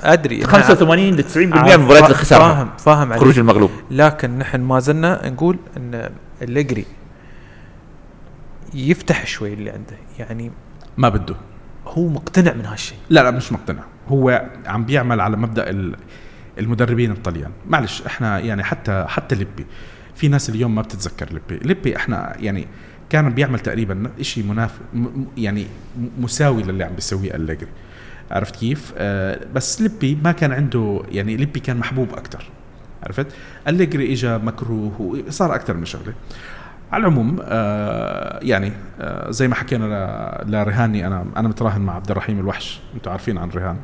أدري. 0.01 0.43
85 0.43 1.15
ل 1.17 1.23
90% 1.25 1.37
من 1.37 1.91
اللي 1.91 2.03
خسرها 2.15 2.39
فاهم 2.55 2.71
فاهم 2.79 3.13
خروج 3.13 3.25
عليك. 3.25 3.39
المغلوب. 3.39 3.71
لكن 3.91 4.39
نحن 4.39 4.61
ما 4.61 4.79
زلنا 4.81 5.29
نقول 5.29 5.57
إن 5.77 6.11
أليجري 6.43 6.85
يفتح 8.75 9.27
شوي 9.27 9.53
اللي 9.53 9.71
عنده. 9.71 9.97
يعني 10.19 10.51
ما 10.97 11.09
بده. 11.09 11.35
هو 11.87 12.09
مقتنع 12.09 12.53
من 12.53 12.65
هالشيء. 12.67 12.99
لا 13.11 13.21
لا 13.23 13.31
مش 13.31 13.53
مقتنع. 13.53 13.83
هو 14.09 14.49
عم 14.67 14.85
بيعمل 14.85 15.21
على 15.21 15.37
مبدأ 15.37 15.71
ال- 15.71 15.97
المدربين 16.59 17.11
الطليان. 17.11 17.51
معلش 17.69 18.03
إحنا 18.03 18.39
يعني 18.39 18.63
حتى 18.65 19.05
حتى 19.09 19.35
ليبي. 19.35 19.67
في 20.15 20.29
ناس 20.29 20.51
اليوم 20.51 20.75
ما 20.75 20.83
بتتذكر 20.83 21.29
ليبي. 21.33 21.67
ليبي 21.67 21.97
إحنا 21.97 22.37
يعني 22.41 22.67
كان 23.11 23.31
بيعمل 23.31 23.59
تقريبا 23.61 24.11
شيء 24.21 24.45
مناف 24.45 24.79
يعني 25.37 25.67
مساوي 26.21 26.63
للي 26.63 26.85
عم 26.85 26.95
بيسويه 26.95 27.35
أليجري. 27.35 27.69
عرفت 28.31 28.57
كيف؟ 28.57 28.93
آه 28.97 29.41
بس 29.55 29.83
ليبي 29.83 30.19
ما 30.25 30.33
كان 30.33 30.53
عنده 30.53 31.03
يعني 31.09 31.37
ليبي 31.37 31.61
كان 31.61 31.77
محبوب 31.77 32.09
أكثر 32.13 32.45
عرفت؟ 33.03 33.27
أليجري 33.69 34.13
اجى 34.13 34.39
مكروه 34.39 35.01
وصار 35.01 35.55
أكثر 35.55 35.77
من 35.77 35.85
شغلة. 35.85 36.15
على 36.93 37.01
العموم 37.01 37.39
آه 37.43 38.39
يعني 38.43 38.73
آه 39.01 39.31
زي 39.31 39.49
ما 39.49 39.55
حكينا 39.55 40.45
لرهاني 40.47 41.07
أنا 41.07 41.25
أنا 41.37 41.49
متراهن 41.49 41.81
مع 41.81 41.95
عبد 41.95 42.11
الرحيم 42.11 42.39
الوحش. 42.41 42.81
أنتم 42.95 43.11
عارفين 43.11 43.39
عن 43.39 43.51
رهان 43.51 43.77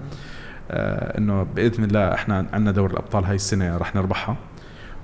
آه 0.70 1.18
إنه 1.18 1.43
بإذن 1.43 1.85
الله 1.85 2.14
إحنا 2.14 2.47
عندنا 2.52 2.70
دوري 2.72 2.93
الأبطال 2.93 3.24
هاي 3.24 3.35
السنة 3.35 3.76
رح 3.76 3.94
نربحها. 3.97 4.36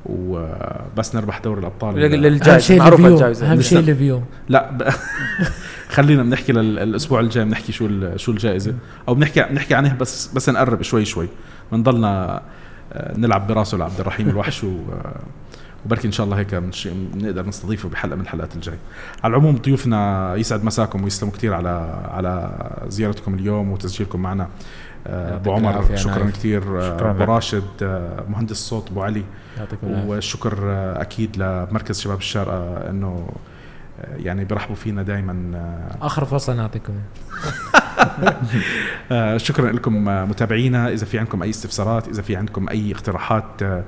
وبس 0.06 1.14
نربح 1.14 1.38
دوري 1.38 1.60
الأبطال 1.60 2.04
أهم 2.04 2.14
للجائزه 2.20 2.76
معروفة 2.76 3.08
الجائزة. 3.08 3.52
أهم 3.52 3.60
شيء. 3.60 3.78
الفيو 3.78 4.22
لا 4.48 4.70
ب... 4.72 4.88
خلينا 5.94 6.22
بنحكي 6.22 6.52
لل- 6.52 6.78
الأسبوع 6.78 7.20
الجاي 7.20 7.44
بنحكي 7.44 7.72
شو 7.72 7.86
ال- 7.86 8.20
شو 8.20 8.32
الجائزة. 8.32 8.74
أو 9.08 9.14
بنحكي 9.14 9.42
بنحكي 9.42 9.74
عنها 9.74 9.94
بس 9.94 10.26
بس 10.34 10.48
نقرب 10.48 10.82
شوي 10.82 11.04
شوي. 11.04 11.28
بنضلنا 11.72 12.42
آه، 12.92 13.18
نلعب 13.18 13.46
براسه 13.46 13.78
لعبد 13.78 14.00
الرحيم 14.00 14.28
الوحش. 14.28 14.64
و 14.64 14.76
وبركي 15.84 16.06
إن 16.06 16.12
شاء 16.12 16.24
الله 16.26 16.38
هيك 16.38 16.54
بنقدر 16.86 17.46
نستضيفه 17.46 17.88
بحلقة 17.88 18.16
من 18.16 18.22
الحلقات 18.22 18.54
الجاي. 18.54 18.78
على 19.24 19.30
العموم 19.30 19.56
ضيوفنا 19.56 20.34
يسعد 20.36 20.64
مساكم 20.64 21.04
ويسلموا 21.04 21.34
كثير 21.34 21.54
على 21.54 22.02
على 22.10 22.58
زيارتكم 22.88 23.34
اليوم 23.34 23.72
وتسجيلكم 23.72 24.20
معنا. 24.22 24.48
آه، 25.06 25.36
أبو 25.36 25.52
عمر 25.52 25.96
شكرا. 25.96 26.30
كثير 26.30 26.62
شكراً 26.62 27.10
أبو. 27.10 27.24
راشد 27.24 27.64
آه، 27.82 28.24
مهندس 28.28 28.56
صوت 28.56 28.90
أبو 28.90 29.02
علي. 29.02 29.24
والشكر 29.82 30.58
آه، 30.62 31.02
أكيد 31.02 31.36
لمركز 31.36 32.00
شباب 32.00 32.18
الشارقة 32.18 32.90
إنه 32.90 33.28
آه، 34.00 34.16
يعني 34.16 34.44
بيرحبوا 34.44 34.76
فينا 34.76 35.02
دائما 35.02 35.60
آخر 36.02 36.24
فرصة 36.24 36.54
نعطيكم 36.54 36.92
شكرا 39.36 39.72
لكم 39.72 40.08
آه، 40.08 40.24
متابعينا. 40.24 40.88
إذا 40.92 41.04
في 41.06 41.18
عندكم 41.18 41.42
أي 41.42 41.50
استفسارات 41.50 42.08
إذا 42.08 42.22
في 42.22 42.36
عندكم 42.36 42.68
أي 42.68 42.92
اقتراحات 42.92 43.62
آه، 43.62 43.66
آه، 43.66 43.84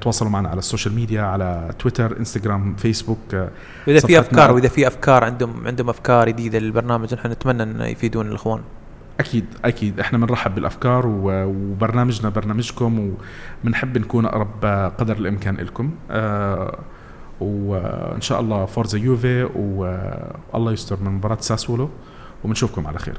تواصلوا 0.00 0.30
معنا 0.30 0.48
على 0.48 0.58
ال 0.58 0.63
social 0.63 0.94
media 0.94 1.22
على 1.22 1.70
تويتر 1.78 2.18
إنستغرام 2.18 2.74
فيسبوك 2.74 3.34
آه، 3.34 3.48
وإذا 3.86 4.06
في 4.06 4.18
أفكار 4.18 4.52
وإذا 4.52 4.68
في 4.68 4.86
أفكار 4.86 5.24
عندهم 5.24 5.66
عندهم 5.66 5.88
أفكار 5.88 6.28
جديدة 6.28 6.58
للبرنامج 6.58 7.14
نحن 7.14 7.30
نتمنى 7.30 7.62
أن 7.62 7.80
يفيدون 7.80 8.28
الإخوان. 8.28 8.60
أكيد 9.20 9.44
أكيد. 9.64 10.00
إحنا 10.00 10.18
بنرحب 10.18 10.54
بالأفكار 10.54 11.06
وبرنامجنا 11.06 12.28
برنامجكم 12.28 13.16
وبنحب 13.64 13.98
نكون 13.98 14.26
أقرب 14.26 14.64
آه، 14.64 14.88
قدر 14.88 15.16
الإمكان 15.16 15.56
لكم 15.56 15.90
آه، 16.10 16.78
وإن 17.40 18.20
شاء 18.20 18.40
الله 18.40 18.66
forza 18.66 18.98
يوفي 18.98 19.44
والله 20.52 20.72
يستر 20.72 21.00
من 21.02 21.10
مباراة 21.10 21.40
ساسولو 21.40 21.90
وبنشوفكم 22.44 22.86
على 22.86 22.98
خير. 22.98 23.18